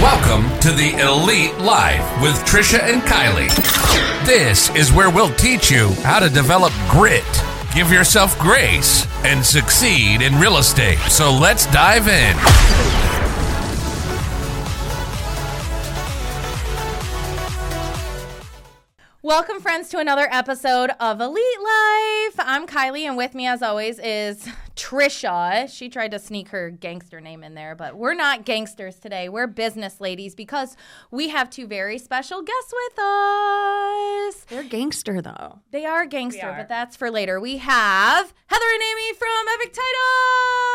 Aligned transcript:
Welcome 0.00 0.56
to 0.60 0.70
the 0.70 0.96
Elite 1.00 1.58
Life 1.58 2.22
with 2.22 2.36
Trisha 2.44 2.78
and 2.78 3.02
Kylie. 3.02 3.48
This 4.24 4.70
is 4.76 4.92
where 4.92 5.10
we'll 5.10 5.34
teach 5.34 5.72
you 5.72 5.88
how 6.04 6.20
to 6.20 6.30
develop 6.30 6.72
grit, 6.88 7.24
give 7.74 7.90
yourself 7.90 8.38
grace, 8.38 9.08
and 9.24 9.44
succeed 9.44 10.22
in 10.22 10.38
real 10.38 10.58
estate. 10.58 10.98
So 11.08 11.32
let's 11.32 11.66
dive 11.72 12.06
in. 12.06 12.36
Welcome, 19.28 19.60
friends, 19.60 19.90
to 19.90 19.98
another 19.98 20.26
episode 20.30 20.88
of 20.98 21.20
Elite 21.20 21.44
Life. 21.62 22.36
I'm 22.38 22.66
Kylie, 22.66 23.02
and 23.02 23.14
with 23.14 23.34
me, 23.34 23.46
as 23.46 23.60
always, 23.60 23.98
is 23.98 24.48
Trisha. 24.74 25.68
She 25.70 25.90
tried 25.90 26.12
to 26.12 26.18
sneak 26.18 26.48
her 26.48 26.70
gangster 26.70 27.20
name 27.20 27.44
in 27.44 27.52
there, 27.52 27.74
but 27.74 27.94
we're 27.98 28.14
not 28.14 28.46
gangsters 28.46 28.98
today. 28.98 29.28
We're 29.28 29.46
business 29.46 30.00
ladies 30.00 30.34
because 30.34 30.78
we 31.10 31.28
have 31.28 31.50
two 31.50 31.66
very 31.66 31.98
special 31.98 32.40
guests 32.40 32.72
with 32.72 32.98
us. 32.98 34.46
They're 34.48 34.62
gangster 34.62 35.20
though. 35.20 35.58
They 35.72 35.84
are 35.84 36.06
gangster, 36.06 36.48
are. 36.48 36.56
but 36.56 36.70
that's 36.70 36.96
for 36.96 37.10
later. 37.10 37.38
We 37.38 37.58
have 37.58 38.32
Heather 38.46 38.64
and 38.72 38.82
Amy 38.82 39.12
from 39.12 39.28
Epic 39.52 39.74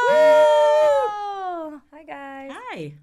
Title. 0.10 1.53
Hi 1.92 2.04
guys. 2.04 2.52
Hi. 2.54 2.94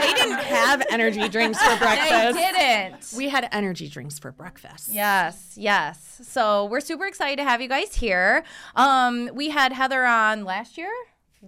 They 0.00 0.12
didn't 0.14 0.38
have 0.44 0.82
energy 0.90 1.28
drinks 1.28 1.62
for 1.62 1.76
breakfast. 1.78 2.34
They 2.34 2.52
didn't. 2.52 3.12
We 3.16 3.28
had 3.28 3.48
energy 3.52 3.88
drinks 3.88 4.18
for 4.18 4.32
breakfast. 4.32 4.88
Yes, 4.92 5.54
yes. 5.56 6.20
So 6.24 6.66
we're 6.66 6.80
super 6.80 7.06
excited 7.06 7.36
to 7.36 7.44
have 7.44 7.60
you 7.60 7.68
guys 7.68 7.94
here. 7.94 8.44
Um, 8.76 9.30
we 9.34 9.50
had 9.50 9.72
Heather 9.72 10.04
on 10.04 10.44
last 10.44 10.76
year. 10.76 10.92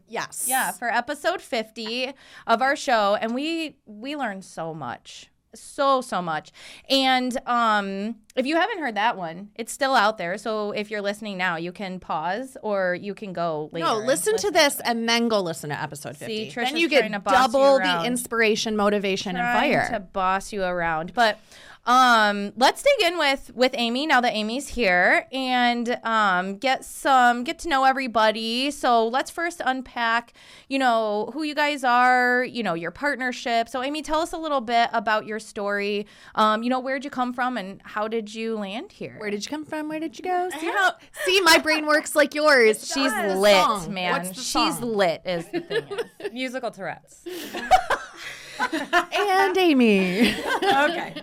Yes. 0.09 0.47
Yeah, 0.49 0.73
for 0.73 0.89
episode 0.91 1.43
50 1.43 2.13
of 2.47 2.63
our 2.63 2.77
show 2.77 3.17
and 3.21 3.35
we 3.35 3.77
we 3.85 4.17
learned 4.17 4.45
so 4.45 4.73
much. 4.73 5.29
So 5.55 6.01
so 6.01 6.23
much. 6.23 6.53
And 6.89 7.39
um 7.47 8.17
if 8.35 8.47
you 8.47 8.57
haven't 8.57 8.79
heard 8.79 8.95
that 8.95 9.17
one, 9.17 9.51
it's 9.57 9.73
still 9.73 9.95
out 9.95 10.17
there. 10.17 10.39
So 10.39 10.73
if 10.73 10.91
you're 10.91 11.03
listening 11.03 11.37
now, 11.37 11.57
you 11.57 11.71
can 11.71 12.01
pause 12.01 12.57
or 12.63 12.95
you 12.95 13.15
can 13.15 13.33
go 13.33 13.69
later. 13.73 13.87
No, 13.87 13.99
and 13.99 14.07
listen 14.07 14.37
to 14.39 14.51
this 14.51 14.81
and 14.81 15.09
then 15.09 15.29
go 15.29 15.41
listen 15.41 15.69
to 15.71 15.81
episode 15.81 16.17
50. 16.17 16.51
See, 16.51 16.55
then 16.55 16.77
you 16.77 16.89
to 16.89 16.95
get 16.95 17.25
boss 17.25 17.33
you 17.35 17.39
double 17.39 17.77
around. 17.77 18.03
the 18.03 18.07
inspiration, 18.07 18.77
motivation, 18.77 19.37
and 19.37 19.45
trying 19.45 19.73
fire. 19.73 19.89
to 19.93 20.01
boss 20.01 20.53
you 20.53 20.63
around. 20.63 21.13
But 21.15 21.39
um, 21.85 22.53
let's 22.57 22.83
dig 22.83 23.09
in 23.09 23.19
with 23.19 23.51
with 23.57 23.73
Amy 23.75 24.07
now 24.07 24.21
that 24.21 24.33
Amy's 24.35 24.69
here 24.69 25.27
and 25.33 25.99
um, 26.05 26.59
get 26.59 26.85
some 26.85 27.43
get 27.43 27.59
to 27.61 27.69
know 27.69 27.83
everybody. 27.85 28.71
So 28.71 29.09
let's 29.09 29.31
first 29.33 29.61
unpack, 29.65 30.33
you 30.69 30.79
know, 30.79 31.31
who 31.35 31.43
you 31.43 31.57
guys 31.57 31.83
are, 31.83 32.45
you 32.45 32.63
know, 32.63 32.75
your 32.75 32.93
partnership. 32.93 33.69
So 33.69 33.83
Amy, 33.83 34.01
tell 34.03 34.21
us 34.21 34.33
a 34.33 34.39
little 34.39 34.61
bit 34.61 34.91
about 34.93 35.27
your 35.27 35.41
story. 35.41 36.07
Um, 36.37 36.63
you 36.63 36.71
know, 36.71 36.79
where'd 36.79 37.03
you 37.05 37.11
come 37.11 37.33
from 37.33 37.57
and 37.57 37.81
how 37.83 38.07
did 38.07 38.33
you 38.33 38.57
land 38.57 38.93
here? 38.93 39.17
Where 39.19 39.31
did 39.31 39.45
you 39.45 39.51
come 39.51 39.65
from? 39.65 39.89
Where 39.89 39.99
did 39.99 40.17
you 40.17 40.25
go? 40.25 40.51
See 40.61 40.67
how? 40.67 40.93
See, 41.25 41.41
my 41.41 41.59
brain 41.59 41.85
works 41.87 42.15
like 42.15 42.33
yours. 42.33 42.87
She's 42.87 43.11
What's 43.11 43.33
the 43.33 43.37
lit, 43.41 43.57
song? 43.57 43.93
man. 43.93 44.33
She's 44.35 44.79
song? 44.79 44.83
lit 44.83 45.23
is 45.25 45.47
the 45.51 45.61
thing. 45.61 45.85
is. 46.21 46.33
Musical 46.33 46.71
Tourette's. 46.71 47.27
and 48.61 49.57
Amy. 49.59 50.33
Okay. 50.63 51.15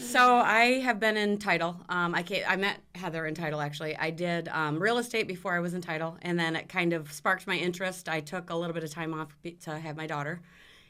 So 0.00 0.36
I 0.36 0.80
have 0.80 1.00
been 1.00 1.16
in 1.16 1.38
title. 1.38 1.76
Um, 1.88 2.14
I 2.14 2.24
I 2.46 2.56
met 2.56 2.78
Heather 2.94 3.26
in 3.26 3.34
title 3.34 3.60
actually. 3.60 3.96
I 3.96 4.10
did 4.10 4.48
um, 4.48 4.80
real 4.80 4.98
estate 4.98 5.26
before 5.26 5.54
I 5.54 5.60
was 5.60 5.74
in 5.74 5.80
title, 5.80 6.16
and 6.22 6.38
then 6.38 6.54
it 6.56 6.68
kind 6.68 6.92
of 6.92 7.12
sparked 7.12 7.46
my 7.46 7.56
interest. 7.56 8.08
I 8.08 8.20
took 8.20 8.50
a 8.50 8.54
little 8.54 8.74
bit 8.74 8.84
of 8.84 8.90
time 8.90 9.12
off 9.12 9.36
to 9.62 9.78
have 9.78 9.96
my 9.96 10.06
daughter, 10.06 10.40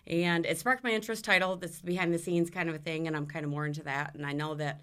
and 0.06 0.44
it 0.44 0.58
sparked 0.58 0.84
my 0.84 0.90
interest. 0.90 1.24
Title, 1.24 1.56
this 1.56 1.80
behind 1.80 2.12
the 2.12 2.18
scenes 2.18 2.50
kind 2.50 2.68
of 2.68 2.74
a 2.74 2.78
thing, 2.78 3.06
and 3.06 3.16
I'm 3.16 3.26
kind 3.26 3.44
of 3.44 3.50
more 3.50 3.66
into 3.66 3.82
that. 3.84 4.14
And 4.14 4.26
I 4.26 4.32
know 4.32 4.54
that 4.56 4.80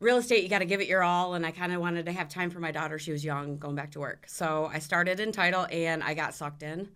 real 0.00 0.16
estate, 0.16 0.42
you 0.42 0.48
got 0.48 0.58
to 0.58 0.64
give 0.64 0.80
it 0.80 0.88
your 0.88 1.02
all. 1.02 1.34
And 1.34 1.46
I 1.46 1.50
kind 1.50 1.72
of 1.72 1.80
wanted 1.80 2.06
to 2.06 2.12
have 2.12 2.28
time 2.28 2.50
for 2.50 2.60
my 2.60 2.72
daughter. 2.72 2.98
She 2.98 3.12
was 3.12 3.24
young, 3.24 3.58
going 3.58 3.76
back 3.76 3.92
to 3.92 4.00
work. 4.00 4.26
So 4.28 4.70
I 4.72 4.80
started 4.80 5.20
in 5.20 5.32
title, 5.32 5.66
and 5.70 6.02
I 6.02 6.14
got 6.14 6.34
sucked 6.34 6.62
in. 6.62 6.88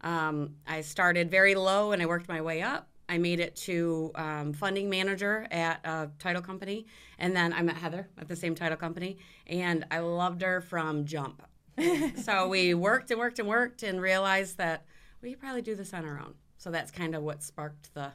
Um, 0.00 0.56
I 0.66 0.80
started 0.80 1.30
very 1.30 1.54
low, 1.54 1.92
and 1.92 2.02
I 2.02 2.06
worked 2.06 2.28
my 2.28 2.40
way 2.40 2.62
up. 2.62 2.89
I 3.10 3.18
made 3.18 3.40
it 3.40 3.56
to 3.56 4.12
um, 4.14 4.52
funding 4.52 4.88
manager 4.88 5.46
at 5.50 5.80
a 5.84 6.10
title 6.20 6.42
company, 6.42 6.86
and 7.18 7.34
then 7.34 7.52
I 7.52 7.60
met 7.62 7.76
Heather 7.76 8.08
at 8.16 8.28
the 8.28 8.36
same 8.36 8.54
title 8.54 8.78
company, 8.78 9.18
and 9.48 9.84
I 9.90 9.98
loved 9.98 10.42
her 10.42 10.60
from 10.60 11.04
jump. 11.04 11.42
so 12.22 12.48
we 12.48 12.72
worked 12.72 13.10
and 13.10 13.18
worked 13.18 13.40
and 13.40 13.48
worked, 13.48 13.82
and 13.82 14.00
realized 14.00 14.58
that 14.58 14.84
we 15.22 15.30
could 15.30 15.40
probably 15.40 15.62
do 15.62 15.74
this 15.74 15.92
on 15.92 16.04
our 16.04 16.20
own. 16.20 16.34
So 16.56 16.70
that's 16.70 16.92
kind 16.92 17.16
of 17.16 17.24
what 17.24 17.42
sparked 17.42 17.92
the 17.94 18.12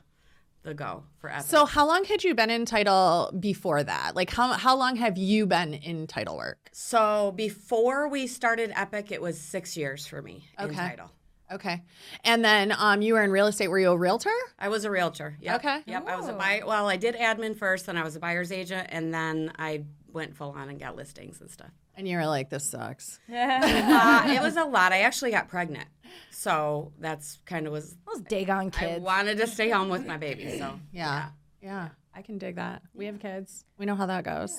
the 0.63 0.73
go 0.73 1.03
for 1.19 1.29
Epic. 1.29 1.45
So, 1.45 1.65
how 1.65 1.85
long 1.85 2.05
had 2.05 2.23
you 2.23 2.33
been 2.33 2.49
in 2.49 2.65
title 2.65 3.31
before 3.39 3.83
that? 3.83 4.15
Like, 4.15 4.31
how 4.31 4.53
how 4.53 4.75
long 4.75 4.95
have 4.95 5.17
you 5.17 5.45
been 5.45 5.73
in 5.73 6.07
title 6.07 6.37
work? 6.37 6.69
So 6.71 7.33
before 7.35 8.07
we 8.07 8.27
started 8.27 8.71
Epic, 8.75 9.11
it 9.11 9.21
was 9.21 9.39
six 9.39 9.77
years 9.77 10.07
for 10.07 10.21
me 10.21 10.47
in 10.59 10.73
title. 10.73 11.11
Okay, 11.51 11.83
and 12.23 12.43
then 12.43 12.73
um, 12.77 13.01
you 13.01 13.13
were 13.13 13.23
in 13.23 13.31
real 13.31 13.47
estate. 13.47 13.67
Were 13.67 13.79
you 13.79 13.91
a 13.91 13.97
realtor? 13.97 14.33
I 14.57 14.69
was 14.69 14.83
a 14.85 14.89
realtor. 14.91 15.37
Yep. 15.41 15.55
Okay. 15.59 15.81
Yep. 15.85 16.07
I 16.07 16.15
was 16.15 16.27
a 16.27 16.33
buyer. 16.33 16.65
Well, 16.65 16.87
I 16.89 16.97
did 16.97 17.15
admin 17.15 17.55
first, 17.55 17.85
then 17.85 17.97
I 17.97 18.03
was 18.03 18.15
a 18.15 18.19
buyer's 18.19 18.51
agent, 18.51 18.87
and 18.91 19.13
then 19.13 19.51
I 19.59 19.83
went 20.11 20.35
full 20.35 20.51
on 20.51 20.69
and 20.69 20.79
got 20.79 20.95
listings 20.95 21.41
and 21.41 21.51
stuff. 21.51 21.69
And 21.95 22.07
you 22.07 22.17
were 22.17 22.25
like, 22.25 22.49
"This 22.49 22.69
sucks." 22.71 23.19
Uh, 23.31 24.23
it 24.27 24.41
was 24.41 24.55
a 24.57 24.65
lot. 24.65 24.91
I 24.91 25.01
actually 25.01 25.31
got 25.31 25.47
pregnant, 25.47 25.87
so 26.31 26.91
that's 26.99 27.39
kind 27.45 27.67
of 27.67 27.73
was. 27.73 27.95
Those 28.11 28.21
Dagon 28.21 28.67
I 28.67 28.69
kids. 28.69 29.01
wanted 29.03 29.37
to 29.37 29.47
stay 29.47 29.69
home 29.69 29.89
with 29.89 30.05
my 30.05 30.17
baby, 30.17 30.57
so 30.57 30.79
Yeah. 30.91 31.27
Yeah. 31.61 31.89
I 32.17 32.21
can 32.21 32.37
dig 32.37 32.55
that. 32.55 32.81
We 32.93 33.07
have 33.07 33.19
kids. 33.19 33.65
We 33.77 33.85
know 33.85 33.95
how 33.95 34.05
that 34.05 34.23
goes. 34.23 34.49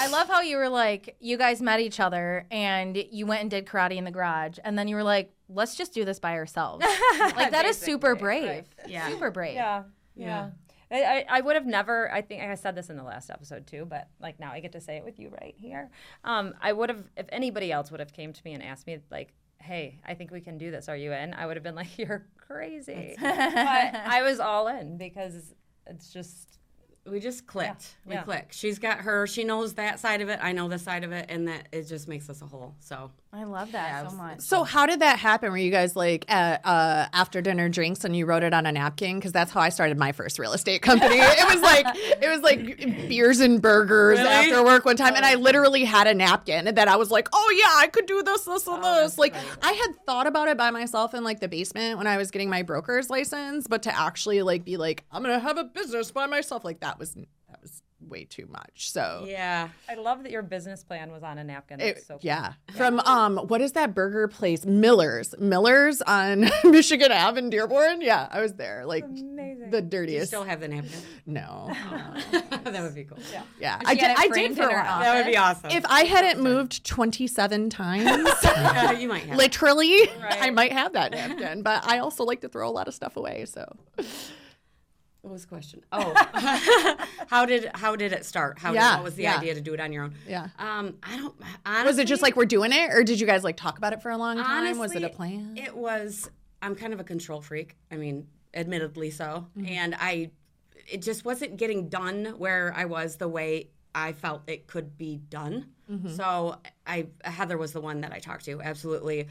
I 0.00 0.08
love 0.08 0.28
how 0.28 0.40
you 0.40 0.56
were 0.56 0.70
like, 0.70 1.14
you 1.20 1.36
guys 1.36 1.60
met 1.60 1.78
each 1.78 2.00
other 2.00 2.46
and 2.50 2.96
you 3.10 3.26
went 3.26 3.42
and 3.42 3.50
did 3.50 3.66
karate 3.66 3.96
in 3.96 4.04
the 4.04 4.10
garage, 4.10 4.56
and 4.64 4.78
then 4.78 4.88
you 4.88 4.96
were 4.96 5.02
like, 5.02 5.30
let's 5.52 5.74
just 5.76 5.92
do 5.94 6.04
this 6.04 6.18
by 6.18 6.34
ourselves. 6.34 6.84
like 7.18 7.50
that 7.52 7.64
is 7.64 7.78
super 7.78 8.14
brave. 8.14 8.64
Yeah. 8.86 9.08
super 9.08 9.30
brave. 9.30 9.54
Yeah. 9.54 9.82
Yeah. 10.14 10.50
I, 10.90 11.02
I, 11.02 11.26
I 11.28 11.40
would 11.40 11.54
have 11.56 11.64
never, 11.66 12.12
I 12.12 12.20
think 12.20 12.42
I 12.42 12.54
said 12.54 12.74
this 12.74 12.90
in 12.90 12.96
the 12.96 13.02
last 13.02 13.30
episode 13.30 13.66
too, 13.66 13.86
but 13.86 14.08
like 14.20 14.38
now 14.38 14.52
I 14.52 14.60
get 14.60 14.72
to 14.72 14.80
say 14.80 14.96
it 14.98 15.04
with 15.04 15.18
you 15.18 15.30
right 15.40 15.54
here. 15.56 15.90
Um, 16.24 16.54
I 16.60 16.72
would 16.72 16.90
have, 16.90 17.04
if 17.16 17.26
anybody 17.30 17.72
else 17.72 17.90
would 17.90 18.00
have 18.00 18.12
came 18.12 18.32
to 18.32 18.40
me 18.44 18.52
and 18.52 18.62
asked 18.62 18.86
me 18.86 18.98
like, 19.10 19.32
hey, 19.58 20.00
I 20.06 20.14
think 20.14 20.30
we 20.30 20.40
can 20.40 20.58
do 20.58 20.70
this. 20.70 20.88
Are 20.88 20.96
you 20.96 21.12
in? 21.12 21.32
I 21.34 21.46
would 21.46 21.56
have 21.56 21.62
been 21.64 21.74
like, 21.74 21.96
you're 21.98 22.26
crazy. 22.36 23.14
but 23.18 23.26
I 23.32 24.22
was 24.22 24.38
all 24.38 24.68
in 24.68 24.98
because 24.98 25.54
it's 25.86 26.12
just, 26.12 26.58
we 27.06 27.20
just 27.20 27.46
clicked. 27.46 27.96
We 28.04 28.14
Yeah. 28.14 28.22
clicked. 28.22 28.54
She's 28.54 28.78
got 28.78 28.98
her. 28.98 29.26
She 29.26 29.44
knows 29.44 29.74
that 29.74 29.98
side 29.98 30.20
of 30.20 30.28
it. 30.28 30.38
I 30.42 30.52
know 30.52 30.68
this 30.68 30.82
side 30.82 31.02
of 31.04 31.10
it, 31.10 31.26
and 31.28 31.48
that 31.48 31.66
it 31.72 31.84
just 31.88 32.06
makes 32.06 32.28
us 32.30 32.42
a 32.42 32.46
whole. 32.46 32.76
So 32.78 33.10
I 33.34 33.44
love 33.44 33.72
that 33.72 34.10
so 34.10 34.14
much. 34.14 34.40
So 34.40 34.62
how 34.62 34.84
did 34.84 35.00
that 35.00 35.18
happen? 35.18 35.50
Were 35.50 35.56
you 35.56 35.70
guys 35.70 35.96
like 35.96 36.30
at 36.30 36.60
uh, 36.66 37.06
after 37.14 37.40
dinner 37.40 37.70
drinks 37.70 38.04
and 38.04 38.14
you 38.14 38.26
wrote 38.26 38.42
it 38.42 38.52
on 38.52 38.66
a 38.66 38.72
napkin? 38.72 39.16
Because 39.16 39.32
that's 39.32 39.50
how 39.50 39.60
I 39.60 39.70
started 39.70 39.96
my 39.96 40.12
first 40.12 40.38
real 40.38 40.52
estate 40.52 40.82
company. 40.82 41.16
it 41.18 41.48
was 41.48 41.62
like 41.62 41.86
it 41.96 42.28
was 42.28 42.42
like 42.42 43.08
beers 43.08 43.40
and 43.40 43.62
burgers 43.62 44.18
after 44.18 44.62
work 44.62 44.84
one 44.84 44.98
time, 44.98 45.14
and 45.16 45.24
I 45.24 45.36
literally 45.36 45.84
had 45.84 46.06
a 46.06 46.12
napkin 46.12 46.74
that 46.74 46.88
I 46.88 46.96
was 46.96 47.10
like, 47.10 47.28
oh 47.32 47.54
yeah, 47.56 47.82
I 47.82 47.86
could 47.86 48.04
do 48.04 48.22
this, 48.22 48.44
this, 48.44 48.66
and 48.66 48.84
this. 48.84 49.16
Like 49.16 49.34
I 49.62 49.72
had 49.72 50.04
thought 50.04 50.26
about 50.26 50.48
it 50.48 50.58
by 50.58 50.70
myself 50.70 51.14
in 51.14 51.24
like 51.24 51.40
the 51.40 51.48
basement 51.48 51.96
when 51.96 52.06
I 52.06 52.18
was 52.18 52.30
getting 52.30 52.50
my 52.50 52.60
broker's 52.62 53.08
license, 53.08 53.66
but 53.66 53.82
to 53.84 53.98
actually 53.98 54.42
like 54.42 54.62
be 54.62 54.76
like, 54.76 55.04
I'm 55.10 55.22
gonna 55.22 55.40
have 55.40 55.56
a 55.56 55.64
business 55.64 56.10
by 56.10 56.26
myself, 56.26 56.66
like 56.66 56.80
that 56.80 56.98
was 56.98 57.14
that 57.14 57.62
was 57.62 57.82
way 58.12 58.24
too 58.24 58.46
much. 58.50 58.90
So 58.92 59.24
yeah, 59.26 59.68
I 59.88 59.94
love 59.94 60.22
that 60.22 60.30
your 60.30 60.42
business 60.42 60.84
plan 60.84 61.10
was 61.10 61.22
on 61.24 61.38
a 61.38 61.44
napkin. 61.44 61.80
it- 61.80 61.94
That's 61.94 62.06
so 62.06 62.14
cool. 62.14 62.20
yeah. 62.22 62.52
From 62.76 63.00
um, 63.00 63.38
what 63.38 63.60
is 63.60 63.72
that 63.72 63.94
burger 63.94 64.28
place? 64.28 64.64
Miller's. 64.64 65.34
Miller's 65.40 66.00
on 66.02 66.48
Michigan 66.64 67.10
Ave 67.10 67.38
in 67.38 67.50
Dearborn. 67.50 68.00
Yeah, 68.02 68.28
I 68.30 68.40
was 68.40 68.52
there. 68.54 68.84
Like 68.86 69.04
amazing. 69.04 69.70
the 69.70 69.82
dirtiest. 69.82 70.20
you 70.20 70.26
still 70.26 70.44
have 70.44 70.60
the 70.60 70.68
napkin. 70.68 70.90
no. 71.26 71.70
that 72.30 72.62
would 72.82 72.94
be 72.94 73.04
cool. 73.04 73.18
Yeah, 73.32 73.42
Yeah, 73.58 73.78
She 73.80 73.86
I 73.86 73.94
did. 73.94 74.04
it 74.10 74.18
I 74.18 74.22
did 74.24 74.32
framed 74.32 74.56
for 74.56 74.62
in 74.64 74.68
a 74.68 74.72
while. 74.74 75.00
that 75.00 75.16
would 75.16 75.30
be 75.30 75.36
awesome. 75.36 75.70
If 75.72 75.84
I 75.86 76.04
hadn't 76.04 76.40
moved 76.42 76.84
27 76.84 77.70
times, 77.70 78.28
Uh, 78.44 78.94
you 78.98 79.08
might 79.08 79.24
have. 79.24 79.36
literally, 79.38 79.96
Right. 80.20 80.38
I 80.42 80.50
might 80.50 80.72
have 80.72 80.92
that 80.92 81.12
napkin. 81.12 81.62
But 81.62 81.86
I 81.86 81.98
also 81.98 82.24
like 82.24 82.42
to 82.42 82.48
throw 82.48 82.68
a 82.68 82.70
lot 82.70 82.86
of 82.88 82.94
stuff 82.94 83.16
away. 83.16 83.46
So 83.46 83.64
What 85.22 85.32
was 85.32 85.42
the 85.42 85.48
question? 85.48 85.82
Oh, 85.92 86.14
how 87.28 87.46
did 87.46 87.70
how 87.74 87.96
did 87.96 88.12
it 88.12 88.24
start? 88.24 88.58
How 88.58 88.72
Yeah, 88.72 88.90
did, 88.90 88.96
what 88.96 89.04
was 89.04 89.14
the 89.14 89.22
yeah. 89.24 89.38
idea 89.38 89.54
to 89.54 89.60
do 89.60 89.72
it 89.74 89.80
on 89.80 89.92
your 89.92 90.04
own? 90.04 90.14
yeah. 90.28 90.48
Um, 90.58 90.94
I 91.02 91.16
don't. 91.16 91.34
Honestly, 91.64 91.86
Was 91.86 91.98
it 91.98 92.06
just 92.06 92.22
like 92.22 92.36
we're 92.36 92.44
doing 92.44 92.72
it, 92.72 92.90
or 92.92 93.02
did 93.04 93.20
you 93.20 93.26
guys 93.26 93.44
like 93.44 93.56
talk 93.56 93.78
about 93.78 93.92
it 93.92 94.02
for 94.02 94.10
a 94.10 94.16
long 94.16 94.36
time? 94.36 94.78
was 94.78 94.94
it 94.94 95.02
a 95.04 95.08
plan? 95.08 95.56
It 95.56 95.76
was. 95.76 96.28
I'm 96.60 96.74
kind 96.76 96.92
of 96.92 97.00
a 97.00 97.04
control 97.04 97.40
freak. 97.40 97.76
I 97.90 97.96
mean, 97.96 98.26
admittedly 98.54 99.10
so, 99.10 99.46
Mm-hmm. 99.58 99.66
and 99.66 99.94
I, 99.98 100.30
it 100.88 101.02
just 101.02 101.24
wasn't 101.24 101.56
getting 101.56 101.88
done 101.88 102.34
where 102.38 102.72
I 102.76 102.84
was 102.84 103.16
the 103.16 103.28
way 103.28 103.70
I 103.94 104.12
felt 104.12 104.42
it 104.48 104.66
could 104.68 104.96
be 104.96 105.16
done. 105.16 105.66
Mm-hmm. 105.90 106.08
So 106.14 106.56
I 106.86 107.06
Heather 107.24 107.58
was 107.58 107.72
the 107.72 107.80
one 107.80 108.00
that 108.02 108.12
I 108.12 108.18
talked 108.18 108.44
to. 108.46 108.60
Absolutely. 108.60 109.28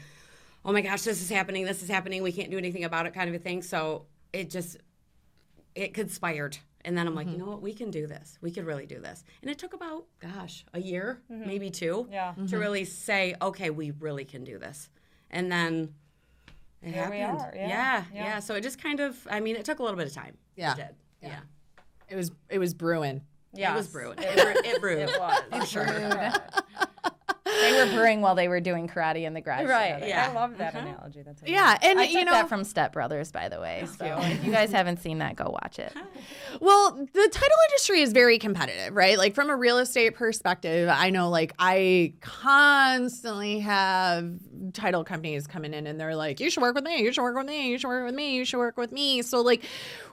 Oh 0.64 0.72
my 0.72 0.80
gosh, 0.80 1.02
this 1.02 1.20
is 1.20 1.28
happening. 1.30 1.64
This 1.64 1.82
is 1.82 1.88
happening. 1.88 2.22
We 2.22 2.32
can't 2.32 2.50
do 2.50 2.58
anything 2.58 2.84
about 2.84 3.06
it, 3.06 3.12
kind 3.14 3.28
of 3.28 3.34
a 3.34 3.38
thing. 3.38 3.62
So 3.62 4.06
it 4.32 4.48
just 4.48 4.76
it 5.74 5.94
conspired. 5.94 6.58
And 6.84 6.98
then 6.98 7.06
I'm 7.06 7.14
like, 7.14 7.26
you 7.26 7.34
mm-hmm. 7.34 7.44
know 7.44 7.50
what? 7.52 7.62
We 7.62 7.72
can 7.72 7.90
do 7.90 8.06
this. 8.06 8.38
We 8.40 8.50
could 8.50 8.66
really 8.66 8.86
do 8.86 8.98
this. 8.98 9.22
And 9.40 9.50
it 9.50 9.58
took 9.58 9.72
about, 9.72 10.06
gosh, 10.20 10.64
a 10.74 10.80
year, 10.80 11.20
mm-hmm. 11.30 11.46
maybe 11.46 11.70
two, 11.70 12.08
Yeah. 12.10 12.32
to 12.34 12.40
mm-hmm. 12.40 12.56
really 12.56 12.84
say, 12.84 13.36
okay, 13.40 13.70
we 13.70 13.92
really 13.92 14.24
can 14.24 14.42
do 14.42 14.58
this. 14.58 14.88
And 15.30 15.50
then 15.50 15.94
it 16.82 16.92
Here 16.92 17.08
we 17.08 17.18
happened. 17.18 17.40
are, 17.40 17.52
yeah. 17.54 17.68
Yeah, 17.68 18.04
Yeah. 18.12 18.24
yeah, 18.24 18.38
So 18.40 18.56
it 18.56 18.62
just 18.62 18.82
kind 18.82 18.98
of, 18.98 19.16
I 19.30 19.38
mean, 19.38 19.54
it 19.54 19.64
took 19.64 19.78
a 19.78 19.82
little 19.82 19.96
bit 19.96 20.08
of 20.08 20.12
time. 20.12 20.36
Yeah. 20.56 20.72
It 20.72 20.76
did. 20.76 20.94
Yeah. 21.22 21.40
It 22.08 22.16
was 22.16 22.32
it 22.50 22.58
was 22.58 22.74
brewing. 22.74 23.22
Yes. 23.54 23.72
It 23.72 23.76
was 23.76 23.88
brewing. 23.88 24.18
It, 24.18 24.66
it 24.66 24.80
brewed. 24.80 24.98
It 24.98 25.18
was. 25.18 25.42
I'm 25.52 25.64
sure. 25.64 25.86
They 27.62 27.84
were 27.84 27.90
brewing 27.92 28.20
while 28.20 28.34
they 28.34 28.48
were 28.48 28.60
doing 28.60 28.88
karate 28.88 29.22
in 29.22 29.34
the 29.34 29.40
garage. 29.40 29.66
Right. 29.66 29.94
together. 29.94 30.06
Yeah. 30.06 30.28
I 30.30 30.32
love 30.34 30.58
that 30.58 30.74
uh-huh. 30.74 30.86
analogy. 30.86 31.22
That's 31.22 31.42
a 31.42 31.50
Yeah, 31.50 31.78
and 31.82 31.98
I 31.98 32.06
took 32.06 32.14
you 32.14 32.24
know, 32.24 32.32
that 32.32 32.48
from 32.48 32.64
Step 32.64 32.92
Brothers, 32.92 33.32
by 33.32 33.48
the 33.48 33.60
way. 33.60 33.86
So 33.98 34.18
if 34.20 34.44
you 34.44 34.50
guys 34.50 34.72
haven't 34.72 35.00
seen 35.00 35.18
that, 35.18 35.36
go 35.36 35.56
watch 35.62 35.78
it. 35.78 35.92
Well, 36.60 36.92
the 36.92 37.28
title 37.32 37.56
industry 37.70 38.00
is 38.00 38.12
very 38.12 38.38
competitive, 38.38 38.94
right? 38.94 39.16
Like 39.16 39.34
from 39.34 39.50
a 39.50 39.56
real 39.56 39.78
estate 39.78 40.14
perspective, 40.14 40.88
I 40.88 41.10
know 41.10 41.28
like 41.28 41.52
I 41.58 42.14
constantly 42.20 43.60
have 43.60 44.32
title 44.72 45.04
companies 45.04 45.46
coming 45.46 45.74
in 45.74 45.86
and 45.86 46.00
they're 46.00 46.16
like, 46.16 46.40
you 46.40 46.50
should 46.50 46.62
work 46.62 46.74
with 46.74 46.84
me, 46.84 47.02
you 47.02 47.12
should 47.12 47.22
work 47.22 47.36
with 47.36 47.46
me, 47.46 47.68
you 47.68 47.78
should 47.78 47.88
work 47.88 48.04
with 48.04 48.14
me, 48.14 48.34
you 48.36 48.44
should 48.44 48.58
work 48.58 48.76
with 48.76 48.92
me. 48.92 49.22
So 49.22 49.40
like 49.40 49.64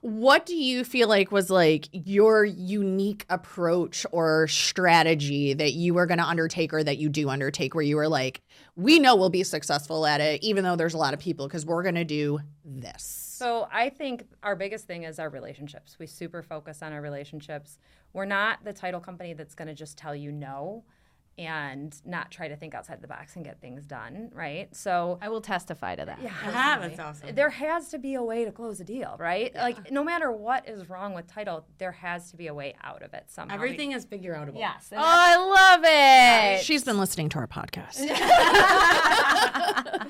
what 0.01 0.45
do 0.45 0.55
you 0.55 0.83
feel 0.83 1.07
like 1.09 1.31
was 1.31 1.49
like 1.49 1.89
your 1.91 2.45
unique 2.45 3.25
approach 3.29 4.05
or 4.11 4.47
strategy 4.47 5.53
that 5.53 5.73
you 5.73 5.93
were 5.93 6.05
going 6.05 6.19
to 6.19 6.25
undertake 6.25 6.73
or 6.73 6.83
that 6.83 6.97
you 6.97 7.09
do 7.09 7.29
undertake 7.29 7.48
where 7.73 7.83
you 7.83 7.95
were 7.95 8.07
like, 8.07 8.41
we 8.75 8.99
know 8.99 9.15
we'll 9.15 9.29
be 9.29 9.43
successful 9.43 10.05
at 10.05 10.21
it 10.21 10.43
even 10.43 10.63
though 10.63 10.75
there's 10.75 10.93
a 10.93 10.97
lot 10.97 11.13
of 11.13 11.19
people 11.19 11.47
because 11.47 11.65
we're 11.65 11.83
going 11.83 11.95
to 11.95 12.05
do 12.05 12.39
this. 12.63 13.03
So 13.03 13.67
I 13.71 13.89
think 13.89 14.25
our 14.43 14.55
biggest 14.55 14.85
thing 14.85 15.03
is 15.03 15.19
our 15.19 15.29
relationships. 15.29 15.97
We 15.99 16.07
super 16.07 16.41
focus 16.41 16.81
on 16.81 16.91
our 16.91 17.01
relationships. 17.01 17.79
We're 18.13 18.25
not 18.25 18.63
the 18.63 18.73
title 18.73 18.99
company 18.99 19.33
that's 19.33 19.55
going 19.55 19.67
to 19.67 19.73
just 19.73 19.97
tell 19.97 20.15
you 20.15 20.31
no 20.31 20.83
and 21.39 21.99
not 22.05 22.29
try 22.29 22.47
to 22.47 22.55
think 22.55 22.75
outside 22.75 23.01
the 23.01 23.07
box 23.07 23.35
and 23.35 23.43
get 23.43 23.59
things 23.59 23.85
done, 23.85 24.29
right? 24.33 24.73
So 24.75 25.17
I 25.21 25.29
will 25.29 25.41
testify 25.41 25.95
to 25.95 26.05
that. 26.05 26.19
Ah, 26.45 26.77
that's 26.81 26.99
awesome. 26.99 27.33
there 27.33 27.49
has 27.49 27.89
to 27.89 27.97
be 27.97 28.13
a 28.13 28.23
way 28.23 28.45
to 28.45 28.51
close 28.51 28.79
a 28.79 28.83
deal, 28.83 29.15
right? 29.17 29.53
Like 29.55 29.91
no 29.91 30.03
matter 30.03 30.31
what 30.31 30.69
is 30.69 30.89
wrong 30.89 31.15
with 31.15 31.25
title, 31.25 31.65
there 31.79 31.93
has 31.93 32.29
to 32.31 32.37
be 32.37 32.47
a 32.47 32.53
way 32.53 32.75
out 32.83 32.99
out 32.99 33.07
of 33.07 33.13
it 33.13 33.25
somehow. 33.29 33.55
Everything 33.55 33.91
is 33.91 34.05
figure 34.05 34.35
outable. 34.35 34.57
Yes. 34.57 34.89
Oh, 34.91 34.97
I 34.99 35.35
love 35.37 35.81
it. 36.59 36.65
She's 36.65 36.83
been 36.83 36.97
listening 36.97 37.29
to 37.29 37.39
our 37.39 37.47
podcast. 37.47 37.99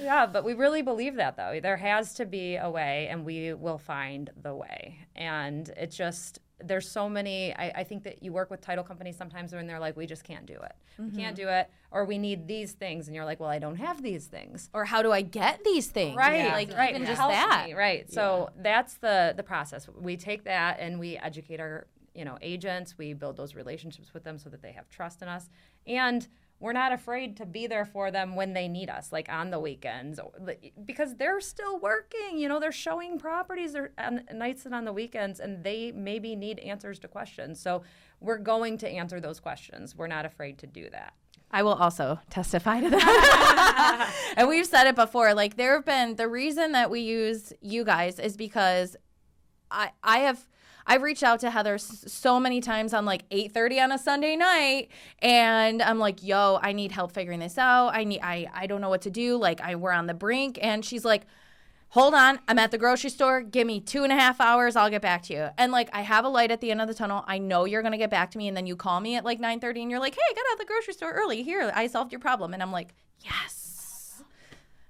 Yeah, 0.00 0.24
but 0.24 0.42
we 0.42 0.54
really 0.54 0.80
believe 0.80 1.16
that 1.16 1.36
though. 1.36 1.60
There 1.62 1.76
has 1.76 2.14
to 2.14 2.24
be 2.24 2.56
a 2.56 2.70
way, 2.70 3.08
and 3.10 3.26
we 3.26 3.52
will 3.52 3.76
find 3.76 4.30
the 4.40 4.54
way. 4.54 5.00
And 5.14 5.68
it 5.76 5.90
just, 5.90 6.38
there's 6.62 6.90
so 6.90 7.08
many. 7.08 7.54
I, 7.54 7.72
I 7.76 7.84
think 7.84 8.02
that 8.04 8.22
you 8.22 8.32
work 8.32 8.50
with 8.50 8.60
title 8.60 8.84
companies 8.84 9.16
sometimes 9.16 9.52
when 9.52 9.66
they're 9.66 9.78
like, 9.78 9.96
we 9.96 10.06
just 10.06 10.24
can't 10.24 10.46
do 10.46 10.54
it. 10.54 10.72
We 10.98 11.04
mm-hmm. 11.04 11.16
can't 11.16 11.36
do 11.36 11.48
it, 11.48 11.70
or 11.90 12.04
we 12.04 12.18
need 12.18 12.46
these 12.46 12.72
things. 12.72 13.06
And 13.06 13.14
you're 13.14 13.24
like, 13.24 13.40
well, 13.40 13.50
I 13.50 13.58
don't 13.58 13.76
have 13.76 14.02
these 14.02 14.26
things. 14.26 14.68
or 14.74 14.84
how 14.84 15.02
do 15.02 15.12
I 15.12 15.22
get 15.22 15.62
these 15.64 15.88
things? 15.88 16.16
Right, 16.16 16.50
Like 16.52 16.72
right. 16.76 16.90
even 16.90 17.02
It 17.02 17.06
just 17.06 17.20
helps 17.20 17.34
that. 17.34 17.66
me, 17.66 17.74
right. 17.74 18.10
So 18.12 18.50
that's 18.56 18.94
the 18.94 19.34
the 19.36 19.42
process. 19.42 19.88
We 19.88 20.16
take 20.16 20.44
that 20.44 20.80
and 20.80 20.98
we 20.98 21.16
educate 21.16 21.60
our 21.60 21.86
you 22.14 22.24
know 22.24 22.38
agents. 22.42 22.98
We 22.98 23.12
build 23.12 23.36
those 23.36 23.54
relationships 23.54 24.12
with 24.12 24.24
them 24.24 24.38
so 24.38 24.50
that 24.50 24.62
they 24.62 24.72
have 24.72 24.88
trust 24.88 25.22
in 25.22 25.28
us, 25.28 25.48
and 25.86 26.26
we're 26.60 26.72
not 26.72 26.92
afraid 26.92 27.36
to 27.36 27.46
be 27.46 27.66
there 27.66 27.84
for 27.84 28.10
them 28.10 28.34
when 28.34 28.52
they 28.52 28.66
need 28.66 28.90
us, 28.90 29.12
like 29.12 29.28
on 29.28 29.50
the 29.50 29.60
weekends, 29.60 30.18
oh, 30.18 30.32
because 30.84 31.14
they're 31.16 31.40
still 31.40 31.78
working. 31.78 32.36
You 32.36 32.48
know, 32.48 32.58
they're 32.58 32.72
showing 32.72 33.18
properties 33.18 33.76
or 33.76 33.92
on 33.96 34.24
nights 34.34 34.66
and 34.66 34.74
on 34.74 34.84
the 34.84 34.92
weekends, 34.92 35.38
and 35.38 35.62
they 35.62 35.92
maybe 35.92 36.34
need 36.34 36.58
answers 36.58 36.98
to 37.00 37.08
questions. 37.08 37.60
So 37.60 37.82
we're 38.20 38.38
going 38.38 38.78
to 38.78 38.88
answer 38.88 39.20
those 39.20 39.38
questions. 39.38 39.94
We're 39.94 40.08
not 40.08 40.24
afraid 40.24 40.58
to 40.58 40.66
do 40.66 40.90
that. 40.90 41.14
I 41.50 41.62
will 41.62 41.74
also 41.74 42.18
testify 42.28 42.80
to 42.80 42.90
that. 42.90 44.14
and 44.36 44.48
we've 44.48 44.66
said 44.66 44.86
it 44.86 44.96
before. 44.96 45.34
Like 45.34 45.56
there 45.56 45.74
have 45.74 45.84
been 45.84 46.16
the 46.16 46.28
reason 46.28 46.72
that 46.72 46.90
we 46.90 47.00
use 47.00 47.52
you 47.60 47.84
guys 47.84 48.18
is 48.18 48.36
because 48.36 48.96
I 49.70 49.92
I 50.02 50.18
have 50.18 50.46
I've 50.88 51.02
reached 51.02 51.22
out 51.22 51.38
to 51.40 51.50
Heather 51.50 51.74
s- 51.74 52.04
so 52.08 52.40
many 52.40 52.60
times 52.60 52.92
on 52.94 53.04
like 53.04 53.22
8:30 53.30 53.78
on 53.84 53.92
a 53.92 53.98
Sunday 53.98 54.34
night 54.34 54.88
and 55.20 55.80
I'm 55.82 55.98
like, 56.00 56.24
"Yo, 56.24 56.58
I 56.62 56.72
need 56.72 56.90
help 56.90 57.12
figuring 57.12 57.38
this 57.40 57.58
out. 57.58 57.90
I 57.94 58.02
need 58.04 58.20
I 58.22 58.46
I 58.52 58.66
don't 58.66 58.80
know 58.80 58.88
what 58.88 59.02
to 59.02 59.10
do. 59.10 59.36
Like 59.36 59.60
I 59.60 59.76
we're 59.76 59.92
on 59.92 60.06
the 60.06 60.14
brink." 60.14 60.58
And 60.60 60.84
she's 60.84 61.04
like, 61.04 61.26
hold 61.92 62.12
on 62.12 62.38
i'm 62.46 62.58
at 62.58 62.70
the 62.70 62.76
grocery 62.76 63.08
store 63.08 63.40
give 63.40 63.66
me 63.66 63.80
two 63.80 64.02
and 64.04 64.12
a 64.12 64.14
half 64.14 64.42
hours 64.42 64.76
i'll 64.76 64.90
get 64.90 65.00
back 65.00 65.22
to 65.22 65.32
you 65.32 65.48
and 65.56 65.72
like 65.72 65.88
i 65.94 66.02
have 66.02 66.22
a 66.22 66.28
light 66.28 66.50
at 66.50 66.60
the 66.60 66.70
end 66.70 66.82
of 66.82 66.86
the 66.86 66.92
tunnel 66.92 67.24
i 67.26 67.38
know 67.38 67.64
you're 67.64 67.80
gonna 67.80 67.96
get 67.96 68.10
back 68.10 68.30
to 68.30 68.36
me 68.36 68.46
and 68.46 68.54
then 68.54 68.66
you 68.66 68.76
call 68.76 69.00
me 69.00 69.16
at 69.16 69.24
like 69.24 69.40
9.30 69.40 69.80
and 69.80 69.90
you're 69.90 69.98
like 69.98 70.14
hey 70.14 70.20
i 70.30 70.34
got 70.34 70.44
out 70.50 70.52
of 70.52 70.58
the 70.58 70.66
grocery 70.66 70.92
store 70.92 71.12
early 71.12 71.42
here 71.42 71.72
i 71.74 71.86
solved 71.86 72.12
your 72.12 72.18
problem 72.18 72.52
and 72.52 72.62
i'm 72.62 72.70
like 72.70 72.92
yes 73.24 74.22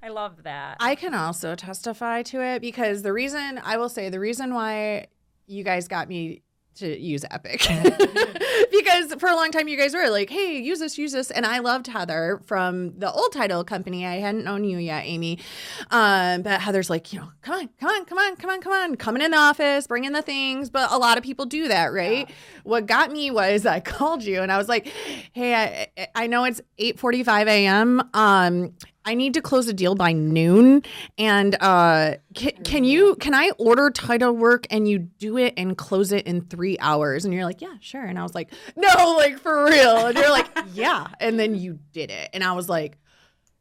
I 0.03 0.09
love 0.09 0.43
that. 0.45 0.77
I 0.81 0.95
can 0.97 1.13
also 1.15 1.55
testify 1.57 2.23
to 2.25 2.41
it 2.41 2.61
because 2.61 3.03
the 3.03 3.13
reason 3.13 3.61
I 3.65 3.77
will 3.79 3.89
say 3.89 4.09
the 4.09 4.21
reason 4.21 4.55
why 4.55 5.07
you 5.49 5.65
guys 5.65 5.89
got 5.89 6.09
me 6.09 6.43
to 6.77 6.97
use 6.97 7.25
Epic 7.31 7.61
because 8.71 9.13
for 9.15 9.29
a 9.29 9.35
long 9.35 9.51
time 9.51 9.67
you 9.67 9.77
guys 9.77 9.95
were 9.95 10.09
like, 10.11 10.31
"Hey, 10.31 10.59
use 10.59 10.79
this, 10.79 10.97
use 10.97 11.13
this," 11.13 11.31
and 11.31 11.45
I 11.45 11.59
loved 11.59 11.89
Heather 11.89 12.41
from 12.47 12.97
the 12.99 13.11
old 13.11 13.33
title 13.33 13.65
company. 13.65 14.07
I 14.07 14.17
hadn't 14.17 14.45
known 14.45 14.63
you 14.63 14.79
yet, 14.79 15.05
Amy, 15.05 15.41
um, 15.91 16.43
but 16.43 16.61
Heather's 16.61 16.89
like, 16.89 17.13
you 17.13 17.19
know, 17.19 17.31
come 17.43 17.55
on, 17.55 17.69
come 17.81 17.89
on, 17.91 18.05
come 18.05 18.19
on, 18.19 18.37
come 18.37 18.51
on, 18.51 18.61
come 18.61 18.73
on, 18.73 18.95
coming 18.95 19.23
in 19.23 19.33
the 19.33 19.37
office, 19.37 19.87
bringing 19.89 20.13
the 20.13 20.23
things. 20.23 20.71
But 20.71 20.93
a 20.93 20.99
lot 20.99 21.19
of 21.19 21.25
people 21.25 21.47
do 21.47 21.67
that, 21.69 21.93
right? 21.93 22.31
What 22.63 22.87
got 22.87 23.11
me 23.11 23.31
was 23.31 23.67
I 23.67 23.81
called 23.95 24.23
you 24.23 24.41
and 24.43 24.53
I 24.53 24.59
was 24.59 24.69
like, 24.69 24.87
"Hey, 25.33 25.55
I, 25.97 26.09
I 26.15 26.27
know 26.29 26.45
it's 26.45 26.61
8:45 26.79 27.49
a.m. 27.49 28.03
Um, 28.15 28.73
I 29.09 29.15
need 29.15 29.33
to 29.35 29.41
close 29.41 29.67
a 29.69 29.73
deal 29.73 29.95
by 29.95 30.13
noon. 30.13 30.83
And 31.17 31.57
uh, 31.63 32.17
can, 32.35 32.53
can 32.63 32.85
you 32.85 33.17
can 33.17 33.33
I 33.33 33.53
order 33.57 33.89
title 33.91 34.33
work 34.33 34.67
and 34.71 34.87
you 34.87 34.99
do 34.99 35.39
it 35.39 35.55
and 35.57 35.79
close 35.79 36.13
it 36.13 36.27
in 36.27 36.43
three 36.43 36.77
hours? 36.79 37.25
And 37.25 37.33
you're 37.33 37.47
like, 37.47 37.63
yeah, 37.63 37.75
sure. 37.81 38.05
And 38.05 38.19
I 38.19 38.23
was 38.23 38.35
like, 38.35 38.51
no, 38.77 39.17
like 39.17 39.39
for 39.39 39.65
real. 39.65 40.09
And 40.09 40.19
you're 40.19 40.31
like, 40.31 40.47
yeah. 40.75 41.07
And 41.21 41.41
then 41.41 41.55
you 41.55 41.79
did 41.93 42.11
it, 42.11 42.29
and 42.35 42.45
I 42.45 42.53
was 42.53 42.69
like, 42.69 42.99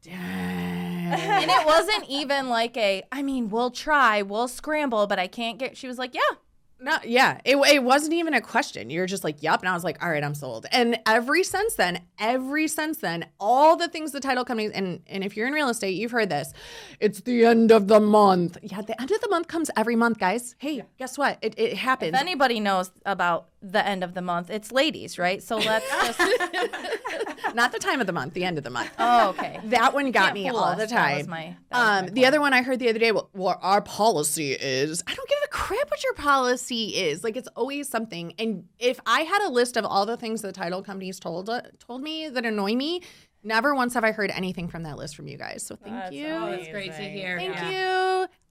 dang. 0.02 0.18
and 1.08 1.50
it 1.50 1.64
wasn't 1.66 2.04
even 2.10 2.50
like 2.50 2.76
a 2.76 3.02
i 3.10 3.22
mean 3.22 3.48
we'll 3.48 3.70
try 3.70 4.20
we'll 4.20 4.46
scramble 4.46 5.06
but 5.06 5.18
i 5.18 5.26
can't 5.26 5.58
get 5.58 5.74
she 5.74 5.88
was 5.88 5.96
like 5.96 6.14
yeah 6.14 6.36
No, 6.80 6.96
yeah, 7.04 7.40
it, 7.44 7.56
it 7.56 7.82
wasn't 7.82 8.12
even 8.14 8.34
a 8.34 8.40
question. 8.40 8.88
You're 8.88 9.06
just 9.06 9.24
like, 9.24 9.42
yep. 9.42 9.60
And 9.60 9.68
I 9.68 9.74
was 9.74 9.82
like, 9.82 10.00
all 10.02 10.08
right, 10.10 10.22
I'm 10.22 10.34
sold. 10.34 10.66
And 10.70 10.96
every 11.06 11.42
since 11.42 11.74
then, 11.74 12.02
every 12.20 12.68
since 12.68 12.98
then, 12.98 13.26
all 13.40 13.76
the 13.76 13.88
things 13.88 14.12
the 14.12 14.20
title 14.20 14.44
companies, 14.44 14.70
and, 14.72 15.00
and 15.08 15.24
if 15.24 15.36
you're 15.36 15.48
in 15.48 15.52
real 15.54 15.68
estate, 15.70 15.96
you've 15.96 16.12
heard 16.12 16.30
this, 16.30 16.52
it's 17.00 17.20
the 17.22 17.44
end 17.44 17.72
of 17.72 17.88
the 17.88 17.98
month. 17.98 18.58
Yeah, 18.62 18.82
the 18.82 18.98
end 19.00 19.10
of 19.10 19.20
the 19.20 19.28
month 19.28 19.48
comes 19.48 19.72
every 19.76 19.96
month, 19.96 20.18
guys. 20.20 20.54
Hey, 20.58 20.84
guess 20.98 21.18
what? 21.18 21.38
It, 21.42 21.58
it 21.58 21.76
happens. 21.76 22.14
if 22.14 22.20
anybody 22.20 22.60
knows 22.60 22.92
about 23.04 23.48
the 23.60 23.84
end 23.84 24.04
of 24.04 24.14
the 24.14 24.22
month 24.22 24.50
it's 24.50 24.70
ladies 24.70 25.18
right 25.18 25.42
so 25.42 25.56
let's 25.56 25.84
just 26.16 26.20
Not 27.56 27.72
the 27.72 27.80
time 27.80 28.00
of 28.00 28.06
the 28.06 28.12
month, 28.12 28.34
the 28.34 28.44
end 28.44 28.56
of 28.56 28.62
the 28.62 28.70
month. 28.70 28.90
oh 29.00 29.30
okay 29.30 29.58
That 29.64 29.94
one 29.94 30.12
got 30.12 30.32
me 30.32 30.48
all 30.48 30.58
us. 30.58 30.78
the 30.78 30.86
That 30.86 30.90
time. 30.90 31.16
was 31.18 31.26
my- 31.26 31.56
that 31.70 31.78
was 31.78 31.98
um, 31.98 32.04
my 32.04 32.10
the 32.12 32.26
other 32.26 32.40
one 32.40 32.52
I 32.52 32.62
heard 32.62 32.78
the 32.78 32.88
other 32.88 33.00
day, 33.00 33.10
well, 33.10 33.30
well, 33.34 33.58
our 33.60 33.80
policy 33.82 34.52
is 34.52 35.02
I 35.08 35.12
don't 35.14 35.28
give 35.28 35.38
a 35.44 35.48
crap 35.48 35.90
what 35.90 36.04
your 36.04 36.14
policy 36.14 36.67
is. 36.74 37.24
Like 37.24 37.36
it's 37.36 37.48
always 37.56 37.88
something. 37.88 38.34
And 38.38 38.64
if 38.78 39.00
I 39.06 39.20
had 39.20 39.46
a 39.46 39.50
list 39.50 39.76
of 39.76 39.84
all 39.84 40.06
the 40.06 40.16
things 40.16 40.42
the 40.42 40.52
title 40.52 40.82
companies 40.82 41.18
told 41.20 41.48
uh, 41.48 41.62
told 41.78 42.02
me 42.02 42.28
that 42.28 42.44
annoy 42.44 42.74
me, 42.74 43.02
never 43.42 43.74
once 43.74 43.94
have 43.94 44.04
I 44.04 44.12
heard 44.12 44.30
anything 44.30 44.68
from 44.68 44.82
that 44.84 44.96
list 44.96 45.16
from 45.16 45.28
you 45.28 45.38
guys. 45.38 45.64
So 45.64 45.76
thank 45.76 45.94
That's 45.94 46.12
you. 46.14 46.28
always 46.28 46.68
great 46.68 46.92
to 46.92 47.02
hear. 47.02 47.38
Thank 47.38 47.54
Yeah. 47.54 47.70
you. 47.70 48.07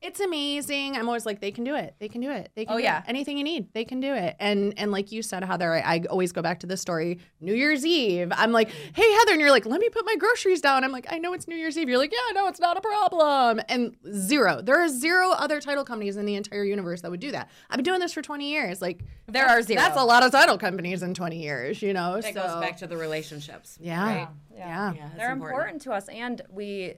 It's 0.07 0.19
amazing. 0.21 0.95
I'm 0.95 1.07
always 1.07 1.25
like, 1.25 1.41
they 1.41 1.51
can 1.51 1.63
do 1.65 1.75
it. 1.75 1.95
They 1.99 2.07
can 2.07 2.21
do 2.21 2.31
it. 2.31 2.49
They 2.55 2.63
can 2.65 2.73
Oh, 2.73 2.77
do 2.77 2.83
yeah. 2.83 2.99
it. 2.99 3.05
Anything 3.07 3.37
you 3.37 3.43
need, 3.43 3.73
they 3.73 3.83
can 3.83 3.99
do 3.99 4.13
it. 4.13 4.35
And 4.39 4.73
and 4.77 4.91
like 4.91 5.11
you 5.11 5.21
said, 5.21 5.43
Heather, 5.43 5.73
I, 5.73 5.79
I 5.95 6.03
always 6.09 6.31
go 6.31 6.41
back 6.41 6.61
to 6.61 6.67
this 6.67 6.79
story. 6.81 7.19
New 7.41 7.53
Year's 7.53 7.85
Eve. 7.85 8.31
I'm 8.35 8.51
like, 8.51 8.69
hey 8.71 9.11
Heather, 9.17 9.33
and 9.33 9.41
you're 9.41 9.51
like, 9.51 9.65
let 9.65 9.81
me 9.81 9.89
put 9.89 10.05
my 10.05 10.15
groceries 10.15 10.61
down. 10.61 10.83
I'm 10.85 10.91
like, 10.93 11.07
I 11.09 11.17
know 11.17 11.33
it's 11.33 11.47
New 11.47 11.55
Year's 11.57 11.77
Eve. 11.77 11.89
You're 11.89 11.97
like, 11.97 12.13
yeah, 12.13 12.33
no, 12.33 12.47
it's 12.47 12.59
not 12.59 12.77
a 12.77 12.81
problem. 12.81 13.59
And 13.67 13.95
zero. 14.13 14.61
There 14.61 14.81
are 14.81 14.87
zero 14.87 15.31
other 15.31 15.59
title 15.59 15.83
companies 15.83 16.15
in 16.17 16.25
the 16.25 16.35
entire 16.35 16.63
universe 16.63 17.01
that 17.01 17.11
would 17.11 17.19
do 17.19 17.31
that. 17.31 17.49
I've 17.69 17.77
been 17.77 17.83
doing 17.83 17.99
this 17.99 18.13
for 18.13 18.21
20 18.21 18.49
years. 18.49 18.81
Like 18.81 19.03
There 19.27 19.45
are 19.45 19.61
zero. 19.61 19.81
That's 19.81 19.99
a 19.99 20.03
lot 20.05 20.23
of 20.23 20.31
title 20.31 20.57
companies 20.57 21.03
in 21.03 21.13
20 21.13 21.37
years, 21.41 21.81
you 21.81 21.93
know. 21.93 22.21
That 22.21 22.33
so 22.33 22.41
goes 22.41 22.61
back 22.61 22.77
to 22.77 22.87
the 22.87 22.97
relationships. 22.97 23.77
yeah. 23.81 24.03
Right? 24.05 24.27
Yeah. 24.55 24.93
Yeah, 24.93 25.01
that's 25.03 25.17
they're 25.17 25.31
important. 25.33 25.81
to 25.83 25.91
us 25.91 26.07
and 26.07 26.41
we 26.49 26.95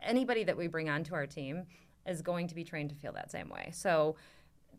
anybody 0.00 0.44
that 0.44 0.56
we 0.56 0.68
bring 0.68 0.88
onto 0.88 1.12
our 1.14 1.26
team 1.26 1.64
is 2.08 2.22
going 2.22 2.48
to 2.48 2.54
be 2.54 2.64
trained 2.64 2.90
to 2.90 2.96
feel 2.96 3.12
that 3.12 3.30
same 3.30 3.48
way 3.48 3.70
so 3.72 4.16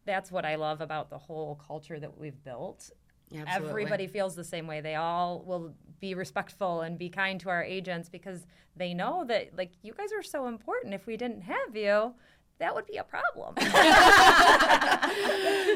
that's 0.05 0.31
what 0.31 0.45
i 0.45 0.55
love 0.55 0.81
about 0.81 1.09
the 1.09 1.17
whole 1.17 1.59
culture 1.67 1.99
that 1.99 2.17
we've 2.17 2.43
built 2.43 2.89
absolutely. 3.35 3.69
everybody 3.69 4.07
feels 4.07 4.35
the 4.35 4.43
same 4.43 4.67
way 4.67 4.81
they 4.81 4.95
all 4.95 5.43
will 5.45 5.73
be 5.99 6.13
respectful 6.13 6.81
and 6.81 6.97
be 6.97 7.09
kind 7.09 7.39
to 7.39 7.49
our 7.49 7.63
agents 7.63 8.09
because 8.09 8.45
they 8.75 8.93
know 8.93 9.23
that 9.25 9.55
like 9.57 9.71
you 9.81 9.93
guys 9.93 10.11
are 10.11 10.23
so 10.23 10.47
important 10.47 10.93
if 10.93 11.05
we 11.05 11.15
didn't 11.15 11.41
have 11.41 11.75
you 11.75 12.13
that 12.59 12.75
would 12.75 12.85
be 12.85 12.97
a 12.97 13.03
problem. 13.03 13.55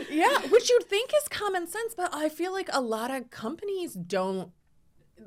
Yeah, 0.10 0.38
which 0.50 0.70
you'd 0.70 0.84
think 0.84 1.12
is 1.18 1.28
common 1.28 1.66
sense, 1.66 1.96
but 1.96 2.14
I 2.14 2.30
feel 2.30 2.52
like 2.52 2.70
a 2.72 2.82
lot 2.82 3.10
of 3.10 3.32
companies 3.32 3.94
don't 3.94 4.52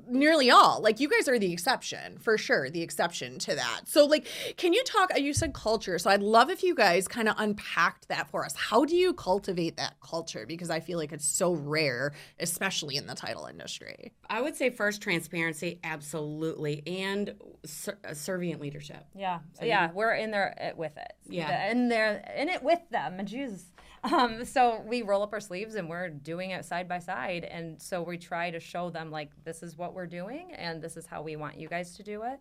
nearly 0.09 0.51
all 0.51 0.81
like 0.83 1.01
you 1.01 1.09
guys 1.09 1.29
are 1.29 1.39
the 1.39 1.53
exception 1.53 2.19
for 2.19 2.37
sure 2.39 2.71
the 2.71 2.83
exception 2.83 3.39
to 3.39 3.55
that 3.55 3.83
so 3.87 4.05
like 4.05 4.27
can 4.57 4.73
you 4.73 4.83
talk 4.85 5.11
you 5.19 5.33
said 5.33 5.53
culture 5.55 5.99
so 5.99 6.11
i'd 6.11 6.23
love 6.23 6.51
if 6.51 6.63
you 6.63 6.75
guys 6.75 7.09
kind 7.09 7.29
of 7.29 7.35
unpacked 7.39 8.09
that 8.09 8.29
for 8.31 8.45
us 8.45 8.55
how 8.57 8.85
do 8.85 8.97
you 8.97 9.13
cultivate 9.13 9.77
that 9.77 9.95
culture 10.01 10.45
because 10.47 10.71
i 10.71 10.81
feel 10.81 10.99
like 10.99 11.13
it's 11.13 11.27
so 11.27 11.53
rare 11.53 12.13
especially 12.41 12.97
in 12.97 13.07
the 13.07 13.15
title 13.15 13.47
industry 13.47 14.13
I 14.29 14.41
would 14.41 14.57
say 14.57 14.71
first 14.71 15.03
transparency, 15.03 15.79
absolutely, 15.85 16.83
and 16.87 17.35
ser- 17.65 17.99
uh, 18.05 18.11
servient 18.11 18.61
leadership. 18.61 19.05
Yeah, 19.15 19.39
yeah, 19.63 19.91
we're 19.93 20.15
in 20.15 20.31
there 20.31 20.55
uh, 20.61 20.77
with 20.77 20.97
it. 20.97 21.13
Yeah. 21.29 21.71
in 21.71 21.89
there 21.89 22.25
in 22.37 22.49
it 22.49 22.63
with 22.63 22.81
them. 22.91 23.19
And 23.19 23.29
Jesus. 23.29 23.65
Um, 24.05 24.45
so 24.45 24.83
we 24.87 25.03
roll 25.03 25.23
up 25.23 25.33
our 25.33 25.41
sleeves 25.41 25.75
and 25.75 25.89
we're 25.89 26.09
doing 26.09 26.51
it 26.51 26.65
side 26.65 26.89
by 26.89 26.99
side, 27.01 27.45
and 27.45 27.81
so 27.81 28.03
we 28.03 28.19
try 28.19 28.51
to 28.51 28.61
show 28.61 28.91
them 28.91 29.11
like 29.11 29.31
this 29.45 29.63
is 29.63 29.77
what 29.77 29.95
we're 29.95 30.07
doing 30.07 30.53
and 30.55 30.81
this 30.83 30.97
is 30.97 31.07
how 31.07 31.23
we 31.23 31.37
want 31.37 31.59
you 31.59 31.69
guys 31.69 31.97
to 31.97 32.03
do 32.03 32.23
it. 32.23 32.39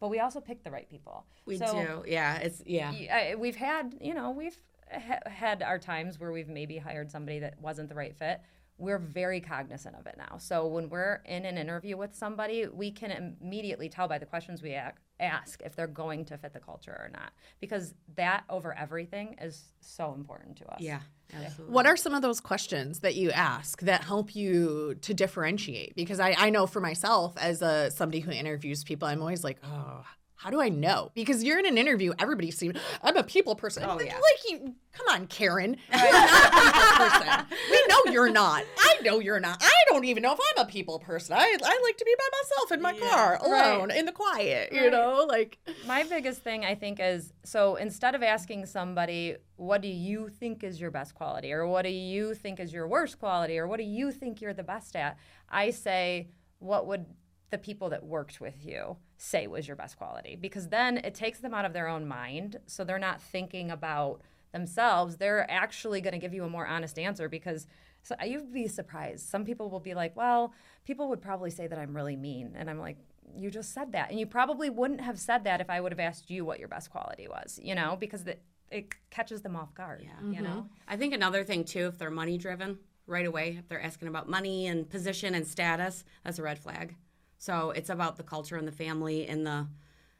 But 0.00 0.08
we 0.08 0.20
also 0.20 0.40
pick 0.40 0.64
the 0.64 0.70
right 0.70 0.88
people. 0.88 1.26
We 1.46 1.58
So, 1.58 1.72
do, 1.72 2.10
yeah. 2.10 2.38
It's 2.38 2.62
yeah. 2.66 3.34
we've 3.34 3.56
had 3.56 3.94
you 4.00 4.14
know 4.14 4.30
we've 4.30 4.56
ha- 4.90 5.20
had 5.30 5.62
our 5.62 5.78
times 5.78 6.18
where 6.18 6.32
we've 6.32 6.48
maybe 6.48 6.78
hired 6.78 7.10
somebody 7.10 7.38
that 7.40 7.60
wasn't 7.60 7.88
the 7.88 7.94
right 7.94 8.16
fit 8.16 8.40
we're 8.78 8.98
very 8.98 9.40
cognizant 9.40 9.94
of 9.96 10.06
it 10.06 10.16
now 10.16 10.38
so 10.38 10.66
when 10.66 10.88
we're 10.88 11.20
in 11.26 11.44
an 11.44 11.56
interview 11.56 11.96
with 11.96 12.14
somebody 12.14 12.66
we 12.66 12.90
can 12.90 13.36
immediately 13.40 13.88
tell 13.88 14.08
by 14.08 14.18
the 14.18 14.26
questions 14.26 14.62
we 14.62 14.70
ac- 14.70 14.94
ask 15.20 15.60
if 15.64 15.76
they're 15.76 15.86
going 15.86 16.24
to 16.24 16.36
fit 16.36 16.52
the 16.52 16.60
culture 16.60 16.92
or 16.92 17.10
not 17.12 17.32
because 17.60 17.94
that 18.16 18.44
over 18.50 18.76
everything 18.76 19.36
is 19.40 19.72
so 19.80 20.12
important 20.14 20.56
to 20.56 20.66
us 20.66 20.80
Yeah, 20.80 21.00
absolutely. 21.32 21.72
What 21.72 21.86
are 21.86 21.96
some 21.96 22.14
of 22.14 22.22
those 22.22 22.40
questions 22.40 23.00
that 23.00 23.14
you 23.14 23.30
ask 23.30 23.80
that 23.82 24.04
help 24.04 24.34
you 24.34 24.96
to 25.02 25.14
differentiate? 25.14 25.94
Because 25.94 26.20
I, 26.20 26.34
I 26.36 26.50
know 26.50 26.66
for 26.66 26.80
myself, 26.80 27.34
as 27.36 27.62
a 27.62 27.90
somebody 27.90 28.20
who 28.20 28.30
interviews 28.32 28.84
people, 28.84 29.08
I'm 29.08 29.20
always 29.20 29.44
like, 29.44 29.58
oh, 29.64 30.04
how 30.42 30.50
do 30.50 30.60
I 30.60 30.70
know? 30.70 31.12
Because 31.14 31.44
you're 31.44 31.60
in 31.60 31.66
an 31.66 31.78
interview, 31.78 32.12
everybody 32.18 32.50
seems 32.50 32.76
I'm 33.00 33.16
a 33.16 33.22
people 33.22 33.54
person. 33.54 33.84
Oh, 33.84 33.94
like, 33.94 34.06
yeah. 34.06 34.14
like 34.14 34.50
you, 34.50 34.74
come 34.92 35.06
on, 35.08 35.28
Karen, 35.28 35.76
you're 35.92 36.12
not 36.12 36.48
a 36.48 36.60
people 36.60 36.96
person. 37.08 37.58
We 37.70 37.84
know 37.88 38.12
you're 38.12 38.32
not. 38.32 38.64
I 38.76 38.96
know 39.04 39.20
you're 39.20 39.38
not. 39.38 39.58
I 39.62 39.70
don't 39.88 40.04
even 40.04 40.24
know 40.24 40.32
if 40.32 40.40
I'm 40.50 40.66
a 40.66 40.68
people 40.68 40.98
person. 40.98 41.36
I, 41.38 41.56
I 41.64 41.80
like 41.84 41.96
to 41.96 42.04
be 42.04 42.14
by 42.18 42.28
myself 42.42 42.72
in 42.72 42.82
my 42.82 43.08
car, 43.08 43.38
alone, 43.40 43.92
in 43.92 44.04
the 44.04 44.10
quiet. 44.10 44.72
You 44.72 44.90
know, 44.90 45.24
like 45.28 45.58
my 45.86 46.02
biggest 46.02 46.42
thing 46.42 46.64
I 46.64 46.74
think 46.74 46.98
is 46.98 47.32
so 47.44 47.76
instead 47.76 48.16
of 48.16 48.24
asking 48.24 48.66
somebody, 48.66 49.36
what 49.54 49.80
do 49.80 49.88
you 49.88 50.28
think 50.28 50.64
is 50.64 50.80
your 50.80 50.90
best 50.90 51.14
quality, 51.14 51.52
or 51.52 51.68
what 51.68 51.82
do 51.82 51.90
you 51.90 52.34
think 52.34 52.58
is 52.58 52.72
your 52.72 52.88
worst 52.88 53.20
quality, 53.20 53.58
or 53.60 53.68
what 53.68 53.76
do 53.76 53.84
you 53.84 54.10
think 54.10 54.40
you're 54.40 54.54
the 54.54 54.64
best 54.64 54.96
at, 54.96 55.18
I 55.48 55.70
say, 55.70 56.30
what 56.58 56.88
would 56.88 57.06
the 57.52 57.58
people 57.58 57.90
that 57.90 58.04
worked 58.04 58.40
with 58.40 58.64
you 58.64 58.96
say 59.18 59.46
was 59.46 59.68
your 59.68 59.76
best 59.76 59.96
quality? 59.96 60.34
Because 60.34 60.68
then 60.68 60.96
it 60.98 61.14
takes 61.14 61.38
them 61.38 61.54
out 61.54 61.64
of 61.64 61.72
their 61.72 61.86
own 61.86 62.08
mind. 62.08 62.56
So 62.66 62.82
they're 62.82 62.98
not 62.98 63.22
thinking 63.22 63.70
about 63.70 64.22
themselves. 64.50 65.18
They're 65.18 65.48
actually 65.48 66.00
going 66.00 66.14
to 66.14 66.18
give 66.18 66.34
you 66.34 66.42
a 66.42 66.48
more 66.48 66.66
honest 66.66 66.98
answer 66.98 67.28
because 67.28 67.68
so 68.02 68.16
you'd 68.24 68.52
be 68.52 68.66
surprised. 68.66 69.28
Some 69.28 69.44
people 69.44 69.70
will 69.70 69.80
be 69.80 69.94
like, 69.94 70.16
well, 70.16 70.52
people 70.84 71.08
would 71.10 71.22
probably 71.22 71.50
say 71.50 71.68
that 71.68 71.78
I'm 71.78 71.94
really 71.94 72.16
mean. 72.16 72.54
And 72.56 72.68
I'm 72.68 72.78
like, 72.78 72.96
you 73.36 73.50
just 73.50 73.72
said 73.72 73.92
that. 73.92 74.10
And 74.10 74.18
you 74.18 74.26
probably 74.26 74.70
wouldn't 74.70 75.00
have 75.00 75.18
said 75.20 75.44
that 75.44 75.60
if 75.60 75.70
I 75.70 75.80
would 75.80 75.92
have 75.92 76.00
asked 76.00 76.28
you 76.28 76.44
what 76.44 76.58
your 76.58 76.68
best 76.68 76.90
quality 76.90 77.28
was, 77.28 77.60
you 77.62 77.74
know, 77.74 77.96
because 78.00 78.26
it, 78.26 78.42
it 78.70 78.86
catches 79.10 79.42
them 79.42 79.54
off 79.54 79.72
guard, 79.74 80.02
you 80.02 80.32
mm-hmm. 80.32 80.42
know? 80.42 80.66
I 80.88 80.96
think 80.96 81.14
another 81.14 81.44
thing 81.44 81.64
too, 81.64 81.86
if 81.86 81.98
they're 81.98 82.10
money 82.10 82.38
driven 82.38 82.78
right 83.06 83.26
away, 83.26 83.56
if 83.58 83.68
they're 83.68 83.82
asking 83.82 84.08
about 84.08 84.28
money 84.28 84.66
and 84.66 84.88
position 84.88 85.34
and 85.34 85.46
status, 85.46 86.04
that's 86.24 86.38
a 86.38 86.42
red 86.42 86.58
flag. 86.58 86.96
So 87.42 87.72
it's 87.72 87.90
about 87.90 88.16
the 88.16 88.22
culture 88.22 88.56
and 88.56 88.68
the 88.68 88.72
family 88.86 89.26
and 89.26 89.44
the 89.44 89.66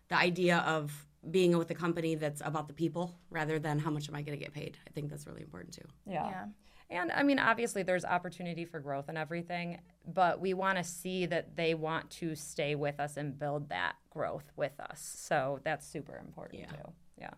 the 0.08 0.16
idea 0.16 0.58
of 0.66 1.06
being 1.30 1.56
with 1.56 1.70
a 1.70 1.74
company 1.74 2.16
that's 2.16 2.42
about 2.44 2.66
the 2.66 2.74
people 2.74 3.14
rather 3.30 3.60
than 3.60 3.78
how 3.78 3.90
much 3.90 4.08
am 4.08 4.16
I 4.16 4.22
going 4.22 4.36
to 4.36 4.44
get 4.44 4.52
paid. 4.52 4.76
I 4.88 4.90
think 4.90 5.08
that's 5.08 5.24
really 5.28 5.42
important 5.42 5.72
too. 5.72 5.86
Yeah. 6.04 6.28
Yeah. 6.28 6.44
And 6.90 7.12
I 7.12 7.22
mean, 7.22 7.38
obviously, 7.38 7.84
there's 7.84 8.04
opportunity 8.04 8.64
for 8.64 8.80
growth 8.80 9.04
and 9.08 9.16
everything, 9.16 9.78
but 10.04 10.40
we 10.40 10.52
want 10.52 10.78
to 10.78 10.84
see 10.84 11.24
that 11.26 11.54
they 11.54 11.74
want 11.74 12.10
to 12.22 12.34
stay 12.34 12.74
with 12.74 12.98
us 12.98 13.16
and 13.16 13.38
build 13.38 13.68
that 13.68 13.94
growth 14.10 14.50
with 14.56 14.78
us. 14.80 15.00
So 15.00 15.60
that's 15.62 15.86
super 15.86 16.18
important 16.18 16.62
Yeah. 16.62 16.70
too. 16.72 16.92
Yeah. 17.20 17.34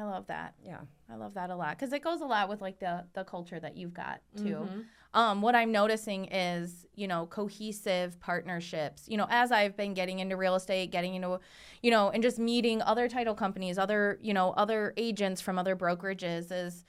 I 0.00 0.04
love 0.04 0.28
that. 0.28 0.54
Yeah. 0.64 0.80
I 1.12 1.16
love 1.16 1.34
that 1.34 1.50
a 1.50 1.56
lot 1.56 1.78
because 1.78 1.92
it 1.92 2.02
goes 2.02 2.22
a 2.22 2.26
lot 2.26 2.48
with 2.48 2.62
like 2.62 2.78
the 2.80 3.04
the 3.12 3.24
culture 3.24 3.60
that 3.60 3.76
you've 3.76 3.94
got 3.94 4.22
too. 4.34 4.42
Mm-hmm. 4.42 4.80
Um, 5.12 5.42
what 5.42 5.56
I'm 5.56 5.72
noticing 5.72 6.26
is 6.26 6.86
you 6.94 7.08
know 7.08 7.26
cohesive 7.26 8.18
partnerships. 8.20 9.08
You 9.08 9.16
know, 9.16 9.26
as 9.30 9.50
I've 9.50 9.76
been 9.76 9.94
getting 9.94 10.20
into 10.20 10.36
real 10.36 10.54
estate, 10.54 10.90
getting 10.90 11.14
into, 11.14 11.40
you 11.82 11.90
know, 11.90 12.10
and 12.10 12.22
just 12.22 12.38
meeting 12.38 12.82
other 12.82 13.08
title 13.08 13.34
companies, 13.34 13.78
other 13.78 14.18
you 14.20 14.34
know 14.34 14.50
other 14.52 14.94
agents 14.96 15.40
from 15.40 15.58
other 15.58 15.74
brokerages 15.76 16.52
is 16.52 16.84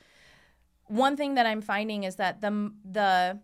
one 0.88 1.16
thing 1.16 1.36
that 1.36 1.46
I'm 1.46 1.62
finding 1.62 2.04
is 2.04 2.18
that 2.18 2.42
the 2.42 2.74
the 2.84 3.40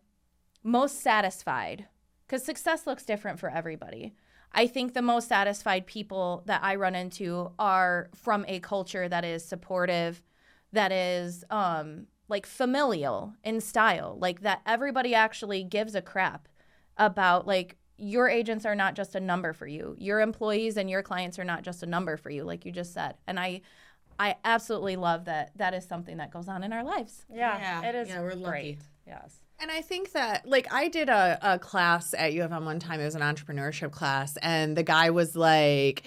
most 0.63 1.01
satisfied 1.01 1.85
because 2.27 2.43
success 2.43 2.85
looks 2.85 3.05
different 3.05 3.39
for 3.39 3.49
everybody. 3.49 4.13
I 4.51 4.67
think 4.67 4.93
the 4.93 5.01
most 5.01 5.27
satisfied 5.27 5.87
people 5.87 6.43
that 6.45 6.63
I 6.63 6.75
run 6.75 6.95
into 6.95 7.51
are 7.59 8.09
from 8.15 8.45
a 8.47 8.59
culture 8.59 9.07
that 9.07 9.23
is 9.23 9.45
supportive, 9.45 10.21
that 10.73 10.91
is 10.91 11.43
um, 11.49 12.07
like 12.29 12.45
familial 12.45 13.33
in 13.43 13.61
style, 13.61 14.17
like 14.19 14.41
that 14.41 14.61
everybody 14.65 15.15
actually 15.15 15.63
gives 15.63 15.95
a 15.95 16.01
crap 16.01 16.47
about 16.97 17.47
like 17.47 17.77
your 17.97 18.27
agents 18.29 18.65
are 18.65 18.75
not 18.75 18.95
just 18.95 19.15
a 19.15 19.19
number 19.19 19.53
for 19.53 19.65
you. 19.67 19.95
Your 19.97 20.19
employees 20.21 20.77
and 20.77 20.89
your 20.89 21.01
clients 21.01 21.39
are 21.39 21.43
not 21.43 21.63
just 21.63 21.83
a 21.83 21.87
number 21.87 22.17
for 22.17 22.29
you, 22.29 22.43
like 22.43 22.65
you 22.65 22.71
just 22.71 22.93
said. 22.93 23.15
And 23.27 23.39
I 23.39 23.61
I 24.19 24.35
absolutely 24.43 24.95
love 24.95 25.25
that 25.25 25.51
that 25.57 25.73
is 25.73 25.85
something 25.85 26.17
that 26.17 26.31
goes 26.31 26.47
on 26.47 26.63
in 26.63 26.73
our 26.73 26.83
lives. 26.83 27.25
Yeah. 27.31 27.57
Yeah. 27.57 27.89
It 27.89 27.95
is 27.95 28.07
Yeah, 28.09 28.21
we're 28.21 28.29
lucky. 28.33 28.43
great. 28.43 28.79
Yes. 29.05 29.39
And 29.59 29.71
I 29.71 29.81
think 29.81 30.11
that, 30.11 30.47
like, 30.47 30.71
I 30.71 30.87
did 30.87 31.09
a, 31.09 31.39
a 31.41 31.57
class 31.57 32.13
at 32.15 32.31
U 32.33 32.43
of 32.43 32.51
M 32.51 32.63
one 32.65 32.79
time. 32.79 32.99
It 32.99 33.05
was 33.05 33.15
an 33.15 33.21
entrepreneurship 33.21 33.91
class. 33.91 34.37
And 34.43 34.77
the 34.77 34.83
guy 34.83 35.09
was 35.09 35.35
like, 35.35 36.03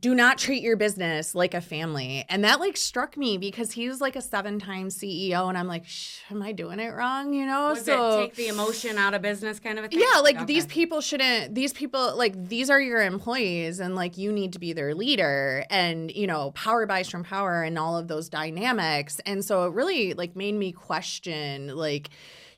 do 0.00 0.14
not 0.14 0.38
treat 0.38 0.62
your 0.62 0.76
business 0.78 1.34
like 1.34 1.52
a 1.52 1.60
family. 1.60 2.24
And 2.30 2.44
that, 2.44 2.60
like, 2.60 2.78
struck 2.78 3.18
me 3.18 3.36
because 3.36 3.72
he 3.72 3.88
was 3.90 4.00
like 4.00 4.16
a 4.16 4.22
seven 4.22 4.58
time 4.58 4.88
CEO. 4.88 5.50
And 5.50 5.58
I'm 5.58 5.66
like, 5.66 5.84
Shh, 5.86 6.20
am 6.30 6.42
I 6.42 6.52
doing 6.52 6.80
it 6.80 6.94
wrong? 6.94 7.34
You 7.34 7.44
know? 7.44 7.70
Was 7.70 7.86
it 7.86 7.94
take 8.16 8.34
the 8.36 8.48
emotion 8.48 8.96
out 8.96 9.12
of 9.12 9.20
business 9.20 9.60
kind 9.60 9.78
of 9.78 9.84
a 9.84 9.88
thing? 9.88 10.00
Yeah, 10.00 10.20
like 10.20 10.36
Okay. 10.36 10.46
these 10.46 10.64
people 10.66 11.02
shouldn't, 11.02 11.54
these 11.54 11.74
people, 11.74 12.16
like, 12.16 12.48
these 12.48 12.70
are 12.70 12.80
your 12.80 13.02
employees 13.02 13.80
and, 13.80 13.94
like, 13.94 14.16
you 14.16 14.32
need 14.32 14.54
to 14.54 14.58
be 14.58 14.72
their 14.72 14.94
leader 14.94 15.66
and, 15.68 16.10
you 16.10 16.26
know, 16.26 16.52
power 16.52 16.86
buys 16.86 17.10
from 17.10 17.22
power 17.22 17.62
and 17.62 17.78
all 17.78 17.98
of 17.98 18.08
those 18.08 18.30
dynamics. 18.30 19.20
And 19.26 19.44
so 19.44 19.66
it 19.66 19.74
really, 19.74 20.14
like, 20.14 20.34
made 20.34 20.54
me 20.54 20.72
question, 20.72 21.76
like, 21.76 22.08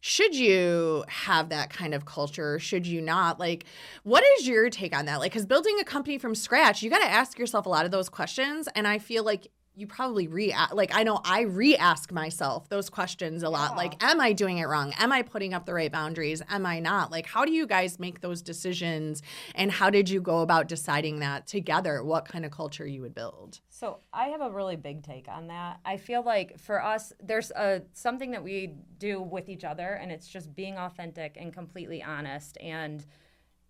should 0.06 0.36
you 0.36 1.04
have 1.08 1.48
that 1.48 1.68
kind 1.68 1.92
of 1.92 2.04
culture? 2.04 2.60
Should 2.60 2.86
you 2.86 3.00
not? 3.00 3.40
Like, 3.40 3.64
what 4.04 4.22
is 4.38 4.46
your 4.46 4.70
take 4.70 4.96
on 4.96 5.06
that? 5.06 5.18
Like, 5.18 5.32
because 5.32 5.46
building 5.46 5.76
a 5.80 5.84
company 5.84 6.16
from 6.16 6.36
scratch, 6.36 6.80
you 6.80 6.90
got 6.90 7.00
to 7.00 7.10
ask 7.10 7.40
yourself 7.40 7.66
a 7.66 7.68
lot 7.68 7.84
of 7.84 7.90
those 7.90 8.08
questions. 8.08 8.68
And 8.76 8.86
I 8.86 9.00
feel 9.00 9.24
like 9.24 9.48
you 9.76 9.86
probably 9.86 10.26
re 10.26 10.54
like 10.72 10.90
I 10.94 11.02
know 11.02 11.20
I 11.22 11.42
re-ask 11.42 12.10
myself 12.10 12.68
those 12.70 12.88
questions 12.88 13.42
a 13.42 13.50
lot. 13.50 13.76
Like, 13.76 14.02
am 14.02 14.20
I 14.20 14.32
doing 14.32 14.56
it 14.56 14.64
wrong? 14.64 14.94
Am 14.98 15.12
I 15.12 15.20
putting 15.20 15.52
up 15.52 15.66
the 15.66 15.74
right 15.74 15.92
boundaries? 15.92 16.42
Am 16.48 16.64
I 16.64 16.80
not? 16.80 17.10
Like, 17.10 17.26
how 17.26 17.44
do 17.44 17.52
you 17.52 17.66
guys 17.66 17.98
make 17.98 18.22
those 18.22 18.40
decisions? 18.40 19.22
And 19.54 19.70
how 19.70 19.90
did 19.90 20.08
you 20.08 20.22
go 20.22 20.40
about 20.40 20.66
deciding 20.66 21.20
that 21.20 21.46
together? 21.46 22.02
What 22.02 22.26
kind 22.26 22.46
of 22.46 22.50
culture 22.50 22.86
you 22.86 23.02
would 23.02 23.14
build? 23.14 23.60
So 23.68 23.98
I 24.14 24.28
have 24.28 24.40
a 24.40 24.50
really 24.50 24.76
big 24.76 25.02
take 25.02 25.28
on 25.28 25.48
that. 25.48 25.80
I 25.84 25.98
feel 25.98 26.24
like 26.24 26.58
for 26.58 26.82
us, 26.82 27.12
there's 27.22 27.50
a 27.50 27.82
something 27.92 28.30
that 28.30 28.42
we 28.42 28.72
do 28.98 29.20
with 29.20 29.50
each 29.50 29.64
other, 29.64 29.98
and 30.00 30.10
it's 30.10 30.26
just 30.26 30.56
being 30.56 30.78
authentic 30.78 31.36
and 31.38 31.52
completely 31.52 32.02
honest. 32.02 32.56
And 32.62 33.04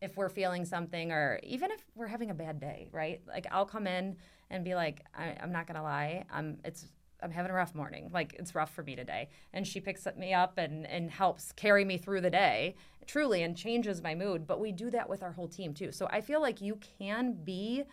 if 0.01 0.17
we're 0.17 0.29
feeling 0.29 0.65
something, 0.65 1.11
or 1.11 1.41
even 1.43 1.73
if 1.73 1.81
we're 1.97 2.07
having 2.07 2.31
a 2.31 2.35
bad 2.35 2.61
day, 2.61 2.87
right? 2.93 3.23
Like 3.27 3.49
I'll 3.51 3.67
come 3.67 3.89
in 3.89 4.17
and 4.51 4.65
be 4.65 4.75
like, 4.75 5.03
I, 5.15 5.37
I'm 5.41 5.53
not 5.53 5.67
gonna 5.67 5.83
lie, 5.83 6.25
I'm 6.31 6.59
it's 6.65 6.87
I'm 7.23 7.31
having 7.31 7.51
a 7.51 7.55
rough 7.55 7.75
morning. 7.75 8.11
Like 8.13 8.35
it's 8.39 8.55
rough 8.55 8.75
for 8.75 8.83
me 8.83 8.95
today. 8.95 9.29
And 9.53 9.67
she 9.67 9.81
picks 9.81 10.07
me 10.17 10.35
up 10.35 10.59
and 10.59 10.87
and 10.87 11.11
helps 11.11 11.53
carry 11.53 11.85
me 11.85 11.99
through 11.99 12.21
the 12.21 12.31
day, 12.31 12.77
truly, 13.07 13.43
and 13.43 13.57
changes 13.57 14.03
my 14.03 14.15
mood. 14.15 14.47
But 14.47 14.61
we 14.61 14.73
do 14.73 14.91
that 14.91 15.09
with 15.09 15.23
our 15.23 15.33
whole 15.33 15.49
team 15.49 15.75
too. 15.75 15.93
So 15.93 16.09
I 16.11 16.21
feel 16.21 16.41
like 16.41 16.61
you 16.61 16.79
can 16.99 17.33
be 17.45 17.85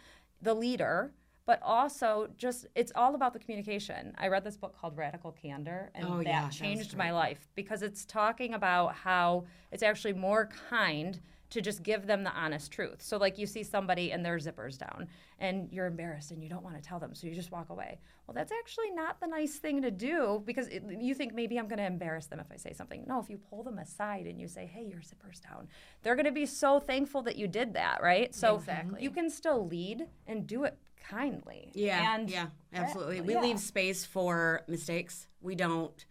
the 0.42 0.54
leader 0.54 1.14
but 1.46 1.60
also 1.62 2.30
just 2.38 2.66
it's 2.76 2.92
all 2.96 3.16
about 3.16 3.34
the 3.34 3.40
communication. 3.40 4.14
I 4.18 4.28
read 4.28 4.44
this 4.44 4.56
book 4.56 4.78
called 4.80 4.96
Radical 4.98 5.32
Candor, 5.32 5.92
and 5.94 6.06
Oh, 6.06 6.18
that 6.18 6.26
yeah, 6.26 6.50
changed 6.50 6.96
my 6.96 7.12
life 7.12 7.50
because 7.56 7.82
it's 7.82 8.06
talking 8.06 8.54
about 8.54 8.96
how 8.96 9.46
it's 9.72 9.84
actually 9.84 10.14
more 10.14 10.50
kind 10.70 11.20
to 11.54 11.62
just 11.62 11.84
give 11.84 12.08
them 12.08 12.24
the 12.24 12.32
honest 12.32 12.72
truth. 12.72 13.02
So, 13.02 13.18
like, 13.18 13.38
you 13.38 13.46
see 13.46 13.64
somebody 13.64 14.12
and 14.12 14.26
their 14.26 14.40
zipper's 14.40 14.78
down 14.78 15.08
and 15.40 15.70
you're 15.72 15.86
embarrassed 15.86 16.32
and 16.32 16.42
you 16.44 16.50
don't 16.50 16.64
want 16.64 16.76
to 16.76 16.82
tell 16.82 17.00
them, 17.00 17.14
so 17.14 17.28
you 17.28 17.36
just 17.36 17.52
walk 17.52 17.70
away. 17.70 18.00
Well, 18.26 18.34
that's 18.34 18.52
actually 18.52 18.92
not 18.92 19.20
the 19.20 19.28
nice 19.28 19.58
thing 19.58 19.82
to 19.84 19.92
do 19.92 20.42
because 20.46 20.68
it, 20.68 20.84
you 21.00 21.14
think 21.14 21.34
maybe 21.34 21.58
I'm 21.58 21.68
going 21.68 21.78
to 21.78 21.86
embarrass 21.86 22.26
them 22.26 22.40
if 22.40 22.48
I 22.52 22.58
say 22.58 22.74
something. 22.74 23.04
No, 23.08 23.20
if 23.20 23.30
you 23.30 23.38
pull 23.38 23.62
them 23.64 23.78
aside 23.78 24.26
and 24.26 24.40
you 24.40 24.48
say, 24.48 24.66
hey, 24.66 24.84
your 24.84 25.02
zipper's 25.02 25.40
down, 25.40 25.68
they're 26.02 26.16
going 26.16 26.26
to 26.26 26.32
be 26.32 26.46
so 26.46 26.80
thankful 26.80 27.22
that 27.24 27.36
you 27.36 27.48
did 27.48 27.74
that, 27.74 28.02
right? 28.02 28.34
So, 28.34 28.56
Exactly. 28.56 29.04
you 29.04 29.12
can 29.12 29.30
still 29.30 29.68
lead 29.68 30.08
and 30.26 30.48
do 30.48 30.64
it 30.64 30.78
kindly. 31.08 31.72
Yeah, 31.76 32.16
And 32.16 32.30
yeah, 32.30 32.48
absolutely. 32.74 33.22
We 33.22 33.34
yeah. 33.34 33.42
leave 33.42 33.60
space 33.60 34.06
for 34.06 34.62
mistakes. 34.68 35.28
We 35.42 35.54
don't. 35.56 36.06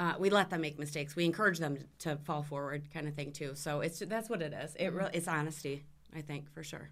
Uh, 0.00 0.14
we 0.18 0.30
let 0.30 0.48
them 0.48 0.62
make 0.62 0.78
mistakes. 0.78 1.14
We 1.14 1.26
encourage 1.26 1.58
them 1.58 1.76
to 1.98 2.16
fall 2.24 2.42
forward, 2.42 2.84
kind 2.90 3.06
of 3.06 3.12
thing 3.12 3.32
too. 3.32 3.50
So 3.54 3.80
it's 3.82 3.98
that's 3.98 4.30
what 4.30 4.40
it 4.40 4.54
is. 4.54 4.74
It 4.76 4.94
really 4.94 5.10
it's 5.12 5.28
honesty. 5.28 5.84
I 6.16 6.22
think 6.22 6.50
for 6.50 6.64
sure. 6.64 6.88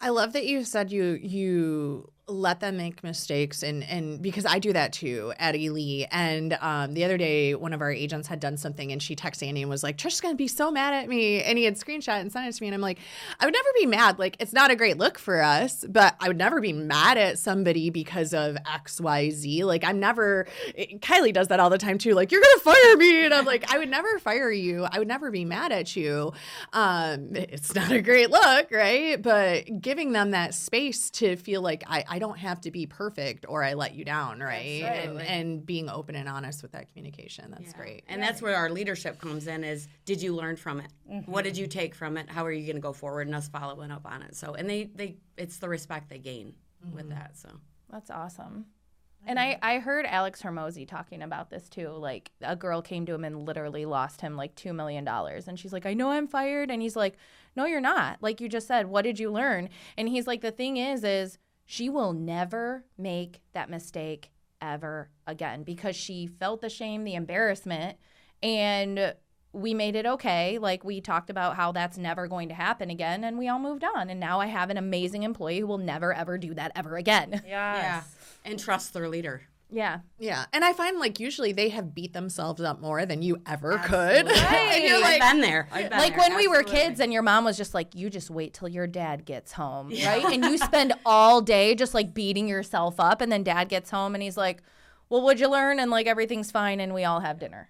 I 0.00 0.10
love 0.10 0.34
that 0.34 0.44
you 0.44 0.62
said 0.64 0.92
you 0.92 1.18
you 1.22 2.12
let 2.28 2.60
them 2.60 2.76
make 2.76 3.02
mistakes 3.02 3.64
and 3.64 3.82
and 3.82 4.22
because 4.22 4.46
I 4.46 4.60
do 4.60 4.72
that 4.72 4.92
too 4.92 5.32
at 5.38 5.56
Elite. 5.56 6.06
And 6.12 6.56
um, 6.60 6.94
the 6.94 7.04
other 7.04 7.18
day, 7.18 7.54
one 7.54 7.72
of 7.72 7.80
our 7.80 7.90
agents 7.90 8.28
had 8.28 8.38
done 8.38 8.56
something, 8.56 8.92
and 8.92 9.02
she 9.02 9.16
texted 9.16 9.48
Andy 9.48 9.62
and 9.62 9.70
was 9.70 9.82
like, 9.82 9.98
"Trish's 9.98 10.20
gonna 10.20 10.36
be 10.36 10.46
so 10.46 10.70
mad 10.70 10.94
at 10.94 11.08
me," 11.08 11.42
and 11.42 11.58
he 11.58 11.64
had 11.64 11.74
screenshot 11.74 12.20
and 12.20 12.30
sent 12.30 12.46
it 12.46 12.52
to 12.52 12.62
me, 12.62 12.68
and 12.68 12.74
I'm 12.74 12.80
like, 12.80 12.98
I 13.40 13.44
would 13.44 13.52
never 13.54 13.68
be 13.74 13.86
mad. 13.86 14.18
Like 14.18 14.36
it's 14.38 14.52
not 14.52 14.70
a 14.70 14.76
great 14.76 14.98
look 14.98 15.18
for 15.18 15.42
us, 15.42 15.84
but 15.88 16.14
I 16.20 16.28
would 16.28 16.38
never 16.38 16.60
be 16.60 16.72
mad 16.72 17.18
at 17.18 17.38
somebody 17.38 17.90
because 17.90 18.32
of 18.32 18.56
X 18.72 19.00
Y 19.00 19.30
Z. 19.30 19.64
Like 19.64 19.84
I'm 19.84 19.98
never. 19.98 20.46
Kylie 20.76 21.32
does 21.32 21.48
that 21.48 21.58
all 21.58 21.70
the 21.70 21.78
time 21.78 21.98
too. 21.98 22.14
Like 22.14 22.30
you're 22.30 22.40
gonna 22.40 22.60
fire 22.60 22.96
me, 22.96 23.24
and 23.24 23.34
I'm 23.34 23.44
like, 23.44 23.72
I 23.72 23.78
would 23.78 23.90
never 23.90 24.18
fire 24.20 24.50
you. 24.50 24.84
I 24.84 25.00
would 25.00 25.08
never 25.08 25.32
be 25.32 25.44
mad 25.44 25.72
at 25.72 25.96
you. 25.96 26.32
Um, 26.72 27.30
it's 27.34 27.74
not 27.74 27.90
a 27.90 28.00
great 28.00 28.30
look, 28.30 28.70
right? 28.70 29.20
But 29.20 29.80
giving 29.80 30.12
them 30.12 30.30
that 30.30 30.54
space 30.54 31.10
to 31.10 31.36
feel 31.36 31.62
like 31.62 31.82
I, 31.88 32.04
I 32.12 32.18
don't 32.18 32.36
have 32.36 32.60
to 32.60 32.70
be 32.70 32.84
perfect 32.84 33.46
or 33.48 33.64
I 33.64 33.72
let 33.72 33.94
you 33.94 34.04
down, 34.04 34.40
right? 34.40 34.82
And, 34.82 35.22
and 35.22 35.64
being 35.64 35.88
open 35.88 36.14
and 36.14 36.28
honest 36.28 36.60
with 36.60 36.72
that 36.72 36.88
communication. 36.88 37.50
That's 37.50 37.72
great. 37.72 38.04
And 38.06 38.22
that's 38.22 38.42
where 38.42 38.54
our 38.54 38.68
leadership 38.68 39.18
comes 39.18 39.46
in. 39.46 39.64
Is 39.64 39.88
did 40.04 40.20
you 40.20 40.34
learn 40.34 40.56
from 40.56 40.80
it? 40.80 40.92
Mm-hmm. 41.10 41.32
What 41.32 41.44
did 41.44 41.56
you 41.56 41.66
take 41.66 41.94
from 41.94 42.18
it? 42.18 42.28
How 42.28 42.44
are 42.44 42.52
you 42.52 42.66
going 42.66 42.76
to 42.76 42.82
go 42.82 42.92
forward? 42.92 43.28
And 43.28 43.34
us 43.34 43.48
following 43.48 43.90
up 43.90 44.04
on 44.04 44.20
it. 44.20 44.36
So 44.36 44.52
and 44.52 44.68
they 44.68 44.90
they 44.94 45.16
it's 45.38 45.56
the 45.56 45.70
respect 45.70 46.10
they 46.10 46.18
gain 46.18 46.52
with 46.92 47.06
mm-hmm. 47.06 47.14
that. 47.14 47.38
So 47.38 47.48
That's 47.90 48.10
awesome. 48.10 48.66
And 49.24 49.38
I, 49.38 49.58
I 49.62 49.78
heard 49.78 50.04
Alex 50.04 50.42
Hormozi 50.42 50.86
talking 50.86 51.22
about 51.22 51.48
this 51.48 51.68
too. 51.68 51.90
Like 51.90 52.32
a 52.42 52.56
girl 52.56 52.82
came 52.82 53.06
to 53.06 53.14
him 53.14 53.24
and 53.24 53.46
literally 53.46 53.86
lost 53.86 54.20
him 54.20 54.36
like 54.36 54.54
two 54.54 54.72
million 54.72 55.04
dollars. 55.04 55.48
And 55.48 55.58
she's 55.58 55.72
like, 55.72 55.86
I 55.86 55.94
know 55.94 56.10
I'm 56.10 56.26
fired. 56.26 56.70
And 56.70 56.82
he's 56.82 56.96
like, 56.96 57.16
No, 57.56 57.64
you're 57.64 57.80
not. 57.80 58.18
Like 58.20 58.40
you 58.40 58.48
just 58.48 58.66
said, 58.66 58.86
what 58.86 59.02
did 59.02 59.18
you 59.18 59.30
learn? 59.30 59.68
And 59.96 60.08
he's 60.08 60.26
like, 60.26 60.40
The 60.40 60.50
thing 60.50 60.76
is, 60.76 61.04
is 61.04 61.38
she 61.64 61.88
will 61.88 62.12
never 62.12 62.84
make 62.98 63.40
that 63.52 63.70
mistake 63.70 64.30
ever 64.60 65.10
again 65.26 65.62
because 65.62 65.96
she 65.96 66.26
felt 66.26 66.60
the 66.60 66.70
shame, 66.70 67.04
the 67.04 67.14
embarrassment, 67.14 67.98
and 68.42 69.14
we 69.52 69.74
made 69.74 69.96
it 69.96 70.06
okay. 70.06 70.58
Like 70.58 70.84
we 70.84 71.00
talked 71.00 71.30
about 71.30 71.56
how 71.56 71.72
that's 71.72 71.98
never 71.98 72.26
going 72.26 72.48
to 72.48 72.54
happen 72.54 72.90
again, 72.90 73.24
and 73.24 73.38
we 73.38 73.48
all 73.48 73.58
moved 73.58 73.84
on. 73.84 74.08
And 74.08 74.18
now 74.18 74.40
I 74.40 74.46
have 74.46 74.70
an 74.70 74.76
amazing 74.76 75.22
employee 75.22 75.60
who 75.60 75.66
will 75.66 75.78
never 75.78 76.12
ever 76.12 76.38
do 76.38 76.54
that 76.54 76.72
ever 76.74 76.96
again. 76.96 77.42
yeah, 77.46 78.02
and 78.44 78.58
trust 78.58 78.94
their 78.94 79.08
leader. 79.08 79.42
Yeah. 79.72 80.00
Yeah. 80.18 80.44
And 80.52 80.64
I 80.64 80.72
find 80.72 80.98
like 80.98 81.18
usually 81.18 81.52
they 81.52 81.70
have 81.70 81.94
beat 81.94 82.12
themselves 82.12 82.60
up 82.60 82.80
more 82.80 83.04
than 83.06 83.22
you 83.22 83.40
ever 83.46 83.78
could. 83.78 84.28
and 84.28 84.84
you're 84.84 84.96
I've 84.96 85.02
like, 85.02 85.20
been 85.20 85.40
there. 85.40 85.68
I've 85.72 85.90
been 85.90 85.98
like 85.98 86.12
there. 86.12 86.20
when 86.20 86.36
we 86.36 86.46
were 86.46 86.62
kids 86.62 87.00
and 87.00 87.12
your 87.12 87.22
mom 87.22 87.44
was 87.44 87.56
just 87.56 87.74
like 87.74 87.94
you 87.94 88.10
just 88.10 88.30
wait 88.30 88.54
till 88.54 88.68
your 88.68 88.86
dad 88.86 89.24
gets 89.24 89.52
home 89.52 89.88
right 89.88 90.24
and 90.24 90.44
you 90.44 90.58
spend 90.58 90.92
all 91.06 91.40
day 91.40 91.74
just 91.74 91.94
like 91.94 92.14
beating 92.14 92.48
yourself 92.48 93.00
up 93.00 93.20
and 93.20 93.32
then 93.32 93.42
dad 93.42 93.68
gets 93.68 93.90
home 93.90 94.14
and 94.14 94.22
he's 94.22 94.36
like 94.36 94.62
well 95.08 95.22
what'd 95.22 95.40
you 95.40 95.50
learn 95.50 95.78
and 95.78 95.90
like 95.90 96.06
everything's 96.06 96.50
fine 96.50 96.80
and 96.80 96.92
we 96.94 97.04
all 97.04 97.20
have 97.20 97.38
dinner 97.38 97.68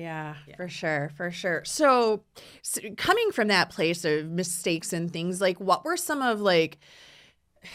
yeah, 0.00 0.34
yeah, 0.46 0.56
for 0.56 0.68
sure, 0.68 1.10
for 1.16 1.30
sure. 1.30 1.62
So, 1.64 2.22
so, 2.62 2.80
coming 2.96 3.30
from 3.32 3.48
that 3.48 3.70
place 3.70 4.04
of 4.04 4.26
mistakes 4.26 4.92
and 4.92 5.12
things, 5.12 5.40
like 5.40 5.60
what 5.60 5.84
were 5.84 5.96
some 5.96 6.22
of 6.22 6.40
like 6.40 6.78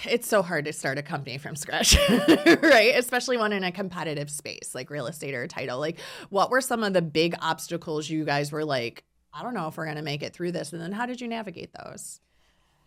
it's 0.03 0.27
so 0.27 0.41
hard 0.41 0.65
to 0.65 0.73
start 0.73 0.97
a 0.97 1.03
company 1.03 1.37
from 1.37 1.55
scratch, 1.55 1.97
right? 2.09 2.93
Especially 2.95 3.37
one 3.37 3.53
in 3.53 3.63
a 3.63 3.71
competitive 3.71 4.29
space 4.31 4.73
like 4.73 4.89
real 4.89 5.07
estate 5.07 5.33
or 5.35 5.47
title. 5.47 5.79
Like, 5.79 5.99
what 6.29 6.49
were 6.49 6.61
some 6.61 6.83
of 6.83 6.93
the 6.93 7.01
big 7.01 7.35
obstacles 7.41 8.09
you 8.09 8.25
guys 8.25 8.51
were 8.51 8.65
like, 8.65 9.03
I 9.33 9.43
don't 9.43 9.53
know 9.53 9.67
if 9.67 9.77
we're 9.77 9.85
going 9.85 9.97
to 9.97 10.01
make 10.01 10.23
it 10.23 10.33
through 10.33 10.53
this? 10.53 10.73
And 10.73 10.81
then 10.81 10.91
how 10.91 11.05
did 11.05 11.21
you 11.21 11.27
navigate 11.27 11.71
those? 11.83 12.19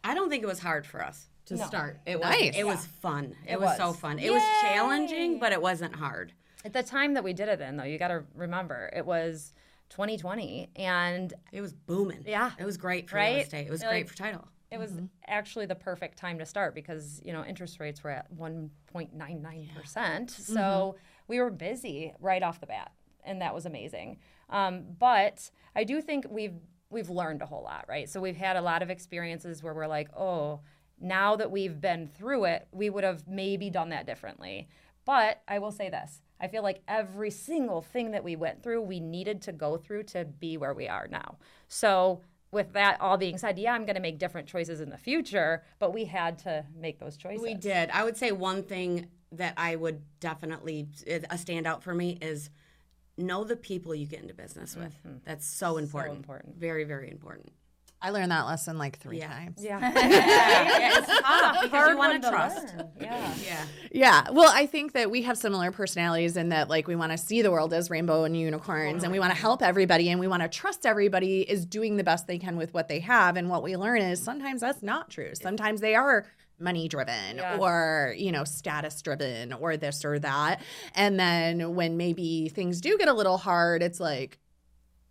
I 0.02 0.14
don't 0.14 0.28
think 0.30 0.42
it 0.42 0.46
was 0.46 0.58
hard 0.60 0.86
for 0.86 1.04
us 1.04 1.28
to 1.46 1.56
start. 1.58 1.98
It 2.06 2.18
was 2.20 2.28
Nice. 2.30 2.56
it 2.56 2.64
was 2.66 2.84
fun. 2.86 3.34
It, 3.46 3.60
was. 3.60 3.76
so 3.76 3.92
fun. 3.92 4.18
It 4.18 4.30
was 4.30 4.42
challenging, 4.60 5.38
but 5.38 5.52
it 5.52 5.60
wasn't 5.62 5.94
hard. 5.94 6.32
At 6.64 6.72
the 6.72 6.82
time 6.82 7.14
that 7.14 7.24
we 7.24 7.32
did 7.32 7.48
it 7.48 7.60
in, 7.60 7.76
though, 7.76 7.84
you 7.84 7.98
got 7.98 8.08
to 8.08 8.24
remember 8.34 8.90
it 8.94 9.06
was 9.06 9.52
2020, 9.90 10.70
and 10.76 11.32
It 11.52 11.60
was 11.60 11.72
booming. 11.72 12.24
Yeah. 12.26 12.50
It 12.58 12.64
was 12.64 12.76
great 12.76 13.08
for 13.08 13.16
Right? 13.16 13.34
real 13.36 13.42
estate. 13.44 13.66
It 13.66 13.70
was 13.70 13.80
Like- 13.82 13.90
great 13.90 14.08
for 14.08 14.16
title. 14.16 14.48
It 14.70 14.78
was 14.78 14.92
actually 15.26 15.66
the 15.66 15.74
perfect 15.74 16.18
time 16.18 16.38
to 16.38 16.46
start 16.46 16.74
because 16.74 17.20
you 17.24 17.32
know 17.32 17.44
interest 17.44 17.80
rates 17.80 18.02
were 18.04 18.10
at 18.10 18.34
1.99 18.36 19.74
percent. 19.74 20.30
So 20.30 20.96
we 21.26 21.40
were 21.40 21.50
busy 21.50 22.14
right 22.20 22.42
off 22.42 22.60
the 22.60 22.66
bat, 22.66 22.92
and 23.24 23.40
that 23.42 23.54
was 23.54 23.66
amazing. 23.66 24.18
Um, 24.50 24.84
but 24.98 25.50
I 25.74 25.84
do 25.84 26.00
think 26.00 26.26
we've 26.30 26.54
we've 26.90 27.10
learned 27.10 27.42
a 27.42 27.46
whole 27.46 27.62
lot, 27.62 27.84
right? 27.88 28.08
So 28.08 28.20
we've 28.20 28.36
had 28.36 28.56
a 28.56 28.62
lot 28.62 28.82
of 28.82 28.90
experiences 28.90 29.62
where 29.62 29.74
we're 29.74 29.86
like, 29.86 30.08
oh, 30.16 30.60
now 31.00 31.36
that 31.36 31.50
we've 31.50 31.80
been 31.80 32.06
through 32.08 32.44
it, 32.44 32.66
we 32.72 32.90
would 32.90 33.04
have 33.04 33.28
maybe 33.28 33.70
done 33.70 33.90
that 33.90 34.06
differently. 34.06 34.68
But 35.04 35.42
I 35.46 35.58
will 35.58 35.72
say 35.72 35.90
this. 35.90 36.22
I 36.40 36.48
feel 36.48 36.62
like 36.62 36.82
every 36.86 37.30
single 37.30 37.82
thing 37.82 38.12
that 38.12 38.22
we 38.22 38.36
went 38.36 38.62
through, 38.62 38.82
we 38.82 39.00
needed 39.00 39.42
to 39.42 39.52
go 39.52 39.76
through 39.76 40.04
to 40.04 40.24
be 40.24 40.56
where 40.56 40.74
we 40.74 40.88
are 40.88 41.08
now. 41.08 41.36
So, 41.66 42.22
with 42.50 42.72
that 42.72 43.00
all 43.00 43.16
being 43.16 43.38
said, 43.38 43.58
yeah, 43.58 43.72
I'm 43.72 43.84
going 43.84 43.96
to 43.96 44.00
make 44.00 44.18
different 44.18 44.48
choices 44.48 44.80
in 44.80 44.90
the 44.90 44.98
future, 44.98 45.62
but 45.78 45.92
we 45.92 46.04
had 46.06 46.38
to 46.40 46.64
make 46.74 46.98
those 46.98 47.16
choices. 47.16 47.42
We 47.42 47.54
did. 47.54 47.90
I 47.90 48.04
would 48.04 48.16
say 48.16 48.32
one 48.32 48.62
thing 48.62 49.08
that 49.32 49.54
I 49.56 49.76
would 49.76 50.00
definitely 50.20 50.88
a 51.06 51.34
standout 51.34 51.82
for 51.82 51.94
me 51.94 52.18
is 52.22 52.50
know 53.18 53.44
the 53.44 53.56
people 53.56 53.94
you 53.94 54.06
get 54.06 54.22
into 54.22 54.34
business 54.34 54.76
with. 54.76 54.94
Mm-hmm. 55.06 55.18
That's 55.24 55.46
so 55.46 55.76
important. 55.76 56.18
important. 56.18 56.56
Very, 56.56 56.84
very 56.84 57.10
important. 57.10 57.50
I 58.00 58.10
learned 58.10 58.30
that 58.30 58.46
lesson 58.46 58.78
like 58.78 58.98
three 58.98 59.18
times. 59.20 59.56
Yeah. 59.60 59.80
yeah, 59.80 60.98
it's 60.98 61.06
tough 61.20 61.62
because 61.62 61.90
you 61.90 61.96
want 61.96 62.10
one 62.12 62.20
to 62.20 62.26
to 62.26 62.30
trust. 62.30 62.76
learn. 62.76 62.88
Yeah. 63.00 63.34
Yeah. 63.44 63.64
Yeah. 63.90 64.30
Well, 64.30 64.50
I 64.54 64.66
think 64.66 64.92
that 64.92 65.10
we 65.10 65.22
have 65.22 65.36
similar 65.36 65.72
personalities 65.72 66.36
in 66.36 66.50
that, 66.50 66.68
like, 66.68 66.86
we 66.86 66.94
want 66.94 67.10
to 67.10 67.18
see 67.18 67.42
the 67.42 67.50
world 67.50 67.72
as 67.74 67.90
rainbow 67.90 68.22
and 68.22 68.36
unicorns, 68.36 69.02
and 69.02 69.10
we 69.10 69.18
want 69.18 69.32
to 69.32 69.38
help 69.38 69.62
everybody, 69.62 70.10
and 70.10 70.20
we 70.20 70.28
want 70.28 70.42
to 70.42 70.48
trust 70.48 70.86
everybody 70.86 71.40
is 71.40 71.66
doing 71.66 71.96
the 71.96 72.04
best 72.04 72.28
they 72.28 72.38
can 72.38 72.56
with 72.56 72.72
what 72.72 72.86
they 72.86 73.00
have. 73.00 73.36
And 73.36 73.50
what 73.50 73.64
we 73.64 73.76
learn 73.76 74.00
is 74.00 74.22
sometimes 74.22 74.60
that's 74.60 74.82
not 74.82 75.10
true. 75.10 75.32
Sometimes 75.34 75.80
they 75.80 75.96
are 75.96 76.24
money 76.60 76.86
driven 76.88 77.36
Yeah. 77.38 77.56
or, 77.58 78.14
you 78.16 78.30
know, 78.30 78.44
status 78.44 79.00
driven 79.02 79.52
or 79.52 79.76
this 79.76 80.04
or 80.04 80.18
that. 80.20 80.60
And 80.94 81.18
then 81.18 81.74
when 81.74 81.96
maybe 81.96 82.48
things 82.48 82.80
do 82.80 82.96
get 82.98 83.08
a 83.08 83.12
little 83.12 83.38
hard, 83.38 83.82
it's 83.82 83.98
like, 84.00 84.38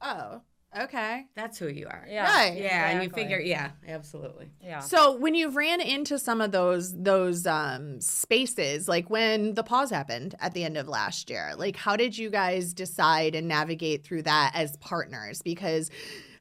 oh, 0.02 0.41
okay. 0.83 1.25
That's 1.35 1.57
who 1.57 1.67
you 1.67 1.87
are. 1.87 2.05
Yeah. 2.09 2.25
Right. 2.25 2.57
Yeah, 2.57 2.89
and 2.89 3.03
you 3.03 3.09
figure, 3.09 3.39
yeah, 3.39 3.71
absolutely. 3.87 4.49
Yeah. 4.63 4.79
So 4.79 5.15
when 5.17 5.35
you've 5.35 5.55
ran 5.55 5.81
into 5.81 6.19
some 6.19 6.41
of 6.41 6.51
those 6.51 6.95
those 6.95 7.45
um, 7.45 7.99
spaces, 8.01 8.87
like 8.87 9.09
when 9.09 9.53
the 9.53 9.63
pause 9.63 9.89
happened 9.89 10.35
at 10.39 10.53
the 10.53 10.63
end 10.63 10.77
of 10.77 10.87
last 10.87 11.29
year, 11.29 11.53
like 11.57 11.75
how 11.75 11.95
did 11.95 12.17
you 12.17 12.29
guys 12.29 12.73
decide 12.73 13.35
and 13.35 13.47
navigate 13.47 14.03
through 14.03 14.23
that 14.23 14.51
as 14.53 14.77
partners? 14.77 15.41
Because 15.41 15.89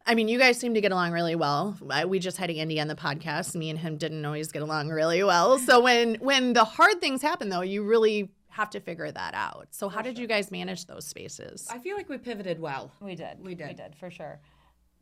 I 0.08 0.14
mean, 0.14 0.28
you 0.28 0.38
guys 0.38 0.56
seem 0.58 0.74
to 0.74 0.80
get 0.80 0.92
along 0.92 1.12
really 1.12 1.34
well. 1.34 1.76
We 2.06 2.20
just 2.20 2.36
had 2.36 2.48
Andy 2.48 2.80
on 2.80 2.86
the 2.86 2.94
podcast. 2.94 3.56
Me 3.56 3.70
and 3.70 3.78
him 3.78 3.96
didn't 3.96 4.24
always 4.24 4.52
get 4.52 4.62
along 4.62 4.90
really 4.90 5.24
well. 5.24 5.58
So 5.58 5.80
when 5.80 6.14
when 6.16 6.52
the 6.52 6.64
hard 6.64 7.00
things 7.00 7.22
happen, 7.22 7.48
though, 7.48 7.62
you 7.62 7.82
really 7.82 8.30
have 8.56 8.70
to 8.70 8.80
figure 8.80 9.10
that 9.10 9.34
out. 9.34 9.68
So 9.70 9.88
how 9.88 10.00
did 10.02 10.18
you 10.18 10.26
guys 10.26 10.50
manage 10.50 10.86
those 10.86 11.06
spaces? 11.06 11.68
I 11.70 11.78
feel 11.78 11.96
like 11.96 12.08
we 12.08 12.16
pivoted 12.16 12.58
well. 12.58 12.90
we 13.00 13.14
did. 13.14 13.38
We 13.44 13.54
did. 13.54 13.68
We 13.68 13.74
did 13.74 13.94
for 13.94 14.10
sure. 14.10 14.40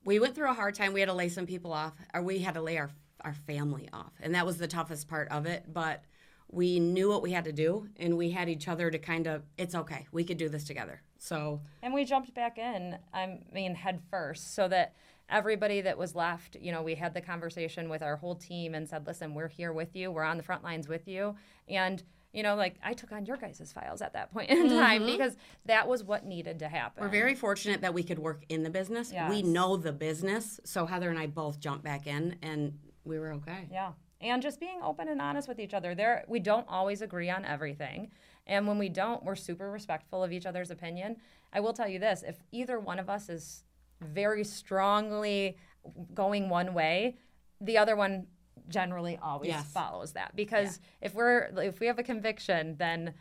we 0.05 0.19
went 0.19 0.35
through 0.35 0.51
a 0.51 0.55
hard 0.55 0.75
time. 0.75 0.93
We 0.93 1.01
had 1.01 1.09
to 1.09 1.15
lay 1.15 1.29
some 1.29 1.47
people 1.47 1.73
off, 1.73 1.95
or 2.13 2.23
we 2.23 2.39
had 2.41 2.55
to 2.55 2.61
lay 2.63 2.79
our 2.79 2.91
our 3.21 3.35
family 3.47 3.89
off, 3.93 4.13
and 4.21 4.35
that 4.35 4.45
was 4.45 4.59
the 4.59 4.67
toughest 4.67 5.09
part 5.09 5.29
of 5.31 5.47
it. 5.47 5.65
But 5.73 6.03
we 6.51 6.79
knew 6.79 7.09
what 7.09 7.23
we 7.23 7.31
had 7.33 7.45
to 7.45 7.53
do, 7.53 7.89
and 7.97 8.17
we 8.19 8.31
had 8.33 8.49
each 8.49 8.67
other 8.69 8.91
to 8.91 8.99
kind 8.99 9.27
of. 9.27 9.45
It's 9.57 9.75
okay. 9.75 10.07
We 10.13 10.25
could 10.25 10.37
do 10.37 10.49
this 10.49 10.65
together. 10.65 11.01
So 11.19 11.61
And 11.83 11.95
we 11.95 12.05
jumped 12.05 12.35
back 12.35 12.59
in, 12.59 12.99
I 13.15 13.39
mean, 13.53 13.75
head 13.77 14.03
first, 14.11 14.55
so 14.55 14.69
that 14.69 14.95
everybody 15.31 15.81
that 15.81 15.97
was 15.97 16.15
left, 16.15 16.57
you 16.61 16.71
know, 16.71 16.83
we 16.83 16.97
had 16.97 17.15
the 17.15 17.21
conversation 17.23 17.89
with 17.89 18.03
our 18.03 18.17
whole 18.17 18.35
team 18.35 18.75
and 18.75 18.87
said, 18.87 19.07
listen, 19.07 19.33
we're 19.33 19.49
here 19.49 19.73
with 19.73 19.97
you. 19.97 20.11
We're 20.11 20.23
on 20.25 20.37
the 20.37 20.43
front 20.43 20.63
lines 20.63 20.87
with 20.87 21.09
you. 21.09 21.35
And 21.67 22.03
You 22.35 22.43
know, 22.43 22.57
like 22.57 22.75
I 22.83 22.93
took 22.93 23.13
on 23.13 23.25
your 23.25 23.37
guys' 23.37 23.73
files 23.73 24.03
at 24.03 24.13
that 24.15 24.33
point 24.33 24.51
in 24.51 24.69
time 24.69 25.03
Mm-hmm. 25.03 25.13
because 25.13 25.37
that 25.67 25.89
was 25.89 26.03
what 26.03 26.27
needed 26.27 26.59
to 26.59 26.69
happen. 26.69 27.03
We're 27.03 27.09
very 27.09 27.35
fortunate 27.35 27.81
that 27.83 27.95
we 27.95 28.03
could 28.03 28.19
work 28.19 28.45
in 28.49 28.63
the 28.65 28.71
business. 28.71 29.13
We 29.31 29.43
know 29.43 29.77
the 29.77 29.93
business, 29.93 30.61
so 30.65 30.85
Heather 30.85 31.11
and 31.11 31.19
I 31.19 31.27
both 31.27 31.61
jumped 31.61 31.85
back 31.85 32.07
in, 32.07 32.37
and 32.43 32.79
we 33.05 33.19
were 33.19 33.33
okay. 33.35 33.69
Yeah. 33.71 33.93
And 34.21 34.43
just 34.43 34.59
being 34.59 34.81
open 34.83 35.09
and 35.09 35.21
honest 35.21 35.49
with 35.49 35.59
each 35.61 35.75
other. 35.75 35.95
There 35.95 36.25
we 36.27 36.41
don't 36.41 36.67
always 36.69 37.03
agree 37.03 37.31
on 37.31 37.45
everything. 37.45 38.11
And 38.47 38.67
when 38.67 38.79
we 38.79 38.89
don't, 38.89 39.23
we're 39.25 39.37
super 39.37 39.71
respectful 39.71 40.23
of 40.25 40.33
each 40.33 40.47
other's 40.47 40.71
opinion. 40.71 41.17
I 41.53 41.61
will 41.61 41.73
tell 41.73 41.89
you 41.89 41.99
this, 41.99 42.25
if 42.27 42.37
either 42.53 42.81
one 42.81 42.99
of 42.99 43.09
us 43.09 43.29
is 43.29 43.65
very 44.01 44.45
strongly 44.45 45.57
going 46.15 46.49
one 46.49 46.75
way, 46.75 47.17
the 47.61 47.79
other 47.79 47.97
one 47.97 48.27
generally 48.69 49.19
always 49.23 49.49
Yes. 49.49 49.71
follows 49.73 50.13
that. 50.13 50.35
Because 50.37 50.81
if 51.01 51.15
we're 51.15 51.51
if 51.59 51.81
we 51.81 51.87
have 51.87 51.99
a 51.99 52.03
conviction, 52.03 52.77
then 52.79 53.15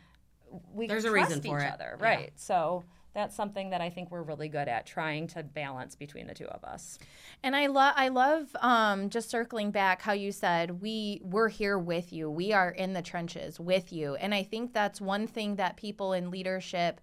we 0.72 0.86
There's 0.86 1.04
a 1.04 1.08
trust 1.10 1.28
reason 1.30 1.42
for 1.42 1.58
each 1.60 1.66
it. 1.66 1.72
other. 1.72 1.96
Yeah. 2.00 2.04
Right. 2.06 2.32
So 2.36 2.84
that's 3.12 3.36
something 3.36 3.70
that 3.70 3.80
I 3.80 3.90
think 3.90 4.10
we're 4.10 4.22
really 4.22 4.48
good 4.48 4.66
at 4.66 4.86
trying 4.86 5.28
to 5.28 5.42
balance 5.44 5.94
between 5.94 6.26
the 6.26 6.34
two 6.34 6.46
of 6.46 6.64
us. 6.64 6.98
And 7.44 7.54
I 7.54 7.66
love 7.66 7.94
I 7.96 8.08
love 8.08 8.54
um 8.60 9.10
just 9.10 9.30
circling 9.30 9.70
back 9.70 10.02
how 10.02 10.12
you 10.12 10.32
said 10.32 10.80
we 10.80 11.20
we're 11.22 11.48
here 11.48 11.78
with 11.78 12.12
you. 12.12 12.30
We 12.30 12.52
are 12.52 12.70
in 12.70 12.92
the 12.92 13.02
trenches 13.02 13.60
with 13.60 13.92
you. 13.92 14.16
And 14.16 14.34
I 14.34 14.42
think 14.42 14.72
that's 14.72 15.00
one 15.00 15.26
thing 15.26 15.56
that 15.56 15.76
people 15.76 16.12
in 16.12 16.30
leadership 16.30 17.00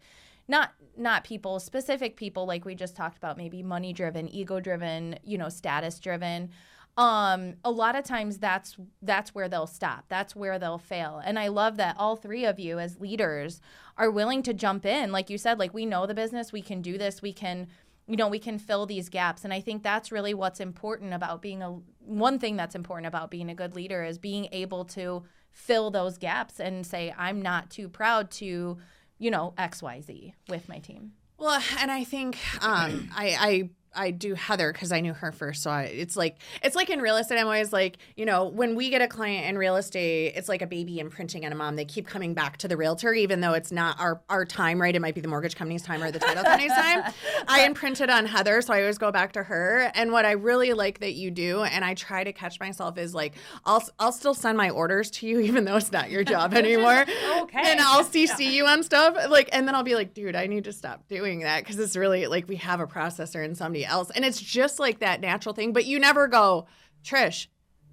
not 0.48 0.72
not 0.98 1.24
people 1.24 1.60
specific 1.62 2.18
people 2.18 2.46
like 2.46 2.66
we 2.66 2.76
just 2.76 2.96
talked 2.96 3.18
about 3.18 3.38
maybe 3.38 3.64
money 3.64 3.94
driven, 3.94 4.28
ego 4.28 4.60
driven, 4.60 5.18
you 5.24 5.38
know, 5.38 5.48
status 5.48 5.98
driven. 6.00 6.50
Um 6.98 7.56
a 7.64 7.72
lot 7.72 7.96
of 7.96 8.04
times 8.04 8.38
that's 8.38 8.78
that's 9.02 9.34
where 9.34 9.48
they'll 9.48 9.68
stop. 9.68 10.06
That's 10.10 10.36
where 10.36 10.60
they'll 10.60 10.78
fail. 10.78 11.22
And 11.24 11.40
I 11.40 11.48
love 11.48 11.78
that 11.78 11.96
all 11.98 12.16
three 12.16 12.46
of 12.46 12.60
you 12.60 12.80
as 12.80 13.00
leaders 13.00 13.62
are 13.98 14.12
willing 14.12 14.44
to 14.44 14.54
jump 14.54 14.86
in. 14.86 15.12
Like 15.12 15.30
you 15.30 15.38
said, 15.38 15.60
like 15.60 15.74
we 15.74 15.86
know 15.86 16.06
the 16.06 16.14
business, 16.14 16.52
we 16.52 16.62
can 16.62 16.82
do 16.82 16.98
this, 16.98 17.22
we 17.22 17.34
can 17.34 17.68
you 18.08 18.18
know 18.18 18.28
we 18.28 18.40
can 18.40 18.58
fill 18.58 18.88
these 18.88 19.10
gaps 19.10 19.44
and 19.44 19.54
i 19.54 19.62
think 19.62 19.84
that's 19.84 20.12
really 20.12 20.34
what's 20.34 20.60
important 20.60 21.14
about 21.14 21.40
being 21.40 21.62
a 21.62 21.78
one 22.00 22.40
thing 22.40 22.58
that's 22.58 22.74
important 22.74 23.06
about 23.06 23.30
being 23.30 23.50
a 23.50 23.56
good 23.56 23.76
leader 23.76 24.04
is 24.04 24.18
being 24.18 24.50
able 24.52 24.84
to 24.84 25.24
fill 25.52 25.92
those 25.92 26.18
gaps 26.18 26.60
and 26.60 26.86
say 26.86 27.14
i'm 27.16 27.42
not 27.42 27.70
too 27.70 27.88
proud 27.88 28.30
to 28.32 28.78
you 29.20 29.32
know 29.32 29.54
xyz 29.58 30.34
with 30.50 30.68
my 30.68 30.80
team 30.80 31.14
Well, 31.38 31.60
and 31.80 31.90
I 31.90 32.04
think 32.04 32.38
um, 32.62 33.10
I, 33.16 33.36
I 33.40 33.70
I 33.94 34.12
do 34.12 34.36
Heather 34.36 34.72
because 34.72 34.92
I 34.92 35.02
knew 35.02 35.14
her 35.14 35.32
first. 35.32 35.64
So 35.64 35.70
I, 35.70 35.84
it's 35.84 36.16
like 36.16 36.38
it's 36.64 36.76
like 36.76 36.90
in 36.90 37.02
real 37.02 37.18
estate. 37.18 37.38
I'm 37.38 37.46
always 37.46 37.74
like, 37.74 37.98
you 38.16 38.26
know, 38.26 38.46
when 38.46 38.76
we 38.76 38.90
get 38.90 39.02
a 39.02 39.08
client 39.08 39.48
in 39.48 39.58
real 39.58 39.76
estate, 39.76 40.34
it's 40.36 40.48
like 40.48 40.62
a 40.62 40.68
baby 40.68 41.00
imprinting 41.00 41.46
on 41.46 41.52
a 41.52 41.56
mom. 41.56 41.76
They 41.76 41.86
keep 41.86 42.08
coming 42.08 42.34
back 42.34 42.58
to 42.58 42.68
the 42.68 42.78
realtor, 42.78 43.14
even 43.14 43.42
though 43.42 43.54
it's 43.54 43.72
not 43.72 44.00
our 44.00 44.22
our 44.30 44.46
time. 44.46 44.82
Right? 44.82 44.96
It 44.96 45.02
might 45.02 45.16
be 45.16 45.22
the 45.22 45.28
mortgage 45.28 45.56
company's 45.56 45.84
time 45.84 46.02
or 46.02 46.10
the 46.10 46.20
title 46.20 46.44
company's 46.44 46.74
time. 46.74 47.12
I 47.48 47.66
imprinted 47.66 48.10
on 48.10 48.26
Heather, 48.26 48.62
so 48.62 48.74
I 48.74 48.82
always 48.82 48.98
go 48.98 49.12
back 49.12 49.34
to 49.34 49.44
her. 49.44 49.92
And 49.94 50.14
what 50.14 50.26
I 50.26 50.32
really 50.32 50.72
like 50.72 51.00
that 51.00 51.14
you 51.14 51.30
do, 51.30 51.64
and 51.64 51.84
I 51.84 51.94
try 51.94 52.24
to 52.24 52.32
catch 52.32 52.60
myself, 52.62 52.98
is 52.98 53.14
like 53.14 53.34
I'll 53.66 53.84
I'll 54.00 54.14
still 54.14 54.34
send 54.34 54.58
my 54.58 54.70
orders 54.70 55.12
to 55.12 55.28
you, 55.28 55.40
even 55.52 55.66
though 55.66 55.76
it's 55.76 55.92
not 55.92 56.10
your 56.10 56.24
job 56.24 56.54
anymore. 56.62 57.02
okay. 57.42 57.62
And 57.62 57.82
I'll 57.82 58.06
CC 58.06 58.52
you 58.52 58.66
on 58.68 58.84
stuff, 58.84 59.18
like, 59.30 59.50
and 59.52 59.68
then 59.68 59.76
I'll 59.76 59.84
be 59.84 59.96
like, 59.96 60.14
dude, 60.14 60.36
I 60.36 60.48
need 60.48 60.64
to 60.64 60.72
stop 60.72 61.08
doing 61.10 61.40
that 61.40 61.64
because 61.64 61.78
it's 61.78 61.98
really 61.98 62.28
like 62.28 62.48
we 62.48 62.56
have 62.56 62.80
a 62.80 62.88
processor 62.88 63.44
and 63.44 63.58
somebody 63.58 63.81
else, 63.86 64.12
and 64.12 64.24
it's 64.26 64.40
just 64.40 64.80
like 64.80 65.00
that 65.00 65.22
natural 65.22 65.54
thing. 65.54 65.74
But 65.74 65.86
you 65.86 66.00
never 66.00 66.28
go, 66.28 66.68
Trish. 67.04 67.48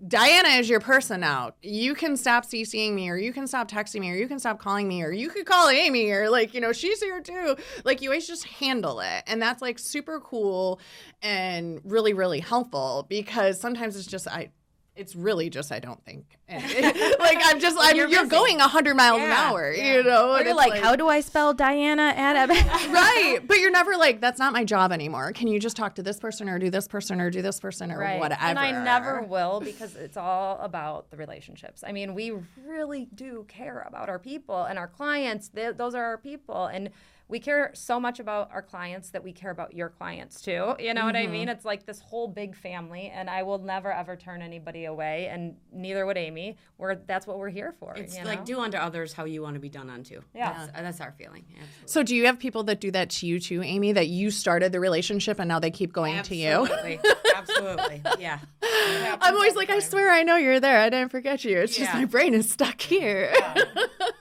Diana 0.07 0.51
is 0.51 0.71
your 0.71 0.79
person 0.79 1.21
now. 1.21 1.55
You 1.61 1.95
can 1.95 2.17
stop 2.17 2.47
CCing 2.47 2.95
me, 2.95 3.11
or 3.11 3.17
you 3.17 3.33
can 3.33 3.49
stop 3.49 3.69
texting 3.69 4.01
me, 4.01 4.13
or 4.13 4.15
you 4.15 4.29
can 4.29 4.39
stop 4.39 4.61
calling 4.61 4.87
me, 4.87 5.03
or 5.03 5.11
you 5.11 5.29
could 5.29 5.45
call 5.45 5.69
Amy, 5.69 6.09
or 6.11 6.31
like, 6.31 6.55
you 6.55 6.61
know, 6.61 6.73
she's 6.73 7.03
here 7.03 7.21
too. 7.21 7.57
Like, 7.85 8.01
you 8.01 8.11
always 8.11 8.27
just 8.27 8.45
handle 8.45 9.01
it. 9.01 9.25
And 9.27 9.43
that's 9.43 9.61
like 9.61 9.77
super 9.79 10.21
cool 10.21 10.81
and 11.21 11.81
really, 11.83 12.13
really 12.13 12.39
helpful 12.39 13.07
because 13.09 13.61
sometimes 13.61 13.97
it's 13.97 14.07
just, 14.07 14.29
I, 14.29 14.51
it's 14.99 15.15
really 15.15 15.49
just, 15.49 15.71
I 15.73 15.79
don't 15.79 16.05
think. 16.05 16.27
Like, 17.19 17.39
I'm 17.43 17.61
just, 17.61 17.77
I'm, 17.79 17.97
you're, 17.97 18.09
you're 18.09 18.27
going 18.27 18.59
100 18.59 18.95
miles 18.95 19.21
an 19.21 19.31
hour, 19.31 19.71
yeah. 19.71 19.97
you 19.97 20.03
know? 20.03 20.31
or 20.31 20.37
and 20.37 20.47
you're 20.47 20.59
it's 20.59 20.71
like, 20.71 20.81
how 20.83 20.97
do 20.97 21.09
i 21.09 21.21
spell 21.21 21.53
diana 21.53 22.15
at 22.17 22.49
right. 22.49 23.41
But 23.45 23.59
you're 23.59 23.71
never 23.71 23.97
like, 23.97 24.21
that's 24.21 24.39
not 24.39 24.53
my 24.53 24.65
job 24.65 24.93
anymore. 24.93 25.33
Can 25.33 25.49
you 25.49 25.61
just 25.61 25.77
talk 25.77 25.95
to 25.97 26.03
this 26.03 26.19
person 26.19 26.49
or 26.49 26.59
do 26.59 26.71
this 26.71 26.89
person 26.89 27.21
or 27.21 27.29
do 27.29 27.43
this 27.43 27.61
person 27.61 27.91
or 27.91 27.99
whatever? 28.19 28.41
And 28.41 28.59
I 28.59 28.71
never 28.71 29.23
will 29.23 29.61
because 29.61 29.95
it's 29.97 30.17
all 30.17 30.59
about 30.61 31.11
the 31.11 31.17
relationships. 31.17 31.85
I 31.87 31.93
mean, 31.93 32.15
we 32.15 32.33
really 32.65 33.09
do 33.15 33.45
care 33.49 33.85
about 33.87 34.09
our 34.09 34.19
people 34.19 34.65
and 34.65 34.79
our 34.79 34.89
clients. 34.89 35.49
They, 35.49 35.73
those 35.73 35.95
are 35.95 36.05
our 36.05 36.19
people. 36.19 36.67
And 36.67 36.91
we 37.29 37.39
care 37.39 37.71
so 37.75 38.01
much 38.01 38.21
about 38.21 38.51
our 38.53 38.63
clients 38.63 39.11
that 39.11 39.23
we 39.23 39.33
care 39.33 39.51
about 39.51 39.75
your 39.75 39.91
clients 39.91 40.41
too. 40.41 40.75
You 40.79 40.95
know 40.95 41.05
what 41.05 41.17
I 41.17 41.27
mean? 41.27 41.49
It's 41.49 41.65
like 41.65 41.85
this 41.85 42.01
whole 42.01 42.27
big 42.29 42.57
family, 42.57 43.13
and 43.15 43.29
I 43.29 43.43
will 43.43 43.59
never 43.59 43.93
ever 43.93 44.17
turn 44.17 44.41
anybody 44.41 44.87
away, 44.87 45.29
and 45.31 45.57
neither 45.73 46.07
would 46.07 46.17
Amy. 46.17 46.57
We're 46.79 46.95
that's 46.95 47.27
what 47.27 47.39
we're 47.39 47.51
here 47.51 47.75
for. 47.79 47.95
It's 47.95 48.17
you 48.17 48.25
like 48.25 48.41
know? 48.41 48.45
do 48.47 48.61
unto 48.61 48.79
others 48.79 49.13
how 49.13 49.25
you 49.25 49.43
want 49.43 49.55
to 49.55 49.61
be 49.61 49.69
done 49.69 49.91
unto. 49.91 50.23
Yeah. 50.35 50.53
That's, 50.53 50.79
uh, 50.79 50.83
that's 50.83 51.01
our 51.01 51.13
feeling. 51.13 51.45
Absolutely. 51.51 51.87
So 51.87 52.03
do 52.03 52.17
you 52.17 52.27
have 52.27 52.39
people 52.39 52.65
that 52.65 52.81
do 52.81 52.91
that 52.93 53.11
to 53.11 53.27
you 53.27 53.39
too, 53.39 53.63
Amy? 53.63 53.93
That 53.93 54.09
you 54.09 54.31
started 54.31 54.73
the 54.73 54.81
relationship 54.81 55.39
and 55.39 55.49
now 55.49 55.59
they 55.59 55.71
keep 55.71 55.93
going 55.93 56.23
to 56.23 56.35
you? 56.35 56.49
Absolutely. 56.49 57.01
Absolutely. 57.37 58.03
Yeah. 58.19 58.39
I'm 59.21 59.35
always 59.35 59.55
like, 59.55 59.71
I 59.71 59.81
swear 59.81 60.11
I 60.11 60.23
know 60.23 60.37
you're 60.37 60.61
there. 60.61 60.81
I 60.81 60.91
didn't 60.91 61.11
forget 61.11 61.45
you. 61.45 61.59
It's 61.59 61.77
just 61.77 61.93
my 61.95 62.05
brain 62.05 62.35
is 62.35 62.51
stuck 62.51 62.81
here. 62.81 63.33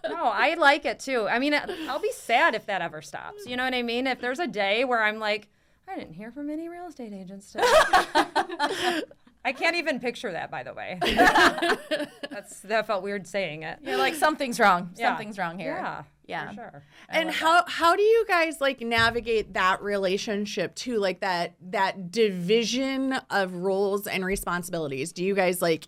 No, 0.09 0.23
I 0.25 0.55
like 0.55 0.85
it 0.85 0.99
too. 0.99 1.27
I 1.27 1.37
mean, 1.37 1.53
I'll 1.53 1.99
be 1.99 2.11
sad 2.11 2.55
if 2.55 2.65
that 2.67 2.81
ever 2.81 2.96
stops. 3.01 3.45
You 3.45 3.57
know 3.57 3.63
what 3.63 3.73
I 3.73 3.81
mean? 3.83 4.07
If 4.07 4.19
there's 4.21 4.39
a 4.39 4.47
day 4.47 4.85
where 4.85 5.01
I'm 5.03 5.19
like, 5.19 5.47
I 5.87 5.95
didn't 5.97 6.13
hear 6.13 6.31
from 6.31 6.49
any 6.49 6.67
real 6.69 6.87
estate 6.87 7.13
agents 7.13 7.51
today. 7.51 7.63
I 9.45 9.53
can't 9.53 9.77
even 9.77 9.99
picture 10.01 10.31
that, 10.33 10.51
by 10.51 10.63
the 10.63 10.73
way. 10.73 10.99
That's 12.29 12.59
that 12.61 12.85
felt 12.87 13.03
weird 13.03 13.25
saying 13.27 13.63
it. 13.63 13.79
you're 13.81 13.97
like 13.97 14.13
something's 14.15 14.59
wrong 14.59 14.89
Yeah. 14.95 15.09
something's 15.11 15.37
wrong 15.37 15.57
here 15.57 15.75
Yeah, 15.75 16.03
yeah 16.27 16.49
for 16.49 16.53
sure. 16.55 16.83
and 17.09 17.31
how 17.31 17.63
how 17.67 17.95
do 17.95 18.01
you 18.03 18.25
guys 18.27 18.59
like 18.61 18.81
navigate 18.81 19.53
that 19.53 19.81
relationship 19.81 20.75
too 20.75 20.97
like 20.97 21.21
that 21.21 21.53
that 21.71 22.11
division 22.11 23.13
of 23.29 23.53
roles 23.53 24.05
and 24.07 24.25
responsibilities 24.25 25.13
do 25.13 25.23
you 25.23 25.33
guys 25.33 25.61
like 25.61 25.87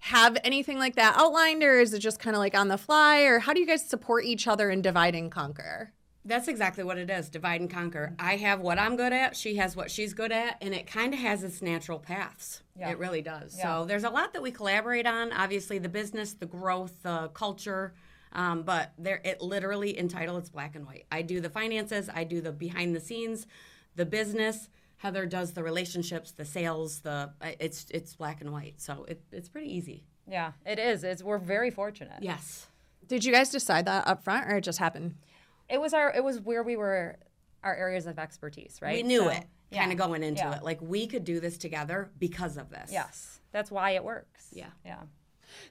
have 0.00 0.36
anything 0.44 0.78
like 0.78 0.94
that 0.96 1.16
outlined 1.16 1.62
or 1.62 1.78
is 1.80 1.92
it 1.94 1.98
just 2.00 2.18
kind 2.20 2.36
of 2.36 2.40
like 2.40 2.54
on 2.56 2.68
the 2.68 2.78
fly 2.78 3.22
or 3.22 3.38
how 3.40 3.52
do 3.52 3.60
you 3.60 3.66
guys 3.66 3.84
support 3.88 4.24
each 4.24 4.46
other 4.46 4.68
and 4.70 4.82
divide 4.82 5.14
and 5.14 5.32
conquer 5.32 5.92
That's 6.28 6.46
exactly 6.46 6.84
what 6.84 6.98
it 6.98 7.08
is 7.08 7.30
divide 7.30 7.62
and 7.62 7.70
conquer. 7.70 8.14
I 8.18 8.36
have 8.36 8.60
what 8.60 8.78
I'm 8.78 8.96
good 8.96 9.12
at, 9.14 9.34
she 9.34 9.56
has 9.56 9.74
what 9.74 9.90
she's 9.90 10.12
good 10.12 10.30
at, 10.30 10.58
and 10.60 10.74
it 10.74 10.86
kind 10.86 11.14
of 11.14 11.20
has 11.20 11.42
its 11.42 11.62
natural 11.62 11.98
paths. 11.98 12.62
Yeah. 12.78 12.90
It 12.90 12.98
really 12.98 13.22
does. 13.22 13.56
Yeah. 13.56 13.80
So 13.80 13.84
there's 13.86 14.04
a 14.04 14.10
lot 14.10 14.34
that 14.34 14.42
we 14.42 14.50
collaborate 14.50 15.06
on 15.06 15.32
obviously, 15.32 15.78
the 15.78 15.88
business, 15.88 16.34
the 16.34 16.46
growth, 16.46 17.02
the 17.02 17.30
culture. 17.32 17.94
Um, 18.32 18.62
but 18.62 18.92
there, 18.98 19.22
it 19.24 19.40
literally 19.40 19.96
in 19.98 20.06
title, 20.08 20.36
it's 20.36 20.50
black 20.50 20.76
and 20.76 20.86
white. 20.86 21.06
I 21.10 21.22
do 21.22 21.40
the 21.40 21.48
finances, 21.48 22.10
I 22.14 22.24
do 22.24 22.42
the 22.42 22.52
behind 22.52 22.94
the 22.94 23.00
scenes, 23.00 23.46
the 23.96 24.04
business. 24.04 24.68
Heather 24.98 25.24
does 25.26 25.52
the 25.52 25.62
relationships, 25.62 26.32
the 26.32 26.44
sales, 26.44 27.00
the 27.00 27.30
it's 27.40 27.86
it's 27.90 28.16
black 28.16 28.40
and 28.42 28.52
white. 28.52 28.80
So 28.80 29.06
it, 29.08 29.22
it's 29.32 29.48
pretty 29.48 29.74
easy. 29.74 30.04
Yeah, 30.26 30.52
it 30.66 30.78
is. 30.78 31.04
It's 31.04 31.22
we're 31.22 31.38
very 31.38 31.70
fortunate. 31.70 32.20
Yes. 32.20 32.66
did 33.06 33.24
you 33.24 33.32
guys 33.32 33.48
decide 33.48 33.86
that 33.86 34.06
up 34.06 34.22
front 34.22 34.46
or 34.46 34.56
it 34.56 34.60
just 34.60 34.78
happened 34.78 35.14
It 35.68 35.80
was 35.80 35.92
our. 35.94 36.12
It 36.14 36.24
was 36.24 36.40
where 36.40 36.62
we 36.62 36.76
were. 36.76 37.16
Our 37.64 37.74
areas 37.74 38.06
of 38.06 38.20
expertise, 38.20 38.78
right? 38.80 38.98
We 38.98 39.02
knew 39.02 39.18
So, 39.24 39.28
it 39.30 39.44
yeah, 39.72 39.80
kind 39.80 39.90
of 39.90 39.98
going 39.98 40.22
into 40.22 40.42
yeah. 40.42 40.58
it. 40.58 40.62
Like 40.62 40.80
we 40.80 41.08
could 41.08 41.24
do 41.24 41.40
this 41.40 41.58
together 41.58 42.08
because 42.18 42.56
of 42.56 42.70
this. 42.70 42.90
Yes, 42.92 43.40
that's 43.50 43.68
why 43.70 43.90
it 43.90 44.04
works. 44.04 44.46
Yeah. 44.52 44.68
Yeah. 44.86 45.00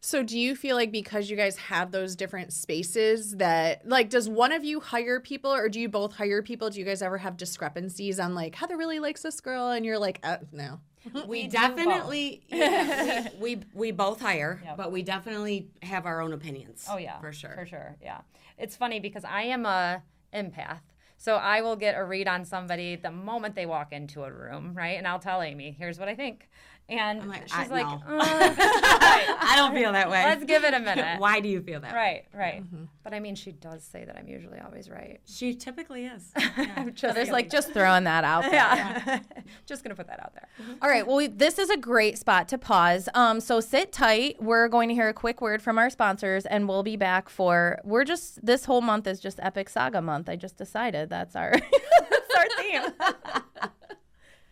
So 0.01 0.21
do 0.21 0.37
you 0.37 0.55
feel 0.55 0.75
like 0.75 0.91
because 0.91 1.29
you 1.29 1.37
guys 1.37 1.55
have 1.57 1.91
those 1.91 2.15
different 2.17 2.51
spaces 2.51 3.37
that 3.37 3.87
like 3.87 4.09
does 4.09 4.27
one 4.27 4.51
of 4.51 4.65
you 4.65 4.79
hire 4.81 5.19
people 5.21 5.53
or 5.53 5.69
do 5.69 5.79
you 5.79 5.87
both 5.87 6.13
hire 6.15 6.41
people? 6.41 6.69
Do 6.69 6.79
you 6.79 6.85
guys 6.85 7.01
ever 7.01 7.19
have 7.19 7.37
discrepancies 7.37 8.19
on 8.19 8.35
like 8.35 8.55
Heather 8.55 8.75
really 8.75 8.99
likes 8.99 9.21
this 9.21 9.39
girl 9.39 9.69
and 9.69 9.85
you're 9.85 9.99
like 9.99 10.19
uh, 10.23 10.37
no. 10.51 10.81
We, 11.25 11.43
do 11.43 11.51
definitely 11.51 12.41
yeah, 12.49 13.29
we, 13.39 13.55
we 13.55 13.61
we 13.73 13.91
both 13.91 14.19
hire, 14.19 14.61
Yep. 14.65 14.75
but 14.75 14.91
we 14.91 15.03
definitely 15.03 15.69
have 15.81 16.05
our 16.05 16.19
own 16.19 16.33
opinions. 16.33 16.85
Oh 16.89 16.97
yeah, 16.97 17.17
for 17.21 17.31
sure. 17.31 17.55
for 17.55 17.65
sure. 17.65 17.95
Yeah, 18.01 18.19
it's 18.57 18.75
funny 18.75 18.99
because 18.99 19.23
I 19.25 19.43
am 19.43 19.65
a 19.65 20.03
empath, 20.33 20.81
so 21.17 21.35
I 21.35 21.61
will 21.61 21.75
get 21.75 21.95
a 21.97 22.03
read 22.03 22.27
on 22.27 22.45
somebody 22.45 22.95
the 22.95 23.11
moment 23.11 23.55
they 23.55 23.65
walk 23.65 23.91
into 23.91 24.23
a 24.23 24.31
room, 24.31 24.73
right? 24.75 24.97
And 24.97 25.07
I'll 25.07 25.19
tell 25.19 25.41
Amy, 25.41 25.71
"Here's 25.77 25.99
what 25.99 26.07
I 26.09 26.15
think," 26.15 26.49
And 26.89 27.21
I'm 27.21 27.27
like, 27.27 27.43
she's 27.49 27.53
I- 27.53 27.67
like, 27.67 27.85
no. 27.85 28.01
"Uh, 28.07 28.17
right, 28.17 29.35
I 29.41 29.53
don't 29.57 29.73
feel 29.73 29.91
that 29.91 30.09
way. 30.09 30.23
let's 30.23 30.45
give 30.45 30.63
it 30.63 30.73
a 30.73 30.79
minute. 30.79 31.19
Why 31.19 31.41
do 31.41 31.49
you 31.49 31.61
feel 31.61 31.81
that? 31.81 31.93
way? 31.93 32.25
Right, 32.33 32.39
right. 32.39 32.63
But 33.03 33.13
I 33.13 33.19
mean, 33.19 33.35
she 33.35 33.51
does 33.51 33.83
say 33.83 34.05
that 34.05 34.15
I'm 34.17 34.27
usually 34.27 34.59
always 34.59 34.89
right. 34.89 35.19
She 35.25 35.53
typically 35.53 36.05
is. 36.05 36.31
I'm 36.37 36.95
So 36.95 37.11
there's 37.11 37.29
like 37.29 37.49
just 37.49 37.73
throwing 37.73 38.05
that 38.05 38.23
out 38.23 38.43
there. 38.43 38.53
yeah. 38.53 39.19
just 39.65 39.83
gonna 39.83 39.95
put 39.95 40.07
that 40.07 40.21
out 40.23 40.33
there. 40.33 40.47
All 40.81 40.89
right. 40.89 41.05
Well, 41.05 41.17
we, 41.17 41.27
this 41.27 41.59
is 41.59 41.69
a 41.69 41.77
great 41.77 42.17
spot 42.17 42.47
to 42.49 42.57
pause. 42.57 43.09
Um, 43.13 43.41
so 43.41 43.59
sit 43.59 43.91
tight. 43.91 44.41
We're 44.41 44.69
going 44.69 44.87
to 44.89 44.95
hear 44.95 45.09
a 45.09 45.13
quick 45.13 45.41
word 45.41 45.61
from 45.61 45.77
our 45.77 45.89
sponsors, 45.89 46.45
and 46.45 46.69
we'll 46.69 46.83
be 46.83 46.95
back 46.95 47.27
for. 47.27 47.79
We're 47.83 48.05
just 48.05 48.45
this 48.45 48.63
whole 48.65 48.81
month 48.81 49.07
is 49.07 49.19
just 49.19 49.39
Epic 49.41 49.67
Saga 49.69 50.01
month. 50.01 50.29
I 50.29 50.37
just 50.37 50.55
decided 50.57 51.09
that's 51.09 51.35
our 51.35 51.51
that's 51.51 52.35
our 52.37 52.45
theme. 52.57 53.71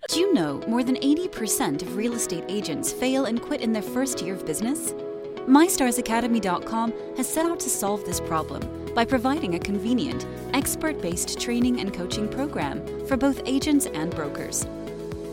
Do 0.08 0.20
you 0.20 0.34
know 0.34 0.62
more 0.68 0.84
than 0.84 0.98
80% 0.98 1.82
of 1.82 1.96
real 1.96 2.14
estate 2.14 2.44
agents 2.48 2.92
fail 2.92 3.26
and 3.26 3.42
quit 3.42 3.62
in 3.62 3.74
their 3.74 3.82
first 3.82 4.22
year 4.22 4.36
of 4.36 4.46
business? 4.46 4.92
MyStarsAcademy.com 5.48 6.94
has 7.18 7.28
set 7.28 7.48
out 7.48 7.60
to 7.62 7.70
solve 7.70 8.06
this 8.06 8.20
problem 8.20 8.94
by 8.94 9.04
providing 9.04 9.56
a 9.56 9.60
convenient, 9.60 10.28
expert 10.54 11.02
based 11.02 11.40
training 11.40 11.80
and 11.80 11.92
coaching 11.92 12.30
program 12.30 12.86
for 13.08 13.18
both 13.18 13.42
agents 13.48 13.88
and 13.88 14.16
brokers. 14.16 14.68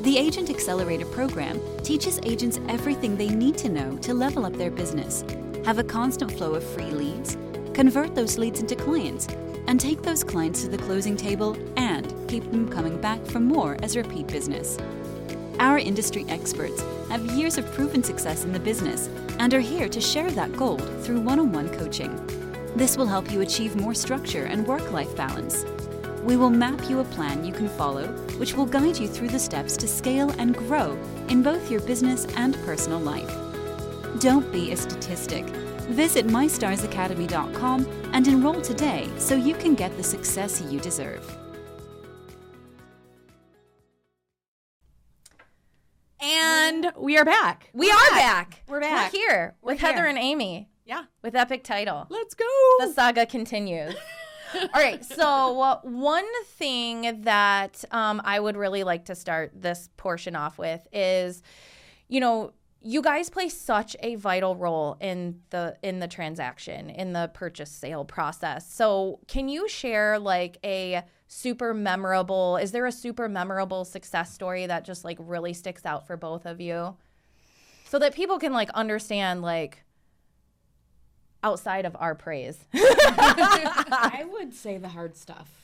The 0.00 0.16
Agent 0.16 0.48
Accelerator 0.48 1.06
program 1.06 1.61
teaches 1.82 2.18
agents 2.24 2.58
everything 2.68 3.16
they 3.16 3.28
need 3.28 3.58
to 3.58 3.68
know 3.68 3.98
to 3.98 4.14
level 4.14 4.46
up 4.46 4.54
their 4.54 4.70
business, 4.70 5.22
have 5.66 5.78
a 5.80 5.85
constant 5.85 6.32
flow 6.32 6.54
of 6.54 6.64
free 6.64 6.90
leads, 6.90 7.37
convert 7.74 8.14
those 8.14 8.38
leads 8.38 8.61
into 8.61 8.74
clients, 8.74 9.28
and 9.66 9.81
take 9.81 10.03
those 10.03 10.25
clients 10.25 10.62
to 10.62 10.68
the 10.68 10.79
closing 10.79 11.16
table 11.16 11.57
and 11.77 12.12
keep 12.29 12.51
them 12.51 12.68
coming 12.68 13.01
back 13.01 13.25
for 13.27 13.40
more 13.40 13.77
as 13.83 13.96
repeat 13.96 14.27
business. 14.27 14.79
Our 15.59 15.79
industry 15.79 16.25
experts 16.29 16.83
have 17.09 17.25
years 17.37 17.59
of 17.59 17.70
proven 17.72 18.03
success 18.03 18.44
in 18.44 18.53
the 18.53 18.61
business 18.61 19.09
and 19.38 19.53
are 19.55 19.61
here 19.61 19.88
to 19.88 20.01
share 20.01 20.31
that 20.33 20.57
gold 20.57 20.83
through 21.05 21.20
one 21.20 21.38
on 21.38 21.53
one 21.53 21.68
coaching. 21.68 22.18
This 22.75 22.96
will 22.96 23.07
help 23.07 23.31
you 23.31 23.42
achieve 23.42 23.77
more 23.77 23.94
structure 23.94 24.44
and 24.44 24.66
work 24.66 24.92
life 24.92 25.14
balance. 25.14 25.64
We 26.25 26.37
will 26.37 26.51
map 26.51 26.88
you 26.88 27.01
a 27.01 27.05
plan 27.05 27.44
you 27.44 27.53
can 27.53 27.68
follow, 27.68 28.07
which 28.38 28.55
will 28.55 28.66
guide 28.66 28.96
you 28.96 29.09
through 29.09 29.29
the 29.29 29.38
steps 29.38 29.77
to 29.79 29.88
scale 29.88 30.31
and 30.38 30.57
grow 30.57 30.96
in 31.29 31.42
both 31.42 31.70
your 31.70 31.81
business 31.81 32.27
and 32.37 32.55
personal 32.64 33.01
life. 33.01 33.31
Don't 34.20 34.51
be 34.53 34.72
a 34.72 34.77
statistic. 34.77 35.44
Visit 35.90 36.27
mystarsacademy.com 36.27 37.87
and 38.12 38.27
enroll 38.29 38.61
today 38.61 39.09
so 39.18 39.35
you 39.35 39.55
can 39.55 39.75
get 39.75 39.97
the 39.97 40.03
success 40.03 40.61
you 40.71 40.81
deserve. 40.81 41.38
And 46.21 46.92
we 46.97 47.18
are 47.18 47.25
back. 47.25 47.71
We 47.73 47.90
are 47.90 48.11
back. 48.11 48.62
We're 48.68 48.81
back. 48.81 49.12
We're 49.12 49.18
here 49.18 49.55
with 49.61 49.83
We're 49.83 49.87
Heather 49.88 50.03
here. 50.03 50.07
and 50.09 50.18
Amy 50.18 50.68
Yeah. 50.85 51.05
with 51.23 51.35
Epic 51.35 51.64
Title. 51.64 52.07
Let's 52.11 52.35
go. 52.35 52.45
the 52.79 52.92
saga 52.92 53.27
continues. 53.27 53.95
All 54.55 54.68
right. 54.75 55.05
So, 55.05 55.61
uh, 55.62 55.81
one 55.83 56.27
thing 56.45 57.23
that 57.23 57.85
um, 57.90 58.21
I 58.25 58.38
would 58.38 58.57
really 58.57 58.85
like 58.85 59.07
to 59.07 59.14
start 59.14 59.51
this 59.55 59.88
portion 59.97 60.37
off 60.37 60.59
with 60.59 60.87
is, 60.92 61.42
you 62.09 62.21
know, 62.21 62.53
you 62.85 63.03
guys 63.03 63.31
play 63.31 63.49
such 63.49 63.97
a 64.01 64.16
vital 64.16 64.57
role 64.57 64.97
in 65.01 65.40
the 65.51 65.77
in 65.83 66.01
the 66.01 66.09
transaction 66.09 66.90
in 66.90 67.12
the 67.12 67.31
purchase 67.33 67.71
sale 67.71 68.05
process. 68.05 68.71
So, 68.73 69.21
can 69.29 69.49
you 69.49 69.68
share 69.68 70.18
like 70.18 70.59
a 70.64 71.03
super 71.29 71.75
memorable? 71.75 72.57
Is 72.57 72.73
there 72.73 72.87
a 72.87 72.92
super 72.92 73.29
memorable 73.29 73.85
success 73.85 74.33
story 74.33 74.66
that 74.66 74.85
just 74.85 75.05
like 75.05 75.18
really 75.21 75.53
sticks 75.53 75.87
out 75.87 76.07
for 76.07 76.16
both 76.16 76.45
of 76.47 76.61
you, 76.61 76.97
so 77.88 77.99
that 77.99 78.14
people 78.14 78.38
can 78.38 78.53
like 78.53 78.71
understand 78.71 79.42
like 79.42 79.85
outside 81.42 81.85
of 81.85 81.97
our 81.99 82.14
praise. 82.14 82.59
I 82.75 84.25
would 84.31 84.55
say 84.55 84.79
the 84.79 84.88
hard 84.88 85.16
stuff. 85.16 85.62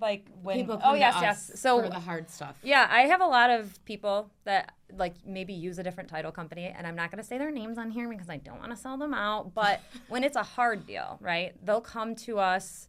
Like 0.00 0.26
when 0.42 0.56
People 0.56 0.74
oh, 0.74 0.78
come 0.78 0.90
oh 0.92 0.94
yes, 0.94 1.14
to 1.14 1.18
us 1.18 1.48
yes. 1.50 1.60
So 1.60 1.82
for 1.82 1.88
the 1.88 2.00
hard 2.00 2.30
stuff. 2.30 2.56
Yeah, 2.62 2.88
I 2.90 3.02
have 3.02 3.20
a 3.20 3.26
lot 3.26 3.50
of 3.50 3.84
people 3.84 4.30
that 4.44 4.72
like 4.96 5.14
maybe 5.26 5.52
use 5.52 5.78
a 5.78 5.82
different 5.82 6.08
title 6.08 6.32
company, 6.32 6.66
and 6.66 6.86
I'm 6.86 6.96
not 6.96 7.10
going 7.10 7.22
to 7.22 7.26
say 7.26 7.38
their 7.38 7.50
names 7.50 7.78
on 7.78 7.90
here 7.90 8.08
because 8.08 8.30
I 8.30 8.38
don't 8.38 8.58
want 8.58 8.70
to 8.70 8.76
sell 8.76 8.96
them 8.96 9.14
out. 9.14 9.54
But 9.54 9.80
when 10.08 10.24
it's 10.24 10.36
a 10.36 10.42
hard 10.42 10.86
deal, 10.86 11.18
right, 11.20 11.54
they'll 11.64 11.80
come 11.80 12.14
to 12.16 12.38
us 12.38 12.88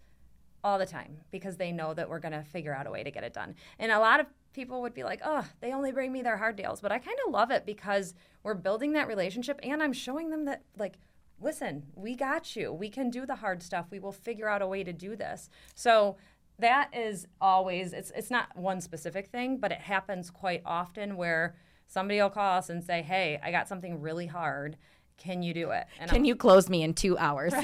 all 0.64 0.80
the 0.80 0.86
time 0.86 1.18
because 1.32 1.58
they 1.58 1.72
know 1.72 1.94
that 1.94 2.10
we're 2.10 2.20
going 2.20 2.32
to 2.32 2.44
figure 2.44 2.74
out 2.74 2.88
a 2.88 2.92
way 2.92 3.04
to 3.04 3.12
get 3.12 3.24
it 3.24 3.34
done. 3.34 3.56
And 3.80 3.92
a 3.92 4.00
lot 4.00 4.20
of 4.20 4.28
people 4.54 4.82
would 4.82 4.94
be 4.94 5.04
like, 5.04 5.22
oh, 5.26 5.46
they 5.60 5.74
only 5.74 5.92
bring 5.92 6.12
me 6.12 6.22
their 6.22 6.38
hard 6.38 6.56
deals. 6.56 6.80
But 6.80 6.92
I 6.92 7.00
kind 7.00 7.18
of 7.26 7.34
love 7.34 7.52
it 7.52 7.66
because 7.66 8.14
we're 8.44 8.54
building 8.54 8.94
that 8.94 9.08
relationship 9.08 9.60
and 9.64 9.84
I'm 9.84 9.94
showing 9.94 10.30
them 10.30 10.46
that, 10.46 10.64
like, 10.78 10.96
listen, 11.42 11.84
we 11.96 12.16
got 12.16 12.56
you. 12.56 12.72
We 12.72 12.90
can 12.90 13.10
do 13.10 13.26
the 13.26 13.36
hard 13.36 13.62
stuff. 13.62 13.88
We 13.92 14.00
will 14.00 14.12
figure 14.14 14.48
out 14.48 14.62
a 14.62 14.68
way 14.68 14.84
to 14.84 14.94
do 14.94 15.16
this. 15.16 15.50
So 15.76 16.16
that 16.60 16.90
is 16.96 17.28
always 17.42 17.94
it's 17.94 18.12
it's 18.16 18.32
not 18.32 18.56
one 18.56 18.82
specific 18.82 19.30
thing, 19.30 19.58
but 19.58 19.72
it 19.72 19.80
happens 19.80 20.30
quite 20.30 20.62
often 20.66 21.18
where 21.18 21.56
somebody 21.88 22.22
will 22.22 22.30
call 22.30 22.58
us 22.58 22.70
and 22.70 22.84
say, 22.84 23.02
"Hey, 23.02 23.40
I 23.44 23.52
got 23.52 23.68
something 23.68 24.02
really 24.02 24.28
hard. 24.28 24.78
Can 25.18 25.44
you 25.44 25.54
do 25.54 25.72
it?" 25.72 25.86
And 26.00 26.10
Can 26.10 26.26
you 26.26 26.36
close 26.36 26.70
me 26.70 26.84
in 26.84 26.94
two 26.94 27.18
hours? 27.18 27.54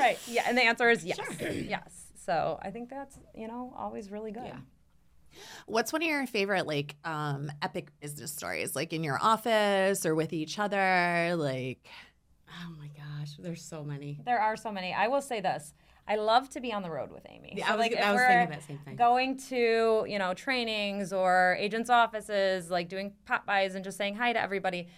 Right? 0.00 0.18
Yeah, 0.26 0.44
and 0.46 0.56
the 0.56 0.62
answer 0.62 0.88
is 0.90 1.04
yes. 1.04 1.18
Yes. 1.40 2.06
So 2.24 2.58
I 2.62 2.70
think 2.70 2.90
that's 2.90 3.18
you 3.34 3.48
know 3.48 3.74
always 3.76 4.10
really 4.10 4.30
good. 4.32 4.52
What's 5.66 5.92
one 5.92 6.02
of 6.02 6.08
your 6.08 6.26
favorite 6.26 6.66
like 6.66 6.96
um 7.04 7.50
epic 7.62 7.88
business 8.00 8.32
stories? 8.32 8.76
Like 8.76 8.92
in 8.92 9.02
your 9.04 9.18
office 9.20 10.04
or 10.04 10.14
with 10.14 10.32
each 10.32 10.58
other? 10.58 11.34
Like 11.36 11.86
Oh 12.48 12.74
my 12.78 12.88
gosh, 12.88 13.32
there's 13.38 13.62
so 13.62 13.84
many. 13.84 14.20
There 14.24 14.40
are 14.40 14.56
so 14.56 14.72
many. 14.72 14.92
I 14.92 15.08
will 15.08 15.22
say 15.22 15.40
this. 15.40 15.72
I 16.10 16.16
love 16.16 16.48
to 16.50 16.60
be 16.60 16.72
on 16.72 16.82
the 16.82 16.90
road 16.90 17.12
with 17.12 17.24
Amy. 17.28 17.54
Yeah, 17.56 17.66
So, 17.68 17.72
I 17.72 17.76
was- 17.76 17.80
like, 17.90 17.96
I 17.96 18.12
was 18.12 18.20
thinking 18.22 18.50
that 18.50 18.62
same 18.66 18.78
thing. 18.78 18.96
Going 18.96 19.36
to, 19.48 20.04
you 20.08 20.18
know, 20.18 20.34
trainings 20.34 21.12
or 21.12 21.56
agents' 21.60 21.88
offices, 21.88 22.68
like 22.68 22.88
doing 22.88 23.12
pop 23.26 23.46
bys 23.46 23.76
and 23.76 23.84
just 23.84 23.96
saying 23.96 24.16
hi 24.16 24.32
to 24.32 24.40
everybody. 24.40 24.88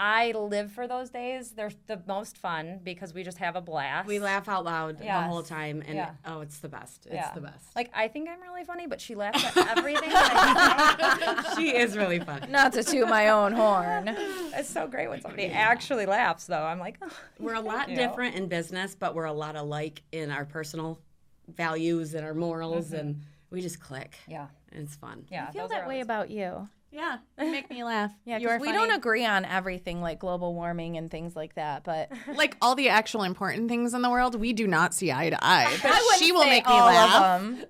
I 0.00 0.30
live 0.30 0.70
for 0.70 0.86
those 0.86 1.10
days. 1.10 1.50
They're 1.50 1.72
the 1.88 2.00
most 2.06 2.38
fun 2.38 2.78
because 2.84 3.12
we 3.12 3.24
just 3.24 3.38
have 3.38 3.56
a 3.56 3.60
blast. 3.60 4.06
We 4.06 4.20
laugh 4.20 4.48
out 4.48 4.64
loud 4.64 4.98
the 4.98 5.10
whole 5.10 5.42
time, 5.42 5.82
and 5.84 5.96
Yeah. 5.96 6.10
oh, 6.24 6.40
it's 6.40 6.58
the 6.58 6.68
best. 6.68 7.06
It's 7.06 7.14
Yeah. 7.16 7.34
the 7.34 7.40
best. 7.40 7.74
Like 7.74 7.90
I 7.92 8.06
think 8.06 8.28
I'm 8.28 8.40
really 8.40 8.62
funny, 8.62 8.86
but 8.86 9.00
she 9.00 9.16
laughs 9.16 9.44
at 9.56 9.56
everything. 9.76 10.08
that 10.10 10.96
I 11.00 11.54
say. 11.54 11.56
she 11.60 11.76
is 11.76 11.96
really 11.96 12.20
fun. 12.20 12.46
Not 12.48 12.72
to 12.74 12.84
toot 12.84 13.08
my 13.08 13.30
own 13.30 13.52
horn. 13.52 14.08
it's 14.54 14.70
so 14.70 14.86
great 14.86 15.08
when 15.10 15.20
somebody 15.20 15.46
actually 15.46 16.06
laughs, 16.06 16.44
though. 16.46 16.62
I'm 16.62 16.78
like, 16.78 16.98
oh. 17.02 17.10
We're 17.40 17.54
a 17.54 17.60
lot 17.60 17.88
You 17.88 17.96
different 17.96 18.36
in 18.36 18.46
business, 18.46 18.94
but 18.94 19.16
we're 19.16 19.24
a 19.24 19.32
lot 19.32 19.56
alike 19.56 20.02
in 20.12 20.30
our 20.30 20.44
personal 20.44 21.00
values 21.48 22.14
and 22.14 22.24
our 22.24 22.34
morals, 22.34 22.86
mm-hmm. 22.86 22.96
and 22.96 23.22
we 23.50 23.60
just 23.60 23.80
click. 23.80 24.16
yeah, 24.28 24.46
And 24.70 24.84
it's 24.84 24.94
fun. 24.94 25.24
yeah. 25.28 25.46
I 25.48 25.52
feel 25.52 25.66
that 25.68 25.88
way 25.88 26.00
about 26.00 26.30
you. 26.30 26.68
Yeah, 26.90 27.18
you 27.38 27.50
make 27.50 27.68
me 27.68 27.84
laugh. 27.84 28.12
Yeah, 28.24 28.38
you 28.38 28.48
'cause 28.48 28.56
are 28.56 28.60
we 28.60 28.72
don't 28.72 28.90
agree 28.90 29.24
on 29.26 29.44
everything 29.44 30.00
like 30.00 30.18
global 30.18 30.54
warming 30.54 30.96
and 30.96 31.10
things 31.10 31.36
like 31.36 31.54
that, 31.56 31.84
but 31.84 32.10
like 32.34 32.56
all 32.62 32.74
the 32.74 32.88
actual 32.88 33.24
important 33.24 33.68
things 33.68 33.92
in 33.92 34.00
the 34.00 34.08
world, 34.08 34.34
we 34.34 34.54
do 34.54 34.66
not 34.66 34.94
see 34.94 35.12
eye 35.12 35.28
to 35.28 35.38
eye. 35.44 35.76
But 35.82 35.92
I 35.94 36.16
she 36.18 36.32
will 36.32 36.42
say 36.42 36.50
make 36.50 36.66
me 36.66 36.72
all 36.72 36.86
laugh. 36.86 37.22
Of 37.42 37.58
them. 37.58 37.64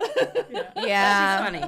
yeah. 0.76 1.44
Funny. 1.44 1.64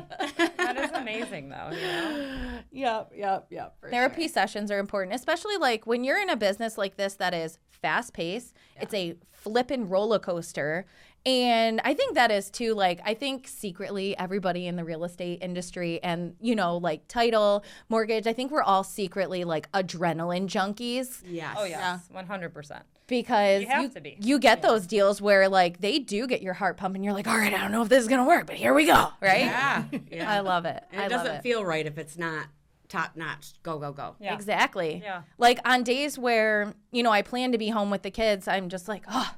That 0.58 0.76
is 0.78 0.90
amazing, 0.92 1.48
though. 1.48 1.70
You 1.72 1.80
know? 1.82 2.36
Yep, 2.72 3.12
yep, 3.16 3.46
yep. 3.50 3.76
for 3.80 3.90
Therapy 3.90 4.28
sessions 4.28 4.70
are 4.70 4.78
important, 4.78 5.16
especially 5.16 5.56
like 5.56 5.86
when 5.86 6.04
you're 6.04 6.20
in 6.20 6.30
a 6.30 6.36
business 6.36 6.78
like 6.78 6.96
this 6.96 7.14
that 7.14 7.34
is 7.34 7.58
fast 7.82 8.12
paced. 8.12 8.54
It's 8.80 8.94
a 8.94 9.16
flippin' 9.32 9.88
roller 9.88 10.18
coaster. 10.18 10.86
And 11.26 11.82
I 11.84 11.92
think 11.92 12.14
that 12.14 12.30
is 12.30 12.50
too, 12.50 12.72
like, 12.74 13.00
I 13.04 13.12
think 13.12 13.46
secretly 13.46 14.16
everybody 14.16 14.66
in 14.66 14.76
the 14.76 14.84
real 14.84 15.04
estate 15.04 15.40
industry 15.42 16.02
and, 16.02 16.34
you 16.40 16.54
know, 16.56 16.78
like 16.78 17.06
title, 17.08 17.62
mortgage, 17.90 18.26
I 18.26 18.32
think 18.32 18.50
we're 18.50 18.62
all 18.62 18.82
secretly 18.84 19.44
like 19.44 19.70
adrenaline 19.72 20.46
junkies 20.46 21.22
Yes. 21.26 21.56
Oh 21.58 21.64
yes, 21.64 22.00
one 22.10 22.26
hundred 22.26 22.54
percent. 22.54 22.84
because 23.06 23.62
You 23.62 23.68
have 23.68 23.92
to 23.94 24.00
be. 24.00 24.16
you 24.20 24.38
get 24.38 24.62
those 24.62 24.86
deals 24.86 25.20
where 25.20 25.48
like 25.48 25.80
they 25.80 25.98
do 25.98 26.26
get 26.26 26.40
your 26.40 26.54
heart 26.54 26.78
pumping. 26.78 27.04
You're 27.04 27.12
like, 27.12 27.26
all 27.28 27.36
right, 27.36 27.52
I 27.52 27.58
don't 27.58 27.72
know 27.72 27.82
if 27.82 27.88
this 27.90 28.00
is 28.02 28.08
going 28.08 28.20
to 28.22 28.26
work, 28.26 28.46
but 28.46 28.56
here 28.56 28.72
we 28.72 28.86
go. 28.86 29.08
Right. 29.20 29.40
Yeah. 29.44 29.84
yeah. 30.10 30.30
I 30.32 30.40
love 30.40 30.64
it. 30.64 30.82
and 30.92 31.02
I 31.02 31.04
it 31.06 31.10
love 31.12 31.24
doesn't 31.24 31.36
it. 31.36 31.42
feel 31.42 31.64
right 31.64 31.84
if 31.86 31.98
it's 31.98 32.16
not 32.16 32.46
top 32.88 33.14
notch. 33.14 33.52
Go, 33.62 33.78
go, 33.78 33.92
go. 33.92 34.16
Yeah. 34.20 34.32
Exactly. 34.34 35.00
Yeah. 35.04 35.22
Like 35.38 35.58
on 35.66 35.82
days 35.84 36.18
where, 36.18 36.72
you 36.92 37.02
know, 37.02 37.10
I 37.12 37.20
plan 37.22 37.52
to 37.52 37.58
be 37.58 37.68
home 37.68 37.90
with 37.90 38.02
the 38.02 38.10
kids, 38.10 38.48
I'm 38.48 38.68
just 38.70 38.88
like, 38.88 39.04
oh, 39.08 39.32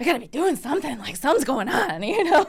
I 0.00 0.04
gotta 0.04 0.18
be 0.18 0.26
doing 0.26 0.56
something. 0.56 0.98
Like 0.98 1.16
something's 1.16 1.44
going 1.44 1.68
on, 1.68 2.02
you 2.02 2.24
know? 2.24 2.46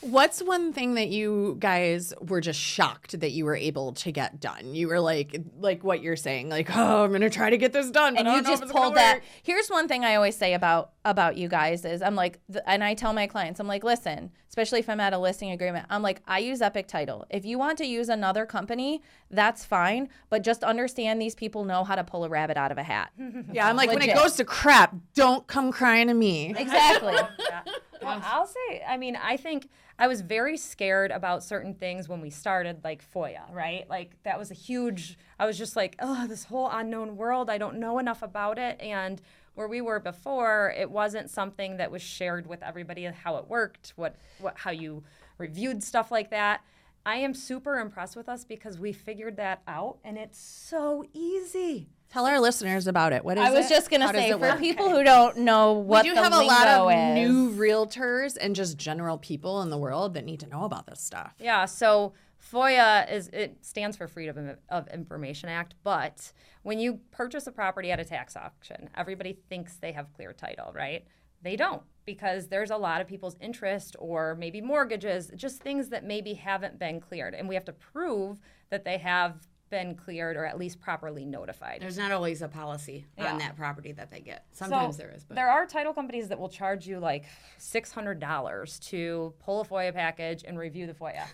What's 0.00 0.40
one 0.42 0.72
thing 0.72 0.94
that 0.94 1.08
you 1.08 1.56
guys 1.58 2.14
were 2.20 2.40
just 2.40 2.60
shocked 2.60 3.18
that 3.20 3.32
you 3.32 3.44
were 3.44 3.56
able 3.56 3.92
to 3.94 4.12
get 4.12 4.38
done? 4.40 4.74
You 4.74 4.88
were 4.88 5.00
like, 5.00 5.40
like 5.58 5.82
what 5.82 6.02
you're 6.02 6.14
saying, 6.16 6.48
like, 6.48 6.68
oh, 6.76 7.04
I'm 7.04 7.12
gonna 7.12 7.28
try 7.30 7.50
to 7.50 7.58
get 7.58 7.72
this 7.72 7.90
done, 7.90 8.14
but 8.14 8.20
and 8.20 8.28
I 8.28 8.36
you 8.36 8.36
don't 8.38 8.44
know 8.44 8.50
just 8.50 8.62
it's 8.62 8.72
gonna 8.72 8.84
pulled 8.84 8.96
that. 8.96 9.14
work. 9.16 9.22
Here's 9.42 9.68
one 9.68 9.88
thing 9.88 10.04
I 10.04 10.14
always 10.14 10.36
say 10.36 10.54
about 10.54 10.92
about 11.04 11.36
you 11.36 11.48
guys 11.48 11.84
is 11.84 12.00
I'm 12.02 12.14
like, 12.14 12.38
th- 12.52 12.62
and 12.66 12.84
I 12.84 12.94
tell 12.94 13.12
my 13.12 13.26
clients, 13.26 13.58
I'm 13.60 13.66
like, 13.66 13.82
listen, 13.82 14.30
especially 14.48 14.78
if 14.80 14.88
I'm 14.88 15.00
at 15.00 15.12
a 15.14 15.18
listing 15.18 15.50
agreement, 15.50 15.86
I'm 15.90 16.02
like, 16.02 16.22
I 16.28 16.38
use 16.38 16.60
Epic 16.62 16.86
Title. 16.86 17.26
If 17.30 17.44
you 17.44 17.58
want 17.58 17.78
to 17.78 17.86
use 17.86 18.08
another 18.08 18.46
company, 18.46 19.02
that's 19.30 19.64
fine, 19.64 20.08
but 20.30 20.42
just 20.42 20.62
understand 20.62 21.20
these 21.20 21.34
people 21.34 21.64
know 21.64 21.82
how 21.82 21.94
to 21.96 22.04
pull 22.04 22.24
a 22.24 22.28
rabbit 22.28 22.56
out 22.56 22.70
of 22.70 22.78
a 22.78 22.82
hat. 22.84 23.10
Yeah, 23.52 23.66
I'm 23.68 23.76
like, 23.76 23.88
when 23.88 24.02
it 24.02 24.14
goes 24.14 24.34
to 24.36 24.44
crap, 24.44 24.94
don't 25.14 25.46
come 25.46 25.72
crying 25.72 26.08
to 26.08 26.14
me. 26.14 26.54
exactly. 26.56 27.14
Yeah. 27.38 27.62
Well, 28.02 28.20
I'll 28.24 28.46
say, 28.46 28.82
I 28.86 28.96
mean, 28.96 29.16
I 29.16 29.36
think 29.36 29.68
I 29.98 30.06
was 30.06 30.20
very 30.20 30.56
scared 30.56 31.10
about 31.10 31.42
certain 31.42 31.74
things 31.74 32.08
when 32.08 32.20
we 32.20 32.30
started, 32.30 32.82
like 32.84 33.02
FOIA, 33.12 33.52
right? 33.52 33.88
Like 33.88 34.22
that 34.22 34.38
was 34.38 34.50
a 34.50 34.54
huge, 34.54 35.18
I 35.38 35.46
was 35.46 35.58
just 35.58 35.76
like, 35.76 35.96
oh, 36.00 36.26
this 36.26 36.44
whole 36.44 36.70
unknown 36.70 37.16
world, 37.16 37.50
I 37.50 37.58
don't 37.58 37.78
know 37.78 37.98
enough 37.98 38.22
about 38.22 38.58
it. 38.58 38.80
And 38.80 39.20
where 39.54 39.68
we 39.68 39.80
were 39.80 39.98
before, 39.98 40.72
it 40.76 40.90
wasn't 40.90 41.30
something 41.30 41.78
that 41.78 41.90
was 41.90 42.02
shared 42.02 42.46
with 42.46 42.62
everybody 42.62 43.04
how 43.04 43.36
it 43.36 43.48
worked, 43.48 43.92
what, 43.96 44.16
what 44.38 44.58
how 44.58 44.70
you 44.70 45.02
reviewed 45.36 45.82
stuff 45.82 46.10
like 46.12 46.30
that. 46.30 46.60
I 47.04 47.16
am 47.16 47.34
super 47.34 47.78
impressed 47.78 48.16
with 48.16 48.28
us 48.28 48.44
because 48.44 48.78
we 48.78 48.92
figured 48.92 49.36
that 49.36 49.62
out 49.66 49.98
and 50.04 50.18
it's 50.18 50.38
so 50.38 51.04
easy. 51.12 51.88
Tell 52.10 52.24
our 52.26 52.40
listeners 52.40 52.86
about 52.86 53.12
it. 53.12 53.22
What 53.24 53.36
is 53.36 53.44
it? 53.44 53.46
I 53.46 53.50
was 53.50 53.66
it? 53.66 53.68
just 53.74 53.90
gonna 53.90 54.06
How 54.06 54.12
say 54.12 54.30
it 54.30 54.32
for 54.32 54.38
work? 54.38 54.58
people 54.58 54.88
who 54.88 55.04
don't 55.04 55.38
know 55.38 55.72
what 55.74 56.04
we 56.04 56.10
do 56.10 56.14
the 56.14 56.22
have 56.22 56.32
a 56.32 56.40
lot 56.40 56.66
of 56.66 56.90
is. 56.90 57.14
new 57.14 57.50
realtors 57.54 58.36
and 58.40 58.56
just 58.56 58.78
general 58.78 59.18
people 59.18 59.60
in 59.62 59.68
the 59.68 59.76
world 59.76 60.14
that 60.14 60.24
need 60.24 60.40
to 60.40 60.46
know 60.48 60.64
about 60.64 60.86
this 60.86 61.00
stuff. 61.02 61.34
Yeah, 61.38 61.66
so 61.66 62.14
FOIA 62.52 63.10
is 63.12 63.28
it 63.28 63.58
stands 63.60 63.96
for 63.96 64.08
Freedom 64.08 64.56
of 64.70 64.88
Information 64.88 65.48
Act, 65.50 65.74
but 65.84 66.32
when 66.62 66.78
you 66.78 67.00
purchase 67.10 67.46
a 67.46 67.52
property 67.52 67.90
at 67.90 68.00
a 68.00 68.04
tax 68.04 68.36
auction, 68.36 68.88
everybody 68.96 69.38
thinks 69.50 69.76
they 69.76 69.92
have 69.92 70.12
clear 70.14 70.32
title, 70.32 70.72
right? 70.74 71.04
They 71.42 71.56
don't 71.56 71.82
because 72.06 72.48
there's 72.48 72.70
a 72.70 72.76
lot 72.76 73.02
of 73.02 73.06
people's 73.06 73.36
interest 73.38 73.96
or 73.98 74.34
maybe 74.34 74.62
mortgages, 74.62 75.30
just 75.36 75.60
things 75.60 75.90
that 75.90 76.04
maybe 76.04 76.32
haven't 76.34 76.78
been 76.78 77.00
cleared 77.00 77.34
and 77.34 77.48
we 77.48 77.54
have 77.54 77.66
to 77.66 77.72
prove 77.72 78.40
that 78.70 78.84
they 78.84 78.96
have 78.98 79.46
been 79.70 79.94
cleared 79.94 80.36
or 80.36 80.44
at 80.44 80.58
least 80.58 80.80
properly 80.80 81.24
notified. 81.24 81.80
There's 81.80 81.98
not 81.98 82.10
always 82.12 82.42
a 82.42 82.48
policy 82.48 83.06
Yeah. 83.16 83.32
on 83.32 83.38
that 83.38 83.56
property 83.56 83.92
that 83.92 84.10
they 84.10 84.20
get. 84.20 84.44
Sometimes 84.52 84.96
So, 84.96 85.02
there 85.02 85.12
is, 85.14 85.24
but 85.24 85.34
there 85.34 85.48
are 85.50 85.66
title 85.66 85.92
companies 85.92 86.28
that 86.28 86.38
will 86.38 86.48
charge 86.48 86.86
you 86.86 86.98
like 86.98 87.24
six 87.58 87.92
hundred 87.92 88.20
dollars 88.20 88.78
to 88.90 89.34
pull 89.38 89.60
a 89.60 89.64
FOIA 89.64 89.92
package 89.92 90.44
and 90.46 90.58
review 90.58 90.86
the 90.86 90.94
FOIA. 90.94 91.22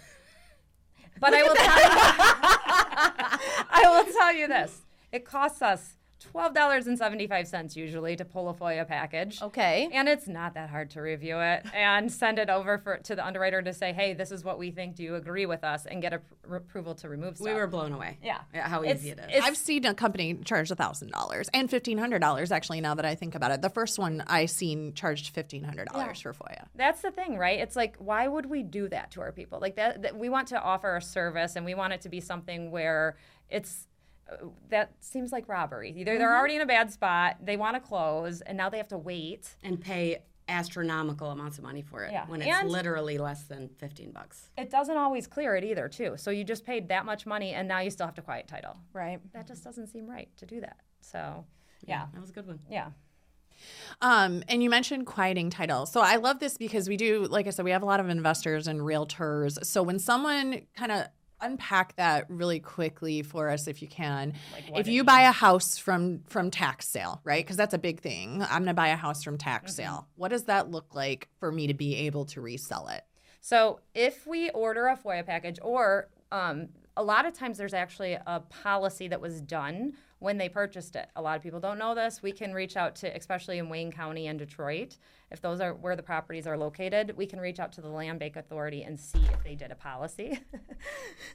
But 1.21 1.33
I 1.33 1.43
will 1.45 1.55
tell 1.55 1.81
you, 1.81 1.91
I 3.71 3.83
will 3.87 4.13
tell 4.13 4.33
you 4.35 4.49
this: 4.49 4.83
it 5.13 5.25
costs 5.25 5.63
us 5.63 5.95
twelve 6.21 6.55
dollars 6.55 6.87
and 6.87 6.97
seventy 6.97 7.27
five 7.27 7.47
cents 7.47 7.77
usually 7.77 8.17
to 8.17 8.25
pull 8.25 8.49
a 8.49 8.55
FOIA 8.55 8.87
package. 8.87 9.43
Okay. 9.43 9.89
And 9.93 10.09
it's 10.09 10.27
not 10.27 10.55
that 10.55 10.71
hard 10.71 10.91
to 10.91 11.01
review 11.03 11.39
it 11.41 11.65
and 11.75 12.11
send 12.11 12.39
it 12.39 12.49
over 12.49 12.79
for 12.79 12.97
to 12.99 13.15
the 13.15 13.25
underwriter 13.27 13.61
to 13.63 13.73
say, 13.73 13.93
"Hey, 13.93 14.15
this 14.15 14.31
is 14.31 14.43
what 14.45 14.59
we 14.59 14.71
think. 14.71 14.97
Do 14.97 15.03
you 15.03 15.17
agree 15.17 15.47
with 15.47 15.65
us?" 15.65 15.87
and 15.87 16.01
get 16.01 16.13
a 16.13 16.21
pr- 16.43 16.57
approval 16.57 16.95
to 16.97 17.09
remove 17.09 17.37
stuff. 17.37 17.47
we 17.49 17.55
were 17.55 17.67
blown 17.67 17.93
away. 17.93 18.19
Yeah. 18.23 18.39
at 18.55 18.65
how 18.65 18.85
easy 18.85 19.11
it 19.11 19.19
is. 19.19 19.25
it's- 19.27 19.43
I've 19.45 19.57
seen 19.57 19.85
a 19.85 19.95
company 19.95 20.35
charge 20.45 20.71
thousand 20.71 21.11
dollars 21.11 21.49
and 21.53 21.69
fifteen 21.71 21.99
hundred 21.99 22.21
dollars. 22.21 22.51
Actually, 22.53 22.81
now 22.81 22.95
that 22.95 23.05
I 23.05 23.15
think 23.15 23.35
about 23.35 23.51
it, 23.51 23.61
the 23.63 23.71
first 23.71 23.99
one 23.99 24.23
I 24.27 24.47
seen 24.47 24.95
charged 24.95 25.29
fifteen 25.35 25.65
hundred 25.65 25.89
dollars 25.89 26.21
for 26.21 26.33
FOIA. 26.33 26.67
That's 26.75 27.03
the 27.03 27.11
thing, 27.11 27.37
right? 27.39 27.59
It's 27.61 27.77
like, 27.77 27.97
why 27.99 28.27
would 28.27 28.47
we 28.47 28.63
do 28.63 28.89
that 28.89 29.11
to 29.13 29.21
our 29.21 29.33
people? 29.33 29.59
Like 29.61 29.77
that, 29.77 30.03
that 30.03 30.17
we 30.19 30.29
want 30.29 30.49
to 30.49 30.61
offer 30.61 30.97
a 30.97 31.03
service, 31.03 31.57
and 31.57 31.65
we 31.65 31.75
want 31.75 31.93
it 31.93 32.01
to 32.03 32.09
be 32.09 32.21
something 32.21 32.71
where 32.71 33.17
it's 33.51 33.87
that 34.71 34.93
seems 35.01 35.33
like 35.33 35.49
robbery. 35.49 35.93
Either 35.97 36.19
they're 36.19 36.35
already 36.37 36.57
in 36.57 36.61
a 36.63 36.67
bad 36.67 36.91
spot, 36.93 37.37
they 37.43 37.57
want 37.57 37.75
to 37.77 37.81
close, 37.81 38.41
and 38.41 38.57
now 38.57 38.69
they 38.69 38.79
have 38.79 38.89
to 38.89 38.99
wait. 38.99 39.57
and 39.63 39.81
pay 39.81 40.23
astronomical 40.47 41.31
amounts 41.31 41.57
of 41.57 41.65
money 41.65 41.81
for 41.81 42.05
it 42.05 42.13
Yeah. 42.13 42.27
when 42.27 42.43
it's 42.43 42.51
And- 42.51 42.69
literally 42.71 43.17
less 43.17 43.45
than 43.45 43.69
15 43.71 44.11
bucks. 44.13 44.51
It 44.59 44.69
doesn't 44.71 44.97
always 44.97 45.27
clear 45.27 45.57
it 45.57 45.65
either, 45.65 45.89
too. 45.89 46.17
So 46.19 46.31
you 46.31 46.45
just 46.45 46.67
paid 46.67 46.89
that 46.89 47.07
much 47.07 47.25
money, 47.25 47.55
and 47.55 47.67
now 47.67 47.79
you 47.81 47.91
still 47.91 48.05
have 48.07 48.15
to 48.17 48.23
quiet 48.23 48.47
title. 48.47 48.77
Right. 48.93 49.21
That 49.33 49.47
just 49.47 49.65
doesn't 49.65 49.87
seem 49.87 50.07
right 50.07 50.29
to 50.37 50.45
do 50.45 50.61
that. 50.61 50.77
So, 51.01 51.47
yeah, 51.87 52.07
That 52.13 52.21
was 52.21 52.29
a 52.31 52.33
good 52.35 52.47
one. 52.47 52.61
yeah. 52.69 52.91
Um, 54.03 54.43
and 54.49 54.63
you 54.63 54.69
mentioned 54.69 55.07
quieting 55.07 55.49
title. 55.49 55.87
So 55.87 56.01
I 56.01 56.17
love 56.17 56.41
this 56.41 56.59
because 56.59 56.89
we 56.89 56.97
do, 56.97 57.25
like 57.27 57.47
I 57.47 57.51
said, 57.51 57.65
we 57.65 57.71
have 57.71 57.83
a 57.83 57.87
lot 57.87 58.01
of 58.01 58.09
investors 58.09 58.67
and 58.67 58.81
realtors. 58.81 59.65
So 59.65 59.83
when 59.83 59.99
someone 59.99 60.63
kind 60.77 60.93
of 60.93 61.07
unpack 61.41 61.97
that 61.97 62.27
really 62.29 62.61
quickly 62.61 63.23
for 63.23 63.51
us 63.51 63.67
if 63.67 63.83
you 63.83 63.89
can. 63.89 64.35
if 64.75 64.89
you 64.89 65.05
buy 65.05 65.23
a 65.23 65.33
house 65.33 65.79
from 65.79 66.21
from 66.27 66.51
tax 66.51 66.89
sale, 66.89 67.21
right? 67.25 67.45
Because 67.45 67.57
that's 67.57 67.75
a 67.75 67.79
big 67.79 68.01
thing. 68.01 68.43
I'm 68.43 68.63
going 68.63 68.67
to 68.67 68.75
buy 68.75 68.89
a 68.89 68.97
house 68.97 69.23
from 69.23 69.39
tax 69.39 69.75
sale. 69.75 70.09
What 70.17 70.29
does 70.29 70.45
that 70.45 70.71
look 70.71 70.95
like 70.95 71.29
for 71.39 71.53
me 71.53 71.67
to 71.67 71.75
be 71.75 71.97
able 71.97 72.25
to 72.27 72.41
resell 72.41 72.89
it? 72.89 73.03
So 73.41 73.81
if 73.95 74.27
we 74.27 74.51
order 74.51 74.87
a 74.87 74.97
FOIA 74.97 75.27
package, 75.27 75.59
or 75.61 76.09
um, 76.33 76.69
a 76.97 77.03
lot 77.03 77.27
of 77.27 77.35
times 77.35 77.59
there's 77.59 77.75
actually 77.75 78.15
a 78.27 78.41
policy 78.41 79.09
that 79.09 79.21
was 79.21 79.41
done 79.41 79.93
when 80.25 80.39
they 80.39 80.49
purchased 80.49 80.97
it. 80.97 81.11
A 81.17 81.23
lot 81.23 81.37
of 81.37 81.43
people 81.43 81.61
don't 81.61 81.79
know 81.79 81.95
this. 81.95 82.23
We 82.23 82.33
can 82.33 82.55
reach 82.55 82.79
out 82.79 82.97
to, 82.97 83.15
especially 83.15 83.59
in 83.59 83.69
Wayne 83.69 83.93
County 83.93 84.27
and 84.27 84.39
Detroit, 84.39 84.97
if 85.31 85.43
those 85.43 85.61
are 85.61 85.75
where 85.75 85.97
the 85.97 86.03
properties 86.03 86.47
are 86.47 86.57
located, 86.57 87.15
we 87.15 87.27
can 87.27 87.39
reach 87.39 87.61
out 87.61 87.73
to 87.73 87.83
the 87.83 87.89
Land 87.89 88.21
Bank 88.21 88.37
Authority 88.37 88.83
and 88.83 88.99
see 88.99 89.19
if 89.19 89.45
they 89.45 89.55
did 89.55 89.71
a 89.71 89.75
policy. 89.75 90.41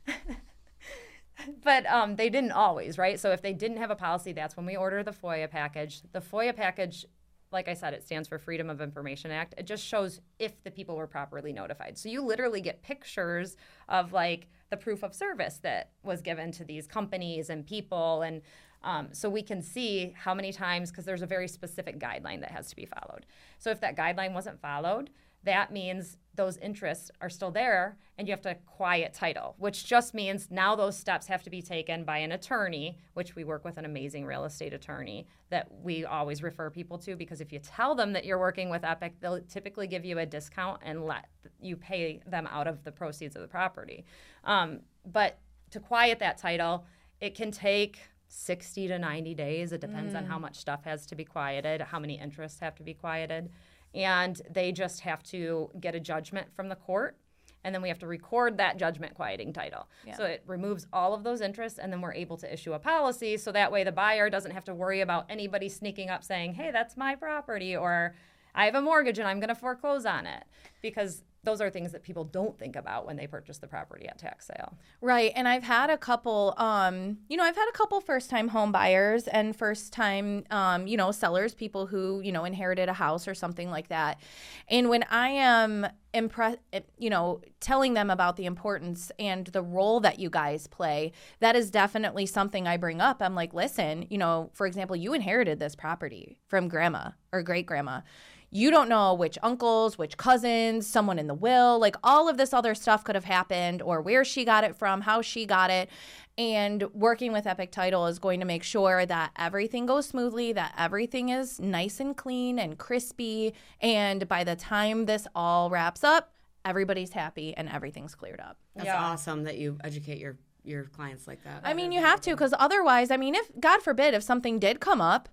but 1.64 1.86
um, 1.86 2.16
they 2.16 2.30
didn't 2.30 2.52
always, 2.52 2.98
right? 2.98 3.20
So 3.20 3.32
if 3.32 3.44
they 3.44 3.54
didn't 3.54 3.78
have 3.78 3.92
a 3.92 3.96
policy, 3.96 4.32
that's 4.34 4.58
when 4.58 4.66
we 4.66 4.76
order 4.76 5.04
the 5.04 5.12
FOIA 5.12 5.50
package. 5.50 6.02
The 6.12 6.22
FOIA 6.22 6.56
package, 6.56 7.06
like 7.52 7.68
I 7.68 7.76
said, 7.76 7.94
it 7.94 8.04
stands 8.04 8.28
for 8.28 8.40
Freedom 8.40 8.72
of 8.72 8.82
Information 8.82 9.30
Act. 9.30 9.54
It 9.58 9.68
just 9.68 9.86
shows 9.86 10.20
if 10.40 10.64
the 10.64 10.72
people 10.72 10.96
were 10.96 11.08
properly 11.08 11.54
notified. 11.54 11.96
So 11.98 12.10
you 12.10 12.24
literally 12.24 12.62
get 12.62 12.82
pictures 12.82 13.56
of 13.88 14.14
like 14.14 14.48
the 14.70 14.78
proof 14.78 15.04
of 15.04 15.14
service 15.14 15.60
that 15.64 15.92
was 16.04 16.22
given 16.22 16.52
to 16.54 16.64
these 16.64 16.88
companies 16.88 17.50
and 17.50 17.66
people, 17.66 18.22
and 18.22 18.42
um, 18.84 19.10
so 19.12 19.30
we 19.30 19.42
can 19.42 19.62
see 19.62 20.14
how 20.16 20.34
many 20.34 20.52
times 20.52 20.90
because 20.90 21.06
there's 21.06 21.22
a 21.22 21.28
very 21.28 21.48
specific 21.48 22.00
guideline 22.00 22.42
that 22.42 22.52
has 22.52 22.70
to 22.70 22.76
be 22.76 22.86
followed. 22.86 23.26
So 23.58 23.70
if 23.72 23.82
that 23.82 23.98
guideline 23.98 24.34
wasn't 24.34 24.62
followed, 24.62 25.10
that 25.44 25.72
means 25.72 26.18
those 26.36 26.58
interests 26.58 27.12
are 27.22 27.30
still 27.30 27.52
there 27.52 27.98
and 28.18 28.28
you 28.28 28.32
have 28.34 28.42
to 28.42 28.56
quiet 28.66 29.14
title, 29.14 29.56
which 29.58 29.86
just 29.86 30.14
means 30.14 30.50
now 30.52 30.76
those 30.76 30.98
steps 30.98 31.28
have 31.28 31.44
to 31.44 31.50
be 31.50 31.62
taken 31.62 32.04
by 32.04 32.18
an 32.18 32.34
attorney, 32.34 32.98
which 33.14 33.36
we 33.36 33.44
work 33.44 33.64
with 33.64 33.78
an 33.78 33.86
amazing 33.86 34.26
real 34.26 34.46
estate 34.46 34.74
attorney 34.74 35.28
that 35.50 35.70
we 35.82 36.06
always 36.06 36.44
refer 36.44 36.70
people 36.70 36.98
to 36.98 37.16
because 37.16 37.42
if 37.42 37.54
you 37.54 37.60
tell 37.60 37.96
them 37.96 38.14
that 38.14 38.26
you're 38.26 38.40
working 38.40 38.70
with 38.70 38.84
Epic, 38.84 39.14
they'll 39.22 39.42
typically 39.42 39.88
give 39.88 40.04
you 40.04 40.20
a 40.20 40.26
discount 40.26 40.82
and 40.84 41.06
let 41.06 41.26
you 41.62 41.76
pay 41.76 42.22
them 42.26 42.48
out 42.48 42.68
of 42.68 42.84
the 42.84 42.92
proceeds 42.92 43.36
of 43.36 43.42
the 43.42 43.48
property. 43.48 44.06
Um, 44.44 44.82
but 45.06 45.40
to 45.72 45.80
quiet 45.80 46.20
that 46.20 46.38
title, 46.38 46.86
it 47.22 47.36
can 47.36 47.52
take 47.52 48.00
60 48.30 48.88
to 48.88 49.00
90 49.00 49.34
days. 49.34 49.72
It 49.74 49.82
depends 49.82 50.16
on 50.16 50.26
how 50.26 50.38
mm. 50.38 50.42
much 50.42 50.58
stuff 50.58 50.84
has 50.86 51.06
to 51.08 51.16
be 51.16 51.26
quieted, 51.26 51.82
how 51.82 52.00
many 52.00 52.18
interests 52.20 52.60
have 52.60 52.76
to 52.76 52.84
be 52.84 52.94
quieted. 52.94 53.50
And 53.94 54.40
they 54.50 54.72
just 54.72 55.02
have 55.02 55.24
to 55.24 55.70
get 55.80 55.96
a 55.96 56.00
judgment 56.00 56.48
from 56.56 56.70
the 56.70 56.76
court. 56.76 57.18
And 57.64 57.76
then 57.76 57.82
we 57.82 57.90
have 57.90 58.00
to 58.00 58.08
record 58.08 58.58
that 58.58 58.78
judgment 58.78 59.16
quieting 59.16 59.52
title. 59.52 59.90
So 60.16 60.24
it 60.24 60.44
removes 60.48 60.88
all 60.94 61.14
of 61.14 61.24
those 61.24 61.42
interests, 61.42 61.78
and 61.78 61.92
then 61.92 62.00
we're 62.00 62.14
able 62.14 62.38
to 62.38 62.54
issue 62.54 62.72
a 62.72 62.80
policy 62.80 63.36
so 63.36 63.52
that 63.52 63.70
way 63.70 63.84
the 63.84 63.92
buyer 63.92 64.30
doesn't 64.30 64.52
have 64.52 64.64
to 64.66 64.74
worry 64.74 65.02
about 65.02 65.26
anybody 65.30 65.68
sneaking 65.68 66.10
up 66.10 66.24
saying, 66.24 66.54
hey, 66.54 66.72
that's 66.72 66.96
my 66.96 67.16
property, 67.16 67.76
or 67.76 68.16
I 68.56 68.66
have 68.66 68.76
a 68.76 68.82
mortgage 68.82 69.20
and 69.20 69.28
I'm 69.28 69.40
going 69.40 69.50
to 69.50 69.56
foreclose 69.56 70.06
on 70.06 70.26
it. 70.26 70.44
Because 70.82 71.24
those 71.44 71.62
are 71.62 71.70
things 71.70 71.92
that 71.94 72.04
people 72.04 72.24
don't 72.24 72.58
think 72.60 72.76
about 72.76 73.06
when 73.06 73.16
they 73.16 73.28
purchase 73.28 73.58
the 73.60 73.68
property 73.68 74.08
at 74.08 74.18
tax 74.18 74.48
sale. 74.48 74.78
Right. 75.02 75.32
And 75.36 75.48
I've 75.48 75.64
had 75.64 75.90
a 75.90 75.98
couple, 75.98 76.54
um, 76.58 77.20
you 77.30 77.38
know, 77.38 77.44
I've 77.44 77.56
had 77.56 77.70
a 77.70 77.78
couple 77.78 78.02
first 78.02 78.30
time 78.30 78.50
home 78.50 78.72
buyers 78.72 79.28
and 79.28 79.56
first 79.56 79.94
time, 79.94 80.44
um, 80.52 80.88
you 80.88 80.98
know, 80.98 81.12
sellers, 81.12 81.54
people 81.54 81.88
who, 81.88 82.20
you 82.22 82.32
know, 82.32 82.44
inherited 82.44 82.90
a 82.90 82.94
house 82.94 83.28
or 83.28 83.34
something 83.34 83.70
like 83.70 83.88
that. 83.88 84.20
And 84.68 84.90
when 84.90 85.04
I 85.04 85.30
am 85.30 85.88
impressed, 86.14 86.58
you 86.98 87.10
know, 87.10 87.42
telling 87.60 87.94
them 87.94 88.10
about 88.10 88.36
the 88.36 88.46
importance 88.46 89.12
and 89.20 89.48
the 89.48 89.62
role 89.62 90.00
that 90.02 90.20
you 90.20 90.30
guys 90.30 90.68
play, 90.68 91.12
that 91.40 91.56
is 91.56 91.72
definitely 91.72 92.26
something 92.26 92.68
I 92.68 92.78
bring 92.78 93.00
up. 93.00 93.22
I'm 93.22 93.36
like, 93.36 93.54
listen, 93.54 94.08
you 94.10 94.18
know, 94.18 94.50
for 94.54 94.68
example, 94.68 94.96
you 94.96 95.14
inherited 95.14 95.60
this 95.60 95.76
property 95.76 96.40
from 96.48 96.68
grandma 96.68 97.12
or 97.32 97.44
great 97.44 97.66
grandma 97.66 98.02
you 98.52 98.72
don't 98.72 98.90
know 98.90 99.14
which 99.14 99.38
uncles, 99.44 99.98
which 99.98 100.18
cousins, 100.18 100.88
someone 100.88 101.20
in 101.20 101.28
the 101.28 101.34
will, 101.34 101.78
like 101.80 101.96
all 102.04 102.28
of 102.28 102.38
this 102.38 102.54
other 102.54 102.74
stuff 102.74 103.04
could 103.04 103.16
have 103.16 103.26
happened 103.26 103.82
or 103.82 104.02
where 104.02 104.26
she 104.26 104.44
got 104.46 104.64
it 104.64 104.76
from, 104.76 105.02
how 105.02 105.22
she 105.22 105.46
got 105.46 105.70
it. 105.70 105.90
And 106.38 106.84
working 106.94 107.32
with 107.34 107.46
Epic 107.46 107.72
Title 107.72 108.08
is 108.08 108.18
going 108.18 108.40
to 108.40 108.46
make 108.46 108.64
sure 108.64 109.06
that 109.06 109.32
everything 109.38 109.86
goes 109.86 110.08
smoothly, 110.08 110.54
that 110.54 110.74
everything 110.78 111.30
is 111.30 111.60
nice 111.60 112.00
and 112.00 112.16
clean 112.16 112.58
and 112.58 112.78
crispy. 112.78 113.54
And 113.82 114.28
by 114.28 114.44
the 114.46 114.56
time 114.56 115.06
this 115.06 115.28
all 115.36 115.70
wraps 115.70 116.04
up, 116.04 116.34
everybody's 116.66 117.12
happy 117.12 117.54
and 117.56 117.68
everything's 117.70 118.16
cleared 118.16 118.40
up. 118.40 118.58
That's 118.76 118.86
Yeah. 118.88 119.04
awesome 119.04 119.44
that 119.44 119.58
you 119.58 119.78
educate 119.84 120.20
your 120.20 120.38
your 120.66 120.84
clients 120.84 121.26
like 121.26 121.42
that. 121.46 121.62
I 121.64 121.74
mean, 121.74 121.92
you 121.94 122.02
have 122.02 122.20
to 122.22 122.32
because 122.32 122.54
otherwise, 122.60 123.12
I 123.12 123.18
mean, 123.18 123.34
if 123.34 123.50
God 123.60 123.82
forbid, 123.82 124.14
if 124.14 124.22
something 124.22 124.60
did 124.60 124.80
come 124.82 125.00
up, 125.02 125.28
b- 125.28 125.32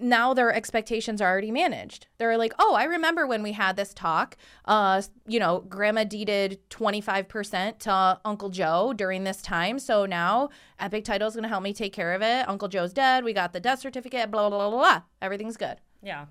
now 0.00 0.32
their 0.34 0.52
expectations 0.52 1.20
are 1.20 1.30
already 1.30 1.50
managed. 1.50 2.06
They're 2.18 2.38
like, 2.38 2.54
oh, 2.58 2.74
I 2.74 2.84
remember 2.84 3.26
when 3.26 3.42
we 3.42 3.52
had 3.52 3.76
this 3.76 3.92
talk. 3.92 4.36
Uh, 4.64 5.02
you 5.26 5.38
know, 5.38 5.60
Grandma 5.68 6.04
deeded 6.04 6.58
twenty 6.70 7.00
five 7.00 7.28
percent 7.28 7.80
to 7.80 8.18
Uncle 8.24 8.48
Joe 8.48 8.92
during 8.94 9.24
this 9.24 9.42
time, 9.42 9.78
so 9.78 10.06
now 10.06 10.48
Epic 10.78 11.04
Title 11.04 11.28
is 11.28 11.34
going 11.34 11.42
to 11.42 11.48
help 11.48 11.62
me 11.62 11.72
take 11.72 11.92
care 11.92 12.14
of 12.14 12.22
it. 12.22 12.48
Uncle 12.48 12.68
Joe's 12.68 12.92
dead. 12.92 13.24
We 13.24 13.32
got 13.32 13.52
the 13.52 13.60
death 13.60 13.80
certificate. 13.80 14.30
Blah 14.30 14.48
blah 14.48 14.58
blah 14.58 14.70
blah. 14.70 14.78
blah. 14.78 15.02
Everything's 15.20 15.56
good. 15.56 15.76
Yeah. 16.02 16.26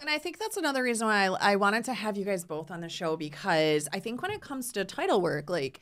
And 0.00 0.10
I 0.10 0.18
think 0.18 0.38
that's 0.38 0.56
another 0.56 0.82
reason 0.82 1.06
why 1.06 1.28
I, 1.28 1.52
I 1.52 1.56
wanted 1.56 1.84
to 1.84 1.94
have 1.94 2.16
you 2.16 2.24
guys 2.24 2.44
both 2.44 2.70
on 2.70 2.80
the 2.80 2.88
show 2.88 3.16
because 3.16 3.88
I 3.92 4.00
think 4.00 4.20
when 4.22 4.32
it 4.32 4.40
comes 4.40 4.72
to 4.72 4.84
title 4.84 5.20
work, 5.20 5.48
like, 5.48 5.80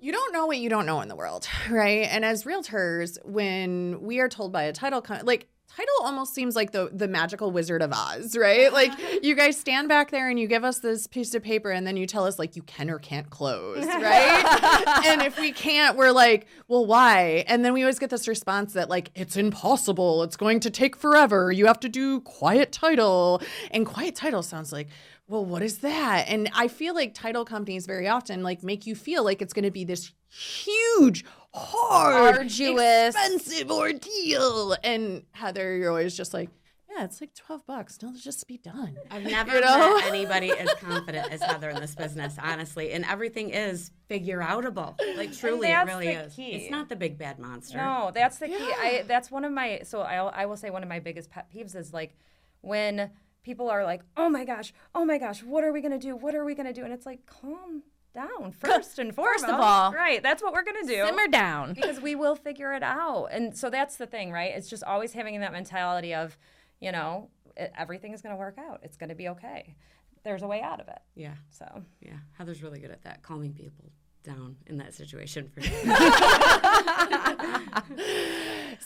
you 0.00 0.12
don't 0.12 0.32
know 0.32 0.46
what 0.46 0.58
you 0.58 0.68
don't 0.68 0.86
know 0.86 1.00
in 1.00 1.08
the 1.08 1.16
world, 1.16 1.46
right? 1.70 2.08
And 2.10 2.24
as 2.24 2.44
realtors, 2.44 3.18
when 3.24 4.00
we 4.02 4.18
are 4.20 4.28
told 4.28 4.52
by 4.52 4.64
a 4.64 4.72
title, 4.72 5.02
co- 5.02 5.20
like, 5.22 5.46
title 5.68 5.94
almost 6.02 6.34
seems 6.34 6.56
like 6.56 6.72
the 6.72 6.90
the 6.92 7.06
magical 7.06 7.52
wizard 7.52 7.80
of 7.80 7.92
Oz, 7.92 8.36
right? 8.36 8.72
Like, 8.80 8.92
you 9.22 9.34
guys 9.36 9.56
stand 9.58 9.88
back 9.88 10.10
there 10.10 10.28
and 10.28 10.38
you 10.38 10.46
give 10.48 10.64
us 10.64 10.78
this 10.80 11.06
piece 11.06 11.34
of 11.34 11.42
paper, 11.42 11.70
and 11.70 11.86
then 11.86 11.96
you 11.96 12.06
tell 12.06 12.24
us 12.24 12.38
like 12.38 12.56
you 12.56 12.62
can 12.62 12.90
or 12.90 12.98
can't 12.98 13.28
close, 13.30 13.84
right? 13.86 15.02
and 15.06 15.22
if 15.22 15.38
we 15.38 15.52
can't, 15.52 15.96
we're 15.96 16.12
like, 16.12 16.46
well, 16.66 16.86
why? 16.86 17.44
And 17.46 17.64
then 17.64 17.72
we 17.72 17.82
always 17.82 17.98
get 17.98 18.10
this 18.10 18.26
response 18.26 18.72
that 18.72 18.88
like 18.88 19.10
it's 19.14 19.36
impossible, 19.36 20.22
it's 20.22 20.36
going 20.36 20.60
to 20.60 20.70
take 20.70 20.96
forever. 20.96 21.52
You 21.52 21.66
have 21.66 21.80
to 21.80 21.88
do 21.88 22.20
quiet 22.22 22.72
title, 22.72 23.40
and 23.70 23.84
quiet 23.86 24.14
title 24.16 24.42
sounds 24.42 24.72
like 24.72 24.88
well, 25.30 25.44
what 25.44 25.62
is 25.62 25.78
that? 25.78 26.24
And 26.28 26.50
I 26.54 26.66
feel 26.68 26.94
like 26.94 27.14
title 27.14 27.44
companies 27.44 27.86
very 27.86 28.08
often 28.08 28.42
like 28.42 28.62
make 28.64 28.86
you 28.86 28.94
feel 28.96 29.24
like 29.24 29.40
it's 29.40 29.52
going 29.52 29.64
to 29.64 29.70
be 29.70 29.84
this 29.84 30.12
huge, 30.28 31.24
hard, 31.54 32.36
Arduous. 32.36 33.14
expensive 33.14 33.70
ordeal. 33.70 34.76
And 34.82 35.22
Heather, 35.32 35.76
you're 35.76 35.90
always 35.90 36.16
just 36.16 36.34
like, 36.34 36.50
yeah, 36.92 37.04
it's 37.04 37.20
like 37.20 37.32
12 37.34 37.64
bucks. 37.64 38.02
No, 38.02 38.08
let's 38.08 38.24
just 38.24 38.44
be 38.48 38.56
done. 38.58 38.96
I've 39.12 39.22
never 39.22 39.54
You 39.54 39.60
know? 39.60 39.94
met 39.98 40.04
anybody 40.08 40.50
as 40.50 40.74
confident 40.80 41.30
as 41.32 41.40
Heather 41.40 41.70
in 41.70 41.80
this 41.80 41.94
business, 41.94 42.36
honestly. 42.42 42.90
And 42.90 43.04
everything 43.04 43.50
is 43.50 43.92
figure 44.08 44.40
outable. 44.40 44.98
Like 45.16 45.32
truly, 45.32 45.68
it 45.68 45.70
that's 45.70 45.88
really 45.88 46.06
the 46.08 46.24
is. 46.24 46.34
key. 46.34 46.50
It's 46.54 46.70
not 46.72 46.88
the 46.88 46.96
big 46.96 47.16
bad 47.16 47.38
monster. 47.38 47.78
No, 47.78 48.10
that's 48.12 48.38
the 48.38 48.48
key. 48.48 48.54
I 48.58 49.04
that's 49.06 49.30
one 49.30 49.44
of 49.44 49.52
my 49.52 49.82
so 49.84 50.00
I 50.00 50.16
I 50.16 50.46
will 50.46 50.56
say 50.56 50.70
one 50.70 50.82
of 50.82 50.88
my 50.88 50.98
biggest 50.98 51.30
pet 51.30 51.46
peeves 51.54 51.76
is 51.76 51.92
like 51.92 52.16
when 52.62 53.10
people 53.42 53.68
are 53.70 53.84
like, 53.84 54.02
"Oh 54.16 54.28
my 54.28 54.44
gosh, 54.44 54.72
oh 54.94 55.04
my 55.04 55.18
gosh, 55.18 55.42
what 55.42 55.64
are 55.64 55.72
we 55.72 55.80
gonna 55.80 55.98
do? 55.98 56.16
What 56.16 56.34
are 56.34 56.44
we 56.44 56.54
gonna 56.54 56.72
do?" 56.72 56.84
And 56.84 56.92
it's 56.92 57.06
like, 57.06 57.26
calm 57.26 57.82
down 58.14 58.52
first 58.52 58.98
and 58.98 59.14
foremost. 59.14 59.44
First 59.44 59.52
of 59.54 59.60
all, 59.60 59.92
right? 59.92 60.22
That's 60.22 60.42
what 60.42 60.52
we're 60.52 60.64
gonna 60.64 60.86
do. 60.86 61.04
Simmer 61.06 61.28
down. 61.28 61.74
because 61.74 62.00
we 62.00 62.14
will 62.14 62.34
figure 62.36 62.72
it 62.72 62.82
out. 62.82 63.26
And 63.30 63.56
so 63.56 63.70
that's 63.70 63.96
the 63.96 64.06
thing, 64.06 64.32
right? 64.32 64.52
It's 64.54 64.68
just 64.68 64.82
always 64.84 65.12
having 65.12 65.38
that 65.40 65.52
mentality 65.52 66.14
of, 66.14 66.36
you 66.80 66.90
know, 66.92 67.30
everything 67.56 68.12
is 68.12 68.22
going 68.22 68.34
to 68.34 68.38
work 68.38 68.56
out. 68.58 68.80
It's 68.82 68.96
going 68.96 69.10
to 69.10 69.14
be 69.14 69.28
okay. 69.28 69.76
There's 70.24 70.42
a 70.42 70.46
way 70.46 70.60
out 70.62 70.80
of 70.80 70.88
it. 70.88 70.98
Yeah, 71.14 71.34
So 71.50 71.84
yeah. 72.00 72.16
Heather's 72.32 72.62
really 72.62 72.80
good 72.80 72.90
at 72.90 73.02
that, 73.02 73.22
calming 73.22 73.52
people 73.52 73.90
down 74.22 74.56
in 74.66 74.78
that 74.78 74.94
situation 74.94 75.50
for 75.52 75.60
you. 75.60 75.70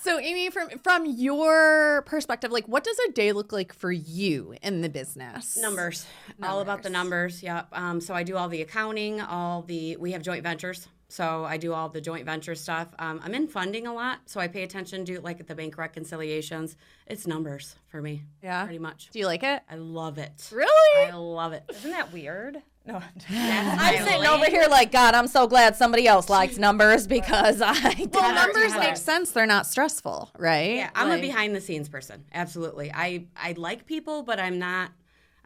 So, 0.03 0.19
Amy, 0.19 0.51
from 0.51 0.69
from 0.83 1.07
your 1.07 2.03
perspective, 2.03 2.53
like, 2.53 2.67
what 2.67 2.85
does 2.85 2.99
a 3.09 3.13
day 3.13 3.33
look 3.33 3.53
like 3.53 3.73
for 3.73 3.91
you 3.91 4.55
in 4.63 4.83
the 4.83 4.91
business? 4.91 5.57
numbers. 5.57 6.05
All 6.43 6.61
about 6.61 6.83
the 6.83 6.91
numbers. 6.91 7.43
Yep. 7.43 7.69
Um, 7.73 8.01
so 8.03 8.13
I 8.13 8.23
do 8.23 8.37
all 8.37 8.49
the 8.49 8.61
accounting, 8.61 9.23
all 9.23 9.63
the 9.63 9.97
we 9.97 10.13
have 10.13 10.21
joint 10.21 10.43
ventures. 10.43 10.89
So 11.09 11.45
I 11.45 11.57
do 11.59 11.73
all 11.73 11.89
the 11.89 12.01
joint 12.01 12.27
venture 12.27 12.55
stuff. 12.55 12.89
Um, 12.99 13.21
I'm 13.25 13.35
in 13.35 13.47
funding 13.47 13.87
a 13.87 13.95
lot, 13.95 14.19
so 14.27 14.41
I 14.41 14.49
pay 14.49 14.63
attention 14.63 15.05
to 15.07 15.21
like 15.21 15.41
at 15.41 15.47
the 15.47 15.55
bank 15.55 15.79
reconciliations. 15.79 16.77
It's 17.07 17.27
numbers 17.27 17.77
for 17.89 18.03
me. 18.03 18.25
Yeah. 18.43 18.65
Pretty 18.65 18.81
much. 18.81 19.11
Do 19.11 19.19
you 19.19 19.27
like 19.27 19.43
it? 19.43 19.63
I 19.71 19.77
love 19.77 20.19
it. 20.19 20.51
Really? 20.53 21.11
I 21.11 21.15
love 21.15 21.53
it. 21.53 21.65
isn't 21.71 21.91
that 21.93 22.13
weird? 22.13 22.59
No. 22.87 23.01
I'm 23.31 24.05
sitting 24.05 24.27
over 24.27 24.45
here 24.45 24.67
like, 24.71 24.93
God, 24.93 25.15
I'm 25.15 25.27
so 25.27 25.47
glad 25.47 25.75
somebody 25.75 26.07
else 26.07 26.29
likes 26.29 26.59
numbers 26.59 27.07
because 27.19 27.63
I 27.63 28.09
Well, 28.13 28.35
numbers 28.35 28.75
make 28.77 28.97
sense. 28.99 29.31
They're 29.31 29.47
not 29.47 29.67
stressful, 29.67 30.31
right? 30.39 30.77
Yeah, 30.77 30.91
I'm 30.95 31.09
Like- 31.09 31.21
a 31.21 31.23
behind 31.23 31.57
the 31.57 31.61
scenes 31.63 31.89
person. 31.89 32.25
Absolutely. 32.35 32.93
I 32.93 33.25
I 33.37 33.53
like 33.57 33.87
people, 33.87 34.23
but 34.23 34.39
I'm 34.39 34.59
not 34.59 34.91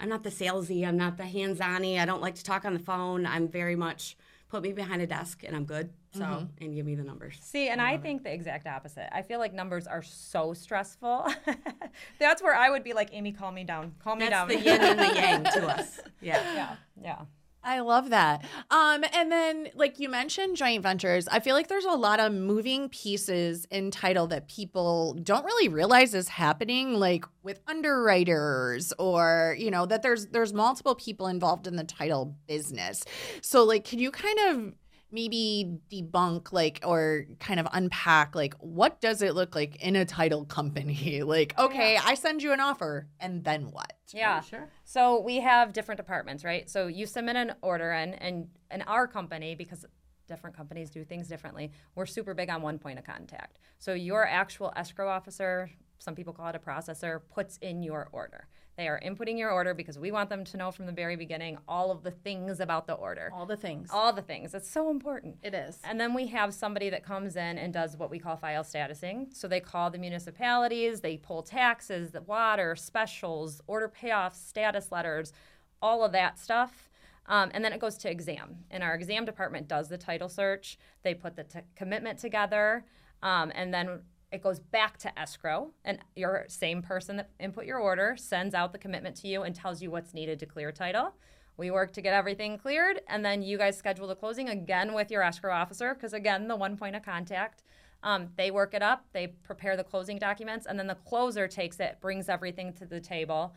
I'm 0.01 0.09
not 0.09 0.23
the 0.25 0.31
salesy. 0.31 0.87
I'm 0.87 0.97
not 0.97 1.17
the 1.17 1.27
hands-on-y. 1.27 1.99
I 2.01 2.05
don't 2.07 2.23
like 2.23 2.37
to 2.37 2.45
talk 2.45 2.65
on 2.65 2.73
the 2.75 2.79
phone. 2.81 3.27
I'm 3.27 3.49
very 3.49 3.75
much 3.77 4.17
put 4.49 4.63
me 4.63 4.73
behind 4.73 5.03
a 5.03 5.07
desk 5.07 5.45
and 5.45 5.55
I'm 5.55 5.65
good. 5.65 5.91
So 6.13 6.21
mm-hmm. 6.21 6.65
and 6.65 6.75
give 6.75 6.87
me 6.87 6.95
the 6.95 7.05
numbers. 7.05 7.39
See, 7.43 7.69
and 7.69 7.83
I 7.83 7.99
think 7.99 8.25
the 8.25 8.33
exact 8.33 8.67
opposite. 8.67 9.15
I 9.15 9.23
feel 9.23 9.39
like 9.39 9.53
numbers 9.53 9.87
are 9.87 10.03
so 10.03 10.55
stressful. 10.55 11.27
That's 12.19 12.43
where 12.43 12.55
I 12.55 12.71
would 12.71 12.83
be 12.83 12.95
like, 12.95 13.11
Amy, 13.13 13.33
calm 13.33 13.55
me 13.55 13.65
down. 13.65 13.95
Calm 14.03 14.19
me 14.19 14.29
down. 14.29 14.49
That's 14.49 14.63
the 14.63 14.71
yin 14.71 14.81
and 14.81 14.99
the 14.99 15.15
yang 15.15 15.45
to 15.45 15.67
us. 15.79 16.01
Yeah. 16.21 16.43
yeah. 16.55 16.77
Yeah. 17.03 17.23
I 17.63 17.81
love 17.81 18.11
that. 18.11 18.45
Um, 18.71 19.05
and 19.13 19.31
then, 19.31 19.69
like 19.75 19.99
you 19.99 20.09
mentioned, 20.09 20.57
joint 20.57 20.83
ventures. 20.83 21.27
I 21.29 21.41
feel 21.41 21.55
like 21.55 21.69
there's 21.69 21.85
a 21.85 21.91
lot 21.91 22.21
of 22.21 22.33
moving 22.33 22.89
pieces 22.89 23.67
in 23.71 23.91
title 23.91 24.27
that 24.29 24.49
people 24.49 25.15
don't 25.23 25.45
really 25.45 25.69
realize 25.69 26.15
is 26.15 26.29
happening, 26.29 26.95
like 26.95 27.25
with 27.43 27.61
underwriters, 27.67 28.93
or 28.99 29.57
you 29.59 29.71
know 29.71 29.87
that 29.87 30.03
there's 30.03 30.27
there's 30.29 30.53
multiple 30.53 30.95
people 30.95 31.27
involved 31.27 31.67
in 31.67 31.77
the 31.77 31.85
title 31.85 32.37
business. 32.47 33.05
So, 33.43 33.65
like, 33.65 33.85
can 33.85 33.99
you 33.99 34.13
kind 34.13 34.39
of 34.49 34.73
maybe 35.11 35.79
debunk, 35.91 36.53
like, 36.53 36.81
or 36.85 37.27
kind 37.39 37.59
of 37.59 37.67
unpack, 37.73 38.35
like, 38.35 38.55
what 38.61 39.01
does 39.01 39.23
it 39.23 39.35
look 39.35 39.55
like 39.55 39.77
in 39.77 39.97
a 39.97 40.05
title 40.05 40.45
company? 40.45 41.23
Like, 41.29 41.59
okay, 41.59 41.99
I 42.03 42.15
send 42.15 42.43
you 42.43 42.53
an 42.53 42.61
offer, 42.61 43.07
and 43.21 43.45
then 43.45 43.71
what? 43.71 43.93
Yeah. 44.13 44.41
sure. 44.41 44.71
So 44.85 45.21
we 45.21 45.41
have 45.41 45.73
different 45.73 45.99
departments, 45.99 46.45
right? 46.45 46.69
So 46.71 46.87
you 46.87 47.07
submit 47.07 47.37
an 47.37 47.55
order 47.61 47.93
in, 47.93 48.15
and 48.15 48.49
in 48.71 48.83
our 48.83 49.07
company, 49.07 49.55
because 49.55 49.85
different 50.27 50.57
companies 50.57 50.91
do 50.91 51.05
things 51.05 51.29
differently, 51.29 51.73
we're 51.95 52.07
super 52.07 52.35
big 52.35 52.51
on 52.51 52.63
one 52.63 52.79
point 52.79 52.99
of 52.99 53.05
contact. 53.05 53.59
So 53.79 53.95
your 53.95 54.27
actual 54.27 54.73
escrow 54.77 55.09
officer, 55.09 55.71
some 55.99 56.15
people 56.15 56.33
call 56.33 56.49
it 56.49 56.55
a 56.57 56.59
processor, 56.59 57.21
puts 57.35 57.57
in 57.59 57.83
your 57.83 58.09
order. 58.13 58.47
They 58.79 58.87
are 58.87 59.01
inputting 59.05 59.37
your 59.37 59.51
order 59.51 59.75
because 59.75 59.99
we 59.99 60.13
want 60.13 60.31
them 60.31 60.45
to 60.45 60.57
know 60.57 60.71
from 60.71 60.87
the 60.87 60.93
very 60.93 61.17
beginning 61.17 61.59
all 61.67 61.91
of 61.91 62.05
the 62.05 62.13
things 62.13 62.61
about 62.61 62.87
the 62.87 62.93
order. 62.93 63.29
all 63.35 63.45
the 63.45 63.57
things. 63.57 63.91
All 63.93 64.13
the 64.13 64.23
things. 64.23 64.55
It's 64.55 64.71
so 64.71 64.89
important. 64.89 65.37
It 65.43 65.53
is. 65.53 65.81
And 65.83 66.01
then 66.01 66.15
we 66.15 66.29
have 66.29 66.55
somebody 66.55 66.89
that 66.91 67.03
comes 67.03 67.35
in 67.35 67.59
and 67.59 67.73
does 67.73 67.97
what 67.97 68.09
we 68.09 68.21
call 68.21 68.37
file 68.37 68.63
statusing. 68.63 69.35
So 69.35 69.49
they 69.49 69.59
call 69.59 69.91
the 69.91 69.99
municipalities, 69.99 71.01
they 71.01 71.17
pull 71.17 71.43
taxes, 71.43 72.13
the 72.13 72.23
water, 72.23 72.77
specials, 72.77 73.61
order 73.67 73.89
payoffs, 73.91 74.37
status 74.37 74.93
letters, 74.93 75.33
all 75.83 76.05
of 76.05 76.13
that 76.13 76.39
stuff. 76.39 76.89
Um, 77.27 77.51
and 77.53 77.65
then 77.65 77.73
it 77.73 77.81
goes 77.81 77.99
to 77.99 78.11
exam. 78.11 78.59
And 78.71 78.85
our 78.85 78.95
exam 78.95 79.25
department 79.25 79.67
does 79.67 79.89
the 79.89 79.99
title 79.99 80.29
search. 80.29 80.79
They 81.03 81.15
put 81.15 81.35
the 81.35 81.43
t- 81.43 81.59
commitment 81.75 82.21
together. 82.21 82.85
Um, 83.25 83.51
and 83.57 83.75
then 83.75 84.03
it 84.31 84.43
goes 84.43 84.59
back 84.61 84.99
to 84.99 85.19
escrow. 85.19 85.71
And 85.85 85.99
your 86.15 86.45
same 86.49 86.83
person 86.83 87.17
that 87.17 87.31
input 87.41 87.65
your 87.65 87.79
order 87.79 88.17
sends 88.17 88.55
out 88.55 88.73
the 88.73 88.79
commitment 88.79 89.17
to 89.17 89.29
you 89.29 89.43
and 89.43 89.55
tells 89.55 89.83
you 89.83 89.91
what's 89.91 90.15
needed 90.15 90.39
to 90.41 90.47
clear 90.47 90.73
title. 90.73 91.15
We 91.57 91.71
work 91.73 91.93
to 91.95 92.01
get 92.01 92.15
everything 92.15 92.57
cleared, 92.57 93.01
and 93.09 93.25
then 93.25 93.43
you 93.43 93.59
guys 93.59 93.77
schedule 93.77 94.07
the 94.07 94.15
closing 94.15 94.49
again 94.49 94.95
with 94.95 95.11
your 95.11 95.23
escrow 95.23 95.53
officer, 95.53 95.93
because 95.93 96.13
again, 96.13 96.47
the 96.47 96.55
one 96.55 96.77
point 96.77 96.95
of 96.95 97.03
contact. 97.03 97.65
Um, 98.05 98.29
they 98.37 98.53
work 98.53 98.75
it 98.75 98.83
up, 98.83 99.07
they 99.13 99.27
prepare 99.27 99.77
the 99.77 99.83
closing 99.83 100.19
documents, 100.19 100.67
and 100.67 100.79
then 100.79 100.87
the 100.87 100.95
closer 100.95 101.49
takes 101.49 101.81
it, 101.81 101.99
brings 102.01 102.29
everything 102.29 102.73
to 102.75 102.87
the 102.87 103.01
table, 103.01 103.57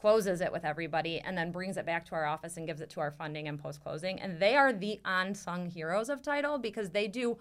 closes 0.00 0.40
it 0.40 0.50
with 0.50 0.64
everybody, 0.64 1.20
and 1.20 1.38
then 1.38 1.52
brings 1.52 1.76
it 1.76 1.86
back 1.86 2.04
to 2.06 2.16
our 2.16 2.24
office 2.24 2.56
and 2.56 2.66
gives 2.66 2.80
it 2.80 2.90
to 2.90 3.00
our 3.00 3.12
funding 3.12 3.46
and 3.46 3.62
post 3.62 3.80
closing. 3.80 4.18
And 4.18 4.40
they 4.40 4.56
are 4.56 4.72
the 4.72 5.00
unsung 5.04 5.70
heroes 5.70 6.08
of 6.08 6.22
title 6.22 6.58
because 6.58 6.90
they 6.90 7.06
do 7.06 7.38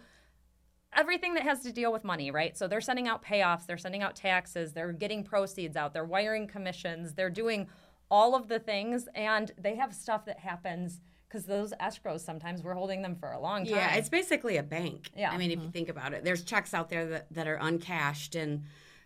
everything 0.96 1.34
that 1.36 1.44
has 1.44 1.62
to 1.62 1.72
deal 1.72 1.92
with 1.92 2.04
money, 2.04 2.32
right? 2.32 2.58
So 2.58 2.68
they're 2.68 2.82
sending 2.82 3.08
out 3.08 3.24
payoffs, 3.24 3.66
they're 3.66 3.78
sending 3.78 4.02
out 4.02 4.16
taxes, 4.16 4.74
they're 4.74 4.92
getting 4.92 5.24
proceeds 5.24 5.76
out, 5.76 5.94
they're 5.94 6.06
wiring 6.06 6.48
commissions, 6.48 7.14
they're 7.14 7.30
doing 7.30 7.68
all 8.10 8.36
of 8.36 8.48
the 8.48 8.60
things, 8.60 9.08
and 9.16 9.52
they 9.58 9.76
have 9.76 9.94
stuff 9.94 10.26
that 10.26 10.40
happens 10.40 11.02
because 11.28 11.46
those 11.46 11.74
escrows 11.82 12.22
sometimes 12.22 12.64
we're 12.64 12.74
holding 12.74 13.02
them 13.02 13.16
for 13.16 13.32
a 13.32 13.40
long 13.40 13.66
time. 13.66 13.76
Yeah, 13.76 13.96
it's 13.96 14.10
basically 14.10 14.58
a 14.58 14.64
bank. 14.64 15.10
Yeah. 15.18 15.32
I 15.32 15.38
mean, 15.38 15.52
if 15.52 15.58
you 15.58 15.64
mm-hmm. 15.64 15.72
think 15.72 15.90
about 15.90 16.14
it, 16.14 16.24
there's 16.24 16.44
checks 16.44 16.74
out 16.74 16.90
there 16.90 17.06
that, 17.08 17.34
that 17.34 17.48
are 17.48 17.58
uncashed 17.60 18.36
and 18.36 18.64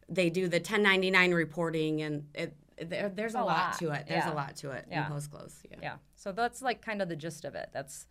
they 0.08 0.30
do 0.30 0.48
the 0.48 0.58
1099 0.58 1.34
reporting 1.34 2.02
and 2.02 2.28
it, 2.36 2.56
there, 2.78 3.10
there's 3.10 3.36
a, 3.36 3.40
a 3.40 3.40
lot. 3.40 3.48
lot. 3.48 3.80
to 3.80 3.92
it. 3.92 4.06
There's 4.08 4.26
Yeah. 4.26 4.34
a 4.34 4.36
lot 4.36 4.56
to 4.58 4.72
it 4.72 4.86
Yeah. 4.90 5.06
in 5.06 5.12
post 5.12 5.32
close. 5.32 5.56
Yeah. 5.70 5.78
yeah. 5.82 5.96
So 6.16 6.32
that's 6.32 6.62
like 6.62 6.82
kind 6.82 7.02
of 7.02 7.10
the 7.10 7.16
gist 7.16 7.46
of 7.46 7.56
it. 7.56 7.70
That's 7.74 8.08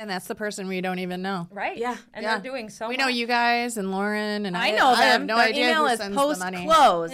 And 0.00 0.08
that's 0.08 0.26
the 0.26 0.34
person 0.34 0.66
we 0.66 0.80
don't 0.80 0.98
even 0.98 1.20
know. 1.20 1.46
Right. 1.50 1.76
Yeah. 1.76 1.94
And 2.14 2.22
Yeah. 2.22 2.38
they're 2.38 2.52
doing 2.52 2.70
so 2.70 2.88
We 2.88 2.96
know 2.96 3.08
you 3.08 3.26
guys 3.26 3.76
and 3.76 3.90
Lauren 3.90 4.46
and 4.46 4.56
I. 4.56 4.68
I 4.68 4.70
know 4.70 4.92
them. 4.92 4.98
I 4.98 5.04
have 5.04 5.22
no 5.22 5.36
Their 5.36 5.48
idea 5.48 5.68
email 5.68 5.80
who 5.86 5.92
is 5.92 5.98
sends 5.98 6.16
post 6.16 6.40
the 6.40 6.52
close 6.52 7.10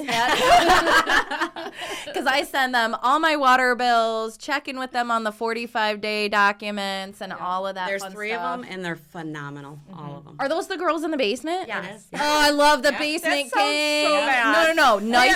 because 2.07 2.27
I 2.29 2.47
send 2.49 2.77
them 2.77 2.95
all 3.03 3.19
my 3.19 3.35
water 3.35 3.75
bills, 3.75 4.37
check 4.37 4.69
in 4.69 4.79
with 4.79 4.93
them 4.93 5.11
on 5.11 5.25
the 5.25 5.33
45 5.33 6.01
day 6.01 6.29
documents 6.29 7.21
and 7.21 7.33
all 7.33 7.67
of 7.67 7.75
that. 7.75 7.89
There's 7.89 8.03
fun 8.03 8.13
three 8.13 8.31
stuff. 8.31 8.43
of 8.43 8.61
them, 8.61 8.71
and 8.73 8.85
they're 8.85 8.95
phenomenal. 8.95 9.81
All 9.93 9.99
mm-hmm. 9.99 10.15
of 10.19 10.25
them. 10.25 10.37
Are 10.39 10.49
those 10.49 10.69
the 10.69 10.77
girls 10.77 11.03
in 11.03 11.11
the 11.11 11.17
basement? 11.17 11.67
Yes. 11.67 12.07
Oh, 12.15 12.19
I 12.21 12.51
love 12.51 12.85
the 12.85 12.93
basement 12.93 13.51
That 13.53 13.59
sounds 13.59 14.07
so 14.07 14.27
bad. 14.29 14.77
No, 14.77 14.99
no, 14.99 14.99
no. 15.01 15.07
Nice. 15.17 15.35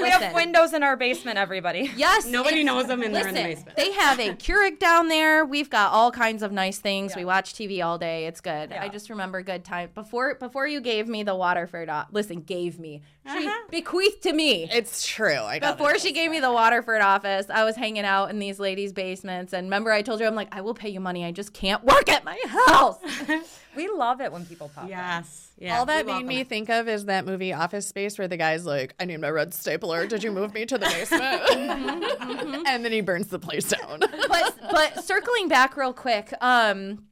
We 0.00 0.08
have 0.08 0.20
Listen. 0.20 0.34
windows 0.34 0.72
in 0.72 0.84
our 0.84 0.96
basement, 0.96 1.36
everybody. 1.36 1.90
Yes. 1.96 2.26
Nobody 2.26 2.62
knows 2.62 2.86
them, 2.86 3.02
and 3.02 3.12
they're 3.12 3.26
in 3.26 3.34
the 3.34 3.42
basement. 3.42 3.76
they 3.76 3.90
have 3.92 4.20
a 4.20 4.34
Keurig 4.34 4.78
down 4.78 5.08
there. 5.08 5.44
We've 5.44 5.70
got 5.70 5.90
all 5.90 6.12
kinds 6.12 6.42
of 6.44 6.52
nice 6.52 6.78
things. 6.78 6.91
We 7.16 7.24
watch 7.24 7.54
TV 7.54 7.84
all 7.84 7.98
day. 7.98 8.26
It's 8.26 8.40
good. 8.40 8.72
I 8.72 8.88
just 8.88 9.10
remember 9.10 9.42
good 9.42 9.64
time 9.64 9.90
before 9.94 10.34
before 10.34 10.66
you 10.66 10.80
gave 10.80 11.08
me 11.08 11.22
the 11.22 11.34
Waterford. 11.34 11.88
o- 11.88 12.04
Listen, 12.10 12.40
gave 12.40 12.78
me. 12.78 13.02
She 13.26 13.46
uh-huh. 13.46 13.68
bequeathed 13.70 14.22
to 14.22 14.32
me. 14.32 14.68
It's 14.72 15.06
true. 15.06 15.36
I 15.36 15.58
Before 15.58 15.98
she 15.98 16.12
gave 16.12 16.30
me 16.30 16.40
the 16.40 16.52
Waterford 16.52 17.00
office, 17.02 17.48
I 17.50 17.64
was 17.64 17.76
hanging 17.76 18.04
out 18.04 18.30
in 18.30 18.38
these 18.38 18.58
ladies' 18.58 18.92
basements. 18.92 19.52
And 19.52 19.66
remember, 19.66 19.92
I 19.92 20.02
told 20.02 20.20
you, 20.20 20.26
I'm 20.26 20.34
like, 20.34 20.48
I 20.52 20.60
will 20.60 20.74
pay 20.74 20.88
you 20.88 21.00
money. 21.00 21.24
I 21.24 21.32
just 21.32 21.52
can't 21.52 21.84
work 21.84 22.08
at 22.08 22.24
my 22.24 22.38
house. 22.46 22.98
We 23.74 23.88
love 23.88 24.20
it 24.20 24.30
when 24.30 24.44
people 24.44 24.70
pop 24.74 24.84
in. 24.84 24.90
Yes. 24.90 25.48
Yeah. 25.62 25.78
All 25.78 25.86
that 25.86 26.06
made 26.06 26.26
me 26.26 26.40
it. 26.40 26.48
think 26.48 26.68
of 26.70 26.88
is 26.88 27.04
that 27.04 27.24
movie 27.24 27.52
Office 27.52 27.86
Space 27.86 28.18
where 28.18 28.26
the 28.26 28.36
guy's 28.36 28.66
like, 28.66 28.96
I 28.98 29.04
need 29.04 29.18
my 29.18 29.30
red 29.30 29.54
stapler. 29.54 30.08
Did 30.08 30.24
you 30.24 30.32
move 30.32 30.52
me 30.52 30.66
to 30.66 30.76
the 30.76 30.86
basement? 30.86 32.66
and 32.66 32.84
then 32.84 32.90
he 32.90 33.00
burns 33.00 33.28
the 33.28 33.38
place 33.38 33.68
down. 33.68 34.00
but 34.00 34.58
but 34.72 35.04
circling 35.04 35.46
back 35.46 35.76
real 35.76 35.92
quick, 35.92 36.34
um, 36.40 37.04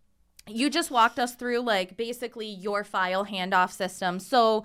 you 0.49 0.69
just 0.69 0.91
walked 0.91 1.21
us 1.21 1.37
through 1.37 1.61
like 1.61 1.97
basically 1.97 2.49
your 2.49 2.83
file 2.83 3.25
handoff 3.25 3.71
system. 3.71 4.19
So 4.19 4.65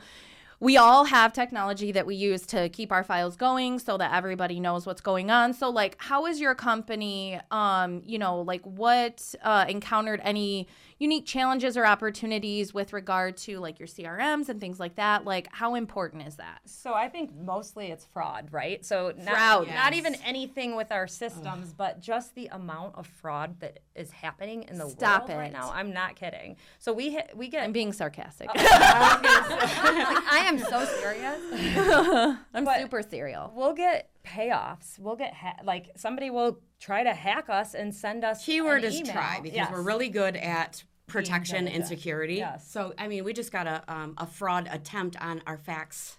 we 0.59 0.77
all 0.77 1.03
have 1.03 1.31
technology 1.31 1.91
that 1.91 2.07
we 2.07 2.15
use 2.15 2.47
to 2.47 2.69
keep 2.69 2.91
our 2.91 3.03
files 3.03 3.35
going 3.35 3.77
so 3.77 3.97
that 3.97 4.15
everybody 4.15 4.59
knows 4.59 4.87
what's 4.87 5.01
going 5.01 5.29
on. 5.29 5.53
So 5.53 5.69
like 5.69 5.95
how 5.99 6.25
is 6.25 6.39
your 6.39 6.55
company 6.55 7.39
um, 7.51 8.01
you 8.03 8.17
know, 8.17 8.41
like 8.41 8.65
what 8.65 9.35
uh 9.43 9.65
encountered 9.69 10.21
any 10.23 10.67
unique 10.97 11.25
challenges 11.25 11.75
or 11.75 11.85
opportunities 11.85 12.73
with 12.73 12.93
regard 12.93 13.35
to 13.35 13.59
like 13.59 13.79
your 13.79 13.87
CRMs 13.87 14.47
and 14.49 14.61
things 14.61 14.79
like 14.79 14.95
that? 14.95 15.25
Like 15.25 15.47
how 15.51 15.75
important 15.75 16.25
is 16.27 16.35
that? 16.37 16.59
So 16.65 16.93
I 16.93 17.09
think 17.09 17.35
mostly 17.35 17.87
it's 17.87 18.05
fraud, 18.05 18.47
right? 18.51 18.85
So 18.85 19.13
not, 19.17 19.35
Fraud. 19.65 19.67
not 19.75 19.93
even 19.93 20.15
anything 20.25 20.75
with 20.75 20.91
our 20.91 21.07
systems, 21.07 21.73
but 21.73 21.99
just 21.99 22.33
the 22.35 22.47
amount 22.47 22.95
of 22.95 23.07
fraud 23.07 23.59
that 23.59 23.79
is 23.95 24.11
happening 24.11 24.63
in 24.63 24.77
the 24.77 24.89
Stop 24.89 25.27
world 25.27 25.39
right 25.39 25.51
now. 25.51 25.71
I'm 25.73 25.91
not 25.93 26.15
kidding. 26.15 26.55
So 26.79 26.93
we 26.93 27.09
hit, 27.11 27.31
we 27.35 27.49
get. 27.49 27.63
I'm 27.63 27.71
being 27.73 27.91
sarcastic. 27.93 28.49
Oh, 28.49 28.53
I 29.21 30.45
am 30.47 30.59
so 30.59 30.85
serious. 30.85 32.37
I'm 32.53 32.63
But- 32.65 32.79
super 32.81 33.01
serial. 33.01 33.51
We'll 33.55 33.73
get 33.73 34.09
payoffs. 34.25 34.97
We'll 34.97 35.15
get 35.15 35.33
ha- 35.33 35.57
like 35.63 35.91
somebody 35.97 36.29
will 36.29 36.59
try 36.79 37.03
to 37.03 37.13
hack 37.13 37.49
us 37.49 37.73
and 37.73 37.93
send 37.93 38.23
us. 38.23 38.45
Keyword 38.45 38.83
an 38.83 38.91
is 38.91 38.99
email. 38.99 39.13
try 39.13 39.39
because 39.41 39.55
Yes. 39.55 39.71
we're 39.71 39.81
really 39.81 40.09
good 40.09 40.35
at 40.35 40.83
protection 41.07 41.67
and 41.67 41.85
security. 41.85 42.35
Yes. 42.35 42.69
So 42.69 42.93
I 42.97 43.07
mean, 43.07 43.23
we 43.23 43.33
just 43.33 43.51
got 43.51 43.67
a 43.67 43.83
um, 43.87 44.15
a 44.17 44.25
fraud 44.25 44.67
attempt 44.71 45.15
on 45.21 45.41
our 45.47 45.57
fax 45.57 46.17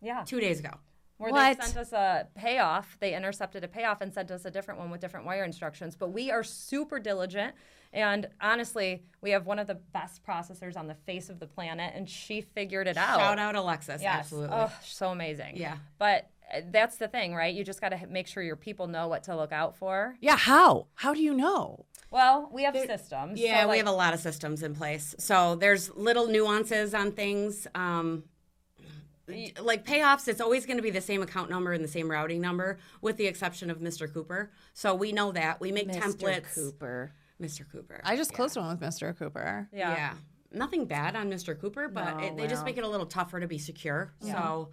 yeah. 0.00 0.24
two 0.24 0.40
days 0.40 0.60
ago. 0.60 0.72
Where 1.18 1.30
What? 1.30 1.58
they 1.60 1.64
sent 1.64 1.76
us 1.76 1.92
a 1.92 2.26
payoff, 2.34 2.96
they 2.98 3.14
intercepted 3.14 3.62
a 3.62 3.68
payoff 3.68 4.00
and 4.00 4.12
sent 4.12 4.32
us 4.32 4.44
a 4.44 4.50
different 4.50 4.80
one 4.80 4.90
with 4.90 5.00
different 5.00 5.24
wire 5.24 5.44
instructions. 5.44 5.94
But 5.94 6.08
we 6.08 6.32
are 6.32 6.42
super 6.42 6.98
diligent. 6.98 7.54
And 7.92 8.26
honestly, 8.40 9.04
we 9.20 9.30
have 9.30 9.46
one 9.46 9.58
of 9.60 9.66
the 9.68 9.74
best 9.76 10.24
processors 10.24 10.76
on 10.76 10.88
the 10.88 10.94
face 10.94 11.28
of 11.28 11.38
the 11.38 11.46
planet, 11.46 11.92
and 11.94 12.08
she 12.08 12.40
figured 12.40 12.88
it 12.88 12.96
out. 12.96 13.20
Shout 13.20 13.38
out 13.38 13.54
Alexis. 13.54 14.02
Yes. 14.02 14.20
Absolutely. 14.20 14.56
Oh, 14.56 14.72
so 14.82 15.10
amazing. 15.10 15.56
Yeah. 15.58 15.76
But 15.98 16.28
that's 16.70 16.96
the 16.96 17.08
thing, 17.08 17.34
right? 17.34 17.54
You 17.54 17.64
just 17.64 17.80
got 17.80 17.90
to 17.90 18.06
make 18.08 18.26
sure 18.26 18.42
your 18.42 18.56
people 18.56 18.86
know 18.86 19.08
what 19.08 19.24
to 19.24 19.36
look 19.36 19.52
out 19.52 19.76
for. 19.76 20.16
yeah, 20.20 20.36
how? 20.36 20.86
How 20.94 21.14
do 21.14 21.22
you 21.22 21.34
know? 21.34 21.86
Well, 22.10 22.50
we 22.52 22.64
have 22.64 22.76
systems. 22.76 23.40
Yeah, 23.40 23.62
so, 23.62 23.70
we 23.70 23.78
have 23.78 23.86
a 23.86 23.92
lot 23.92 24.12
of 24.12 24.20
systems 24.20 24.62
in 24.62 24.74
place. 24.74 25.14
So 25.18 25.54
there's 25.56 25.90
little 25.94 26.26
nuances 26.26 26.92
on 26.92 27.12
things. 27.12 27.66
Um, 27.74 28.24
y- 29.26 29.52
like 29.60 29.86
payoffs, 29.86 30.28
it's 30.28 30.40
always 30.40 30.66
going 30.66 30.76
to 30.76 30.82
be 30.82 30.90
the 30.90 31.00
same 31.00 31.22
account 31.22 31.48
number 31.48 31.72
and 31.72 31.82
the 31.82 31.88
same 31.88 32.10
routing 32.10 32.40
number, 32.42 32.78
with 33.00 33.16
the 33.16 33.26
exception 33.26 33.70
of 33.70 33.78
Mr. 33.78 34.12
Cooper. 34.12 34.50
So 34.74 34.94
we 34.94 35.12
know 35.12 35.32
that. 35.32 35.58
We 35.60 35.72
make 35.72 35.88
templates. 35.88 36.42
Mr. 36.42 36.54
Cooper. 36.54 37.12
Mr. 37.40 37.70
Cooper. 37.72 38.00
I 38.04 38.14
just 38.16 38.34
closed 38.34 38.56
one 38.58 38.68
with 38.68 38.80
Mr. 38.80 39.16
Cooper. 39.18 39.68
Yeah. 39.72 39.90
yeah. 39.92 40.14
Nothing 40.52 40.84
bad 40.84 41.16
on 41.16 41.30
Mr. 41.30 41.58
Cooper, 41.58 41.88
but 41.88 42.18
No, 42.18 42.26
it, 42.26 42.36
they 42.36 42.46
just 42.46 42.64
make 42.66 42.76
it 42.76 42.84
a 42.84 42.88
little 42.88 43.06
tougher 43.06 43.40
to 43.40 43.48
be 43.48 43.56
secure. 43.58 44.12
So 44.20 44.68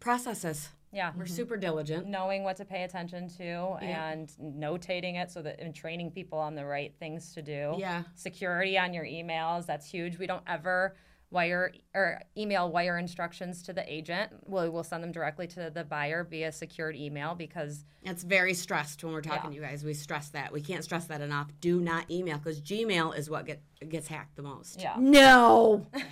processes. 0.00 0.68
Yeah. 0.94 1.12
We're 1.16 1.24
mm-hmm. 1.24 1.34
super 1.34 1.56
diligent. 1.56 2.06
knowing 2.06 2.44
what 2.44 2.56
to 2.58 2.64
pay 2.64 2.84
attention 2.84 3.28
to 3.38 3.76
and 3.82 4.28
notating 4.40 5.20
it 5.20 5.30
so 5.30 5.42
that 5.42 5.60
and 5.60 5.74
training 5.74 6.12
people 6.12 6.38
on 6.38 6.54
the 6.54 6.64
right 6.64 6.94
things 6.98 7.34
to 7.34 7.42
do. 7.42 7.74
Yeah. 7.76 8.04
Security 8.14 8.78
on 8.78 8.94
your 8.94 9.04
emails, 9.04 9.66
that's 9.66 9.90
huge. 9.90 10.18
We 10.18 10.26
don't 10.26 10.44
ever 10.46 10.94
wire 11.34 11.72
or 11.94 12.20
email 12.38 12.70
wire 12.70 12.96
instructions 12.96 13.62
to 13.64 13.72
the 13.72 13.92
agent. 13.92 14.30
We'll, 14.46 14.70
we'll 14.70 14.84
send 14.84 15.02
them 15.02 15.10
directly 15.10 15.48
to 15.48 15.68
the 15.68 15.82
buyer 15.82 16.24
via 16.24 16.52
secured 16.52 16.96
email 16.96 17.34
because 17.34 17.84
It's 18.04 18.22
very 18.22 18.54
stressed 18.54 19.02
when 19.02 19.12
we're 19.12 19.20
talking 19.20 19.50
to 19.50 19.56
you 19.56 19.62
guys. 19.62 19.84
We 19.84 19.94
stress 19.94 20.28
that. 20.30 20.52
We 20.52 20.62
can't 20.62 20.84
stress 20.84 21.06
that 21.06 21.20
enough. 21.20 21.50
Do 21.60 21.80
not 21.80 22.08
email 22.10 22.38
because 22.38 22.60
Gmail 22.60 23.18
is 23.18 23.28
what 23.28 23.46
get, 23.46 23.62
gets 23.88 24.06
hacked 24.06 24.36
the 24.36 24.42
most. 24.42 24.80
yeah. 24.80 24.94
No. 24.96 25.86
It's 25.92 26.04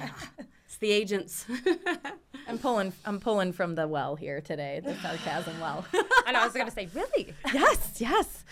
the 0.82 0.92
agents. 0.92 1.46
I'm 2.48 2.58
pulling 2.58 2.92
I'm 3.06 3.20
pulling 3.20 3.52
from 3.52 3.74
the 3.74 3.88
well 3.88 4.16
here 4.16 4.42
today, 4.42 4.82
the 4.84 4.94
sarcasm 4.96 5.58
well. 5.60 5.86
I 6.26 6.32
know 6.32 6.40
I 6.40 6.44
was 6.44 6.52
going 6.52 6.66
to 6.66 6.72
say 6.72 6.88
really. 6.92 7.32
yes, 7.54 7.94
yes. 7.96 8.44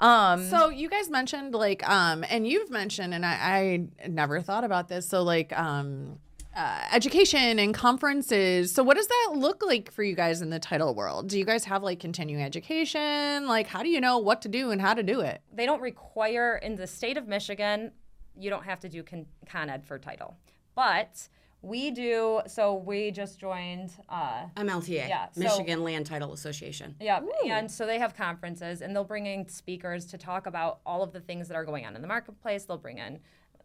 Um 0.00 0.48
So 0.48 0.70
you 0.70 0.88
guys 0.88 1.08
mentioned 1.08 1.54
like 1.54 1.88
um 1.88 2.24
and 2.28 2.48
you've 2.48 2.70
mentioned 2.70 3.14
and 3.14 3.24
I, 3.24 3.86
I 4.02 4.08
never 4.08 4.40
thought 4.40 4.64
about 4.64 4.88
this. 4.88 5.08
So 5.08 5.22
like 5.22 5.56
um 5.56 6.18
uh, 6.56 6.80
education 6.90 7.58
and 7.58 7.74
conferences. 7.74 8.72
So 8.72 8.82
what 8.82 8.96
does 8.96 9.06
that 9.06 9.32
look 9.36 9.62
like 9.62 9.92
for 9.92 10.02
you 10.02 10.16
guys 10.16 10.40
in 10.40 10.48
the 10.48 10.58
title 10.58 10.94
world? 10.94 11.28
Do 11.28 11.38
you 11.38 11.44
guys 11.44 11.66
have 11.66 11.82
like 11.82 12.00
continuing 12.00 12.42
education? 12.42 13.46
Like 13.46 13.66
how 13.66 13.82
do 13.82 13.90
you 13.90 14.00
know 14.00 14.16
what 14.16 14.40
to 14.42 14.48
do 14.48 14.70
and 14.70 14.80
how 14.80 14.94
to 14.94 15.02
do 15.02 15.20
it? 15.20 15.42
They 15.52 15.66
don't 15.66 15.82
require 15.82 16.56
in 16.56 16.76
the 16.76 16.86
state 16.86 17.18
of 17.18 17.28
Michigan, 17.28 17.92
you 18.38 18.48
don't 18.48 18.64
have 18.64 18.80
to 18.80 18.88
do 18.88 19.02
con, 19.02 19.26
con 19.46 19.68
ed 19.68 19.84
for 19.84 19.98
title. 19.98 20.38
But 20.74 21.28
we 21.66 21.90
do 21.90 22.40
so 22.46 22.74
we 22.74 23.10
just 23.10 23.38
joined 23.40 23.90
uh 24.08 24.44
MLTA, 24.56 25.08
Yeah, 25.08 25.26
so- 25.32 25.40
Michigan 25.40 25.82
Land 25.82 26.06
Title 26.06 26.32
Association. 26.32 26.94
Yeah, 27.00 27.20
and 27.44 27.70
so 27.70 27.86
they 27.86 27.98
have 27.98 28.14
conferences, 28.14 28.82
and 28.82 28.94
they'll 28.94 29.04
bring 29.04 29.26
in 29.26 29.48
speakers 29.48 30.06
to 30.06 30.18
talk 30.18 30.46
about 30.46 30.80
all 30.86 31.02
of 31.02 31.12
the 31.12 31.20
things 31.20 31.48
that 31.48 31.56
are 31.56 31.64
going 31.64 31.84
on 31.84 31.96
in 31.96 32.02
the 32.02 32.08
marketplace. 32.08 32.64
They'll 32.64 32.78
bring 32.78 32.98
in, 32.98 33.18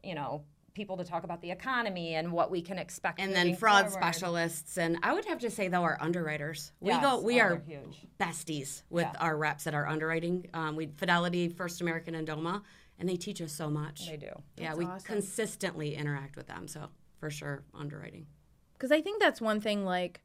you 0.03 0.15
know, 0.15 0.43
people 0.73 0.95
to 0.97 1.03
talk 1.03 1.23
about 1.25 1.41
the 1.41 1.51
economy 1.51 2.15
and 2.15 2.31
what 2.31 2.49
we 2.49 2.61
can 2.61 2.79
expect. 2.79 3.19
And 3.19 3.33
then 3.35 3.55
fraud 3.55 3.85
forward. 3.91 3.91
specialists, 4.01 4.77
and 4.77 4.97
I 5.03 5.13
would 5.13 5.25
have 5.25 5.39
to 5.39 5.49
say 5.51 5.67
though 5.67 5.83
our 5.83 5.97
underwriters. 6.01 6.71
We 6.79 6.89
Yes, 6.91 7.03
go, 7.03 7.19
we 7.21 7.39
oh, 7.41 7.45
are 7.45 7.61
huge. 7.67 8.07
besties 8.19 8.81
with 8.89 9.03
Yeah. 9.05 9.19
our 9.19 9.37
reps 9.37 9.65
that 9.65 9.73
are 9.73 9.85
underwriting. 9.85 10.47
Um, 10.53 10.75
we 10.75 10.87
Fidelity, 10.97 11.49
First 11.49 11.81
American, 11.81 12.15
and 12.15 12.27
Doma, 12.27 12.63
and 12.97 13.07
they 13.09 13.17
teach 13.17 13.41
us 13.41 13.51
so 13.51 13.69
much. 13.69 14.07
They 14.09 14.17
do. 14.17 14.31
Yeah, 14.57 14.73
we 14.75 14.87
consistently 15.03 15.95
interact 15.95 16.35
with 16.37 16.47
them. 16.47 16.67
So 16.67 16.89
for 17.21 17.29
sure, 17.29 17.63
underwriting. 17.73 18.25
because 18.73 18.91
I 18.91 18.99
think 18.99 19.21
that's 19.21 19.39
one 19.39 19.61
thing 19.61 19.85
like 19.85 20.21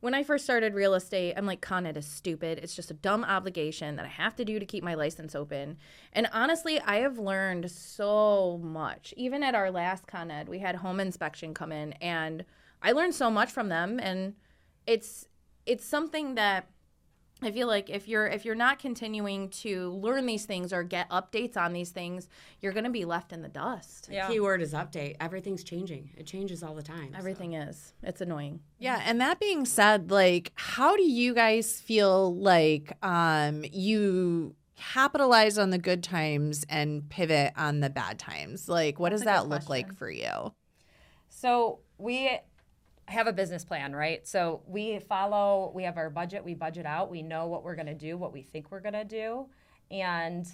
when 0.00 0.14
I 0.14 0.22
first 0.22 0.44
started 0.44 0.72
real 0.72 0.94
estate, 0.94 1.34
I'm 1.36 1.44
like, 1.44 1.60
Con 1.60 1.84
Ed 1.84 1.98
is 1.98 2.06
stupid. 2.06 2.58
It's 2.62 2.74
just 2.74 2.90
a 2.90 2.94
dumb 2.94 3.22
obligation 3.22 3.96
that 3.96 4.06
I 4.06 4.08
have 4.08 4.34
to 4.36 4.46
do 4.46 4.58
to 4.58 4.64
keep 4.64 4.82
my 4.82 4.94
license 4.94 5.34
open. 5.34 5.76
And 6.14 6.26
honestly, 6.32 6.80
I 6.80 6.96
have 7.00 7.18
learned 7.18 7.70
so 7.70 8.58
much. 8.62 9.12
Even 9.18 9.42
at 9.42 9.54
our 9.54 9.70
last 9.70 10.06
Con 10.06 10.30
Ed, 10.30 10.48
we 10.48 10.60
had 10.60 10.76
home 10.76 11.00
inspection 11.00 11.52
come 11.52 11.70
in, 11.70 11.92
and 12.00 12.46
I 12.82 12.92
learned 12.92 13.14
so 13.14 13.30
much 13.30 13.50
from 13.50 13.68
them. 13.68 14.00
And 14.00 14.36
it's 14.86 15.26
it's 15.66 15.84
something 15.84 16.34
that 16.36 16.70
I 17.42 17.50
feel 17.50 17.66
like 17.66 17.88
if 17.90 18.06
you're 18.08 18.26
if 18.26 18.44
you're 18.44 18.54
not 18.54 18.78
continuing 18.78 19.48
to 19.50 19.90
learn 19.92 20.26
these 20.26 20.44
things 20.44 20.72
or 20.72 20.82
get 20.82 21.08
updates 21.10 21.56
on 21.56 21.72
these 21.72 21.90
things, 21.90 22.28
you're 22.60 22.72
going 22.72 22.84
to 22.84 22.90
be 22.90 23.04
left 23.04 23.32
in 23.32 23.42
the 23.42 23.48
dust. 23.48 24.08
Yeah. 24.10 24.28
Keyword 24.28 24.62
is 24.62 24.72
update. 24.74 25.16
Everything's 25.20 25.64
changing. 25.64 26.10
It 26.16 26.26
changes 26.26 26.62
all 26.62 26.74
the 26.74 26.82
time. 26.82 27.10
so. 27.12 27.18
Everything 27.18 27.54
is. 27.54 27.94
It's 28.02 28.20
annoying. 28.20 28.60
Yeah, 28.78 29.02
and 29.04 29.20
that 29.20 29.40
being 29.40 29.64
said, 29.64 30.10
like 30.10 30.52
how 30.54 30.96
do 30.96 31.02
you 31.02 31.34
guys 31.34 31.80
feel 31.80 32.34
like 32.34 32.96
um 33.02 33.64
you 33.72 34.54
capitalize 34.76 35.58
on 35.58 35.70
the 35.70 35.78
good 35.78 36.02
times 36.02 36.64
and 36.68 37.08
pivot 37.08 37.52
on 37.56 37.80
the 37.80 37.90
bad 37.90 38.18
times? 38.18 38.68
Like 38.68 38.98
what 38.98 39.10
does 39.10 39.22
that 39.22 39.48
look 39.48 39.68
like 39.68 39.94
for 39.94 40.10
you? 40.10 40.52
So 41.28 41.80
we 41.98 42.38
have 43.10 43.26
a 43.26 43.32
business 43.32 43.64
plan, 43.64 43.94
right? 43.94 44.26
So 44.26 44.62
we 44.66 44.98
follow, 45.00 45.72
we 45.74 45.82
have 45.84 45.96
our 45.96 46.10
budget, 46.10 46.44
we 46.44 46.54
budget 46.54 46.86
out, 46.86 47.10
we 47.10 47.22
know 47.22 47.46
what 47.46 47.64
we're 47.64 47.74
going 47.74 47.86
to 47.86 47.94
do, 47.94 48.16
what 48.16 48.32
we 48.32 48.42
think 48.42 48.70
we're 48.70 48.80
going 48.80 48.94
to 48.94 49.04
do. 49.04 49.46
And 49.90 50.46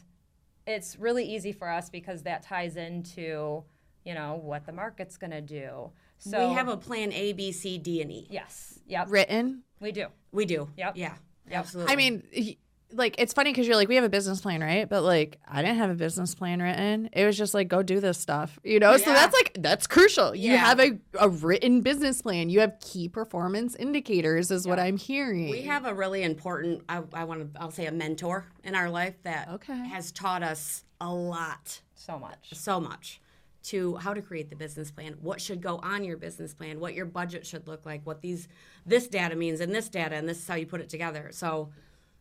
it's 0.66 0.98
really 0.98 1.24
easy 1.24 1.52
for 1.52 1.68
us 1.68 1.90
because 1.90 2.22
that 2.22 2.42
ties 2.42 2.76
into 2.76 3.62
you 4.04 4.14
know 4.14 4.40
what 4.42 4.64
the 4.66 4.72
market's 4.72 5.16
going 5.16 5.32
to 5.32 5.40
do. 5.40 5.90
So 6.18 6.48
we 6.48 6.54
have 6.54 6.68
a 6.68 6.76
plan 6.76 7.12
A, 7.12 7.32
B, 7.32 7.52
C, 7.52 7.76
D, 7.76 8.00
and 8.00 8.10
E. 8.10 8.26
yes, 8.30 8.78
yep, 8.86 9.06
Written. 9.10 9.62
we 9.80 9.92
do. 9.92 10.06
We 10.32 10.44
do. 10.46 10.68
Yep. 10.76 10.92
Yeah. 10.96 11.14
Absolutely. 11.50 11.92
I 11.92 11.96
mean, 11.96 12.22
y- 12.36 12.56
like 12.92 13.16
it's 13.18 13.32
funny 13.32 13.50
because 13.50 13.66
you're 13.66 13.76
like, 13.76 13.88
we 13.88 13.96
have 13.96 14.04
a 14.04 14.08
business 14.08 14.40
plan, 14.40 14.60
right? 14.60 14.88
But 14.88 15.02
like, 15.02 15.38
I 15.46 15.60
didn't 15.62 15.78
have 15.78 15.90
a 15.90 15.94
business 15.94 16.34
plan 16.34 16.62
written. 16.62 17.08
It 17.12 17.24
was 17.26 17.36
just 17.36 17.52
like, 17.52 17.68
go 17.68 17.82
do 17.82 17.98
this 18.00 18.16
stuff, 18.18 18.58
you 18.62 18.78
know. 18.78 18.96
So 18.96 19.06
that's 19.12 19.34
like 19.34 19.56
that's 19.58 19.86
crucial. 19.86 20.34
You 20.34 20.52
Yeah. 20.52 20.58
have 20.58 20.80
a, 20.80 20.98
a 21.18 21.28
written 21.28 21.80
business 21.80 22.22
plan. 22.22 22.48
You 22.48 22.60
have 22.60 22.78
key 22.80 23.08
performance 23.08 23.74
indicators, 23.74 24.50
is 24.50 24.66
what 24.66 24.78
I'm 24.78 24.96
hearing. 24.96 25.50
we 25.50 25.62
have 25.62 25.84
a 25.84 25.94
really 25.94 26.22
important, 26.22 26.82
I, 26.88 27.02
I 27.12 27.24
want 27.24 27.52
to, 27.54 27.60
I'll 27.60 27.70
say 27.72 27.86
a 27.86 27.92
mentor 27.92 28.46
in 28.62 28.74
our 28.74 28.88
life 28.88 29.14
that 29.24 29.48
Okay. 29.54 29.86
has 29.88 30.12
taught 30.12 30.42
us 30.42 30.84
a 31.00 31.12
lot, 31.12 31.80
So 31.94 32.18
much. 32.18 32.50
so 32.54 32.80
much 32.80 33.20
to 33.64 33.96
how 33.96 34.14
to 34.14 34.22
create 34.22 34.48
the 34.48 34.54
business 34.54 34.92
plan, 34.92 35.16
what 35.20 35.40
should 35.40 35.60
go 35.60 35.78
on 35.82 36.04
your 36.04 36.16
business 36.16 36.54
plan, 36.54 36.78
what 36.78 36.94
your 36.94 37.04
budget 37.04 37.44
should 37.44 37.66
look 37.66 37.84
like, 37.84 38.06
what 38.06 38.20
these, 38.22 38.46
this 38.86 39.08
data 39.08 39.34
means 39.34 39.58
and 39.60 39.74
this 39.74 39.88
data, 39.88 40.14
and 40.14 40.28
this 40.28 40.38
is 40.38 40.46
how 40.46 40.54
you 40.54 40.64
put 40.66 40.80
it 40.80 40.88
together. 40.88 41.30
So 41.32 41.70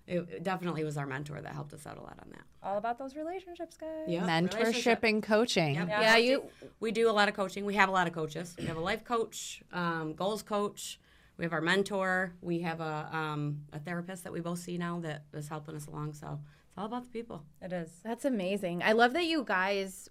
it, 0.08 0.28
it 0.32 0.44
definitely 0.44 0.84
was 0.84 0.98
our 0.98 1.06
mentor 1.06 1.42
that 1.42 1.54
helped 1.54 1.74
us 1.74 1.86
out 1.88 1.98
a 1.98 2.02
lot 2.02 2.18
on 2.22 2.30
that. 2.32 2.44
All 2.62 2.78
about 2.78 2.98
those 2.98 3.16
relationships, 3.16 3.76
guys. 3.78 3.90
Yeah. 4.08 4.22
mentorship 4.22 4.60
Relationship. 4.60 5.04
and 5.04 5.24
coaching. 5.24 5.76
Yep. 5.76 5.88
Yeah, 5.88 6.18
you 6.18 6.44
We 6.80 6.92
do 6.92 7.10
a 7.10 7.12
lot 7.12 7.28
of 7.28 7.36
coaching. 7.36 7.66
We 7.66 7.76
have 7.76 7.90
a 7.90 7.92
lot 7.92 8.08
of 8.08 8.14
coaches. 8.14 8.56
We 8.60 8.66
have 8.66 8.78
a 8.78 8.82
life 8.82 9.04
coach, 9.04 9.64
um, 9.74 10.14
goals 10.14 10.44
coach. 10.44 11.00
We 11.38 11.44
have 11.44 11.54
our 11.54 11.62
mentor. 11.62 12.34
We 12.42 12.60
have 12.62 12.80
a, 12.80 13.10
um, 13.12 13.62
a 13.74 13.80
therapist 13.80 14.24
that 14.24 14.32
we 14.32 14.40
both 14.40 14.60
see 14.60 14.78
now 14.78 15.00
that 15.02 15.24
is 15.34 15.50
helping 15.50 15.76
us 15.76 15.88
along. 15.88 16.14
So 16.14 16.40
it's 16.70 16.78
all 16.78 16.86
about 16.86 17.04
the 17.04 17.10
people. 17.10 17.44
It 17.62 17.74
is. 17.74 17.90
That's 18.04 18.26
amazing. 18.26 18.84
I 18.84 18.94
love 18.94 19.14
that 19.14 19.26
you 19.26 19.44
guys 19.44 20.08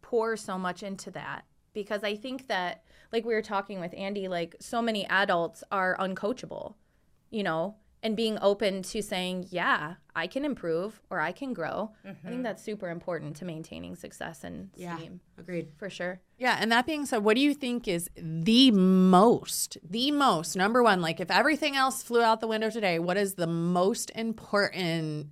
pour 0.00 0.36
so 0.36 0.58
much 0.58 0.82
into 0.82 1.10
that 1.10 1.44
because 1.72 2.04
I 2.04 2.14
think 2.14 2.46
that, 2.48 2.84
like 3.12 3.24
we 3.24 3.34
were 3.34 3.42
talking 3.42 3.80
with 3.80 3.92
Andy, 3.96 4.28
like 4.28 4.54
so 4.60 4.80
many 4.80 5.06
adults 5.06 5.64
are 5.72 5.96
uncoachable, 5.98 6.74
you 7.30 7.42
know, 7.42 7.74
and 8.04 8.14
being 8.16 8.38
open 8.42 8.82
to 8.82 9.00
saying, 9.02 9.46
yeah, 9.48 9.94
I 10.14 10.26
can 10.26 10.44
improve 10.44 11.00
or 11.08 11.18
I 11.20 11.32
can 11.32 11.54
grow. 11.54 11.90
I 12.04 12.28
think 12.28 12.42
that's 12.42 12.62
super 12.62 12.90
important 12.90 13.34
to 13.36 13.46
maintaining 13.46 13.96
success 13.96 14.44
and 14.44 14.68
Yeah, 14.76 14.98
steam 14.98 15.20
agreed. 15.38 15.72
for 15.78 15.88
sure. 15.88 16.20
Yeah, 16.38 16.58
and 16.60 16.70
that 16.70 16.84
being 16.84 17.06
said, 17.06 17.24
what 17.24 17.34
do 17.34 17.40
you 17.40 17.54
think 17.54 17.88
is 17.88 18.10
the 18.16 18.70
most, 18.70 19.78
the 19.82 20.10
most 20.12 20.54
number 20.54 20.82
one? 20.82 21.00
Like, 21.00 21.18
if 21.18 21.30
everything 21.30 21.76
else 21.76 22.02
flew 22.02 22.20
out 22.20 22.40
the 22.42 22.46
window 22.46 22.68
today, 22.68 22.98
what 22.98 23.16
is 23.16 23.34
the 23.34 23.46
most 23.46 24.10
important 24.14 25.28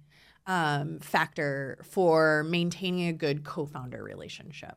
um, 0.47 0.99
factor 1.01 1.79
for 1.85 2.43
maintaining 2.45 3.07
a 3.09 3.13
good 3.13 3.45
co-founder 3.45 4.03
relationship? 4.03 4.77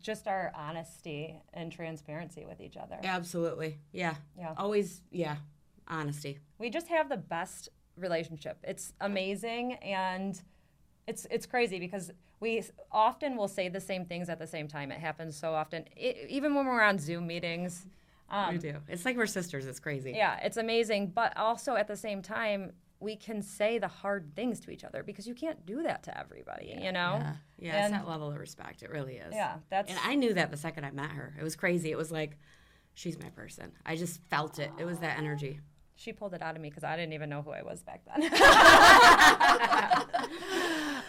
Just 0.00 0.26
our 0.26 0.52
honesty 0.54 1.38
and 1.52 1.70
transparency 1.70 2.44
with 2.46 2.60
each 2.62 2.76
other. 2.78 2.98
Absolutely. 3.04 3.78
Yeah. 3.92 4.14
Yeah. 4.38 4.54
Always, 4.56 5.02
yeah. 5.10 5.36
Honesty. 5.88 6.38
We 6.58 6.70
just 6.70 6.88
have 6.88 7.08
the 7.08 7.16
best 7.16 7.68
relationship. 7.96 8.58
It's 8.64 8.92
amazing 9.00 9.74
and 9.74 10.40
it's 11.06 11.26
it's 11.30 11.46
crazy 11.46 11.78
because 11.78 12.10
we 12.40 12.62
often 12.90 13.36
will 13.36 13.48
say 13.48 13.68
the 13.68 13.80
same 13.80 14.04
things 14.04 14.28
at 14.28 14.38
the 14.38 14.46
same 14.46 14.68
time. 14.68 14.90
It 14.90 15.00
happens 15.00 15.36
so 15.36 15.52
often, 15.54 15.84
I 15.96 16.26
even 16.28 16.54
when 16.54 16.66
we're 16.66 16.82
on 16.82 16.98
Zoom 16.98 17.26
meetings. 17.26 17.86
Um, 18.30 18.54
we 18.54 18.58
do. 18.58 18.76
It's 18.88 19.04
like 19.04 19.16
we're 19.16 19.26
sisters. 19.26 19.66
It's 19.66 19.78
crazy. 19.78 20.12
Yeah, 20.16 20.38
it's 20.42 20.56
amazing. 20.56 21.08
But 21.08 21.36
also 21.36 21.76
at 21.76 21.86
the 21.86 21.96
same 21.96 22.22
time, 22.22 22.72
we 22.98 23.16
can 23.16 23.42
say 23.42 23.78
the 23.78 23.86
hard 23.88 24.34
things 24.34 24.60
to 24.60 24.70
each 24.70 24.82
other 24.82 25.02
because 25.02 25.26
you 25.26 25.34
can't 25.34 25.64
do 25.66 25.82
that 25.82 26.02
to 26.04 26.18
everybody, 26.18 26.74
you 26.80 26.90
know? 26.90 27.22
Yeah, 27.58 27.76
it's 27.76 27.86
And- 27.86 27.94
that 27.94 28.08
level 28.08 28.30
of 28.30 28.38
respect. 28.38 28.82
It 28.82 28.90
really 28.90 29.16
is. 29.16 29.34
Yeah, 29.34 29.56
that's 29.68 29.90
And 29.90 29.98
I 30.02 30.14
knew 30.14 30.32
that 30.34 30.50
the 30.50 30.56
second 30.56 30.84
I 30.84 30.90
met 30.90 31.10
her. 31.10 31.34
It 31.38 31.44
was 31.44 31.54
crazy. 31.54 31.90
It 31.90 31.98
was 31.98 32.10
like, 32.10 32.38
she's 32.94 33.18
my 33.18 33.28
person. 33.30 33.72
I 33.84 33.94
just 33.96 34.20
felt 34.30 34.58
it. 34.58 34.70
It 34.78 34.84
was 34.86 35.00
that 35.00 35.18
energy. 35.18 35.60
She 35.96 36.12
pulled 36.12 36.34
it 36.34 36.42
out 36.42 36.56
of 36.56 36.62
me 36.62 36.68
because 36.68 36.84
I 36.84 36.96
didn't 36.96 37.12
even 37.12 37.30
know 37.30 37.42
who 37.42 37.52
I 37.52 37.62
was 37.62 37.82
back 37.82 38.02
then. 38.04 38.30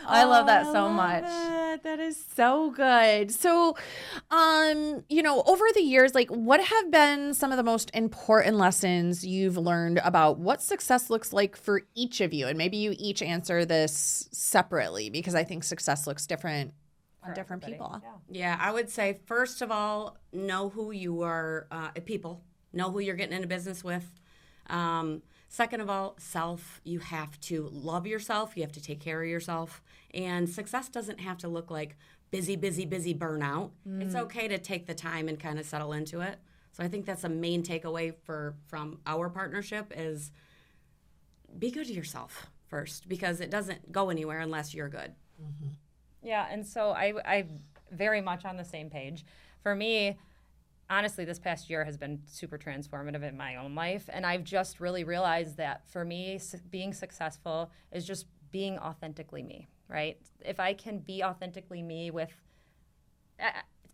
I 0.08 0.24
love 0.24 0.46
that 0.46 0.68
so 0.72 0.90
much. 0.90 1.24
That. 1.24 1.84
that 1.84 2.00
is 2.00 2.24
so 2.36 2.70
good. 2.70 3.32
So, 3.32 3.76
um, 4.30 5.04
you 5.10 5.24
know, 5.24 5.42
over 5.48 5.66
the 5.74 5.82
years, 5.82 6.14
like, 6.14 6.30
what 6.30 6.64
have 6.64 6.92
been 6.92 7.34
some 7.34 7.52
of 7.52 7.58
the 7.58 7.64
most 7.64 7.90
important 7.96 8.58
lessons 8.58 9.26
you've 9.26 9.58
learned 9.58 10.00
about 10.04 10.38
what 10.38 10.62
success 10.62 11.10
looks 11.10 11.34
like 11.34 11.56
for 11.56 11.82
each 11.96 12.22
of 12.22 12.32
you? 12.34 12.48
And 12.48 12.58
maybe 12.58 12.78
you 12.78 12.96
each 13.00 13.24
answer 13.24 13.66
this 13.66 14.30
separately 14.32 15.10
because 15.10 15.34
I 15.34 15.44
think 15.44 15.64
success 15.64 16.06
looks 16.06 16.28
different 16.28 16.74
on 17.24 17.34
different 17.34 17.66
people. 17.66 18.02
Yeah, 18.30 18.58
I 18.60 18.72
would 18.72 18.90
say 18.90 19.20
first 19.26 19.64
of 19.64 19.72
all, 19.72 20.18
know 20.32 20.70
who 20.70 20.92
you 20.92 21.24
are, 21.24 21.68
uh, 21.72 21.90
people. 22.06 22.44
Know 22.72 22.92
who 22.92 23.00
you're 23.00 23.16
getting 23.16 23.36
into 23.36 23.48
business 23.48 23.84
with. 23.84 24.06
Um, 24.70 25.22
second 25.48 25.82
of 25.82 25.90
all, 25.90 26.16
self. 26.18 26.82
You 26.84 27.00
have 27.00 27.40
to 27.42 27.70
love 27.72 28.06
yourself. 28.08 28.56
You 28.56 28.64
have 28.64 28.72
to 28.74 28.82
take 28.82 29.00
care 29.00 29.22
of 29.22 29.30
yourself. 29.30 29.82
And 30.14 30.50
success 30.50 30.90
doesn't 30.90 31.20
have 31.20 31.38
to 31.40 31.48
look 31.48 31.70
like 31.72 31.98
busy, 32.32 32.56
busy, 32.56 32.86
busy 32.86 33.14
burnout. 33.14 33.72
It's 34.02 34.16
okay 34.16 34.48
to 34.48 34.58
take 34.58 34.88
the 34.88 34.94
time 34.96 35.28
and 35.28 35.40
kind 35.40 35.60
of 35.60 35.66
settle 35.66 35.94
into 35.94 36.22
it. 36.22 36.40
So 36.72 36.84
I 36.84 36.90
think 36.90 37.06
that's 37.06 37.24
a 37.24 37.30
main 37.30 37.64
takeaway 37.64 38.14
for 38.24 38.56
from 38.68 39.00
our 39.06 39.30
partnership 39.30 39.94
is 39.96 40.32
be 41.58 41.72
good 41.72 41.88
to 41.88 41.94
yourself 41.94 42.48
first 42.68 43.08
because 43.08 43.40
it 43.40 43.50
doesn't 43.50 43.92
go 43.92 44.10
anywhere 44.10 44.42
unless 44.42 44.74
you're 44.74 44.90
good. 44.90 45.14
Yeah, 46.22 46.48
and 46.50 46.66
so 46.66 46.90
I 46.92 47.14
I 47.24 47.46
very 47.92 48.20
much 48.20 48.44
on 48.44 48.58
the 48.58 48.66
same 48.66 48.90
page. 48.90 49.26
For 49.62 49.76
me, 49.76 50.18
honestly, 50.90 51.26
this 51.26 51.40
past 51.40 51.70
year 51.70 51.84
has 51.86 51.98
been 51.98 52.22
super 52.26 52.58
transformative 52.58 53.24
in 53.24 53.36
my 53.38 53.56
own 53.56 53.76
life, 53.76 54.10
and 54.12 54.26
I've 54.26 54.44
just 54.44 54.80
really 54.80 55.04
realized 55.04 55.58
that 55.58 55.88
for 55.90 56.06
me, 56.06 56.38
su- 56.38 56.60
being 56.70 56.94
successful 56.94 57.72
is 57.92 58.06
just 58.06 58.26
being 58.52 58.78
authentically 58.80 59.44
me. 59.44 59.68
Right? 59.88 60.18
If 60.44 60.60
I 60.60 60.74
can 60.74 60.98
be 61.00 61.24
authentically 61.24 61.82
me 61.84 62.10
with 62.10 62.32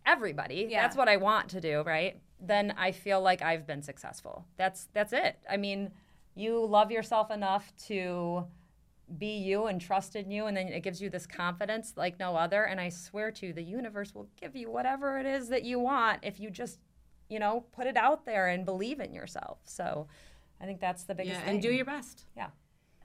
everybody, 0.06 0.66
Yeah. 0.70 0.82
that's 0.82 0.96
what 0.96 1.08
I 1.08 1.16
want 1.16 1.50
to 1.50 1.60
do. 1.60 1.82
Right? 1.82 2.20
Then 2.40 2.74
I 2.76 2.92
feel 2.92 3.20
like 3.20 3.42
I've 3.42 3.66
been 3.66 3.82
successful. 3.82 4.46
That's 4.56 4.86
that's 4.92 5.12
it. 5.12 5.38
I 5.48 5.56
mean, 5.56 5.90
you 6.34 6.64
love 6.64 6.90
yourself 6.90 7.30
enough 7.30 7.72
to 7.88 8.46
be 9.18 9.36
you 9.38 9.66
and 9.66 9.80
trust 9.80 10.16
in 10.16 10.30
you 10.30 10.46
and 10.46 10.56
then 10.56 10.68
it 10.68 10.80
gives 10.82 11.00
you 11.02 11.10
this 11.10 11.26
confidence 11.26 11.94
like 11.96 12.18
no 12.18 12.34
other. 12.36 12.64
And 12.64 12.80
i 12.80 12.88
swear 12.88 13.30
to 13.32 13.46
you 13.46 13.52
the 13.52 13.62
universe 13.62 14.14
will 14.14 14.28
give 14.40 14.56
you 14.56 14.70
whatever 14.70 15.18
it 15.18 15.26
is 15.26 15.48
that 15.48 15.64
you 15.64 15.78
want 15.78 16.20
if 16.22 16.40
you 16.40 16.50
just 16.50 16.78
you 17.28 17.38
know 17.38 17.64
put 17.72 17.86
it 17.86 17.96
out 17.96 18.24
there 18.24 18.48
and 18.48 18.64
believe 18.64 19.00
in 19.00 19.12
yourself. 19.12 19.58
So 19.64 20.06
i 20.60 20.64
think 20.64 20.80
that's 20.80 21.04
the 21.04 21.14
biggest 21.14 21.40
Yeah, 21.40 21.44
thing 21.46 21.54
and 21.54 21.62
do 21.62 21.72
your 21.72 21.84
best. 21.84 22.24
yeah 22.36 22.48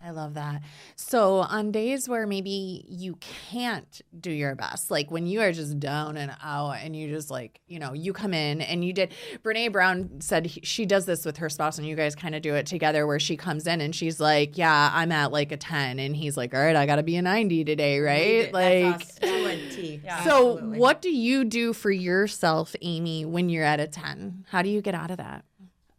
I 0.04 0.12
love 0.12 0.36
that. 0.36 0.62
So, 0.96 1.38
on 1.38 1.72
days 1.72 2.08
where 2.08 2.28
maybe 2.28 2.86
you 2.88 3.16
can't 3.16 4.02
do 4.20 4.32
your 4.32 4.56
best, 4.56 4.92
like 4.92 5.10
when 5.10 5.26
you 5.26 5.42
are 5.42 5.52
just 5.52 5.80
down 5.80 6.18
and 6.18 6.32
out 6.44 6.78
and 6.82 6.96
you 6.96 7.08
just 7.10 7.32
like, 7.32 7.60
you 7.68 7.80
know, 7.80 7.94
you 7.94 8.14
come 8.14 8.34
in 8.34 8.62
and 8.62 8.86
you 8.86 8.94
did, 8.94 9.14
Brene 9.44 9.72
Brown 9.72 10.22
said 10.22 10.46
he, 10.46 10.62
she 10.64 10.86
does 10.86 11.06
this 11.06 11.26
with 11.26 11.38
her 11.38 11.50
spouse 11.50 11.78
and 11.78 11.88
you 11.88 11.96
guys 11.96 12.16
kind 12.16 12.36
of 12.36 12.42
do 12.42 12.54
it 12.56 12.66
together 12.68 13.08
where 13.08 13.20
she 13.20 13.36
comes 13.36 13.66
in 13.66 13.82
and 13.82 13.96
she's 13.96 14.20
like, 14.20 14.58
Yeah, 14.58 14.92
I'm 14.94 15.12
at 15.12 15.32
like 15.32 15.52
a 15.52 15.58
10. 15.58 16.00
And 16.00 16.16
he's 16.16 16.38
like, 16.38 16.54
All 16.54 16.62
right, 16.62 16.76
I 16.76 16.86
got 16.86 16.98
to 16.98 17.04
be 17.04 17.16
a 17.16 17.22
90 17.22 17.64
today, 17.66 18.00
right? 18.00 18.54
Like, 18.54 18.84
That's 18.84 19.10
us 19.10 19.16
to 19.20 19.46
a 19.48 19.70
T. 19.72 20.02
Yeah. 20.04 20.24
so 20.24 20.54
Absolutely. 20.54 20.80
what 20.80 21.02
do 21.02 21.10
you 21.10 21.44
do 21.44 21.74
for 21.74 21.92
yourself, 21.92 22.76
Amy, 22.82 23.26
when 23.26 23.50
you're 23.50 23.66
at 23.66 23.80
a 23.80 23.88
10? 23.88 24.46
How 24.50 24.62
do 24.62 24.70
you 24.70 24.82
get 24.82 24.94
out 24.96 25.12
of 25.12 25.18
that? 25.18 25.44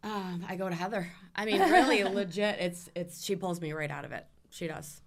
Um, 0.03 0.45
I 0.47 0.55
go 0.55 0.69
to 0.69 0.75
Heather. 0.75 1.07
I 1.35 1.45
mean, 1.45 1.59
really, 1.61 2.03
legit. 2.19 2.59
It's 2.59 2.89
it's. 2.95 3.23
She 3.23 3.35
pulls 3.35 3.59
me 3.61 3.73
right 3.73 3.91
out 3.91 4.05
of 4.05 4.11
it. 4.11 4.25
She 4.49 4.67
does. 4.67 5.01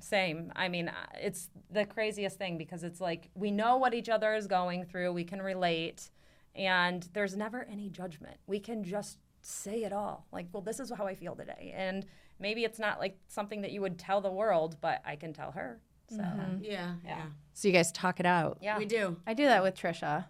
same 0.00 0.52
i 0.54 0.68
mean 0.68 0.88
uh, 0.88 0.92
it's 1.20 1.50
the 1.72 1.84
craziest 1.84 2.38
thing 2.38 2.56
because 2.56 2.84
it's 2.84 3.00
like 3.00 3.30
we 3.34 3.50
know 3.50 3.76
what 3.78 3.92
each 3.94 4.08
other 4.08 4.32
is 4.34 4.46
going 4.46 4.84
through 4.84 5.12
we 5.12 5.24
can 5.24 5.42
relate 5.42 6.10
and 6.54 7.08
there's 7.14 7.36
never 7.36 7.66
any 7.70 7.90
judgment 7.90 8.36
we 8.46 8.60
can 8.60 8.84
just 8.84 9.18
say 9.42 9.82
it 9.82 9.92
all 9.92 10.24
like 10.30 10.46
well 10.52 10.62
this 10.62 10.78
is 10.78 10.92
how 10.96 11.04
i 11.08 11.14
feel 11.16 11.34
today 11.34 11.74
and 11.76 12.06
maybe 12.38 12.62
it's 12.64 12.78
not 12.78 13.00
like 13.00 13.18
something 13.26 13.60
that 13.62 13.72
you 13.72 13.80
would 13.80 13.98
tell 13.98 14.20
the 14.20 14.30
world 14.30 14.76
but 14.80 15.02
i 15.04 15.16
can 15.16 15.32
tell 15.32 15.50
her 15.50 15.80
so 16.08 16.22
Yeah, 16.62 16.94
yeah. 17.04 17.22
So, 17.52 17.66
you 17.68 17.74
guys 17.74 17.90
talk 17.92 18.18
it 18.20 18.24
out. 18.24 18.58
yeah 18.62 18.78
We 18.78 18.86
do. 18.86 19.16
I 19.26 19.34
do 19.34 19.44
that 19.44 19.62
with 19.64 19.74
Trisha. 19.76 20.24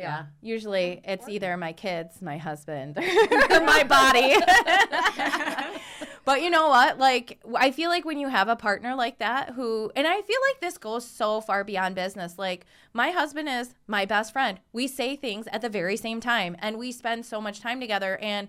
Yeah 0.00 0.24
Usually 0.42 1.00
it's 1.04 1.28
either 1.28 1.56
my 1.56 1.72
kids, 1.72 2.22
my 2.22 2.38
husband, 2.38 2.96
or 2.96 3.02
my 3.60 3.84
body. 3.84 4.36
but 6.24 6.42
you 6.42 6.50
know 6.50 6.68
what? 6.68 6.98
Like, 6.98 7.40
I 7.56 7.70
feel 7.70 7.90
like 7.90 8.04
when 8.04 8.18
you 8.18 8.28
have 8.28 8.48
a 8.48 8.56
partner 8.56 8.94
like 8.94 9.18
that 9.18 9.50
who, 9.50 9.92
and 9.94 10.06
I 10.06 10.22
feel 10.22 10.38
like 10.48 10.60
this 10.60 10.78
goes 10.78 11.06
so 11.06 11.40
far 11.40 11.62
beyond 11.64 11.94
business. 11.94 12.38
Like, 12.38 12.66
my 12.92 13.10
husband 13.10 13.48
is 13.48 13.74
my 13.86 14.06
best 14.06 14.32
friend. 14.32 14.60
We 14.72 14.86
say 14.86 15.16
things 15.16 15.46
at 15.52 15.60
the 15.60 15.68
very 15.68 15.96
same 15.96 16.20
time 16.20 16.56
and 16.60 16.78
we 16.78 16.90
spend 16.90 17.26
so 17.26 17.40
much 17.40 17.60
time 17.60 17.80
together. 17.80 18.16
And 18.20 18.48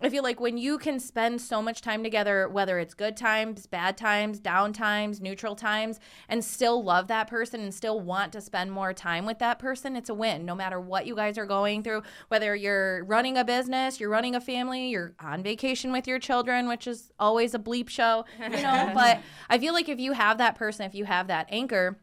I 0.00 0.08
feel 0.10 0.22
like 0.22 0.38
when 0.38 0.56
you 0.56 0.78
can 0.78 1.00
spend 1.00 1.40
so 1.40 1.60
much 1.60 1.82
time 1.82 2.04
together, 2.04 2.48
whether 2.48 2.78
it's 2.78 2.94
good 2.94 3.16
times, 3.16 3.66
bad 3.66 3.96
times, 3.96 4.38
down 4.38 4.72
times, 4.72 5.20
neutral 5.20 5.56
times, 5.56 5.98
and 6.28 6.44
still 6.44 6.82
love 6.84 7.08
that 7.08 7.26
person 7.26 7.60
and 7.60 7.74
still 7.74 8.00
want 8.00 8.32
to 8.34 8.40
spend 8.40 8.70
more 8.70 8.92
time 8.92 9.26
with 9.26 9.40
that 9.40 9.58
person, 9.58 9.96
it's 9.96 10.08
a 10.08 10.14
win. 10.14 10.44
No 10.44 10.54
matter 10.54 10.80
what 10.80 11.06
you 11.06 11.16
guys 11.16 11.36
are 11.36 11.46
going 11.46 11.82
through, 11.82 12.02
whether 12.28 12.54
you're 12.54 13.04
running 13.04 13.36
a 13.36 13.44
business, 13.44 13.98
you're 13.98 14.10
running 14.10 14.36
a 14.36 14.40
family, 14.40 14.88
you're 14.88 15.14
on 15.18 15.42
vacation 15.42 15.90
with 15.90 16.06
your 16.06 16.20
children, 16.20 16.68
which 16.68 16.86
is 16.86 17.10
always 17.18 17.54
a 17.54 17.58
bleep 17.58 17.88
show, 17.88 18.24
you 18.40 18.50
know. 18.50 18.90
but 18.94 19.20
I 19.50 19.58
feel 19.58 19.72
like 19.72 19.88
if 19.88 19.98
you 19.98 20.12
have 20.12 20.38
that 20.38 20.54
person, 20.54 20.86
if 20.86 20.94
you 20.94 21.06
have 21.06 21.26
that 21.26 21.48
anchor, 21.50 21.98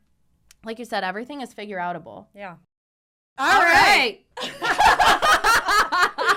like 0.65 0.79
you 0.79 0.85
said, 0.85 1.05
everything 1.05 1.39
is 1.39 1.53
figure 1.53 1.77
outable. 1.77 2.25
Yeah. 2.35 2.55
All 3.37 3.61
right. 3.61 4.19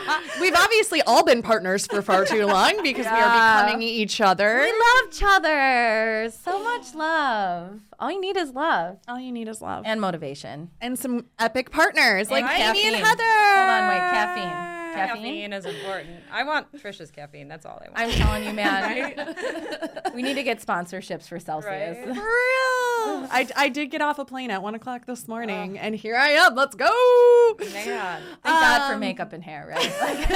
We've 0.41 0.55
obviously 0.55 1.03
all 1.03 1.25
been 1.25 1.43
partners 1.43 1.87
for 1.87 2.03
far 2.03 2.25
too 2.25 2.47
long 2.47 2.83
because 2.83 3.05
we 3.07 3.11
are 3.11 3.61
becoming 3.65 3.83
each 3.83 4.21
other. 4.21 4.61
We 4.61 4.71
love 4.73 5.13
each 5.13 5.23
other. 5.25 6.31
So 6.43 6.63
much 6.63 6.95
love. 6.95 7.81
All 7.99 8.11
you 8.13 8.21
need 8.21 8.37
is 8.37 8.51
love 8.53 8.99
All 9.09 9.19
you 9.19 9.33
need 9.33 9.49
is 9.49 9.61
love. 9.61 9.83
and 9.87 10.01
motivation. 10.01 10.71
and 10.81 10.99
some 10.99 11.27
epic 11.39 11.71
partners 11.71 12.31
like 12.31 12.45
And 12.45 12.77
Amy 12.77 12.87
and 12.87 12.97
caffeine. 12.97 13.05
Heather. 13.05 13.59
Hold 13.59 13.71
on, 13.71 13.89
wait, 13.89 13.99
caffeine. 13.99 14.78
Caffeine. 15.07 15.25
Caffeine 15.25 15.53
is 15.53 15.65
important. 15.65 16.21
I 16.33 16.45
want 16.45 16.73
Trisha's 16.77 17.11
caffeine. 17.11 17.49
That's 17.49 17.67
all 17.67 17.81
I 17.85 17.89
want. 17.91 17.99
I'm 17.99 18.11
telling 18.11 18.45
you, 18.45 18.53
man. 18.53 19.35
we 20.15 20.23
need 20.23 20.35
to 20.35 20.43
get 20.43 20.61
sponsorships 20.61 21.29
for 21.29 21.39
Celsius. 21.39 21.97
Right. 21.99 22.05
For 22.05 22.13
real. 22.13 22.21
I, 23.31 23.49
I 23.57 23.69
did 23.69 23.91
get 23.91 24.01
off 24.03 24.19
a 24.19 24.25
plane 24.25 24.51
at 24.51 24.63
one 24.63 24.75
o'clock 24.75 25.07
this 25.07 25.29
morning, 25.29 25.79
and 25.79 25.95
here 25.95 26.17
I 26.17 26.31
am. 26.31 26.55
Let's 26.55 26.75
go. 26.75 26.91
Man. 27.59 27.69
Thank 27.73 28.43
God 28.45 28.89
for 28.89 28.95
Um, 28.95 29.01
makeup 29.01 29.33
and 29.33 29.43
hair, 29.43 29.67
right? 29.69 29.93
Like, 30.01 30.29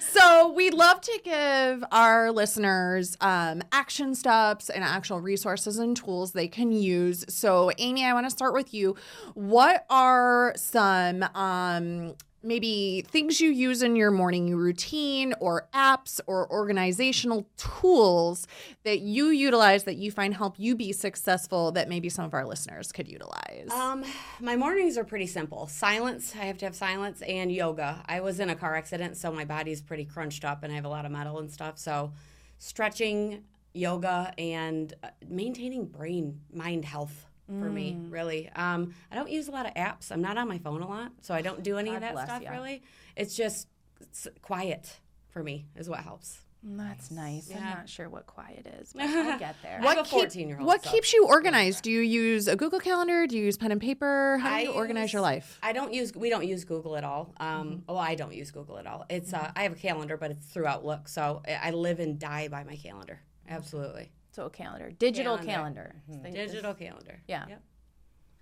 So 0.00 0.52
we 0.52 0.70
love 0.70 1.00
to 1.02 1.20
give 1.24 1.84
our 1.92 2.30
listeners 2.30 3.16
um, 3.20 3.62
action 3.72 4.14
steps 4.14 4.70
and 4.70 4.84
actual 4.84 5.20
resources 5.20 5.78
and 5.78 5.96
tools 5.96 6.32
they 6.32 6.48
can 6.48 6.72
use. 6.72 7.24
So 7.28 7.70
Amy, 7.78 8.04
I 8.04 8.12
want 8.12 8.26
to 8.26 8.30
start 8.30 8.54
with 8.54 8.72
you. 8.72 8.96
What 9.34 9.86
are 9.90 10.52
some 10.56 11.24
um, 11.34 12.14
maybe 12.44 13.04
things 13.08 13.40
you 13.40 13.50
use 13.50 13.82
in 13.82 13.96
your 13.96 14.10
morning 14.10 14.54
routine 14.54 15.34
or 15.40 15.68
apps 15.74 16.20
or 16.26 16.50
organizational 16.52 17.46
tools 17.56 18.46
that 18.84 19.00
you 19.00 19.28
utilize 19.28 19.84
that 19.84 19.96
you 19.96 20.10
find 20.10 20.34
help 20.34 20.58
you 20.58 20.76
be 20.76 20.92
successful 20.92 21.72
that 21.72 21.88
maybe 21.88 22.08
some 22.08 22.24
of 22.24 22.34
our 22.34 22.46
listeners 22.46 22.92
could 22.92 23.08
utilize? 23.08 23.70
Um, 23.70 24.04
my 24.40 24.56
mornings 24.56 24.98
are 24.98 25.04
pretty 25.04 25.26
simple. 25.26 25.66
Silence, 25.66 26.34
I 26.34 26.44
have 26.44 26.58
to 26.58 26.66
have 26.66 26.74
silence, 26.74 27.22
and 27.22 27.50
yoga. 27.50 28.02
I 28.06 28.20
was 28.20 28.40
in 28.40 28.50
a 28.50 28.54
car 28.54 28.76
accident, 28.76 29.16
so 29.16 29.32
my 29.32 29.44
body's 29.44 29.80
pretty 29.80 30.04
crunched 30.04 30.44
up, 30.44 30.62
and 30.62 30.72
I 30.72 30.76
have 30.76 30.84
a 30.84 30.88
lot 30.88 31.04
of 31.06 31.12
metal 31.12 31.38
and 31.38 31.50
stuff. 31.50 31.78
So, 31.78 32.12
stretching, 32.58 33.44
yoga, 33.72 34.32
and 34.38 34.92
uh, 35.02 35.08
maintaining 35.28 35.86
brain 35.86 36.40
mind 36.52 36.84
health 36.84 37.26
for 37.46 37.70
me, 37.70 37.98
really. 38.08 38.48
Um, 38.56 38.94
I 39.12 39.14
don't 39.16 39.30
use 39.30 39.48
a 39.48 39.50
lot 39.50 39.66
of 39.66 39.74
apps. 39.74 40.10
I'm 40.10 40.22
not 40.22 40.36
on 40.38 40.48
my 40.48 40.58
phone 40.58 40.80
a 40.82 40.88
lot, 40.88 41.12
so 41.20 41.34
I 41.34 41.42
don't 41.42 41.62
do 41.62 41.76
any 41.78 41.90
God 41.90 41.96
of 41.96 42.00
that 42.02 42.12
bless 42.14 42.26
stuff 42.28 42.42
ya. 42.42 42.50
really. 42.52 42.82
It's 43.16 43.36
just 43.36 43.68
it's 44.00 44.26
quiet 44.42 44.98
for 45.28 45.42
me 45.42 45.66
is 45.76 45.88
what 45.88 46.00
helps. 46.00 46.38
That's 46.66 47.10
nice. 47.10 47.50
I'm 47.54 47.62
not 47.62 47.90
sure 47.90 48.08
what 48.08 48.24
quiet 48.26 48.66
is, 48.80 48.94
but 48.94 49.02
I'll 49.04 49.38
get 49.38 49.54
there. 49.62 49.80
I 49.82 49.86
have 49.86 49.98
a 49.98 50.02
keep- 50.02 50.20
14 50.20 50.48
year 50.48 50.56
old. 50.58 50.66
what 50.66 50.82
keeps 50.82 51.12
you 51.12 51.26
organized? 51.26 51.82
Do 51.84 51.90
you 51.90 52.00
use 52.00 52.48
a 52.48 52.56
Google 52.56 52.80
Calendar? 52.80 53.26
Do 53.26 53.36
you 53.36 53.44
use 53.44 53.58
pen 53.58 53.70
and 53.70 53.80
paper? 53.82 54.38
How 54.40 54.48
do 54.48 54.54
I 54.54 54.60
you 54.60 54.70
organize 54.72 55.12
your 55.12 55.20
life? 55.20 55.58
I 55.62 55.74
don't 55.74 55.92
use. 55.92 56.14
We 56.14 56.30
don't 56.30 56.46
use 56.48 56.64
Google 56.64 56.96
at 56.96 57.04
all. 57.04 57.34
Um, 57.38 57.82
Well, 57.86 57.98
I 57.98 58.14
don't 58.14 58.32
use 58.32 58.50
Google 58.50 58.78
at 58.78 58.86
all. 58.86 59.04
It's. 59.10 59.34
Uh, 59.34 59.52
I 59.54 59.64
have 59.64 59.72
a 59.72 59.76
calendar, 59.76 60.16
but 60.16 60.30
it's 60.30 60.46
through 60.46 60.66
Outlook, 60.66 61.08
so 61.08 61.42
I 61.46 61.68
I 61.68 61.70
live 61.72 62.00
and 62.00 62.18
die 62.18 62.48
by 62.48 62.64
my 62.64 62.76
calendar. 62.76 63.20
Absolutely, 63.46 64.10
So 64.34 64.46
a 64.46 64.50
calendar, 64.50 64.90
digital 64.90 65.38
Calendar. 65.38 65.94
calendar. 66.10 66.30
digital 66.32 66.74
calendar. 66.74 67.22
Yeah. 67.28 67.44
Yep. 67.48 67.62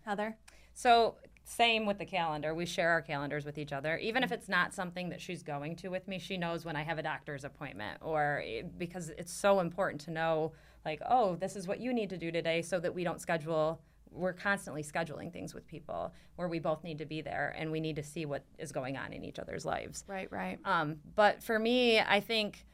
Heather. 0.06 0.36
So 0.72 1.16
same 1.44 1.84
with 1.84 1.98
the 1.98 2.06
calendar. 2.06 2.54
We 2.54 2.64
share 2.64 2.90
our 2.90 3.02
calendars 3.02 3.44
with 3.44 3.58
each 3.58 3.72
other. 3.72 3.98
Even 3.98 4.22
if 4.22 4.32
it's 4.32 4.48
not 4.48 4.72
something 4.72 5.10
that 5.10 5.20
she's 5.20 5.42
going 5.42 5.76
to 5.76 5.88
with 5.88 6.08
me, 6.08 6.18
she 6.18 6.38
knows 6.38 6.64
when 6.64 6.76
I 6.76 6.82
have 6.82 6.98
a 6.98 7.02
doctor's 7.02 7.44
appointment 7.44 7.98
or 8.00 8.42
because 8.78 9.10
it's 9.18 9.32
so 9.32 9.60
important 9.60 10.00
to 10.02 10.10
know 10.10 10.52
like, 10.84 11.02
oh, 11.08 11.36
this 11.36 11.56
is 11.56 11.68
what 11.68 11.78
you 11.78 11.92
need 11.92 12.08
to 12.10 12.16
do 12.16 12.32
today 12.32 12.62
so 12.62 12.80
that 12.80 12.94
we 12.94 13.04
don't 13.04 13.20
schedule 13.20 13.80
we're 14.14 14.32
constantly 14.32 14.82
scheduling 14.82 15.32
things 15.32 15.54
with 15.54 15.66
people 15.66 16.12
where 16.36 16.48
we 16.48 16.58
both 16.58 16.84
need 16.84 16.98
to 16.98 17.06
be 17.06 17.22
there 17.22 17.54
and 17.58 17.70
we 17.70 17.80
need 17.80 17.96
to 17.96 18.02
see 18.02 18.26
what 18.26 18.44
is 18.58 18.70
going 18.70 18.96
on 18.96 19.12
in 19.12 19.24
each 19.24 19.38
other's 19.38 19.64
lives. 19.64 20.04
Right, 20.06 20.30
right. 20.30 20.58
Um, 20.66 20.96
but 21.14 21.42
for 21.42 21.58
me, 21.58 21.98
I 21.98 22.20
think 22.20 22.66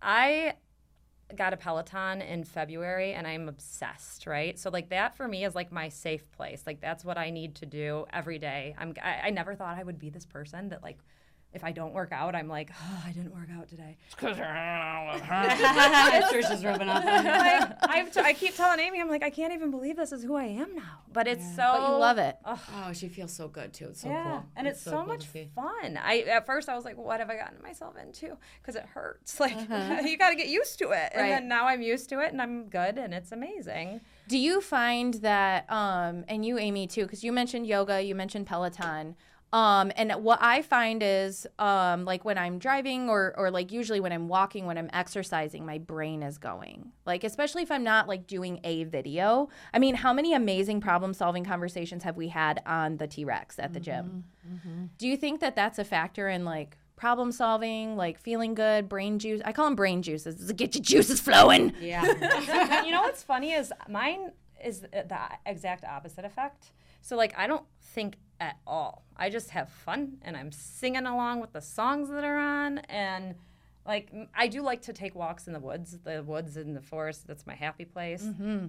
I 0.00 0.54
got 1.36 1.52
a 1.52 1.56
Peloton 1.56 2.22
in 2.22 2.44
February 2.44 3.12
and 3.12 3.26
I'm 3.26 3.48
obsessed, 3.48 4.26
right? 4.26 4.58
So 4.58 4.70
like 4.70 4.88
that 4.90 5.16
for 5.16 5.28
me 5.28 5.44
is 5.44 5.54
like 5.54 5.70
my 5.70 5.88
safe 5.88 6.30
place. 6.32 6.62
Like 6.66 6.80
that's 6.80 7.04
what 7.04 7.18
I 7.18 7.30
need 7.30 7.56
to 7.56 7.66
do 7.66 8.06
every 8.12 8.38
day. 8.38 8.74
I'm 8.78 8.94
I, 9.02 9.20
I 9.24 9.30
never 9.30 9.54
thought 9.54 9.78
I 9.78 9.82
would 9.82 9.98
be 9.98 10.10
this 10.10 10.24
person 10.24 10.70
that 10.70 10.82
like 10.82 10.98
if 11.54 11.64
I 11.64 11.72
don't 11.72 11.94
work 11.94 12.12
out, 12.12 12.34
I'm 12.34 12.48
like, 12.48 12.70
oh, 12.78 13.02
I 13.06 13.12
didn't 13.12 13.32
work 13.34 13.48
out 13.56 13.68
today. 13.68 13.96
It's 14.06 14.14
Trisha's 14.14 14.38
rubbing 16.64 16.88
off. 16.88 17.04
on 17.04 17.24
you. 17.24 17.30
like, 17.30 17.72
I've 17.82 18.12
t- 18.12 18.20
I 18.20 18.32
keep 18.34 18.54
telling 18.54 18.80
Amy, 18.80 19.00
I'm 19.00 19.08
like, 19.08 19.22
I 19.22 19.30
can't 19.30 19.52
even 19.52 19.70
believe 19.70 19.96
this 19.96 20.12
is 20.12 20.22
who 20.22 20.36
I 20.36 20.44
am 20.44 20.74
now. 20.74 20.98
But 21.12 21.26
it's 21.26 21.44
so. 21.56 21.62
But 21.62 21.88
you 21.90 21.96
love 21.96 22.18
it. 22.18 22.36
Oh, 22.44 22.92
she 22.92 23.08
feels 23.08 23.32
so 23.32 23.48
good 23.48 23.72
too. 23.72 23.86
It's 23.86 24.02
so 24.02 24.08
yeah, 24.08 24.22
cool. 24.24 24.44
and 24.56 24.66
it's, 24.66 24.80
so, 24.82 24.90
cool 24.92 25.06
much 25.06 25.26
fun. 25.26 25.98
I 26.02 26.20
at 26.28 26.46
first 26.46 26.68
I 26.68 26.76
was 26.76 26.84
like, 26.84 26.98
what 26.98 27.20
have 27.20 27.30
I 27.30 27.36
gotten 27.36 27.62
myself 27.62 27.96
into? 27.96 28.36
Because 28.60 28.76
it 28.76 28.84
hurts. 28.84 29.38
Like 29.48 29.56
Uh-huh. 29.56 30.02
you 30.04 30.18
got 30.18 30.30
to 30.30 30.36
get 30.36 30.48
used 30.48 30.78
to 30.80 30.90
it, 30.90 31.10
and 31.12 31.22
Right. 31.22 31.28
then 31.30 31.48
now 31.48 31.66
I'm 31.66 31.80
used 31.80 32.08
to 32.10 32.20
it, 32.20 32.32
and 32.32 32.42
I'm 32.42 32.68
good, 32.68 32.98
and 32.98 33.14
it's 33.14 33.32
amazing. 33.32 34.00
Do 34.28 34.36
you 34.36 34.60
find 34.60 35.14
that, 35.14 35.64
um, 35.72 36.24
and 36.28 36.44
you, 36.44 36.58
Amy, 36.58 36.86
too, 36.86 37.04
because 37.04 37.24
you 37.24 37.32
mentioned 37.32 37.66
yoga, 37.66 38.02
you 38.02 38.14
mentioned 38.14 38.46
Peloton. 38.46 39.16
Um, 39.52 39.90
and 39.96 40.12
what 40.22 40.38
I 40.42 40.60
find 40.60 41.02
is, 41.02 41.46
um, 41.58 42.04
like 42.04 42.24
when 42.24 42.36
I'm 42.36 42.58
driving 42.58 43.08
or, 43.08 43.34
or 43.36 43.50
like 43.50 43.72
usually 43.72 43.98
when 43.98 44.12
I'm 44.12 44.28
walking, 44.28 44.66
when 44.66 44.76
I'm 44.76 44.90
exercising, 44.92 45.64
my 45.64 45.78
brain 45.78 46.22
is 46.22 46.36
going. 46.36 46.92
Like, 47.06 47.24
especially 47.24 47.62
if 47.62 47.70
I'm 47.70 47.84
not 47.84 48.08
like 48.08 48.26
doing 48.26 48.60
a 48.64 48.84
video. 48.84 49.48
I 49.72 49.78
mean, 49.78 49.94
how 49.94 50.12
many 50.12 50.34
amazing 50.34 50.80
problem 50.82 51.14
solving 51.14 51.44
conversations 51.44 52.02
have 52.02 52.16
we 52.16 52.28
had 52.28 52.62
on 52.66 52.98
the 52.98 53.06
T 53.06 53.24
Rex 53.24 53.58
at 53.58 53.72
the 53.72 53.80
gym? 53.80 54.24
Do 54.98 55.08
you 55.08 55.16
think 55.16 55.40
that 55.40 55.56
that's 55.56 55.78
a 55.78 55.84
factor 55.84 56.28
in 56.28 56.44
like 56.44 56.76
problem 56.96 57.32
solving, 57.32 57.96
like 57.96 58.20
feeling 58.20 58.54
good, 58.54 58.88
brain 58.88 59.18
juice? 59.18 59.40
I 59.44 59.52
call 59.52 59.64
them 59.64 59.76
brain 59.76 60.02
juices. 60.02 60.36
It's 60.36 60.46
to 60.46 60.52
get 60.52 60.74
your 60.74 60.84
juices 60.84 61.20
flowing. 61.20 61.72
Yeah. 61.80 62.04
you 62.84 62.90
know 62.90 63.02
what's 63.02 63.22
funny 63.22 63.52
is 63.52 63.72
mine 63.88 64.32
is 64.62 64.80
the 64.80 65.20
exact 65.46 65.84
opposite 65.84 66.24
effect. 66.24 66.72
So 67.00 67.16
like 67.16 67.32
I 67.38 67.46
don't 67.46 67.64
think 67.80 68.16
at 68.40 68.56
all. 68.66 69.04
I 69.16 69.30
just 69.30 69.50
have 69.50 69.68
fun 69.68 70.18
and 70.22 70.36
I'm 70.36 70.52
singing 70.52 71.06
along 71.06 71.40
with 71.40 71.52
the 71.52 71.60
songs 71.60 72.08
that 72.10 72.24
are 72.24 72.38
on 72.38 72.78
and 72.78 73.34
like 73.86 74.12
I 74.36 74.48
do 74.48 74.62
like 74.62 74.82
to 74.82 74.92
take 74.92 75.14
walks 75.14 75.46
in 75.46 75.52
the 75.54 75.60
woods, 75.60 75.98
the 76.04 76.22
woods 76.22 76.56
in 76.56 76.74
the 76.74 76.82
forest. 76.82 77.26
That's 77.26 77.46
my 77.46 77.54
happy 77.54 77.84
place. 77.84 78.22
Mm-hmm. 78.22 78.66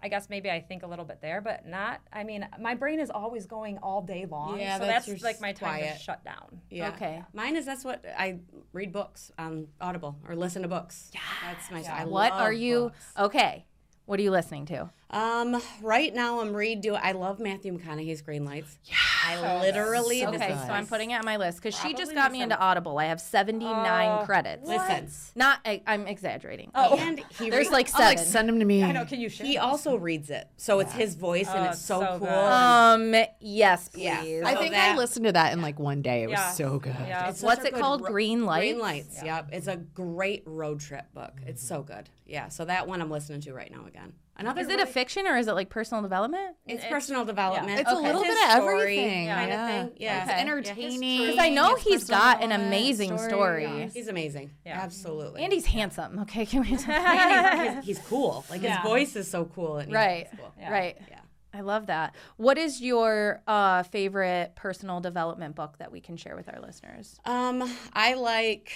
I 0.00 0.08
guess 0.08 0.28
maybe 0.30 0.50
I 0.50 0.60
think 0.60 0.84
a 0.84 0.86
little 0.86 1.04
bit 1.04 1.20
there, 1.20 1.40
but 1.40 1.66
not. 1.66 2.00
I 2.12 2.22
mean, 2.22 2.46
my 2.60 2.74
brain 2.74 3.00
is 3.00 3.10
always 3.10 3.46
going 3.46 3.78
all 3.78 4.00
day 4.00 4.26
long. 4.30 4.60
Yeah, 4.60 4.78
so 4.78 4.84
that's 4.84 5.06
that's, 5.06 5.20
your 5.20 5.28
like 5.28 5.40
my 5.40 5.52
time 5.52 5.80
quiet. 5.80 5.96
to 5.96 6.02
shut 6.02 6.24
down. 6.24 6.60
Yeah. 6.70 6.90
Okay. 6.90 7.22
Mine 7.32 7.56
is 7.56 7.66
that's 7.66 7.84
what 7.84 8.04
I 8.16 8.38
read 8.72 8.92
books 8.92 9.32
on 9.38 9.66
Audible 9.80 10.16
or 10.28 10.36
listen 10.36 10.62
to 10.62 10.68
books. 10.68 11.10
Yeah. 11.12 11.20
That's 11.42 11.70
my. 11.70 11.92
I 11.92 12.04
What 12.04 12.32
love 12.32 12.42
are 12.42 12.52
you? 12.52 12.80
books. 12.80 13.12
Okay. 13.18 13.64
What 14.04 14.20
are 14.20 14.22
you 14.22 14.30
listening 14.30 14.66
to? 14.66 14.90
Um, 15.10 15.60
right 15.80 16.14
now 16.14 16.40
I'm 16.40 16.52
redo. 16.52 16.98
I 17.02 17.12
love 17.12 17.40
Matthew 17.40 17.76
McConaughey's 17.78 18.20
Green 18.20 18.44
Lights. 18.44 18.78
Yeah. 18.84 18.94
I 19.24 19.60
literally. 19.60 20.20
this 20.24 20.34
Okay, 20.42 20.52
is 20.52 20.60
so 20.60 20.68
I'm 20.68 20.86
putting 20.86 21.10
it 21.12 21.14
on 21.18 21.24
my 21.24 21.36
list 21.38 21.58
because 21.62 21.74
she 21.74 21.90
just 21.94 22.12
Probably 22.12 22.14
got 22.14 22.32
me 22.32 22.42
into 22.42 22.58
Audible. 22.58 22.98
I 22.98 23.06
have 23.06 23.20
79 23.20 24.26
credits. 24.26 24.66
Listen. 24.68 25.08
Not, 25.34 25.60
I, 25.64 25.82
I'm 25.86 26.06
exaggerating. 26.06 26.70
Oh, 26.74 26.96
and 26.98 27.18
he 27.38 27.48
There's 27.50 27.66
re- 27.68 27.72
like 27.72 27.90
I'm 27.94 28.00
like, 28.02 28.18
seven. 28.18 28.30
send 28.32 28.48
them 28.48 28.58
to 28.58 28.64
me. 28.64 28.82
I 28.84 28.92
know. 28.92 29.04
Can 29.06 29.20
you 29.20 29.28
share? 29.28 29.46
he 29.46 29.56
also 29.58 29.96
reads 29.96 30.28
it, 30.30 30.46
so 30.56 30.78
it's 30.80 30.92
his 30.92 31.14
voice 31.14 31.48
and 31.48 31.66
Oh, 31.66 31.70
it's 31.70 31.80
so, 31.80 32.00
so 32.00 32.06
cool. 32.18 32.28
good. 32.28 32.28
um, 32.28 33.14
yes, 33.40 33.88
please. 33.88 34.02
Yeah. 34.04 34.42
I 34.44 34.54
So 34.54 34.60
think 34.60 34.74
I 34.74 34.94
listened 34.96 35.24
to 35.26 35.32
that 35.32 35.52
in 35.54 35.62
like 35.62 35.78
one 35.78 36.02
day. 36.02 36.22
It 36.24 36.28
was 36.28 36.38
Yeah. 36.38 36.50
so 36.50 36.78
good. 36.78 36.94
Yeah. 37.06 37.30
It's 37.30 37.42
What's 37.42 37.64
it 37.64 37.72
good 37.74 37.80
called? 37.80 38.02
ro- 38.02 38.10
Green 38.10 38.44
Lights? 38.44 38.60
Green 38.72 38.78
Lights. 38.78 39.22
Yep. 39.24 39.48
It's 39.52 39.66
a 39.68 39.76
great 39.76 40.42
road 40.46 40.80
trip 40.80 41.12
book. 41.14 41.32
It's 41.46 41.66
so 41.66 41.82
good. 41.82 42.08
Yeah. 42.26 42.48
So 42.48 42.64
that 42.66 42.86
one 42.86 43.00
I'm 43.02 43.10
listening 43.10 43.40
to 43.42 43.54
right 43.54 43.70
now 43.70 43.86
again. 43.86 44.12
Another. 44.38 44.60
Is 44.60 44.68
it 44.68 44.78
a 44.78 44.86
fiction 44.86 45.26
or 45.26 45.36
is 45.36 45.48
it 45.48 45.52
like 45.54 45.68
personal 45.68 46.00
development? 46.00 46.54
It's, 46.64 46.84
personal 46.84 47.24
development. 47.24 47.80
It's 47.80 47.90
a 47.90 47.96
little 47.96 48.22
his 48.22 48.34
bit 48.34 48.44
of 48.44 48.52
story 48.52 48.80
everything. 48.98 49.26
kind 49.28 49.50
yeah. 49.50 49.68
of 49.82 49.88
thing. 49.88 49.96
Yeah. 50.00 50.22
It's 50.22 50.30
Okay. 50.30 50.40
entertaining. 50.40 51.20
Because 51.26 51.38
I 51.38 51.48
know 51.48 51.72
it's 51.74 51.82
he's 51.82 52.00
personal 52.02 52.20
got 52.20 52.42
an 52.44 52.52
amazing 52.52 53.18
story. 53.18 53.64
Yeah. 53.64 53.88
He's 53.88 54.06
amazing. 54.06 54.52
Yeah, 54.64 54.80
Absolutely. 54.80 55.42
And 55.42 55.52
he's 55.52 55.66
handsome. 55.66 56.20
Okay, 56.20 56.46
can 56.46 56.60
we? 56.62 56.68
And 56.88 57.76
he's, 57.76 57.84
he's, 57.86 57.98
he's 57.98 58.06
cool. 58.06 58.44
Like 58.48 58.60
his 58.60 58.70
Yeah. 58.70 58.82
voice 58.84 59.16
is 59.16 59.28
so 59.28 59.44
cool. 59.44 59.78
And 59.78 59.92
right, 59.92 60.28
He's 60.30 60.38
cool. 60.38 60.52
right. 60.70 60.96
Yeah. 61.10 61.18
I 61.52 61.62
love 61.62 61.86
that. 61.86 62.14
What 62.36 62.58
is 62.58 62.80
your 62.80 63.42
uh, 63.48 63.82
favorite 63.82 64.52
personal 64.54 65.00
development 65.00 65.56
book 65.56 65.78
that 65.78 65.90
we 65.90 66.00
can 66.00 66.16
share 66.16 66.36
with 66.36 66.48
our 66.54 66.60
listeners? 66.60 67.18
Um, 67.24 67.68
I 67.92 68.14
like 68.14 68.70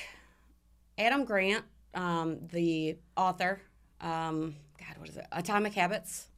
Adam 0.98 1.24
Grant, 1.24 1.64
um, 1.94 2.38
the 2.50 2.96
author. 3.16 3.60
Um, 4.00 4.56
God, 4.86 4.98
what 4.98 5.08
is 5.08 5.16
it? 5.16 5.26
Atomic 5.32 5.74
Habits. 5.74 6.28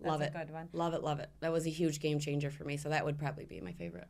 Love 0.00 0.20
That's 0.20 0.34
a 0.34 0.40
it. 0.40 0.46
good 0.46 0.54
one. 0.54 0.68
Love 0.72 0.94
it. 0.94 1.02
Love 1.02 1.20
it. 1.20 1.30
That 1.40 1.52
was 1.52 1.66
a 1.66 1.70
huge 1.70 2.00
game 2.00 2.18
changer 2.18 2.50
for 2.50 2.64
me. 2.64 2.76
So 2.76 2.88
that 2.88 3.04
would 3.04 3.18
probably 3.18 3.44
be 3.44 3.60
my 3.60 3.72
favorite. 3.72 4.08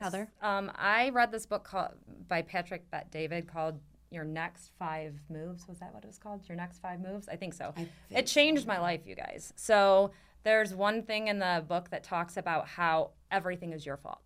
Heather? 0.00 0.30
Um, 0.40 0.70
I 0.76 1.10
read 1.10 1.30
this 1.30 1.46
book 1.46 1.64
called 1.64 1.90
by 2.28 2.42
Patrick 2.42 2.90
Bet 2.90 3.10
David 3.10 3.46
called 3.46 3.78
Your 4.10 4.24
Next 4.24 4.70
Five 4.78 5.14
Moves. 5.28 5.68
Was 5.68 5.78
that 5.78 5.92
what 5.92 6.04
it 6.04 6.06
was 6.06 6.18
called? 6.18 6.48
Your 6.48 6.56
Next 6.56 6.80
Five 6.80 7.00
Moves? 7.00 7.28
I 7.28 7.36
think 7.36 7.54
so. 7.54 7.74
it 8.10 8.26
changed 8.26 8.66
my 8.66 8.78
life, 8.78 9.02
you 9.06 9.14
guys. 9.14 9.52
So 9.56 10.12
there's 10.42 10.74
one 10.74 11.02
thing 11.02 11.28
in 11.28 11.38
the 11.38 11.64
book 11.68 11.90
that 11.90 12.02
talks 12.02 12.36
about 12.36 12.66
how 12.66 13.10
everything 13.30 13.72
is 13.72 13.84
your 13.84 13.98
fault. 13.98 14.20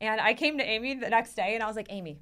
And 0.00 0.20
I 0.20 0.34
came 0.34 0.58
to 0.58 0.64
Amy 0.64 0.94
the 0.94 1.08
next 1.08 1.34
day 1.34 1.54
and 1.54 1.62
I 1.62 1.66
was 1.66 1.76
like, 1.76 1.86
Amy, 1.88 2.18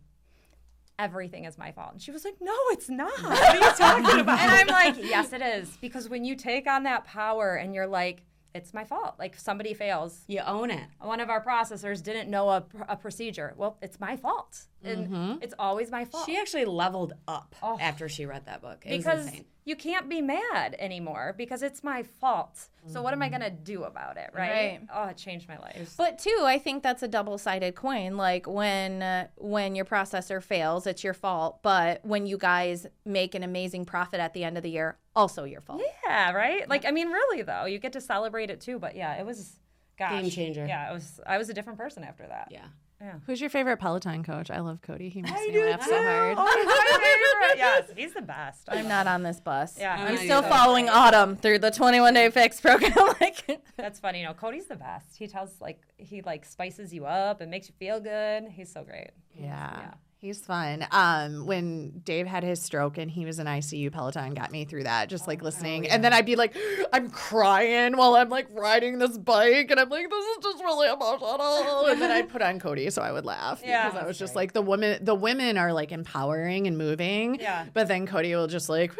everything 0.98 1.44
is 1.44 1.58
my 1.58 1.72
fault. 1.72 1.92
And 1.92 2.02
she 2.02 2.10
was 2.10 2.24
like, 2.24 2.36
No, 2.40 2.54
it's 2.70 2.88
not. 2.88 3.10
What 3.22 3.54
are 3.54 3.56
you 3.56 3.72
talking 3.76 4.20
about? 4.20 4.40
and 4.40 4.50
I'm 4.50 4.66
like, 4.66 4.96
Yes, 4.98 5.32
it 5.32 5.42
is. 5.42 5.76
Because 5.80 6.08
when 6.08 6.24
you 6.24 6.36
take 6.36 6.66
on 6.66 6.84
that 6.84 7.04
power 7.04 7.54
and 7.54 7.74
you're 7.74 7.86
like, 7.86 8.22
it's 8.54 8.72
my 8.72 8.84
fault. 8.84 9.14
Like 9.18 9.36
somebody 9.36 9.74
fails, 9.74 10.22
You 10.28 10.40
own 10.46 10.70
it. 10.70 10.84
one 11.00 11.20
of 11.20 11.28
our 11.28 11.44
processors 11.44 12.02
didn't 12.02 12.30
know 12.30 12.48
a, 12.50 12.60
pr- 12.60 12.84
a 12.88 12.96
procedure. 12.96 13.52
Well, 13.56 13.76
it's 13.82 13.98
my 13.98 14.16
fault. 14.16 14.62
And 14.84 15.42
it's 15.42 15.54
always 15.58 15.90
my 15.90 16.04
fault. 16.04 16.26
She 16.26 16.36
actually 16.36 16.66
leveled 16.66 17.14
up 17.26 17.54
after 17.80 18.08
she 18.08 18.26
read 18.26 18.46
that 18.46 18.60
book. 18.60 18.84
It 18.86 18.98
because 18.98 19.30
you 19.64 19.76
can't 19.76 20.10
be 20.10 20.20
mad 20.20 20.76
anymore 20.78 21.34
because 21.38 21.62
it's 21.62 21.82
my 21.82 22.02
fault. 22.02 22.68
So 22.86 23.00
what 23.00 23.14
am 23.14 23.22
I 23.22 23.30
going 23.30 23.40
to 23.40 23.48
do 23.50 23.84
about 23.84 24.18
it, 24.18 24.28
right? 24.34 24.50
Right. 24.50 24.80
Oh, 24.94 25.08
it 25.08 25.16
changed 25.16 25.48
my 25.48 25.56
life. 25.58 25.94
But 25.96 26.18
too, 26.18 26.38
I 26.42 26.58
think 26.58 26.82
that's 26.82 27.02
a 27.02 27.08
double-sided 27.08 27.74
coin. 27.74 28.18
Like 28.18 28.46
when 28.46 29.02
uh, 29.02 29.28
when 29.36 29.74
your 29.74 29.86
processor 29.86 30.42
fails, 30.42 30.86
it's 30.86 31.02
your 31.02 31.14
fault. 31.14 31.62
But 31.62 32.04
when 32.04 32.26
you 32.26 32.36
guys 32.36 32.86
make 33.06 33.34
an 33.34 33.42
amazing 33.42 33.86
profit 33.86 34.20
at 34.20 34.34
the 34.34 34.44
end 34.44 34.58
of 34.58 34.62
the 34.62 34.70
year, 34.70 34.98
also 35.16 35.44
your 35.44 35.60
fault. 35.60 35.82
Yeah, 36.06 36.32
right? 36.32 36.68
Like 36.68 36.84
I 36.84 36.90
mean 36.90 37.08
really 37.08 37.42
though, 37.42 37.64
you 37.66 37.78
get 37.78 37.92
to 37.92 38.00
celebrate 38.00 38.50
it 38.50 38.60
too, 38.60 38.78
but 38.78 38.96
yeah, 38.96 39.14
it 39.14 39.26
was 39.26 39.58
gosh. 39.98 40.22
Game 40.22 40.30
changer. 40.30 40.66
Yeah, 40.66 40.90
it 40.90 40.94
was 40.94 41.20
I 41.26 41.38
was 41.38 41.48
a 41.48 41.54
different 41.54 41.78
person 41.78 42.04
after 42.04 42.26
that. 42.26 42.48
Yeah. 42.50 42.66
Yeah. 43.00 43.14
Who's 43.26 43.40
your 43.40 43.50
favorite 43.50 43.78
Peloton 43.78 44.22
coach? 44.22 44.50
I 44.50 44.60
love 44.60 44.80
Cody. 44.80 45.10
He 45.10 45.20
makes 45.20 45.38
me 45.38 45.62
laugh 45.62 45.82
so 45.82 45.94
hard. 46.02 46.36
Oh, 46.38 46.56
he's 46.56 46.64
my 46.64 47.50
favorite. 47.52 47.58
Yes, 47.58 47.90
he's 47.94 48.14
the 48.14 48.22
best. 48.22 48.62
I'm 48.68 48.88
not 48.88 49.06
on 49.06 49.22
this 49.22 49.40
bus. 49.40 49.76
Yeah. 49.78 49.94
I'm 49.94 50.12
I'm 50.12 50.16
still 50.16 50.40
not 50.40 50.50
following 50.50 50.88
Autumn 50.88 51.36
through 51.36 51.58
the 51.58 51.70
21 51.70 52.14
day 52.14 52.30
fix 52.30 52.60
program. 52.60 52.92
like, 53.20 53.60
That's 53.76 54.00
funny. 54.00 54.20
You 54.20 54.26
know, 54.26 54.32
Cody's 54.32 54.66
the 54.66 54.76
best. 54.76 55.16
He 55.18 55.26
tells 55.26 55.60
like 55.60 55.80
he 55.98 56.22
like 56.22 56.46
spices 56.46 56.94
you 56.94 57.04
up 57.04 57.40
and 57.42 57.50
makes 57.50 57.68
you 57.68 57.74
feel 57.78 58.00
good. 58.00 58.48
He's 58.48 58.72
so 58.72 58.84
great. 58.84 59.10
Yeah. 59.34 59.94
He's 60.24 60.40
fun. 60.40 60.86
Um, 60.90 61.44
when 61.44 62.00
Dave 62.02 62.26
had 62.26 62.44
his 62.44 62.58
stroke 62.58 62.96
and 62.96 63.10
he 63.10 63.26
was 63.26 63.38
in 63.38 63.46
ICU, 63.46 63.92
Peloton 63.92 64.32
got 64.32 64.50
me 64.50 64.64
through 64.64 64.84
that, 64.84 65.10
just 65.10 65.26
like 65.28 65.42
listening. 65.42 65.86
And 65.86 66.02
then 66.02 66.14
I'd 66.14 66.24
be 66.24 66.34
like, 66.34 66.56
I'm 66.94 67.10
crying 67.10 67.94
while 67.98 68.14
I'm 68.14 68.30
like 68.30 68.46
riding 68.50 68.98
this 68.98 69.18
bike, 69.18 69.70
and 69.70 69.78
I'm 69.78 69.90
like, 69.90 70.08
this 70.08 70.24
is 70.24 70.36
just 70.42 70.64
really 70.64 70.88
emotional. 70.88 71.84
And 71.88 72.00
then 72.00 72.10
I'd 72.10 72.30
put 72.30 72.40
on 72.40 72.58
Cody 72.58 72.88
so 72.88 73.02
I 73.02 73.12
would 73.12 73.26
laugh 73.26 73.60
Yeah. 73.62 73.90
because 73.90 74.02
I 74.02 74.06
was 74.06 74.18
just 74.18 74.34
like, 74.34 74.54
the 74.54 74.62
women, 74.62 75.04
the 75.04 75.14
women 75.14 75.58
are 75.58 75.74
like 75.74 75.92
empowering 75.92 76.66
and 76.66 76.78
moving. 76.78 77.38
Yeah. 77.38 77.66
But 77.74 77.88
then 77.88 78.06
Cody 78.06 78.34
will 78.34 78.46
just 78.46 78.70
like, 78.70 78.92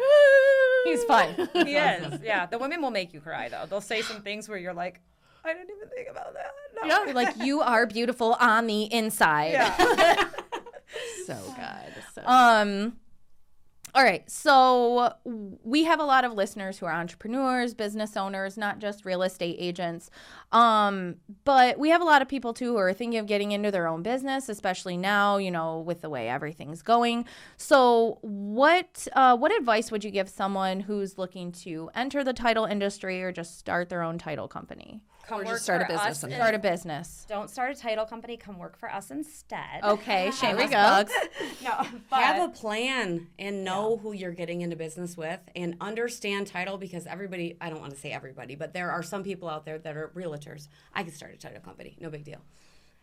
he's 0.83 1.03
fun. 1.05 1.49
He 1.55 1.75
is. 1.75 2.19
Yeah. 2.23 2.45
The 2.45 2.59
women 2.59 2.83
will 2.83 2.91
make 2.91 3.15
you 3.15 3.19
cry 3.19 3.49
though. 3.49 3.65
They'll 3.67 3.81
say 3.81 4.03
some 4.03 4.21
things 4.21 4.47
where 4.47 4.59
you're 4.59 4.75
like, 4.75 5.01
I 5.43 5.53
didn't 5.53 5.71
even 5.75 5.89
think 5.89 6.07
about 6.07 6.33
that. 6.35 6.51
No. 6.87 7.11
like 7.13 7.35
you 7.37 7.61
are 7.61 7.87
beautiful 7.87 8.33
on 8.39 8.67
the 8.67 8.83
inside. 8.93 9.53
Yeah. 9.53 10.29
so 11.25 11.37
good. 11.55 12.03
So 12.13 12.21
Um 12.25 12.97
all 13.95 14.03
right. 14.03 14.29
So 14.29 15.13
we 15.23 15.85
have 15.85 16.01
a 16.01 16.03
lot 16.03 16.25
of 16.25 16.33
listeners 16.33 16.77
who 16.77 16.85
are 16.85 16.91
entrepreneurs, 16.91 17.73
business 17.73 18.17
owners, 18.17 18.57
not 18.57 18.79
just 18.79 19.05
real 19.05 19.23
estate 19.23 19.55
agents. 19.57 20.09
Um, 20.51 21.15
but 21.45 21.79
we 21.79 21.91
have 21.91 22.01
a 22.01 22.03
lot 22.03 22.21
of 22.21 22.27
people 22.27 22.53
too 22.53 22.73
who 22.73 22.77
are 22.77 22.91
thinking 22.91 23.19
of 23.19 23.25
getting 23.25 23.53
into 23.53 23.71
their 23.71 23.87
own 23.87 24.03
business, 24.03 24.49
especially 24.49 24.97
now, 24.97 25.37
you 25.37 25.49
know, 25.49 25.79
with 25.79 26.01
the 26.01 26.09
way 26.09 26.27
everything's 26.27 26.81
going. 26.81 27.25
So 27.55 28.17
what 28.21 29.07
uh, 29.13 29.37
what 29.37 29.55
advice 29.55 29.91
would 29.91 30.03
you 30.03 30.11
give 30.11 30.27
someone 30.27 30.81
who's 30.81 31.17
looking 31.17 31.53
to 31.63 31.89
enter 31.95 32.21
the 32.21 32.33
title 32.33 32.65
industry 32.65 33.23
or 33.23 33.31
just 33.31 33.57
start 33.57 33.87
their 33.87 34.01
own 34.01 34.17
title 34.17 34.49
company? 34.49 34.99
Come 35.27 35.41
Or 35.41 35.43
just 35.43 35.53
work 35.53 35.61
start 35.61 35.81
a 35.81 35.85
business 35.85 36.23
us 36.23 36.33
Start 36.33 36.55
a 36.55 36.59
business. 36.59 37.25
Don't 37.27 37.49
start 37.49 37.75
a 37.75 37.79
title 37.79 38.05
company. 38.05 38.37
Come 38.37 38.59
work 38.59 38.77
for 38.77 38.91
us 38.91 39.11
instead. 39.11 39.83
Okay, 39.83 40.31
shameless 40.39 40.69
go. 40.69 40.77
plugs. 40.77 41.11
No, 41.63 41.85
but 42.09 42.19
Have 42.19 42.49
a 42.49 42.51
plan 42.51 43.27
and 43.39 43.63
know 43.63 43.97
who 43.97 44.13
you're 44.13 44.33
getting 44.33 44.61
into 44.61 44.75
business 44.75 45.17
with 45.17 45.39
and 45.55 45.75
understand 45.81 46.47
title 46.47 46.77
because 46.77 47.07
everybody, 47.07 47.57
I 47.59 47.69
don't 47.69 47.79
want 47.79 47.93
to 47.93 47.99
say 47.99 48.11
everybody, 48.11 48.55
but 48.55 48.73
there 48.73 48.91
are 48.91 49.01
some 49.01 49.23
people 49.23 49.49
out 49.49 49.65
there 49.65 49.79
that 49.79 49.97
are 49.97 50.11
realtors. 50.15 50.67
I 50.93 51.03
could 51.03 51.13
start 51.13 51.33
a 51.33 51.37
title 51.37 51.61
company, 51.61 51.97
no 51.99 52.09
big 52.09 52.23
deal. 52.23 52.41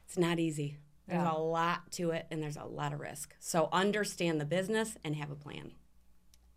It's 0.06 0.16
not 0.16 0.38
easy. 0.38 0.78
There's 1.08 1.28
a 1.28 1.32
lot 1.32 1.90
to 1.92 2.10
it 2.10 2.26
and 2.30 2.42
there's 2.42 2.56
a 2.56 2.64
lot 2.64 2.92
of 2.92 3.00
risk. 3.00 3.34
So 3.40 3.68
understand 3.72 4.40
the 4.40 4.44
business 4.44 4.96
and 5.04 5.16
have 5.16 5.30
a 5.30 5.34
plan. 5.34 5.72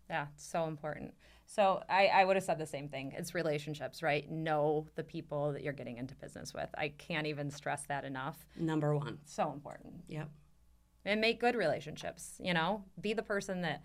Yeah, 0.08 0.26
it's 0.34 0.46
so 0.46 0.66
important. 0.66 1.14
So 1.46 1.80
I, 1.88 2.08
I 2.08 2.24
would 2.24 2.36
have 2.36 2.44
said 2.44 2.58
the 2.58 2.66
same 2.66 2.88
thing. 2.88 3.14
It's 3.16 3.34
relationships, 3.34 4.02
right? 4.02 4.28
Know 4.30 4.86
the 4.96 5.04
people 5.04 5.52
that 5.52 5.62
you're 5.62 5.72
getting 5.72 5.96
into 5.96 6.14
business 6.16 6.52
with. 6.52 6.68
I 6.76 6.88
can't 6.88 7.26
even 7.26 7.50
stress 7.50 7.84
that 7.88 8.04
enough. 8.04 8.44
Number 8.56 8.96
one. 8.96 9.18
So 9.24 9.52
important. 9.52 9.94
Yep. 10.08 10.28
And 11.04 11.20
make 11.20 11.38
good 11.40 11.54
relationships, 11.54 12.34
you 12.40 12.52
know? 12.52 12.82
Be 13.00 13.14
the 13.14 13.22
person 13.22 13.62
that, 13.62 13.84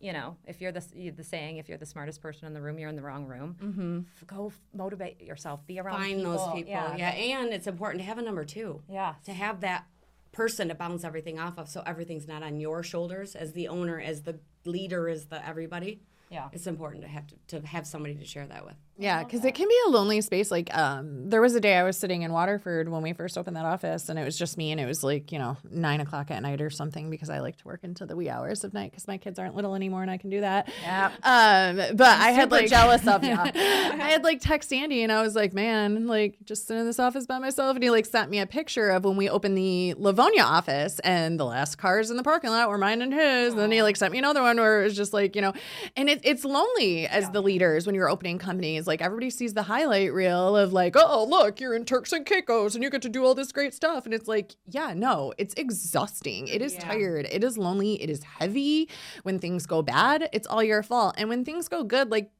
you 0.00 0.14
know, 0.14 0.38
if 0.46 0.62
you're 0.62 0.72
the, 0.72 1.10
the 1.14 1.22
saying, 1.22 1.58
if 1.58 1.68
you're 1.68 1.76
the 1.76 1.84
smartest 1.84 2.22
person 2.22 2.46
in 2.46 2.54
the 2.54 2.62
room, 2.62 2.78
you're 2.78 2.88
in 2.88 2.96
the 2.96 3.02
wrong 3.02 3.26
room. 3.26 3.56
Mm-hmm. 3.62 4.00
Go 4.26 4.46
f- 4.46 4.58
motivate 4.72 5.20
yourself. 5.20 5.66
Be 5.66 5.78
around 5.78 5.98
Find 5.98 6.16
people. 6.16 6.32
those 6.32 6.54
people. 6.54 6.72
Yeah. 6.72 6.96
Yeah. 6.96 7.10
And 7.10 7.52
it's 7.52 7.66
important 7.66 8.00
to 8.00 8.06
have 8.06 8.16
a 8.16 8.22
number 8.22 8.44
two. 8.44 8.80
Yeah. 8.88 9.14
To 9.26 9.32
have 9.34 9.60
that 9.60 9.84
person 10.32 10.68
to 10.68 10.74
bounce 10.74 11.04
everything 11.04 11.38
off 11.38 11.58
of 11.58 11.68
so 11.68 11.82
everything's 11.84 12.26
not 12.26 12.42
on 12.42 12.58
your 12.58 12.82
shoulders 12.82 13.36
as 13.36 13.52
the 13.52 13.68
owner, 13.68 14.00
as 14.00 14.22
the 14.22 14.40
leader, 14.64 15.10
as 15.10 15.26
the 15.26 15.46
everybody. 15.46 16.00
Yeah. 16.32 16.48
It's 16.52 16.66
important 16.66 17.02
to 17.02 17.08
have 17.08 17.26
to, 17.26 17.60
to 17.60 17.66
have 17.66 17.86
somebody 17.86 18.14
to 18.14 18.24
share 18.24 18.46
that 18.46 18.64
with. 18.64 18.76
Yeah, 18.98 19.24
because 19.24 19.44
it 19.44 19.54
can 19.54 19.68
be 19.68 19.76
a 19.86 19.90
lonely 19.90 20.20
space. 20.20 20.50
Like, 20.50 20.76
um, 20.76 21.30
there 21.30 21.40
was 21.40 21.54
a 21.54 21.60
day 21.60 21.76
I 21.76 21.82
was 21.82 21.96
sitting 21.96 22.22
in 22.22 22.32
Waterford 22.32 22.88
when 22.90 23.02
we 23.02 23.14
first 23.14 23.38
opened 23.38 23.56
that 23.56 23.64
office, 23.64 24.08
and 24.08 24.18
it 24.18 24.24
was 24.24 24.38
just 24.38 24.58
me, 24.58 24.70
and 24.70 24.78
it 24.80 24.86
was 24.86 25.02
like, 25.02 25.32
you 25.32 25.38
know, 25.38 25.56
nine 25.70 26.00
o'clock 26.00 26.30
at 26.30 26.42
night 26.42 26.60
or 26.60 26.68
something 26.68 27.08
because 27.08 27.30
I 27.30 27.40
like 27.40 27.56
to 27.58 27.64
work 27.64 27.84
into 27.84 28.04
the 28.04 28.14
wee 28.14 28.28
hours 28.28 28.64
of 28.64 28.74
night 28.74 28.90
because 28.90 29.08
my 29.08 29.16
kids 29.16 29.38
aren't 29.38 29.54
little 29.54 29.74
anymore 29.74 30.02
and 30.02 30.10
I 30.10 30.18
can 30.18 30.28
do 30.30 30.42
that. 30.42 30.70
Yeah. 30.82 31.06
Um, 31.22 31.96
but 31.96 32.20
I 32.20 32.30
had 32.30 32.50
like 32.50 32.68
jealous 32.68 33.06
of 33.06 33.24
you. 33.24 33.32
I 33.36 34.10
had 34.10 34.24
like 34.24 34.40
text 34.40 34.72
Andy, 34.72 35.02
and 35.02 35.10
I 35.10 35.22
was 35.22 35.34
like, 35.34 35.54
man, 35.54 36.06
like 36.06 36.36
just 36.44 36.66
sitting 36.66 36.82
in 36.82 36.86
this 36.86 36.98
office 36.98 37.26
by 37.26 37.38
myself, 37.38 37.74
and 37.74 37.82
he 37.82 37.90
like 37.90 38.06
sent 38.06 38.30
me 38.30 38.40
a 38.40 38.46
picture 38.46 38.90
of 38.90 39.04
when 39.04 39.16
we 39.16 39.28
opened 39.28 39.56
the 39.56 39.94
Livonia 39.94 40.42
office, 40.42 40.98
and 41.00 41.40
the 41.40 41.46
last 41.46 41.76
cars 41.78 42.10
in 42.10 42.18
the 42.18 42.22
parking 42.22 42.50
lot 42.50 42.68
were 42.68 42.78
mine 42.78 43.00
and 43.00 43.14
his. 43.14 43.54
And 43.54 43.62
then 43.62 43.72
he 43.72 43.82
like 43.82 43.96
sent 43.96 44.12
me 44.12 44.18
another 44.18 44.42
one 44.42 44.58
where 44.58 44.82
it 44.82 44.84
was 44.84 44.96
just 44.96 45.12
like, 45.14 45.34
you 45.34 45.42
know, 45.42 45.54
and 45.96 46.10
it, 46.10 46.20
it's 46.24 46.44
lonely 46.44 47.06
as 47.06 47.30
the 47.30 47.42
leaders 47.42 47.86
when 47.86 47.94
you're 47.94 48.10
opening 48.10 48.38
companies. 48.38 48.81
Like 48.86 49.02
everybody 49.02 49.30
sees 49.30 49.54
the 49.54 49.62
highlight 49.62 50.12
reel 50.12 50.56
of 50.56 50.72
like, 50.72 50.94
oh 50.96 51.24
look, 51.28 51.60
you're 51.60 51.74
in 51.74 51.84
Turks 51.84 52.12
and 52.12 52.24
Caicos, 52.26 52.74
and 52.74 52.82
you 52.82 52.90
get 52.90 53.02
to 53.02 53.08
do 53.08 53.24
all 53.24 53.34
this 53.34 53.52
great 53.52 53.74
stuff, 53.74 54.04
and 54.04 54.14
it's 54.14 54.28
like, 54.28 54.56
yeah, 54.66 54.92
no, 54.94 55.32
it's 55.38 55.54
exhausting. 55.54 56.48
It 56.48 56.62
is 56.62 56.76
tired. 56.76 57.26
It 57.30 57.44
is 57.44 57.58
lonely. 57.58 58.02
It 58.02 58.10
is 58.10 58.22
heavy. 58.22 58.88
When 59.22 59.38
things 59.38 59.66
go 59.66 59.82
bad, 59.82 60.28
it's 60.32 60.46
all 60.46 60.62
your 60.62 60.82
fault, 60.82 61.14
and 61.18 61.28
when 61.28 61.44
things 61.44 61.68
go 61.68 61.84
good, 61.84 62.10
like 62.10 62.30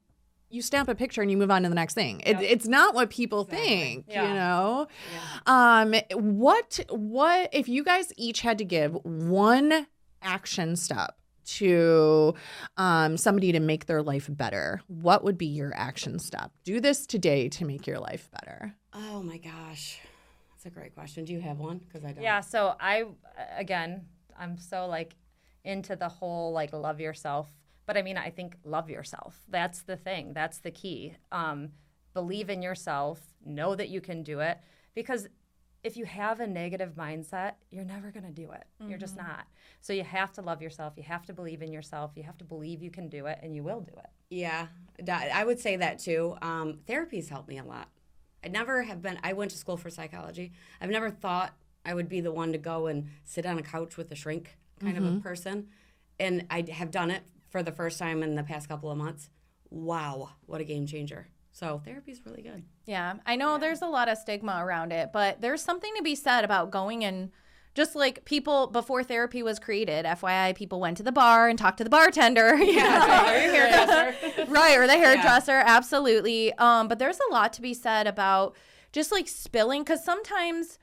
you 0.49 0.61
stamp 0.61 0.87
a 0.87 0.93
picture 0.93 1.23
and 1.23 1.31
you 1.31 1.37
move 1.37 1.49
on 1.49 1.63
to 1.63 1.69
the 1.69 1.73
next 1.73 1.95
thing. 1.95 2.19
It, 2.19 2.39
it's 2.39 2.67
not 2.67 2.93
what 2.93 3.09
people 3.09 3.43
think, 3.43 4.05
you 4.07 4.33
know. 4.35 4.87
Um, 5.47 5.95
what 6.11 6.79
what 6.89 7.49
if 7.51 7.67
you 7.67 7.83
guys 7.83 8.13
each 8.17 8.41
had 8.41 8.59
to 8.59 8.65
give 8.65 8.93
one 9.03 9.87
action 10.21 10.75
step 10.75 11.17
to 11.45 12.33
um, 12.77 13.17
somebody 13.17 13.51
to 13.51 13.59
make 13.59 13.85
their 13.85 14.01
life 14.01 14.27
better? 14.29 14.81
What 14.87 15.23
would 15.23 15.37
be 15.37 15.45
your 15.45 15.73
action 15.75 16.19
step? 16.19 16.51
Do 16.63 16.79
this 16.79 17.05
today 17.05 17.49
to 17.49 17.65
make 17.65 17.87
your 17.87 17.99
life 17.99 18.29
better. 18.31 18.75
Oh 18.93 19.21
my 19.23 19.37
gosh. 19.37 19.99
That's 20.51 20.65
a 20.65 20.69
great 20.69 20.93
question. 20.93 21.25
Do 21.25 21.33
you 21.33 21.41
have 21.41 21.59
one? 21.59 21.79
Because 21.79 22.05
I 22.05 22.13
don't. 22.13 22.23
Yeah, 22.23 22.39
so 22.39 22.75
I 22.79 23.03
again, 23.57 24.05
I'm 24.39 24.57
so 24.57 24.85
like 24.85 25.15
into 25.65 25.95
the 25.95 26.07
whole 26.07 26.53
like 26.53 26.71
love 26.73 26.99
yourself, 26.99 27.49
but 27.85 27.97
I 27.97 28.01
mean, 28.01 28.17
I 28.17 28.29
think 28.29 28.55
love 28.63 28.89
yourself. 28.89 29.41
That's 29.49 29.81
the 29.81 29.97
thing. 29.97 30.33
That's 30.33 30.59
the 30.59 30.71
key. 30.71 31.15
Um, 31.31 31.69
believe 32.13 32.49
in 32.49 32.61
yourself. 32.61 33.19
Know 33.45 33.75
that 33.75 33.89
you 33.89 33.99
can 33.99 34.23
do 34.23 34.39
it 34.39 34.57
because 34.95 35.27
if 35.83 35.97
you 35.97 36.05
have 36.05 36.39
a 36.39 36.47
negative 36.47 36.93
mindset, 36.95 37.53
you're 37.69 37.83
never 37.83 38.09
going 38.09 38.25
to 38.25 38.31
do 38.31 38.51
it. 38.51 38.63
You're 38.87 38.97
just 38.97 39.17
not. 39.17 39.45
So 39.81 39.91
you 39.91 40.03
have 40.03 40.31
to 40.33 40.41
love 40.41 40.61
yourself. 40.61 40.93
You 40.95 41.03
have 41.03 41.25
to 41.25 41.33
believe 41.33 41.61
in 41.61 41.73
yourself. 41.73 42.11
You 42.15 42.23
have 42.23 42.37
to 42.37 42.45
believe 42.45 42.81
you 42.81 42.89
can 42.89 43.09
do 43.09 43.25
it, 43.25 43.39
and 43.43 43.53
you 43.53 43.63
will 43.63 43.81
do 43.81 43.93
it. 43.97 44.09
Yeah, 44.29 44.67
I 45.11 45.43
would 45.43 45.59
say 45.59 45.75
that 45.75 45.99
too. 45.99 46.37
Um, 46.41 46.79
therapy's 46.87 47.29
helped 47.29 47.49
me 47.49 47.57
a 47.57 47.63
lot. 47.63 47.89
I 48.43 48.47
never 48.47 48.83
have 48.83 49.01
been. 49.01 49.19
I 49.23 49.33
went 49.33 49.51
to 49.51 49.57
school 49.57 49.77
for 49.77 49.89
psychology. 49.89 50.53
I've 50.81 50.89
never 50.89 51.09
thought 51.11 51.53
I 51.85 51.93
would 51.93 52.09
be 52.09 52.21
the 52.21 52.31
one 52.31 52.51
to 52.53 52.57
go 52.57 52.87
and 52.87 53.09
sit 53.23 53.45
on 53.45 53.57
a 53.57 53.63
couch 53.63 53.97
with 53.97 54.11
a 54.11 54.15
shrink 54.15 54.57
kind 54.79 54.97
of 54.97 55.05
a 55.05 55.19
person, 55.19 55.67
and 56.19 56.45
I 56.49 56.65
have 56.71 56.91
done 56.91 57.11
it 57.11 57.23
for 57.49 57.61
the 57.63 57.71
first 57.71 57.99
time 57.99 58.23
in 58.23 58.35
the 58.35 58.43
past 58.43 58.67
couple 58.67 58.89
of 58.89 58.97
months. 58.97 59.29
Wow, 59.69 60.31
what 60.45 60.61
a 60.61 60.65
game 60.65 60.85
changer! 60.85 61.27
So 61.53 61.81
therapy 61.85 62.11
is 62.11 62.25
really 62.25 62.41
good. 62.41 62.63
Yeah, 62.85 63.13
I 63.27 63.35
know 63.35 63.59
there's 63.59 63.83
a 63.83 63.87
lot 63.87 64.09
of 64.09 64.17
stigma 64.17 64.57
around 64.59 64.91
it, 64.91 65.11
but 65.13 65.39
there's 65.39 65.61
something 65.61 65.93
to 65.95 66.03
be 66.03 66.15
said 66.15 66.43
about 66.43 66.71
going 66.71 67.05
and 67.05 67.29
just 67.75 67.95
like 67.95 68.25
people 68.25 68.67
before 68.67 69.03
therapy 69.03 69.43
was 69.43 69.59
created. 69.59 70.05
FYI, 70.05 70.55
people 70.55 70.79
went 70.79 70.97
to 70.97 71.03
the 71.03 71.11
bar 71.11 71.47
and 71.47 71.57
talked 71.57 71.77
to 71.77 71.83
the 71.83 71.89
bartender. 71.89 72.55
Yeah, 72.63 74.45
right, 74.47 74.77
or 74.77 74.87
the 74.87 74.93
hairdresser. 74.97 75.61
Absolutely. 75.65 76.53
Um, 76.53 76.87
but 76.87 76.97
there's 76.97 77.19
a 77.29 77.31
lot 77.33 77.53
to 77.53 77.61
be 77.61 77.73
said 77.73 78.07
about 78.07 78.55
just 78.91 79.11
like 79.11 79.27
spilling 79.27 79.81
because 79.81 80.03
sometimes 80.03 80.79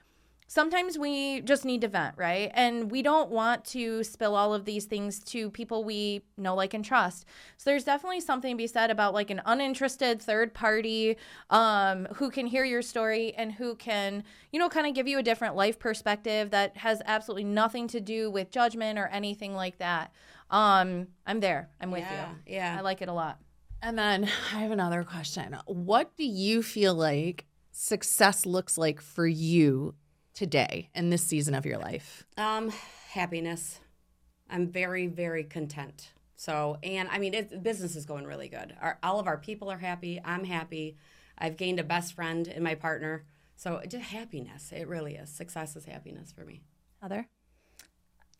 sometimes 0.50 0.98
we 0.98 1.40
just 1.42 1.64
need 1.64 1.80
to 1.80 1.86
vent, 1.86 2.12
right? 2.18 2.50
And 2.54 2.90
we 2.90 3.02
don't 3.02 3.30
want 3.30 3.64
to 3.66 4.02
spill 4.02 4.34
all 4.34 4.52
of 4.52 4.64
these 4.64 4.84
things 4.84 5.20
to 5.26 5.48
people 5.48 5.84
we 5.84 6.22
know, 6.36 6.56
like, 6.56 6.74
and 6.74 6.84
trust. 6.84 7.24
So 7.56 7.70
there's 7.70 7.84
definitely 7.84 8.20
something 8.20 8.56
to 8.56 8.58
be 8.58 8.66
said 8.66 8.90
about 8.90 9.14
like 9.14 9.30
an 9.30 9.40
uninterested 9.46 10.20
third 10.20 10.52
party 10.52 11.16
um, 11.50 12.08
who 12.16 12.30
can 12.30 12.46
hear 12.46 12.64
your 12.64 12.82
story 12.82 13.32
and 13.34 13.52
who 13.52 13.76
can, 13.76 14.24
you 14.50 14.58
know, 14.58 14.68
kind 14.68 14.88
of 14.88 14.94
give 14.94 15.06
you 15.06 15.20
a 15.20 15.22
different 15.22 15.54
life 15.54 15.78
perspective 15.78 16.50
that 16.50 16.76
has 16.78 17.00
absolutely 17.06 17.44
nothing 17.44 17.86
to 17.86 18.00
do 18.00 18.28
with 18.28 18.50
judgment 18.50 18.98
or 18.98 19.06
anything 19.06 19.54
like 19.54 19.78
that. 19.78 20.10
Um, 20.50 21.06
I'm 21.28 21.38
there. 21.38 21.70
I'm 21.80 21.92
with 21.92 22.00
Yeah, 22.00 22.28
you. 22.30 22.54
yeah. 22.54 22.76
I 22.76 22.80
like 22.80 23.02
it 23.02 23.08
a 23.08 23.12
lot. 23.12 23.38
And 23.82 23.96
then 23.96 24.24
I 24.52 24.58
have 24.58 24.72
another 24.72 25.04
question. 25.04 25.56
What 25.66 26.16
do 26.16 26.24
you 26.24 26.64
feel 26.64 26.94
like 26.96 27.46
success 27.70 28.44
looks 28.46 28.76
like 28.76 29.00
for 29.00 29.28
you 29.28 29.94
today 30.40 30.88
in 30.94 31.10
this 31.10 31.22
season 31.22 31.54
of 31.54 31.66
your 31.66 31.76
life? 31.76 32.24
Um, 32.38 32.72
happiness. 33.10 33.78
I'm 34.48 34.68
very, 34.68 35.06
very 35.06 35.44
content. 35.44 36.12
So, 36.34 36.78
and 36.82 37.10
I 37.10 37.18
mean, 37.18 37.34
it, 37.34 37.62
business 37.62 37.94
is 37.94 38.06
going 38.06 38.26
really 38.26 38.48
good. 38.48 38.74
Our, 38.80 38.98
all 39.02 39.20
of 39.20 39.26
our 39.26 39.36
people 39.36 39.70
are 39.70 39.76
happy. 39.76 40.18
I'm 40.24 40.44
happy. 40.44 40.96
I've 41.36 41.58
gained 41.58 41.78
a 41.78 41.84
best 41.84 42.14
friend 42.14 42.48
in 42.48 42.62
my 42.62 42.74
partner. 42.74 43.26
So, 43.56 43.82
just 43.86 44.04
happiness. 44.04 44.72
It 44.74 44.88
really 44.88 45.16
is. 45.16 45.28
Success 45.28 45.76
is 45.76 45.84
happiness 45.84 46.32
for 46.32 46.46
me. 46.46 46.62
Heather? 47.02 47.28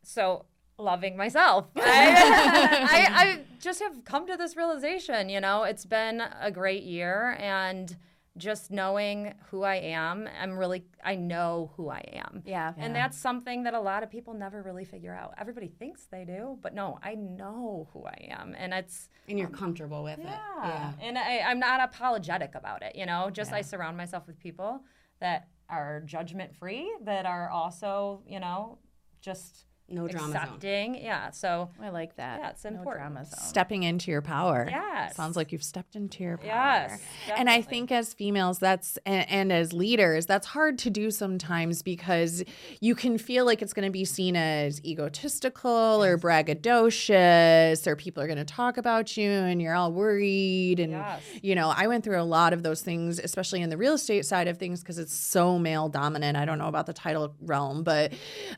so 0.03 0.45
loving 0.79 1.15
myself. 1.15 1.67
I, 1.75 2.87
I, 2.89 3.23
I 3.23 3.39
just 3.59 3.79
have 3.79 4.03
come 4.05 4.25
to 4.25 4.35
this 4.37 4.57
realization, 4.57 5.29
you 5.29 5.39
know, 5.39 5.61
it's 5.65 5.85
been 5.85 6.23
a 6.41 6.49
great 6.49 6.81
year 6.81 7.37
and 7.39 7.95
just 8.37 8.71
knowing 8.71 9.33
who 9.49 9.63
I 9.63 9.75
am, 9.75 10.27
I'm 10.41 10.57
really, 10.57 10.85
I 11.03 11.15
know 11.15 11.73
who 11.75 11.89
I 11.89 12.03
am. 12.13 12.43
Yeah. 12.45 12.73
And 12.77 12.95
that's 12.95 13.17
something 13.17 13.63
that 13.63 13.73
a 13.73 13.79
lot 13.79 14.03
of 14.03 14.09
people 14.09 14.33
never 14.33 14.61
really 14.61 14.85
figure 14.85 15.13
out. 15.13 15.33
Everybody 15.37 15.67
thinks 15.67 16.05
they 16.05 16.23
do, 16.23 16.57
but 16.61 16.73
no, 16.73 16.97
I 17.03 17.15
know 17.15 17.89
who 17.91 18.05
I 18.05 18.29
am. 18.31 18.55
And 18.57 18.73
it's, 18.73 19.09
And 19.27 19.37
you're 19.37 19.49
um, 19.49 19.53
comfortable 19.53 20.03
with 20.03 20.19
it. 20.19 20.25
yeah. 20.25 20.93
And 21.01 21.17
I, 21.17 21.39
I'm 21.39 21.59
not 21.59 21.81
apologetic 21.81 22.55
about 22.55 22.83
it, 22.83 22.95
you 22.95 23.05
know, 23.05 23.29
just 23.29 23.51
I 23.51 23.61
surround 23.61 23.97
myself 23.97 24.27
with 24.27 24.39
people 24.39 24.81
that 25.19 25.49
are 25.69 26.01
judgment 26.05 26.55
free, 26.55 26.89
that 27.03 27.25
are 27.25 27.49
also, 27.49 28.23
you 28.25 28.39
know, 28.39 28.79
just 29.21 29.65
No 29.91 30.07
drama 30.07 30.27
zone. 30.33 30.35
accepting. 30.35 30.95
Yeah. 30.95 31.31
So, 31.31 31.69
I 31.81 31.89
like 31.89 32.15
that. 32.15 32.39
Yeah, 32.39 32.49
it's 32.49 32.63
No 32.63 32.71
important. 32.71 33.03
drama 33.13 33.25
zone. 33.25 33.39
Stepping 33.39 33.83
into 33.83 34.11
your 34.11 34.21
power. 34.21 34.67
Yes. 34.69 35.15
Sounds 35.15 35.35
like 35.35 35.51
you've 35.51 35.63
stepped 35.63 35.95
into 35.95 36.23
your 36.23 36.37
power. 36.37 36.47
Yes, 36.47 37.01
And 37.35 37.49
I 37.49 37.61
think 37.61 37.91
as 37.91 38.13
females, 38.13 38.59
that's, 38.59 38.97
and, 39.05 39.29
and 39.29 39.51
as 39.53 39.73
leaders, 39.73 40.25
that's 40.25 40.47
hard 40.47 40.77
to 40.79 40.89
do 40.89 41.11
sometimes 41.11 41.81
because 41.81 42.43
you 42.79 42.95
can 42.95 43.17
feel 43.17 43.45
like 43.45 43.61
it's 43.61 43.73
going 43.73 43.85
to 43.87 43.91
be 43.91 44.05
seen 44.05 44.35
as 44.35 44.83
egotistical 44.85 46.03
or 46.03 46.17
braggadocious, 46.17 47.87
or 47.87 47.95
people 47.95 48.21
are 48.23 48.27
going 48.27 48.37
to 48.37 48.45
talk 48.45 48.77
about 48.77 49.17
you 49.17 49.29
and 49.29 49.61
you're 49.61 49.75
all 49.75 49.91
worried. 49.91 50.79
And, 50.79 50.91
Yes. 50.91 51.21
you 51.41 51.55
know, 51.55 51.71
I 51.75 51.87
went 51.87 52.03
through 52.03 52.19
a 52.19 52.23
lot 52.23 52.53
of 52.53 52.63
those 52.63 52.81
things, 52.81 53.19
especially 53.19 53.61
in 53.61 53.69
the 53.69 53.77
real 53.77 53.93
estate 53.93 54.25
side 54.25 54.47
of 54.47 54.57
things, 54.57 54.81
because 54.81 54.97
it's 54.97 55.13
so 55.15 55.57
male 55.57 55.89
dominant. 55.89 56.37
I 56.37 56.45
don't 56.45 56.57
know 56.57 56.67
about 56.67 56.85
the 56.85 56.93
title 56.93 57.35
realm, 57.41 57.83
but, 57.83 58.13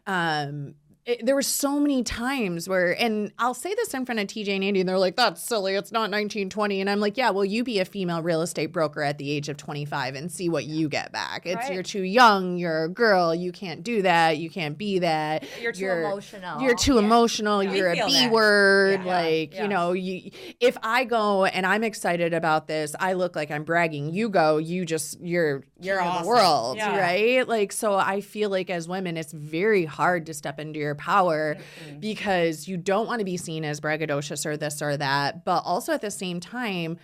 um, 0.08 0.76
it, 1.06 1.26
there 1.26 1.36
were 1.36 1.42
so 1.42 1.80
many 1.80 2.02
times 2.04 2.70
where, 2.70 3.00
and 3.02 3.32
I'll 3.38 3.54
say 3.54 3.74
this 3.76 3.94
in 3.94 4.06
front 4.06 4.20
of 4.22 4.28
TJ 4.28 4.48
and 4.56 4.64
Andy, 4.64 4.80
and 4.80 4.88
they're 4.88 4.98
like, 4.98 5.16
"That's 5.18 5.42
silly. 5.44 5.76
It's 5.76 5.92
not 5.92 6.10
1920." 6.12 6.80
And 6.82 6.90
I'm 6.90 7.00
like, 7.00 7.18
"Yeah, 7.18 7.32
well, 7.32 7.44
you 7.44 7.64
be 7.64 7.80
a 7.80 7.86
female 7.86 8.22
real 8.22 8.42
estate 8.42 8.68
broker 8.68 9.02
at 9.02 9.18
the 9.18 9.30
age 9.30 9.50
of 9.50 9.58
25 9.58 10.16
and 10.16 10.32
see 10.32 10.48
what 10.50 10.66
you 10.66 10.88
get 10.88 11.12
back. 11.12 11.46
It's 11.46 11.56
Right. 11.56 11.74
you're 11.74 11.84
too 11.84 12.04
young. 12.04 12.58
You're 12.58 12.86
a 12.86 12.90
girl. 12.90 13.36
You 13.36 13.52
can't 13.52 13.84
do 13.84 14.02
that. 14.04 14.38
You 14.38 14.50
can't 14.50 14.78
be 14.78 15.00
that. 15.00 15.44
You're 15.62 15.74
too 15.74 15.90
emotional. 15.90 16.62
You're 16.62 16.76
too 16.76 16.98
emotional. 16.98 17.60
We 17.60 17.78
You're 17.78 17.92
a 17.92 17.96
B 18.06 18.14
that. 18.26 18.32
word. 18.32 19.02
Yeah. 19.04 19.06
Like 19.22 19.56
you 19.58 19.68
know, 19.68 19.92
you. 19.92 20.32
If 20.60 20.78
I 20.84 21.04
go 21.04 21.46
and 21.46 21.66
I'm 21.66 21.84
excited 21.84 22.34
about 22.34 22.68
this, 22.68 22.96
I 23.00 23.14
look 23.14 23.36
like 23.36 23.52
I'm 23.52 23.64
bragging. 23.64 24.14
You 24.14 24.30
go, 24.30 24.58
you 24.58 24.86
just 24.86 25.20
you're 25.22 25.64
You're 25.82 26.02
awesome. 26.02 26.24
the 26.24 26.28
world, 26.30 26.78
Yeah. 26.78 26.98
right? 26.98 27.48
Like 27.48 27.72
so, 27.74 27.96
I 27.96 28.22
feel 28.22 28.50
like 28.50 28.70
as 28.70 28.88
women, 28.88 29.18
it's 29.18 29.34
very 29.34 29.86
hard 29.86 30.26
to 30.28 30.34
step 30.34 30.60
into 30.60 30.80
your 30.80 30.93
power 30.96 31.56
Mm-hmm. 31.56 32.00
because 32.00 32.68
you 32.68 32.78
don't 32.78 33.08
want 33.08 33.20
to 33.20 33.26
be 33.26 33.38
seen 33.38 33.64
as 33.66 33.80
braggadocious 33.80 34.46
or 34.46 34.58
this 34.58 34.82
or 34.82 34.98
that, 34.98 35.46
but 35.46 35.62
also 35.66 35.94
at 35.94 36.02
the 36.02 36.12
same 36.12 36.40
time. 36.40 36.98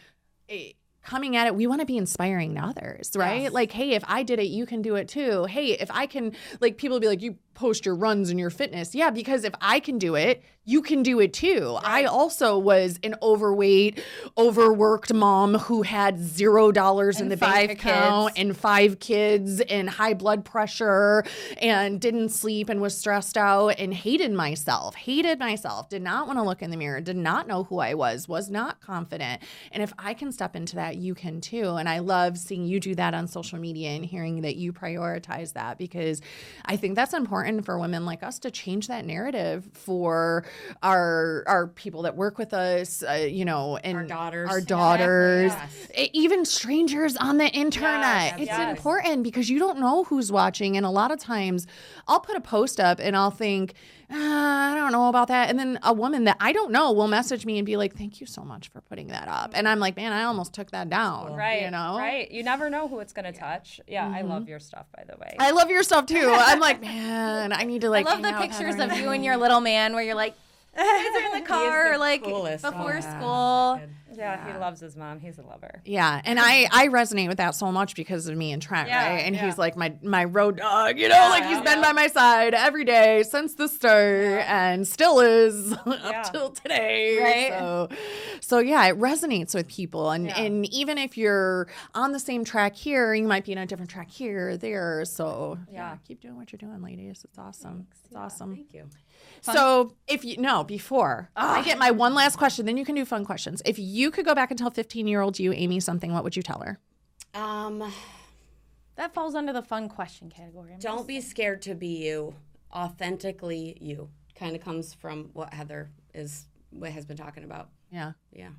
It, 0.47 0.75
Coming 1.01 1.37
at 1.37 1.47
it, 1.47 1.55
we 1.55 1.65
want 1.65 1.79
to 1.79 1.85
be 1.87 1.97
inspiring 1.97 2.55
to 2.55 2.61
others, 2.61 3.11
right? 3.15 3.43
Yes. 3.43 3.53
Like, 3.53 3.71
hey, 3.71 3.91
if 3.91 4.03
I 4.05 4.21
did 4.21 4.37
it, 4.37 4.47
you 4.47 4.65
can 4.65 4.81
do 4.81 4.95
it 4.95 5.07
too. 5.07 5.45
Hey, 5.45 5.67
if 5.71 5.89
I 5.89 6.05
can, 6.05 6.33
like, 6.59 6.77
people 6.77 6.95
will 6.95 6.99
be 6.99 7.07
like, 7.07 7.21
you 7.21 7.35
post 7.60 7.86
your 7.86 7.95
runs 7.95 8.30
and 8.30 8.39
your 8.39 8.49
fitness. 8.49 8.95
Yeah, 8.95 9.10
because 9.10 9.43
if 9.43 9.53
I 9.60 9.82
can 9.82 9.97
do 9.97 10.16
it, 10.16 10.41
you 10.70 10.84
can 10.84 11.01
do 11.01 11.20
it 11.20 11.34
too. 11.34 11.80
I 11.84 12.03
also 12.03 12.55
was 12.60 12.99
an 13.03 13.16
overweight, 13.24 14.03
overworked 14.38 15.12
mom 15.12 15.55
who 15.55 15.82
had 15.82 16.20
zero 16.20 16.72
dollars 16.72 17.20
in 17.20 17.30
the 17.30 17.38
bank 17.38 17.72
account 17.72 18.36
kids. 18.36 18.39
and 18.39 18.55
five 18.55 18.99
kids 18.99 19.62
and 19.62 19.89
high 19.89 20.14
blood 20.14 20.45
pressure 20.45 21.24
and 21.57 21.99
didn't 21.99 22.30
sleep 22.30 22.70
and 22.70 22.82
was 22.82 22.95
stressed 22.95 23.36
out 23.36 23.80
and 23.80 23.95
hated 23.95 24.32
myself, 24.32 24.93
hated 24.93 25.39
myself, 25.39 25.89
did 25.89 26.03
not 26.03 26.28
want 26.28 26.38
to 26.38 26.43
look 26.43 26.62
in 26.62 26.70
the 26.70 26.78
mirror, 26.78 27.01
did 27.01 27.18
not 27.18 27.47
know 27.47 27.64
who 27.64 27.80
I 27.80 27.95
was, 27.95 28.28
was 28.28 28.51
not 28.51 28.80
confident. 28.80 29.41
And 29.72 29.82
if 29.82 29.91
I 29.97 30.14
can 30.14 30.32
step 30.32 30.55
into 30.55 30.76
that, 30.76 30.97
you 30.97 31.16
can 31.16 31.41
too. 31.41 31.78
And 31.78 31.89
I 31.89 31.97
love 31.97 32.38
seeing 32.38 32.66
you 32.66 32.80
do 32.80 32.93
that 32.93 33.16
on 33.16 33.28
social 33.28 33.57
media 33.57 33.89
and 33.89 34.05
hearing 34.05 34.41
that 34.41 34.55
you 34.55 34.72
prioritize 34.72 35.53
that 35.53 35.80
because 35.80 36.22
I 36.66 36.76
think 36.76 36.95
that's 36.95 37.16
important 37.16 37.48
for 37.61 37.77
women 37.79 38.05
like 38.05 38.21
us 38.23 38.39
to 38.39 38.51
change 38.51 38.87
that 38.87 39.05
narrative 39.05 39.67
for 39.73 40.45
our 40.83 41.43
our 41.47 41.67
people 41.67 42.03
that 42.03 42.15
work 42.15 42.37
with 42.37 42.53
us, 42.53 43.03
uh, 43.03 43.13
you 43.29 43.45
know, 43.45 43.77
and 43.77 43.97
Our 43.97 44.03
daughters. 44.05 44.49
our 44.49 44.57
Exactly, 44.59 44.75
daughters, 44.75 45.51
yes. 45.95 46.09
even 46.13 46.45
strangers 46.45 47.17
on 47.17 47.37
the 47.37 47.47
internet. 47.49 48.33
Yes, 48.33 48.39
it's 48.39 48.47
yes. 48.47 48.77
important 48.77 49.23
because 49.23 49.49
you 49.49 49.59
don't 49.59 49.79
know 49.79 50.03
who's 50.05 50.31
watching. 50.31 50.77
And 50.77 50.85
a 50.85 50.89
lot 50.89 51.11
of 51.11 51.19
times 51.19 51.67
I'll 52.07 52.19
put 52.19 52.35
a 52.35 52.41
post 52.41 52.79
up 52.79 52.99
and 52.99 53.15
I'll 53.15 53.31
think, 53.31 53.73
"Ah, 54.12 54.74
I 54.74 54.76
don't 54.76 54.91
know 54.91 55.07
about 55.10 55.28
that. 55.28 55.49
And 55.49 55.60
then 55.60 55.80
a 55.84 55.93
woman 55.93 56.24
that 56.24 56.38
I 56.39 56.51
don't 56.51 56.72
know 56.72 56.91
will 56.91 57.07
message 57.07 57.45
me 57.45 57.57
and 57.60 57.66
be 57.66 57.78
like, 57.78 57.95
thank 57.95 58.20
you 58.20 58.28
so 58.28 58.43
much 58.43 58.70
for 58.70 58.82
putting 58.82 59.07
that 59.07 59.28
up. 59.28 59.51
And 59.53 59.68
I'm 59.68 59.80
like, 59.80 59.95
man, 59.95 60.12
I 60.12 60.24
almost 60.24 60.53
took 60.53 60.72
that 60.72 60.89
down. 60.89 61.34
Right. 61.36 61.62
You 61.62 61.72
know? 61.72 61.97
Right. 61.97 62.30
You 62.32 62.43
never 62.43 62.70
know 62.70 62.88
who 62.88 62.99
it's 62.99 63.14
going 63.14 63.32
to 63.32 63.38
touch. 63.38 63.80
Yeah. 63.88 64.12
I 64.14 64.22
love 64.22 64.47
your 64.49 64.60
stuff, 64.60 64.88
by 64.95 65.03
the 65.07 65.18
way. 65.18 65.36
I 65.39 65.51
love 65.51 65.70
your 65.70 65.84
stuff 65.84 66.05
too. 66.05 66.34
I'm 66.36 66.60
like, 66.60 66.82
man, 66.82 67.53
I 67.53 67.64
need 67.64 67.82
to 67.82 67.89
like. 67.91 68.07
I 68.07 68.12
love 68.14 68.22
the 68.22 68.28
hang 68.28 68.36
out 68.36 68.41
with 68.41 68.57
pictures 68.57 68.80
of 68.80 68.97
you 68.97 69.10
and 69.10 69.24
your 69.24 69.38
little 69.38 69.62
man 69.62 69.93
where 69.93 70.03
you're 70.03 70.16
like, 70.16 70.36
guys 70.76 70.86
are 70.86 71.36
in 71.38 71.41
the 71.43 71.47
car, 71.47 71.93
the 71.93 71.97
like 71.99 72.24
coolest. 72.24 72.63
before 72.63 72.93
Oh, 72.93 72.99
yeah. 72.99 73.17
school. 73.20 73.82
yeah, 74.15 74.51
He 74.53 74.57
loves 74.59 74.80
his 74.82 74.95
mom. 74.95 75.20
He's 75.20 75.38
a 75.38 75.41
lover. 75.43 75.82
Yeah, 75.86 76.22
and 76.26 76.39
I 76.39 76.67
I 76.72 76.88
resonate 76.88 77.28
with 77.28 77.38
that 77.38 77.55
so 77.55 77.72
much 77.72 77.95
because 77.95 78.28
of 78.28 78.36
me 78.38 78.51
and 78.51 78.61
Trent, 78.61 78.88
Yeah, 78.89 79.09
right? 79.13 79.20
And 79.26 79.36
yeah. 79.36 79.45
he's 79.45 79.57
like 79.57 79.76
my 79.78 79.93
my 80.03 80.26
road 80.26 80.57
dog, 80.57 80.97
you 80.99 81.07
know, 81.09 81.28
like 81.30 81.45
he's 81.45 81.61
been 81.61 81.82
by 81.82 81.91
my 81.93 82.07
side 82.07 82.53
every 82.53 82.86
day 82.86 83.24
since 83.24 83.55
the 83.55 83.67
start, 83.67 84.43
and 84.47 84.88
still 84.88 85.20
is 85.20 85.72
Yeah. 85.86 85.93
up 85.93 86.32
till 86.32 86.49
today, 86.51 87.20
Right. 87.20 87.59
So, 87.59 87.89
so 88.41 88.59
yeah, 88.59 88.86
it 88.88 88.97
resonates 88.99 89.53
with 89.55 89.67
people, 89.67 90.11
and 90.11 90.30
and 90.32 90.65
even 90.74 90.97
if 90.97 91.17
you're 91.17 91.67
on 91.93 92.11
the 92.11 92.20
same 92.20 92.43
track 92.43 92.76
here, 92.76 93.13
you 93.13 93.28
might 93.28 93.45
be 93.45 93.51
on 93.53 93.59
a 93.59 93.65
different 93.65 93.89
track 93.91 94.09
here 94.09 94.49
or 94.49 94.57
there. 94.57 95.05
So 95.05 95.57
yeah, 95.72 95.91
Yeah. 95.91 95.97
keep 96.07 96.22
doing 96.22 96.36
what 96.36 96.51
you're 96.51 96.57
doing, 96.57 96.82
ladies. 96.82 97.22
It's 97.24 97.38
awesome. 97.38 97.88
It's 98.05 98.15
awesome. 98.15 98.55
Thank 98.55 98.74
you. 98.74 98.89
So 99.41 99.93
if 100.07 100.24
you 100.26 100.38
no 100.38 100.63
before 100.63 101.30
I 101.36 101.63
get 101.63 101.78
my 101.78 101.91
one 101.91 102.13
last 102.13 102.38
question, 102.38 102.65
then 102.65 102.78
you 102.78 102.86
can 102.86 102.95
do 102.95 103.05
fun 103.05 103.26
questions. 103.26 103.61
If 103.65 103.80
you 103.80 104.11
could 104.11 104.26
go 104.26 104.36
back 104.36 104.51
and 104.51 104.57
tell 104.57 104.70
15 104.70 105.07
year 105.07 105.22
old 105.22 105.39
you, 105.39 105.53
Amy, 105.53 105.80
something, 105.80 106.11
what 106.13 106.24
would 106.24 106.36
you 106.36 106.43
tell 106.43 106.59
her? 106.59 106.80
Um, 107.34 107.91
That 108.95 109.13
falls 109.13 109.34
under 109.36 109.53
the 109.53 109.61
fun 109.61 109.88
question 109.88 110.30
category. 110.30 110.74
I'm 110.74 110.80
don't 110.80 111.07
be 111.07 111.22
scared 111.22 111.61
to 111.63 111.74
be 111.76 112.05
you. 112.05 112.36
Authentically 112.76 113.78
you. 113.82 114.09
Kind 114.36 114.55
of 114.55 114.61
comes 114.63 114.93
from 114.93 115.30
what 115.34 115.53
Heather 115.53 115.89
is 116.13 116.45
what 116.72 116.91
has 116.91 117.05
been 117.05 117.17
talking 117.17 117.43
about. 117.43 117.70
Yeah. 117.91 118.13
Yeah. 118.32 118.49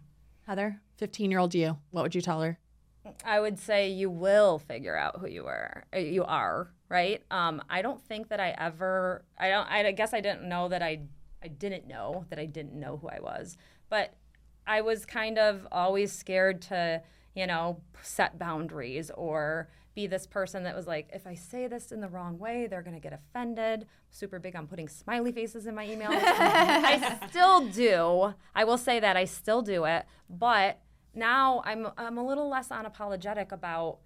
Heather, 0.46 0.80
15 0.96 1.30
year 1.30 1.40
old 1.40 1.54
you, 1.54 1.76
what 1.90 2.02
would 2.02 2.14
you 2.14 2.20
tell 2.20 2.40
her? 2.42 2.58
I 3.24 3.40
would 3.40 3.58
say 3.58 3.90
you 3.90 4.10
will 4.10 4.58
figure 4.58 4.96
out 4.96 5.20
who 5.20 5.26
you 5.28 5.46
are. 5.46 5.84
uh, 5.94 5.98
You 5.98 6.24
are 6.24 6.70
right. 6.90 7.22
Um, 7.30 7.62
I 7.70 7.80
don't 7.80 8.02
think 8.02 8.28
that 8.28 8.40
I 8.40 8.54
ever. 8.58 9.24
I 9.38 9.48
don't. 9.48 9.66
I 9.66 9.90
guess 9.92 10.12
I 10.12 10.20
didn't 10.20 10.46
know 10.48 10.68
that 10.68 10.82
I. 10.82 11.00
I 11.42 11.48
didn't 11.48 11.88
know 11.88 12.26
that 12.28 12.38
I 12.38 12.44
didn't 12.44 12.78
know 12.78 12.98
who 12.98 13.08
I 13.08 13.18
was, 13.18 13.56
but 13.88 14.14
I 14.66 14.82
was 14.82 15.06
kind 15.06 15.38
of 15.38 15.66
always 15.72 16.12
scared 16.12 16.60
to, 16.62 17.02
you 17.34 17.46
know, 17.46 17.80
set 18.02 18.38
boundaries 18.38 19.10
or 19.16 19.70
be 19.94 20.06
this 20.06 20.26
person 20.26 20.64
that 20.64 20.76
was 20.76 20.86
like, 20.86 21.08
if 21.12 21.26
I 21.26 21.34
say 21.34 21.66
this 21.66 21.92
in 21.92 22.00
the 22.00 22.08
wrong 22.08 22.38
way, 22.38 22.66
they're 22.66 22.82
gonna 22.82 23.00
get 23.00 23.12
offended. 23.12 23.86
Super 24.10 24.38
big 24.38 24.54
on 24.54 24.66
putting 24.66 24.88
smiley 24.88 25.32
faces 25.32 25.66
in 25.66 25.74
my 25.74 25.86
emails. 25.86 26.20
I 26.22 27.26
still 27.30 27.66
do. 27.68 28.34
I 28.54 28.64
will 28.64 28.78
say 28.78 29.00
that 29.00 29.16
I 29.16 29.24
still 29.24 29.62
do 29.62 29.84
it, 29.86 30.04
but 30.28 30.78
now 31.14 31.62
I'm 31.64 31.88
I'm 31.96 32.18
a 32.18 32.26
little 32.26 32.48
less 32.48 32.68
unapologetic 32.68 33.50
about 33.52 33.98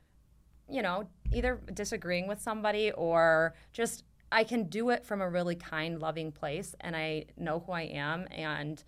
you 0.68 0.82
know 0.82 1.06
either 1.32 1.60
disagreeing 1.72 2.26
with 2.28 2.40
somebody 2.40 2.92
or 2.92 3.54
just 3.72 4.04
I 4.32 4.44
can 4.44 4.64
do 4.64 4.90
it 4.90 5.04
from 5.04 5.20
a 5.20 5.28
really 5.28 5.54
kind, 5.54 6.00
loving 6.00 6.32
place, 6.32 6.74
and 6.80 6.96
I 6.96 7.26
know 7.36 7.60
who 7.64 7.72
I 7.72 7.82
am, 7.82 8.26
and 8.32 8.82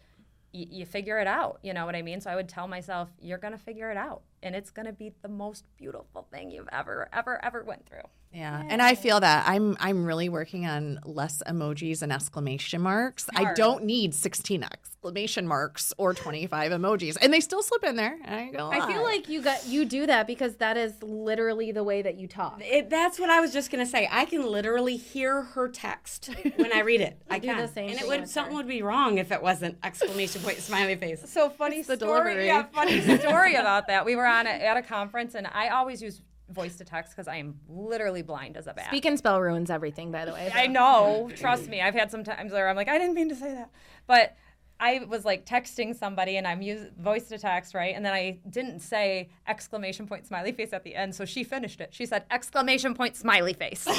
y- 0.53 0.67
you 0.71 0.87
figure 0.87 1.19
it 1.21 1.27
out. 1.29 1.59
You 1.63 1.73
know 1.75 1.87
what 1.87 1.95
I 1.95 2.03
mean? 2.03 2.21
So 2.21 2.31
I 2.31 2.37
would 2.37 2.49
tell 2.49 2.67
myself, 2.67 3.11
you're 3.21 3.39
gonna 3.39 3.59
figure 3.59 3.91
it 3.91 3.97
out, 3.97 4.23
and 4.43 4.55
it's 4.55 4.71
gonna 4.71 4.93
be 4.93 5.13
the 5.23 5.29
most 5.29 5.65
beautiful 5.77 6.27
thing 6.31 6.51
you've 6.51 6.69
ever, 6.73 7.09
ever, 7.13 7.45
ever 7.45 7.65
went 7.65 7.87
through. 7.87 8.09
Yeah, 8.33 8.63
and 8.69 8.83
I 8.83 8.97
feel 8.97 9.21
that 9.21 9.49
I'm 9.49 9.77
I'm 9.81 10.05
really 10.05 10.29
working 10.29 10.67
on 10.67 11.01
less 11.05 11.43
emojis 11.47 12.03
and 12.03 12.13
exclamation 12.13 12.83
marks. 12.83 13.27
I 13.35 13.55
don't 13.55 13.85
need 13.85 14.15
16 14.15 14.63
exclamation 14.63 15.49
marks 15.49 15.95
or 15.97 16.13
25 16.13 16.73
emojis, 16.73 17.17
and 17.23 17.33
they 17.33 17.41
still 17.41 17.63
slip 17.63 17.83
in 17.85 17.97
there. 17.97 18.19
I 18.27 18.41
ain't 18.41 18.57
gonna 18.57 18.79
I 18.79 18.87
feel 18.93 19.03
like 19.03 19.31
you 19.31 19.41
got 19.41 19.67
you 19.67 19.87
do 19.87 20.05
that 20.07 20.27
because 20.27 20.57
that 20.57 20.77
is 20.77 21.03
literally 21.03 21.73
the 21.73 21.83
way 21.83 22.03
that 22.03 22.17
you 22.17 22.27
talk. 22.27 22.61
It, 22.63 22.91
that's 22.91 23.19
what 23.19 23.31
I 23.31 23.41
was 23.41 23.55
just 23.55 23.71
gonna 23.71 23.87
say. 23.87 24.07
I 24.11 24.27
can 24.27 24.45
literally 24.45 24.97
hear 24.97 25.43
her 25.43 25.69
text 25.69 26.29
when 26.57 26.75
I 26.75 26.81
read 26.81 27.01
it. 27.01 27.23
I 27.31 27.39
do 27.39 27.49
can, 27.49 27.57
the 27.57 27.69
same 27.69 27.91
and 27.91 27.99
it 27.99 28.07
would 28.07 28.29
something 28.29 28.53
her. 28.53 28.59
would 28.59 28.69
be 28.69 28.83
wrong 28.83 29.17
if 29.17 29.33
it 29.33 29.41
wasn't 29.41 29.79
exclamation 29.83 30.43
point 30.43 30.59
smiley 30.59 30.97
face. 30.97 31.23
So 31.31 31.49
funny 31.49 31.83
the 31.83 31.97
story. 31.97 32.35
delivery. 32.35 32.47
Yeah, 32.47 32.65
funny 32.65 33.01
story 33.19 33.55
about 33.55 33.87
that. 33.87 34.05
We 34.05 34.15
were 34.15 34.26
on 34.27 34.47
a, 34.47 34.51
at 34.51 34.77
a 34.77 34.83
conference, 34.83 35.35
and 35.35 35.47
I 35.47 35.69
always 35.69 36.03
use 36.03 36.23
voice 36.51 36.77
to 36.77 36.85
text 36.85 37.13
because 37.17 37.29
I 37.29 37.37
am 37.37 37.59
literally 37.69 38.23
blind 38.23 38.57
as 38.57 38.67
a 38.67 38.75
bat. 38.75 38.87
Speak 38.89 39.05
and 39.05 39.19
spell 39.19 39.41
ruins 39.41 39.71
everything, 39.71 40.11
by 40.13 40.25
the 40.25 40.33
way. 40.33 40.51
I 40.55 40.67
know. 40.67 41.31
Trust 41.35 41.69
me. 41.69 41.81
I've 41.81 41.95
had 41.95 42.11
some 42.11 42.25
times 42.25 42.53
where 42.53 42.69
I'm 42.69 42.77
like, 42.77 42.89
I 42.89 42.99
didn't 42.99 43.15
mean 43.15 43.29
to 43.31 43.35
say 43.35 43.53
that, 43.53 43.71
but 44.07 44.37
I 44.79 45.01
was 45.09 45.25
like 45.25 45.47
texting 45.47 45.97
somebody, 45.97 46.37
and 46.37 46.47
I'm 46.47 46.61
using 46.61 46.91
voice 46.99 47.29
to 47.29 47.39
text, 47.39 47.75
right? 47.75 47.95
And 47.95 48.05
then 48.05 48.13
I 48.13 48.41
didn't 48.49 48.81
say 48.81 49.31
exclamation 49.47 50.07
point 50.07 50.27
smiley 50.27 50.53
face 50.53 50.73
at 50.73 50.85
the 50.85 50.95
end, 50.95 51.15
so 51.15 51.25
she 51.25 51.45
finished 51.45 51.81
it. 51.81 51.95
She 51.95 52.05
said 52.05 52.25
exclamation 52.31 52.95
point 52.95 53.17
smiley 53.17 53.55
face. 53.55 53.87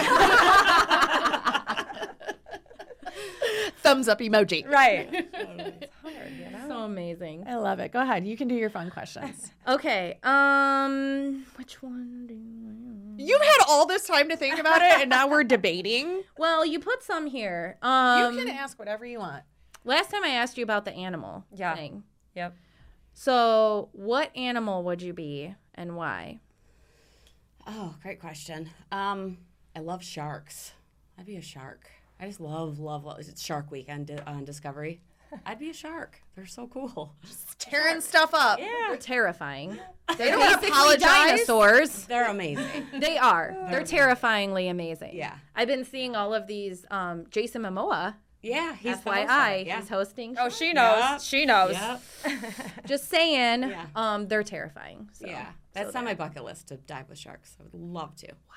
thumbs 3.88 4.07
up 4.07 4.19
emoji. 4.19 4.67
right. 4.69 5.27
so 6.67 6.79
amazing. 6.79 7.45
I 7.47 7.55
love 7.55 7.79
it. 7.79 7.91
Go 7.91 8.01
ahead. 8.01 8.25
You 8.25 8.35
can 8.38 8.47
do 8.47 8.55
your 8.55 8.69
fun 8.69 8.89
questions. 8.89 9.51
Okay. 9.67 10.17
Um, 10.23 11.45
which 11.57 11.83
one 11.83 12.25
do 12.25 12.33
you? 12.33 13.25
You've 13.27 13.41
had 13.41 13.65
all 13.67 13.85
this 13.85 14.07
time 14.07 14.29
to 14.29 14.38
think 14.38 14.57
about 14.59 14.81
it, 14.81 15.01
and 15.01 15.09
now 15.09 15.27
we're 15.27 15.43
debating. 15.43 16.23
Well, 16.38 16.65
you 16.65 16.79
put 16.79 17.03
some 17.03 17.27
here. 17.27 17.77
Um, 17.81 18.38
you 18.38 18.45
can 18.45 18.55
ask 18.55 18.79
whatever 18.79 19.05
you 19.05 19.19
want. 19.19 19.43
last 19.83 20.09
time 20.11 20.23
I 20.23 20.29
asked 20.29 20.57
you 20.57 20.63
about 20.63 20.85
the 20.85 20.93
animal 20.93 21.43
Yeah. 21.53 21.75
thing. 21.75 22.03
Yep. 22.35 22.55
So, 23.13 23.89
what 23.91 24.31
animal 24.38 24.83
would 24.83 25.01
you 25.01 25.11
be 25.11 25.53
and 25.75 25.97
why? 25.97 26.39
Oh, 27.65 27.95
great 28.01 28.21
question. 28.21 28.69
Um, 28.91 29.39
I 29.75 29.79
love 29.79 30.01
sharks. 30.01 30.71
I'd 31.19 31.25
be 31.25 31.35
a 31.35 31.41
shark. 31.41 31.89
I 32.20 32.26
just 32.28 32.39
love, 32.39 32.80
love, 32.80 33.05
love. 33.05 33.20
It's 33.20 33.41
Shark 33.43 33.70
Week 33.72 33.88
on, 33.89 34.05
Di- 34.05 34.20
on 34.26 34.43
Discovery. 34.45 35.01
I'd 35.45 35.59
be 35.59 35.70
a 35.70 35.74
shark. 35.74 36.22
They're 36.36 36.45
so 36.45 36.68
cool. 36.68 37.13
Tearing 37.59 37.99
stuff 38.01 38.34
up. 38.34 38.59
Yeah. 38.59 38.68
They're 38.89 38.97
terrifying. 38.97 39.78
They 40.18 40.32
don't 40.32 40.39
Basically 40.39 40.70
apologize. 40.70 41.01
dinosaurs. 41.01 42.05
They're 42.05 42.30
amazing. 42.30 42.88
They 43.01 43.18
are. 43.18 43.57
They're 43.70 43.84
terrifyingly 43.84 44.70
amazing. 44.70 45.18
Yeah. 45.18 45.34
I've 45.53 45.68
been 45.68 45.84
seeing 45.84 46.15
all 46.15 46.34
of 46.34 46.47
these. 46.47 46.86
Um, 46.89 47.26
Jason 47.30 47.63
Momoa, 47.63 48.15
Yeah, 48.41 48.74
he's 48.74 49.01
the 49.01 49.11
host 49.11 49.28
FYI, 49.28 49.65
Yeah. 49.65 49.80
he's 49.82 49.89
hosting. 49.89 50.38
Oh, 50.39 50.47
she 50.47 50.72
knows. 50.72 50.99
Yep. 50.99 51.20
She 51.22 51.45
knows. 51.45 51.74
Yep. 51.74 52.01
Just 52.86 53.09
saying. 53.09 53.63
Yeah. 53.63 53.86
Um, 53.97 54.30
they're 54.30 54.43
terrifying. 54.43 55.09
So. 55.11 55.28
Yeah, 55.28 55.47
that's 55.74 55.93
on 55.93 56.05
my 56.05 56.13
bucket 56.13 56.45
list 56.45 56.70
to 56.70 56.78
dive 56.78 57.09
with 57.09 57.18
sharks. 57.18 57.57
I 57.59 57.63
would 57.63 57.74
love 57.74 58.15
to. 58.15 58.28
Wow. 58.28 58.53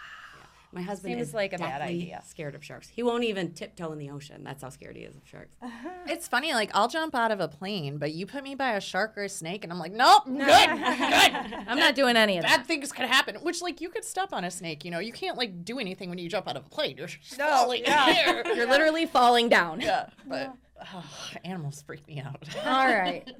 My 0.72 0.82
husband 0.82 1.14
Seems 1.14 1.28
is 1.28 1.34
like 1.34 1.52
a 1.52 1.58
bad 1.58 1.78
deathly 1.80 1.94
idea. 2.02 2.22
Scared 2.24 2.54
of 2.54 2.64
sharks. 2.64 2.88
He 2.88 3.02
won't 3.02 3.24
even 3.24 3.52
tiptoe 3.52 3.90
in 3.90 3.98
the 3.98 4.10
ocean. 4.10 4.44
That's 4.44 4.62
how 4.62 4.68
scared 4.68 4.96
he 4.96 5.02
is 5.02 5.16
of 5.16 5.22
sharks. 5.26 5.56
It's 6.06 6.26
funny, 6.26 6.54
like 6.54 6.70
I'll 6.74 6.88
jump 6.88 7.14
out 7.14 7.30
of 7.30 7.40
a 7.40 7.46
plane, 7.48 7.98
but 7.98 8.12
you 8.12 8.26
put 8.26 8.42
me 8.42 8.54
by 8.54 8.72
a 8.72 8.80
shark 8.80 9.16
or 9.16 9.24
a 9.24 9.28
snake, 9.28 9.64
and 9.64 9.72
I'm 9.72 9.78
like, 9.78 9.92
nope, 9.92 10.24
good, 10.24 10.36
good. 10.38 10.46
I'm 11.68 11.78
not 11.78 11.94
doing 11.94 12.16
any 12.16 12.36
of 12.38 12.42
that. 12.42 12.58
Bad 12.58 12.66
things 12.66 12.90
could 12.90 13.04
happen. 13.06 13.36
Which, 13.36 13.62
like, 13.62 13.80
you 13.80 13.90
could 13.90 14.04
step 14.04 14.32
on 14.32 14.42
a 14.44 14.50
snake. 14.50 14.84
You 14.84 14.90
know, 14.90 14.98
you 14.98 15.12
can't 15.12 15.36
like 15.36 15.64
do 15.64 15.78
anything 15.78 16.08
when 16.08 16.18
you 16.18 16.28
jump 16.28 16.48
out 16.48 16.56
of 16.56 16.66
a 16.66 16.68
plane. 16.68 16.96
You're 16.96 17.06
just 17.06 17.34
falling 17.40 17.84
in 17.84 17.92
there. 17.92 18.54
You're 18.56 18.66
literally 18.66 19.06
falling 19.06 19.48
down. 19.48 19.80
yeah, 19.80 20.08
but 20.26 20.54
oh, 20.92 21.04
animals 21.44 21.82
freak 21.82 22.06
me 22.08 22.20
out. 22.20 22.42
All 22.64 22.86
right. 22.86 23.30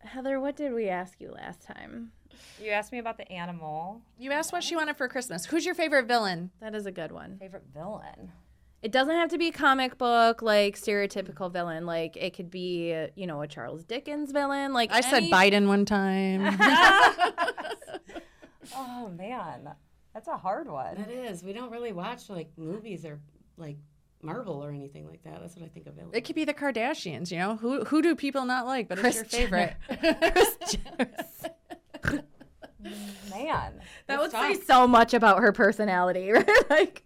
Heather, 0.00 0.38
what 0.38 0.54
did 0.56 0.72
we 0.72 0.88
ask 0.88 1.20
you 1.20 1.32
last 1.32 1.62
time? 1.62 2.12
You 2.62 2.70
asked 2.70 2.92
me 2.92 2.98
about 2.98 3.16
the 3.18 3.30
animal. 3.30 4.00
You 4.18 4.32
asked 4.32 4.52
what 4.52 4.62
she 4.64 4.76
wanted 4.76 4.96
for 4.96 5.08
Christmas. 5.08 5.44
Who's 5.46 5.64
your 5.66 5.74
favorite 5.74 6.06
villain? 6.06 6.50
That 6.60 6.74
is 6.74 6.86
a 6.86 6.92
good 6.92 7.12
one. 7.12 7.38
Favorite 7.38 7.64
villain. 7.74 8.32
It 8.82 8.92
doesn't 8.92 9.14
have 9.14 9.30
to 9.30 9.38
be 9.38 9.48
a 9.48 9.52
comic 9.52 9.98
book 9.98 10.42
like 10.42 10.78
stereotypical 10.78 11.52
villain. 11.52 11.86
Like 11.86 12.16
it 12.16 12.34
could 12.34 12.50
be, 12.50 12.92
uh, 12.94 13.08
you 13.16 13.26
know, 13.26 13.42
a 13.42 13.48
Charles 13.48 13.84
Dickens 13.84 14.30
villain. 14.32 14.72
Like 14.72 14.92
I 14.92 15.00
said 15.00 15.24
any- 15.24 15.30
Biden 15.30 15.66
one 15.66 15.84
time. 15.84 16.56
Oh 18.74 19.08
man, 19.16 19.70
that's 20.12 20.26
a 20.28 20.36
hard 20.36 20.68
one. 20.68 20.96
That 20.96 21.10
is. 21.10 21.42
We 21.44 21.52
don't 21.52 21.70
really 21.70 21.92
watch 21.92 22.28
like 22.28 22.50
movies 22.56 23.04
or 23.04 23.20
like 23.56 23.76
Marvel 24.22 24.62
or 24.62 24.70
anything 24.70 25.06
like 25.06 25.22
that. 25.22 25.40
That's 25.40 25.54
what 25.56 25.64
I 25.64 25.68
think 25.68 25.86
of 25.86 25.94
villains. 25.94 26.14
it 26.14 26.22
could 26.22 26.34
be 26.34 26.44
the 26.44 26.52
Kardashians. 26.52 27.30
You 27.30 27.38
know, 27.38 27.56
who 27.56 27.84
who 27.84 28.02
do 28.02 28.16
people 28.16 28.44
not 28.44 28.66
like? 28.66 28.88
But 28.88 28.98
it's 28.98 29.14
your 29.16 29.24
favorite. 29.24 29.74
Man, 33.30 33.72
That 34.06 34.20
would 34.20 34.30
say 34.30 34.54
so 34.54 34.86
much 34.86 35.14
about 35.14 35.40
her 35.40 35.52
personality, 35.52 36.30
right? 36.32 36.48
like, 36.70 37.04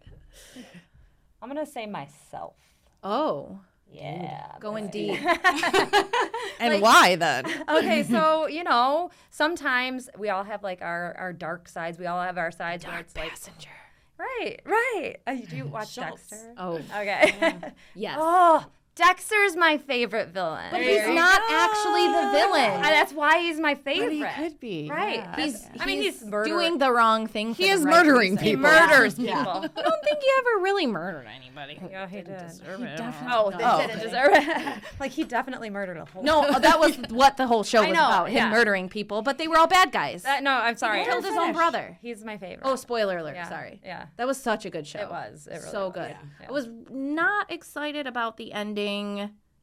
I'm 1.43 1.49
gonna 1.49 1.67
say 1.67 1.87
myself. 1.87 2.55
oh, 3.03 3.59
Yeah. 3.91 4.47
going 4.61 4.89
deep. 4.89 5.19
and 6.61 6.81
why 6.83 7.17
then? 7.17 7.47
okay, 7.69 8.03
so 8.05 8.47
you 8.47 8.63
know, 8.65 9.11
sometimes 9.31 10.09
we 10.19 10.29
all 10.29 10.45
have 10.45 10.63
like 10.63 10.83
our 10.83 11.15
our 11.19 11.33
dark 11.33 11.69
sides. 11.69 11.99
We 11.99 12.07
all 12.07 12.21
have 12.23 12.39
our 12.39 12.51
sides 12.51 12.87
where 12.87 12.99
it's 12.99 13.17
like 13.17 13.31
Passenger. 13.31 13.71
right, 14.19 14.61
right. 14.65 15.17
Uh, 15.27 15.33
you 15.33 15.47
do 15.47 15.65
watch 15.67 15.93
Schultz. 15.93 16.29
Dexter? 16.31 16.55
Oh, 16.59 16.75
Okay. 16.91 17.35
yes. 17.95 18.17
oh, 18.21 18.65
Dexter's 19.01 19.57
my 19.57 19.79
favorite 19.79 20.29
villain. 20.29 20.69
but 20.71 20.83
he's 20.83 21.07
not 21.09 21.41
actually 21.51 22.07
the 22.07 22.31
villain. 22.33 22.71
Uh, 22.71 22.83
that's 22.83 23.13
why 23.13 23.41
he's 23.41 23.59
my 23.59 23.75
favorite. 23.75 24.21
But 24.21 24.29
He 24.33 24.43
could 24.43 24.61
be. 24.61 24.89
Right. 24.91 25.17
yeah. 25.17 25.37
He's, 25.37 25.67
I 25.79 25.87
mean, 25.87 26.03
he's 26.03 26.23
murdering- 26.23 26.53
doing 26.55 26.79
the 26.79 26.93
wrong 26.93 27.27
thing. 27.27 27.55
For 27.55 27.63
He 27.63 27.69
the 27.69 27.75
is 27.77 27.83
right 27.85 27.97
murdering 28.05 28.33
reason. 28.33 28.45
He 28.45 28.51
people. 28.57 28.63
murders 28.71 29.15
people. 29.15 29.33
I 29.41 29.43
don't 29.83 30.05
think 30.05 30.19
he 30.21 30.29
ever 30.39 30.63
really 30.63 30.87
murdered 30.87 31.27
anybody. 31.35 31.79
Yeah, 31.91 32.07
he 32.07 32.17
did. 32.17 32.27
He 32.27 32.59
definitely 32.59 33.29
Oh, 33.31 33.51
does. 33.51 33.59
they 33.59 33.65
Oh, 33.65 33.79
didn't 33.81 33.97
okay. 33.97 34.03
deserve 34.05 34.31
it. 34.33 34.83
like 35.01 35.13
he 35.13 35.25
definitely 35.25 35.71
murdered 35.71 35.97
a 35.97 36.05
whole. 36.05 36.23
No, 36.23 36.47
that 36.59 36.79
was 36.79 36.97
what 37.09 37.37
the 37.39 37.47
whole 37.47 37.63
show 37.63 37.83
I 37.83 37.89
was 37.89 37.97
know, 37.97 38.07
about. 38.07 38.29
Him 38.29 38.37
yeah. 38.37 38.51
murdering 38.51 38.89
people, 38.91 39.23
but 39.23 39.39
they 39.39 39.49
were 39.49 39.57
all 39.57 39.67
bad 39.67 39.93
guys. 39.93 40.25
That, 40.25 40.43
no, 40.43 40.51
I'm 40.53 40.77
sorry. 40.77 41.01
He 41.01 41.05
killed 41.07 41.25
his 41.25 41.37
own 41.37 41.53
brother. 41.55 41.99
He's 42.03 42.23
my 42.25 42.37
favorite. 42.37 42.61
Oh, 42.65 42.77
spoiler 42.77 43.17
alert! 43.19 43.35
Yeah, 43.37 43.49
Sorry. 43.49 43.81
yeah. 43.85 44.07
that 44.17 44.27
was 44.27 44.41
such 44.41 44.67
a 44.67 44.71
good 44.71 44.87
show. 44.87 45.01
It 45.01 45.11
was. 45.11 45.47
It 45.47 45.55
really 45.57 45.71
so 45.71 45.91
good. 45.91 46.11
yeah. 46.41 46.49
I 46.49 46.53
was 46.53 46.69
not 46.91 47.51
excited 47.51 48.07
about 48.07 48.37
the 48.37 48.53
ending. 48.53 48.90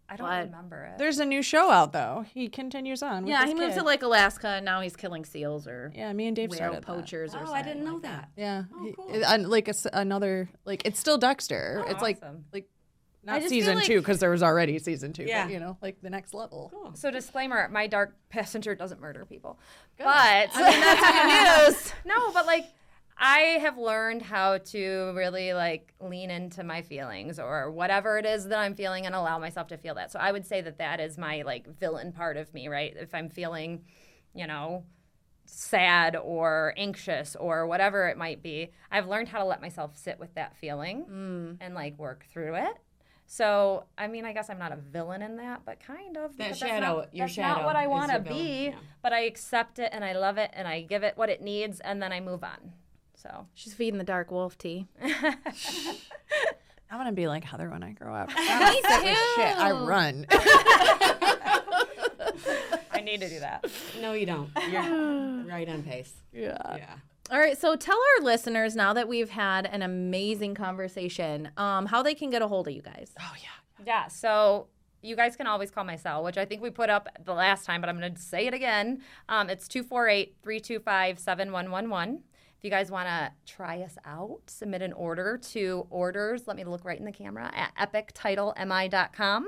I 0.09 0.15
don't 0.15 0.27
but- 0.27 0.45
remember 0.45 0.85
it. 0.85 0.97
There's 0.97 1.19
a 1.19 1.25
new 1.25 1.41
show 1.41 1.69
out 1.69 1.91
though. 1.91 2.25
He 2.33 2.47
continues 2.47 3.03
on. 3.03 3.23
With 3.23 3.29
Yeah, 3.31 3.41
this 3.41 3.49
he 3.49 3.59
moved 3.59 3.73
kid. 3.73 3.79
to 3.79 3.85
like 3.85 4.03
Alaska, 4.03 4.47
and 4.47 4.63
now 4.65 4.79
he's 4.79 4.95
killing 4.95 5.25
seals 5.25 5.67
or 5.67 5.91
Yeah, 5.93 6.13
me 6.13 6.27
and 6.27 6.35
Dave 6.35 6.49
whale 6.51 6.57
started 6.57 6.77
that. 6.83 6.85
poachers 6.85 7.33
or 7.35 7.39
oh, 7.39 7.45
something. 7.45 7.55
I 7.55 7.61
didn't 7.61 7.83
know 7.83 7.93
like 7.95 8.03
that. 8.03 8.29
Yeah, 8.37 8.63
Oh, 8.73 8.83
he- 8.83 9.13
it- 9.17 9.49
like 9.49 9.67
it's 9.67 9.85
another 9.91 10.49
like 10.65 10.83
it's 10.85 10.99
still 10.99 11.17
Dexter. 11.17 11.83
Oh, 11.85 11.91
it's 11.91 12.01
like 12.01 12.17
awesome. 12.23 12.45
like 12.53 12.69
I 13.27 13.39
not 13.39 13.49
season 13.49 13.75
like- 13.79 13.85
two 13.85 13.99
because 13.99 14.19
there 14.19 14.29
was 14.29 14.41
already 14.41 14.79
season 14.79 15.11
two. 15.11 15.23
Yeah. 15.25 15.43
but, 15.43 15.51
you 15.53 15.59
know, 15.59 15.77
like 15.81 15.99
the 16.01 16.09
next 16.09 16.33
level. 16.33 16.71
So 16.93 17.11
disclaimer: 17.11 17.67
my 17.67 17.87
dark 17.87 18.15
passenger 18.29 18.73
doesn't 18.75 19.01
murder 19.01 19.25
people, 19.25 19.59
but 19.97 20.07
I 20.07 20.47
mean, 20.71 20.79
that's 20.79 21.73
good 21.81 21.83
news. 21.83 21.93
no, 22.05 22.31
but 22.31 22.45
like 22.45 22.63
I 23.19 23.39
have 23.61 23.77
learned 23.77 24.21
how 24.21 24.59
to 24.59 25.11
really 25.15 25.53
like 25.53 25.93
lean 25.99 26.29
into 26.29 26.63
my 26.63 26.83
feelings 26.83 27.39
or 27.39 27.71
whatever 27.71 28.17
it 28.17 28.25
is 28.25 28.47
that 28.47 28.59
I'm 28.59 28.75
feeling 28.75 29.05
and 29.07 29.15
allow 29.15 29.39
myself 29.39 29.67
to 29.69 29.77
feel 29.77 29.95
that. 29.95 30.11
So 30.11 30.19
I 30.19 30.31
would 30.31 30.45
say 30.45 30.61
that 30.61 30.77
that 30.77 30.99
is 30.99 31.17
my 31.17 31.41
like 31.41 31.67
villain 31.79 32.11
part 32.11 32.37
of 32.37 32.53
me, 32.53 32.67
right? 32.67 32.93
If 32.95 33.15
I'm 33.15 33.29
feeling, 33.29 33.83
you 34.35 34.45
know, 34.45 34.83
sad 35.45 36.15
or 36.15 36.73
anxious 36.77 37.35
or 37.35 37.65
whatever 37.65 38.07
it 38.07 38.17
might 38.17 38.43
be, 38.43 38.71
I've 38.91 39.07
learned 39.07 39.29
how 39.29 39.39
to 39.39 39.45
let 39.45 39.61
myself 39.61 39.97
sit 39.97 40.19
with 40.19 40.35
that 40.35 40.55
feeling 40.55 41.05
and 41.59 41.73
like 41.73 41.97
work 41.97 42.25
through 42.31 42.55
it. 42.55 42.77
So, 43.29 43.83
I 43.97 44.07
mean, 44.07 44.25
I 44.25 44.31
guess 44.31 44.49
I'm 44.49 44.59
not 44.59 44.71
a 44.71 44.77
villain 44.77 45.21
in 45.21 45.35
that, 45.37 45.63
but 45.65 45.81
kind 45.81 46.15
of. 46.15 46.37
that's 46.37 46.59
shadow- 46.59 46.99
not, 46.99 47.15
your 47.15 47.27
that's 47.27 47.37
not 47.37 47.65
what 47.65 47.75
I 47.75 47.87
want 47.87 48.11
to 48.11 48.19
be, 48.19 48.67
yeah. 48.67 48.75
but 49.01 49.11
I 49.11 49.21
accept 49.21 49.79
it 49.79 49.89
and 49.91 50.05
I 50.05 50.13
love 50.13 50.37
it 50.37 50.51
and 50.53 50.65
I 50.67 50.81
give 50.81 51.03
it 51.03 51.17
what 51.17 51.29
it 51.29 51.41
needs 51.41 51.81
and 51.81 52.01
then 52.01 52.13
I 52.13 52.21
move 52.21 52.43
on. 52.43 52.73
So, 53.21 53.47
She's 53.55 53.73
feeding 53.73 53.97
the 53.97 54.03
dark 54.03 54.29
wolf 54.31 54.57
tea. 54.57 54.87
I 56.89 56.95
want 56.95 57.07
to 57.09 57.13
be 57.13 57.27
like 57.27 57.43
Heather 57.43 57.69
when 57.69 57.83
I 57.83 57.91
grow 57.91 58.13
up. 58.15 58.29
I 58.33 58.81
don't 58.81 58.91
sit 58.91 59.03
with 59.03 59.17
shit. 59.35 59.57
I 59.59 59.71
run. 59.71 60.25
I 62.91 63.01
need 63.01 63.19
to 63.21 63.29
do 63.29 63.39
that. 63.39 63.65
No, 64.01 64.13
you 64.13 64.25
don't. 64.25 64.49
You're 64.69 64.81
right 65.49 65.67
on 65.67 65.83
pace. 65.83 66.13
yeah. 66.31 66.57
Yeah. 66.77 66.95
All 67.29 67.39
right, 67.39 67.57
so 67.57 67.75
tell 67.75 67.97
our 68.17 68.23
listeners 68.23 68.73
now 68.75 68.93
that 68.93 69.09
we've 69.09 69.29
had 69.29 69.65
an 69.65 69.81
amazing 69.81 70.55
conversation, 70.55 71.49
um, 71.57 71.85
how 71.87 72.01
they 72.01 72.15
can 72.15 72.29
get 72.29 72.41
a 72.41 72.47
hold 72.47 72.69
of 72.69 72.73
you 72.73 72.81
guys. 72.81 73.11
Oh 73.19 73.33
yeah. 73.41 73.83
Yeah, 73.85 74.07
so 74.07 74.67
you 75.01 75.17
guys 75.17 75.35
can 75.35 75.45
always 75.45 75.69
call 75.69 75.83
my 75.83 75.97
cell, 75.97 76.23
which 76.23 76.37
I 76.37 76.45
think 76.45 76.61
we 76.61 76.69
put 76.69 76.89
up 76.89 77.09
the 77.25 77.33
last 77.33 77.65
time, 77.65 77.81
but 77.81 77.89
I'm 77.89 77.99
going 77.99 78.15
to 78.15 78.21
say 78.21 78.47
it 78.47 78.53
again. 78.53 79.01
Um, 79.27 79.49
it's 79.49 79.67
248 79.67 80.37
325 80.41 81.19
7111. 81.19 82.23
If 82.57 82.63
you 82.63 82.69
guys 82.71 82.89
want 82.89 83.07
to 83.07 83.31
try 83.45 83.81
us 83.81 83.97
out, 84.03 84.39
submit 84.47 84.81
an 84.81 84.91
order 84.93 85.37
to 85.51 85.85
orders, 85.91 86.47
let 86.47 86.55
me 86.57 86.63
look 86.63 86.83
right 86.83 86.97
in 86.97 87.05
the 87.05 87.11
camera, 87.11 87.51
at 87.55 87.75
epictitlemI.com. 87.93 89.47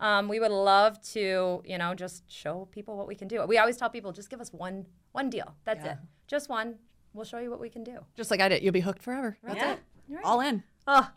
Um, 0.00 0.28
we 0.28 0.38
would 0.40 0.50
love 0.50 1.00
to, 1.12 1.62
you 1.64 1.78
know, 1.78 1.94
just 1.94 2.30
show 2.30 2.68
people 2.70 2.96
what 2.98 3.06
we 3.06 3.14
can 3.14 3.28
do. 3.28 3.42
We 3.46 3.56
always 3.58 3.76
tell 3.76 3.88
people, 3.88 4.12
just 4.12 4.28
give 4.30 4.40
us 4.40 4.52
one 4.52 4.84
one 5.12 5.30
deal. 5.30 5.54
That's 5.64 5.84
it. 5.84 5.96
Just 6.26 6.48
one. 6.48 6.76
We'll 7.14 7.24
show 7.26 7.38
you 7.38 7.50
what 7.50 7.60
we 7.60 7.68
can 7.68 7.84
do. 7.84 7.98
Just 8.16 8.30
like 8.30 8.40
I 8.40 8.48
did. 8.48 8.62
You'll 8.62 8.72
be 8.72 8.80
hooked 8.80 9.02
forever. 9.02 9.36
That's 9.42 9.56
Yeah. 9.58 9.72
it. 9.74 10.18
All 10.24 10.40
in. 10.40 10.62
Oh. 10.86 11.08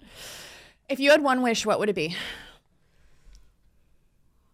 If 0.90 1.00
you 1.00 1.10
had 1.12 1.22
one 1.24 1.42
wish, 1.42 1.66
what 1.66 1.80
would 1.80 1.90
it 1.90 1.96
be? 1.96 2.16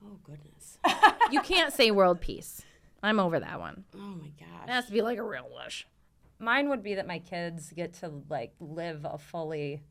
Oh 0.03 0.18
goodness. 0.24 0.78
You 1.32 1.40
can't 1.41 1.72
say 1.74 1.91
world 1.91 2.20
peace. 2.20 2.62
I'm 3.02 3.18
over 3.20 3.40
that 3.40 3.60
one. 3.60 3.86
Oh 3.95 3.98
my 3.99 4.26
It 4.28 4.34
gosh. 4.40 4.68
has 4.70 4.86
to 4.88 4.91
be 4.91 5.02
like 5.02 5.18
a 5.18 5.24
real 5.24 5.48
wish. 5.64 5.88
Mine 6.41 6.69
would 6.69 6.84
be 6.84 6.95
that 6.95 7.07
my 7.07 7.19
kids 7.19 7.72
get 7.76 7.93
to 7.93 8.11
like 8.30 8.53
live 8.59 9.05
a 9.05 9.18
fully 9.18 9.81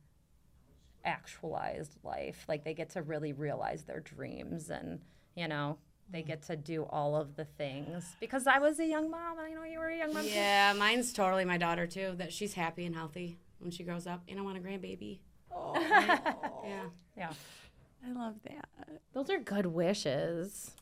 actualized 1.05 1.97
life 2.05 2.45
like 2.47 2.65
they 2.65 2.75
get 2.75 2.91
to 2.91 3.01
really 3.01 3.33
realize 3.33 3.85
their 3.85 4.01
dreams 4.01 4.69
and 4.69 5.01
you 5.35 5.49
know 5.49 5.79
they 6.11 6.23
get 6.23 6.43
to 6.43 6.57
do 6.57 6.83
all 6.91 7.17
of 7.17 7.37
the 7.37 7.45
things 7.45 8.17
because 8.21 8.47
i 8.47 8.59
was 8.59 8.79
a 8.81 8.85
young 8.85 9.11
mom 9.11 9.39
and 9.39 9.47
i 9.47 9.51
know 9.51 9.65
you 9.65 9.79
were 9.79 9.89
a 9.89 9.97
young 9.97 10.13
mom 10.13 10.23
too. 10.25 10.29
Yeah, 10.29 10.75
mine's 10.77 11.13
totally 11.15 11.47
my 11.47 11.57
daughter 11.57 11.87
too. 11.87 12.15
That 12.19 12.33
she's 12.35 12.53
happy 12.53 12.85
and 12.85 12.95
healthy 12.95 13.39
when 13.61 13.71
she 13.71 13.85
grows 13.85 14.07
up. 14.07 14.23
And 14.29 14.39
I 14.39 14.43
want 14.43 14.59
a 14.59 14.61
grandbaby. 14.61 15.21
yeah. 15.75 16.85
yeah 17.17 17.33
I 18.07 18.13
love 18.13 18.35
that. 18.45 18.69
Those 19.13 19.31
are 19.31 19.39
good 19.39 19.67
wishes. 19.67 20.73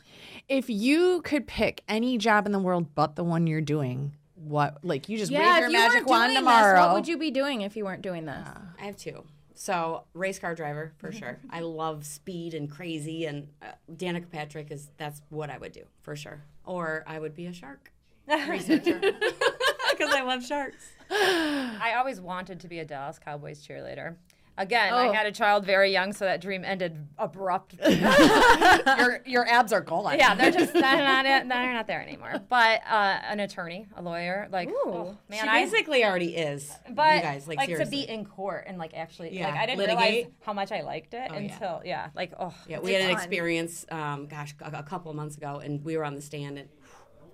If 0.49 0.71
you 0.71 1.21
could 1.23 1.47
pick 1.47 1.83
any 1.89 2.19
job 2.19 2.47
in 2.47 2.53
the 2.53 2.59
world 2.59 2.95
but 2.95 3.17
the 3.17 3.25
one 3.25 3.47
you're 3.47 3.61
doing, 3.61 4.17
what 4.45 4.85
like 4.85 5.09
you 5.09 5.19
just 5.19 5.33
wave 5.33 5.41
your 5.41 5.67
if 5.67 5.73
you 5.73 5.79
magic 5.79 6.07
wand 6.07 6.35
tomorrow? 6.37 6.75
This, 6.77 6.87
what 6.87 6.95
would 6.95 7.09
you 7.09 7.19
be 7.19 7.31
doing 7.31 7.63
if 7.63 7.77
you 7.77 7.85
weren't 7.85 8.03
doing 8.03 8.25
this? 8.25 8.47
I 8.81 8.85
have 8.85 8.97
two. 8.97 9.25
So 9.55 10.05
race 10.15 10.39
car 10.39 10.55
driver 10.55 10.93
for 10.99 11.11
sure. 11.11 11.39
I 11.51 11.61
love 11.61 12.07
speed 12.07 12.55
and 12.55 12.71
crazy, 12.71 13.27
and 13.27 13.49
uh, 13.61 13.73
Danica 13.93 14.31
Patrick 14.31 14.71
is 14.71 14.91
that's 14.97 15.21
what 15.31 15.51
I 15.51 15.59
would 15.59 15.73
do 15.73 15.83
for 16.03 16.15
sure. 16.15 16.43
Or 16.65 17.05
I 17.07 17.19
would 17.19 17.35
be 17.35 17.47
a 17.47 17.53
shark 17.53 17.93
researcher 18.29 19.01
because 19.91 20.15
I 20.15 20.23
love 20.23 20.45
sharks. 20.45 20.87
i 21.11 21.95
always 21.97 22.21
wanted 22.21 22.61
to 22.61 22.69
be 22.69 22.81
a 22.81 22.85
dallas 22.85 23.19
cowboys 23.19 23.67
cheerleader 23.67 24.17
again 24.59 24.93
i 24.93 25.09
Oh. 25.09 25.13
had 25.13 25.27
a 25.27 25.33
child 25.33 25.65
very 25.65 25.91
young 25.93 26.13
so 26.13 26.25
that 26.27 26.41
dream 26.43 26.65
ended 26.65 27.07
abruptly 27.17 27.95
your 28.99 29.21
your 29.25 29.47
abs 29.49 29.73
are 29.73 29.81
gone. 29.81 30.19
yeah, 30.19 30.35
they're 30.35 30.51
just 30.51 30.73
they're 30.73 30.83
not 30.83 31.25
they're 31.25 31.45
not 31.75 31.87
there 31.87 32.03
anymore. 32.03 32.35
But 32.49 32.81
uh, 32.89 33.19
an 33.25 33.41
attorney, 33.41 33.87
a 33.97 34.03
lawyer, 34.03 34.49
like 34.51 34.69
oh, 34.73 35.17
man, 35.29 35.43
she 35.45 35.49
I 35.49 35.65
basically 35.65 36.05
already 36.05 36.37
is. 36.37 36.73
but 36.91 37.23
guys, 37.23 37.47
like, 37.49 37.59
to 37.69 37.87
be 37.87 38.03
in 38.09 38.25
court 38.25 38.65
and 38.67 38.79
like 38.79 38.95
actually 38.95 39.37
Yeah, 39.37 39.49
like 39.49 39.57
I 39.59 39.67
didn't 39.67 39.79
realize 39.81 39.99
litigate. 39.99 40.33
how 40.43 40.53
much 40.53 40.73
I 40.73 40.83
liked 40.83 41.15
it 41.15 41.31
yeah. 41.31 41.37
until 41.37 41.83
yeah. 41.85 42.09
like 42.15 42.33
oh 42.39 42.55
Yeah, 42.69 42.81
we 42.81 42.93
had 42.93 43.03
an 43.03 43.11
experience, 43.11 43.87
um, 43.91 44.27
gosh, 44.27 44.55
a, 44.61 44.79
a 44.79 44.83
couple 44.83 45.11
of 45.11 45.17
months 45.17 45.37
ago, 45.37 45.61
and 45.63 45.85
we 45.85 45.97
were 45.97 46.05
on 46.05 46.15
the 46.15 46.23
stand 46.23 46.59
and 46.59 46.69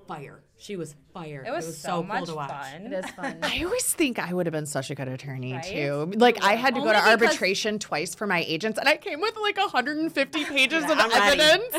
fire. 0.06 0.42
She 0.56 0.76
was 0.76 0.94
fire. 1.12 1.44
it 1.46 1.50
was, 1.50 1.66
so, 1.78 1.88
so, 1.88 2.02
much 2.02 2.18
cool 2.18 2.26
to 2.26 2.34
watch. 2.36 2.50
fun. 2.50 2.82
It 2.86 2.92
is 3.04 3.10
fun. 3.10 3.38
I 3.42 3.62
always 3.64 3.92
think 3.92 4.18
I 4.18 4.32
would 4.32 4.46
have 4.46 4.52
been 4.52 4.66
such 4.66 4.90
a 4.90 4.94
good 4.94 5.08
attorney 5.08 5.52
Right? 5.52 5.64
too. 5.64 6.12
Like 6.16 6.42
I 6.42 6.54
had 6.54 6.74
to 6.76 6.80
go 6.80 6.86
to 6.86 6.92
because- 6.92 7.08
arbitration 7.08 7.78
twice 7.78 8.14
for 8.14 8.26
my 8.26 8.44
agents, 8.46 8.78
and 8.78 8.88
I 8.88 8.96
came 8.96 9.20
with 9.20 9.36
like 9.36 9.56
150 9.56 10.44
pages 10.46 10.84
of 10.84 10.90
I'm 10.92 11.10
ready. 11.10 11.40
evidence. 11.40 11.74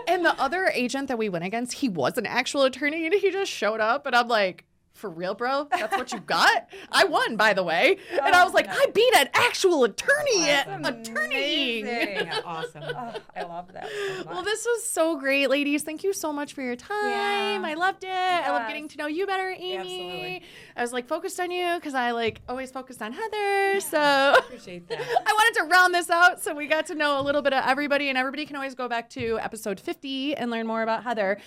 and 0.08 0.24
the 0.24 0.40
other 0.40 0.66
agent 0.74 1.08
that 1.08 1.18
we 1.18 1.28
went 1.28 1.44
against, 1.44 1.72
he 1.74 1.88
was 1.88 2.16
an 2.18 2.26
actual 2.26 2.62
attorney, 2.62 3.04
and 3.06 3.14
he 3.14 3.30
just 3.30 3.50
showed 3.50 3.80
up, 3.80 4.06
and 4.06 4.14
I'm 4.14 4.28
like. 4.28 4.64
For 5.00 5.08
real, 5.08 5.34
bro? 5.34 5.66
That's 5.70 5.96
what 5.96 6.12
you 6.12 6.20
got? 6.20 6.68
I 6.92 7.04
won, 7.04 7.36
by 7.36 7.54
the 7.54 7.62
way. 7.62 7.96
And 8.10 8.34
I 8.34 8.42
oh 8.42 8.44
was 8.44 8.52
like, 8.52 8.66
I 8.68 8.86
beat 8.92 9.14
an 9.16 9.30
actual 9.32 9.84
attorney 9.84 10.50
at 10.50 10.68
attorney. 10.86 11.80
Amazing. 11.80 12.30
Awesome. 12.44 12.82
Oh, 13.00 13.14
I 13.34 13.42
love 13.44 13.72
that. 13.72 13.88
So 13.88 14.16
much. 14.18 14.26
Well, 14.26 14.42
this 14.42 14.64
was 14.66 14.84
so 14.84 15.16
great, 15.16 15.48
ladies. 15.48 15.84
Thank 15.84 16.04
you 16.04 16.12
so 16.12 16.32
much 16.32 16.52
for 16.52 16.60
your 16.60 16.76
time. 16.76 17.64
I 17.64 17.74
loved 17.74 18.04
it. 18.04 18.10
I 18.10 18.50
love 18.50 18.66
getting 18.68 18.88
to 18.88 18.98
know 18.98 19.06
you 19.06 19.26
better, 19.26 19.50
Amy. 19.56 19.76
Absolutely. 19.76 20.42
I 20.76 20.82
was 20.82 20.92
like 20.92 21.06
focused 21.06 21.40
on 21.40 21.50
you 21.50 21.76
because 21.76 21.94
I 21.94 22.10
like 22.10 22.42
always 22.48 22.70
focused 22.70 23.00
on 23.00 23.12
Heather. 23.12 23.80
So 23.80 24.34
Appreciate 24.38 24.86
that. 24.88 25.00
I 25.00 25.32
wanted 25.32 25.60
to 25.60 25.66
round 25.66 25.94
this 25.94 26.10
out 26.10 26.42
so 26.42 26.54
we 26.54 26.66
got 26.66 26.86
to 26.86 26.94
know 26.94 27.20
a 27.20 27.22
little 27.22 27.42
bit 27.42 27.54
of 27.54 27.64
everybody, 27.66 28.08
and 28.10 28.18
everybody 28.18 28.44
can 28.44 28.56
always 28.56 28.74
go 28.74 28.88
back 28.88 29.08
to 29.10 29.38
episode 29.40 29.80
50 29.80 30.34
and 30.36 30.50
learn 30.50 30.66
more 30.66 30.82
about 30.82 31.04
Heather. 31.04 31.38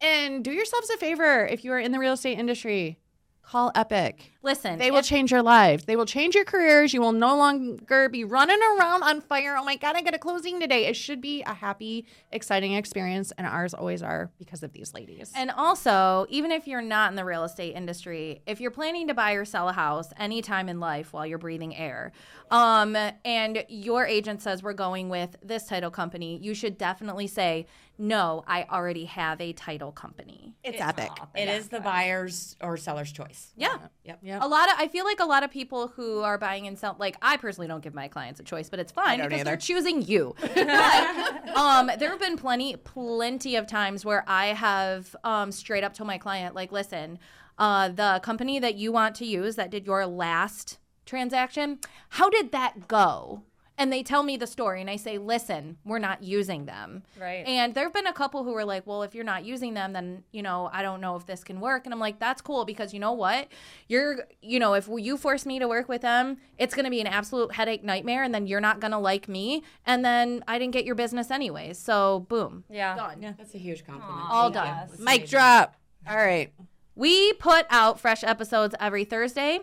And 0.00 0.42
do 0.44 0.50
yourselves 0.52 0.90
a 0.90 0.96
favor 0.96 1.46
if 1.46 1.64
you 1.64 1.72
are 1.72 1.78
in 1.78 1.92
the 1.92 1.98
real 1.98 2.14
estate 2.14 2.38
industry. 2.38 2.98
Call 3.42 3.72
Epic. 3.74 4.30
Listen, 4.42 4.78
They 4.78 4.92
will 4.92 4.98
if- 4.98 5.06
change 5.06 5.32
your 5.32 5.42
lives. 5.42 5.84
They 5.84 5.96
will 5.96 6.06
change 6.06 6.36
your 6.36 6.44
careers. 6.44 6.94
You 6.94 7.00
will 7.00 7.10
no 7.10 7.36
longer 7.36 8.08
be 8.08 8.22
running 8.22 8.60
around 8.62 9.02
on 9.02 9.20
fire. 9.20 9.56
Oh 9.58 9.64
my 9.64 9.74
God, 9.74 9.96
I 9.96 10.02
got 10.02 10.14
a 10.14 10.18
closing 10.18 10.60
today. 10.60 10.86
It 10.86 10.94
should 10.94 11.20
be 11.20 11.42
a 11.42 11.52
happy, 11.54 12.06
exciting 12.30 12.74
experience, 12.74 13.32
and 13.36 13.48
ours 13.48 13.74
always 13.74 14.02
are 14.04 14.30
because 14.38 14.62
of 14.62 14.72
these 14.72 14.94
ladies. 14.94 15.32
And 15.34 15.50
also, 15.50 16.26
even 16.28 16.52
if 16.52 16.68
you're 16.68 16.80
not 16.80 17.10
in 17.10 17.16
the 17.16 17.24
real 17.24 17.42
estate 17.42 17.74
industry, 17.74 18.40
if 18.46 18.60
you're 18.60 18.70
planning 18.70 19.08
to 19.08 19.14
buy 19.14 19.32
or 19.32 19.44
sell 19.44 19.68
a 19.68 19.72
house 19.72 20.12
anytime 20.16 20.68
in 20.68 20.78
life 20.78 21.12
while 21.12 21.26
you're 21.26 21.36
breathing 21.38 21.74
air, 21.76 22.12
um, 22.52 22.94
and 23.24 23.64
your 23.68 24.06
agent 24.06 24.42
says 24.42 24.62
we're 24.62 24.72
going 24.74 25.08
with 25.08 25.34
this 25.42 25.66
title 25.66 25.90
company, 25.90 26.38
you 26.40 26.54
should 26.54 26.78
definitely 26.78 27.26
say, 27.26 27.66
no, 28.00 28.42
I 28.46 28.64
already 28.70 29.04
have 29.04 29.40
a 29.42 29.52
title 29.52 29.92
company. 29.92 30.56
it's 30.64 30.80
epic. 30.80 31.10
It 31.36 31.48
is 31.48 31.68
the 31.68 31.80
buyer's 31.80 32.56
or 32.62 32.78
seller's 32.78 33.12
choice. 33.12 33.52
Yeah. 33.56 33.76
yeah. 34.04 34.16
Yep. 34.22 34.42
A 34.42 34.48
lot 34.48 34.68
of 34.70 34.76
I 34.78 34.88
feel 34.88 35.04
like 35.04 35.20
a 35.20 35.26
lot 35.26 35.42
of 35.42 35.50
people 35.50 35.88
who 35.88 36.20
are 36.20 36.38
buying 36.38 36.66
and 36.66 36.78
sell 36.78 36.96
like 36.98 37.16
I 37.20 37.36
personally 37.36 37.68
don't 37.68 37.82
give 37.82 37.92
my 37.92 38.08
clients 38.08 38.40
a 38.40 38.42
choice, 38.42 38.70
but 38.70 38.80
it's 38.80 38.90
fine 38.90 39.18
don't 39.18 39.28
because 39.28 39.44
they're 39.44 39.56
choosing 39.56 40.02
you. 40.02 40.34
But, 40.70 41.56
um, 41.56 41.90
there 41.98 42.10
have 42.10 42.20
been 42.20 42.36
plenty, 42.36 42.76
plenty 42.76 43.56
of 43.56 43.66
times 43.66 44.04
where 44.04 44.24
I 44.26 44.46
have 44.46 45.14
um, 45.24 45.52
straight 45.52 45.84
up 45.84 45.94
told 45.94 46.06
my 46.06 46.16
client, 46.18 46.54
like, 46.54 46.72
listen, 46.72 47.18
uh, 47.58 47.88
the 47.88 48.20
company 48.22 48.58
that 48.58 48.76
you 48.76 48.92
want 48.92 49.14
to 49.16 49.26
use 49.26 49.56
that 49.56 49.70
did 49.70 49.86
your 49.86 50.06
last 50.06 50.78
transaction, 51.06 51.78
how 52.10 52.30
did 52.30 52.52
that 52.52 52.88
go? 52.88 53.42
And 53.80 53.90
they 53.90 54.02
tell 54.02 54.22
me 54.22 54.36
the 54.36 54.46
story, 54.46 54.82
and 54.82 54.90
I 54.90 54.96
say, 54.96 55.16
listen, 55.16 55.78
we're 55.86 55.98
not 55.98 56.22
using 56.22 56.66
them. 56.66 57.02
Right. 57.18 57.46
And 57.46 57.74
there 57.74 57.84
have 57.84 57.94
been 57.94 58.06
a 58.06 58.12
couple 58.12 58.44
who 58.44 58.52
were 58.52 58.66
like, 58.66 58.86
well, 58.86 59.02
if 59.02 59.14
you're 59.14 59.24
not 59.24 59.42
using 59.42 59.72
them, 59.72 59.94
then, 59.94 60.22
you 60.32 60.42
know, 60.42 60.68
I 60.70 60.82
don't 60.82 61.00
know 61.00 61.16
if 61.16 61.24
this 61.24 61.42
can 61.42 61.60
work. 61.60 61.86
And 61.86 61.94
I'm 61.94 61.98
like, 61.98 62.18
that's 62.18 62.42
cool 62.42 62.66
because 62.66 62.92
you 62.92 63.00
know 63.00 63.12
what? 63.12 63.48
You're, 63.88 64.26
you 64.42 64.58
know, 64.58 64.74
if 64.74 64.86
you 64.94 65.16
force 65.16 65.46
me 65.46 65.58
to 65.58 65.66
work 65.66 65.88
with 65.88 66.02
them, 66.02 66.36
it's 66.58 66.74
going 66.74 66.84
to 66.84 66.90
be 66.90 67.00
an 67.00 67.06
absolute 67.06 67.54
headache 67.54 67.82
nightmare. 67.82 68.22
And 68.22 68.34
then 68.34 68.46
you're 68.46 68.60
not 68.60 68.80
going 68.80 68.90
to 68.90 68.98
like 68.98 69.30
me. 69.30 69.62
And 69.86 70.04
then 70.04 70.44
I 70.46 70.58
didn't 70.58 70.74
get 70.74 70.84
your 70.84 70.94
business 70.94 71.30
anyways. 71.30 71.78
So, 71.78 72.26
boom. 72.28 72.64
yeah. 72.68 72.94
Done. 72.94 73.34
That's 73.38 73.54
a 73.54 73.58
huge 73.58 73.86
compliment. 73.86 74.26
All 74.28 74.52
Thank 74.52 74.66
done. 74.66 74.88
you. 74.98 75.04
Mic 75.06 75.26
drop. 75.26 75.76
All 76.06 76.18
right. 76.18 76.52
We 76.94 77.32
put 77.32 77.64
out 77.70 77.98
fresh 77.98 78.22
episodes 78.24 78.74
every 78.78 79.06
Thursday. 79.06 79.60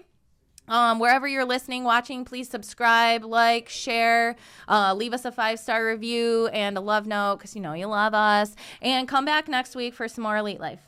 Um, 0.67 0.99
wherever 0.99 1.27
you're 1.27 1.45
listening, 1.45 1.83
watching, 1.83 2.25
please 2.25 2.49
subscribe, 2.49 3.23
like, 3.23 3.69
share, 3.69 4.35
uh, 4.67 4.93
leave 4.93 5.13
us 5.13 5.25
a 5.25 5.31
five 5.31 5.59
star 5.59 5.85
review 5.85 6.47
and 6.47 6.77
a 6.77 6.81
love 6.81 7.07
note 7.07 7.37
because 7.37 7.55
you 7.55 7.61
know 7.61 7.73
you 7.73 7.87
love 7.87 8.13
us. 8.13 8.55
And 8.81 9.07
come 9.07 9.25
back 9.25 9.47
next 9.47 9.75
week 9.75 9.93
for 9.93 10.07
some 10.07 10.23
more 10.23 10.37
Elite 10.37 10.59
Life. 10.59 10.81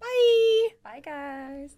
Bye. 0.00 0.68
Bye 0.82 1.00
guys. 1.04 1.74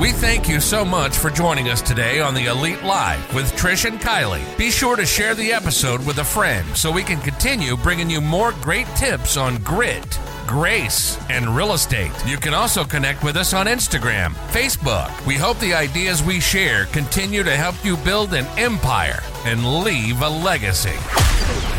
We 0.00 0.12
thank 0.12 0.48
you 0.48 0.60
so 0.60 0.84
much 0.84 1.16
for 1.16 1.28
joining 1.28 1.70
us 1.70 1.82
today 1.82 2.20
on 2.20 2.32
the 2.32 2.46
Elite 2.46 2.84
Life 2.84 3.34
with 3.34 3.50
Trish 3.54 3.84
and 3.84 3.98
Kylie. 3.98 4.56
Be 4.56 4.70
sure 4.70 4.94
to 4.94 5.04
share 5.04 5.34
the 5.34 5.52
episode 5.52 6.06
with 6.06 6.18
a 6.18 6.24
friend 6.24 6.64
so 6.76 6.92
we 6.92 7.02
can 7.02 7.20
continue 7.20 7.76
bringing 7.76 8.08
you 8.08 8.20
more 8.20 8.52
great 8.62 8.86
tips 8.94 9.36
on 9.36 9.56
grit, 9.64 10.20
grace 10.48 11.18
and 11.28 11.54
real 11.54 11.74
estate. 11.74 12.10
You 12.26 12.38
can 12.38 12.54
also 12.54 12.82
connect 12.82 13.22
with 13.22 13.36
us 13.36 13.52
on 13.52 13.66
Instagram, 13.66 14.32
Facebook. 14.50 15.26
We 15.26 15.34
hope 15.34 15.58
the 15.58 15.74
ideas 15.74 16.22
we 16.22 16.40
share 16.40 16.86
continue 16.86 17.42
to 17.44 17.54
help 17.54 17.84
you 17.84 17.98
build 17.98 18.32
an 18.32 18.46
empire 18.56 19.20
and 19.44 19.84
leave 19.84 20.22
a 20.22 20.28
legacy. 20.28 21.77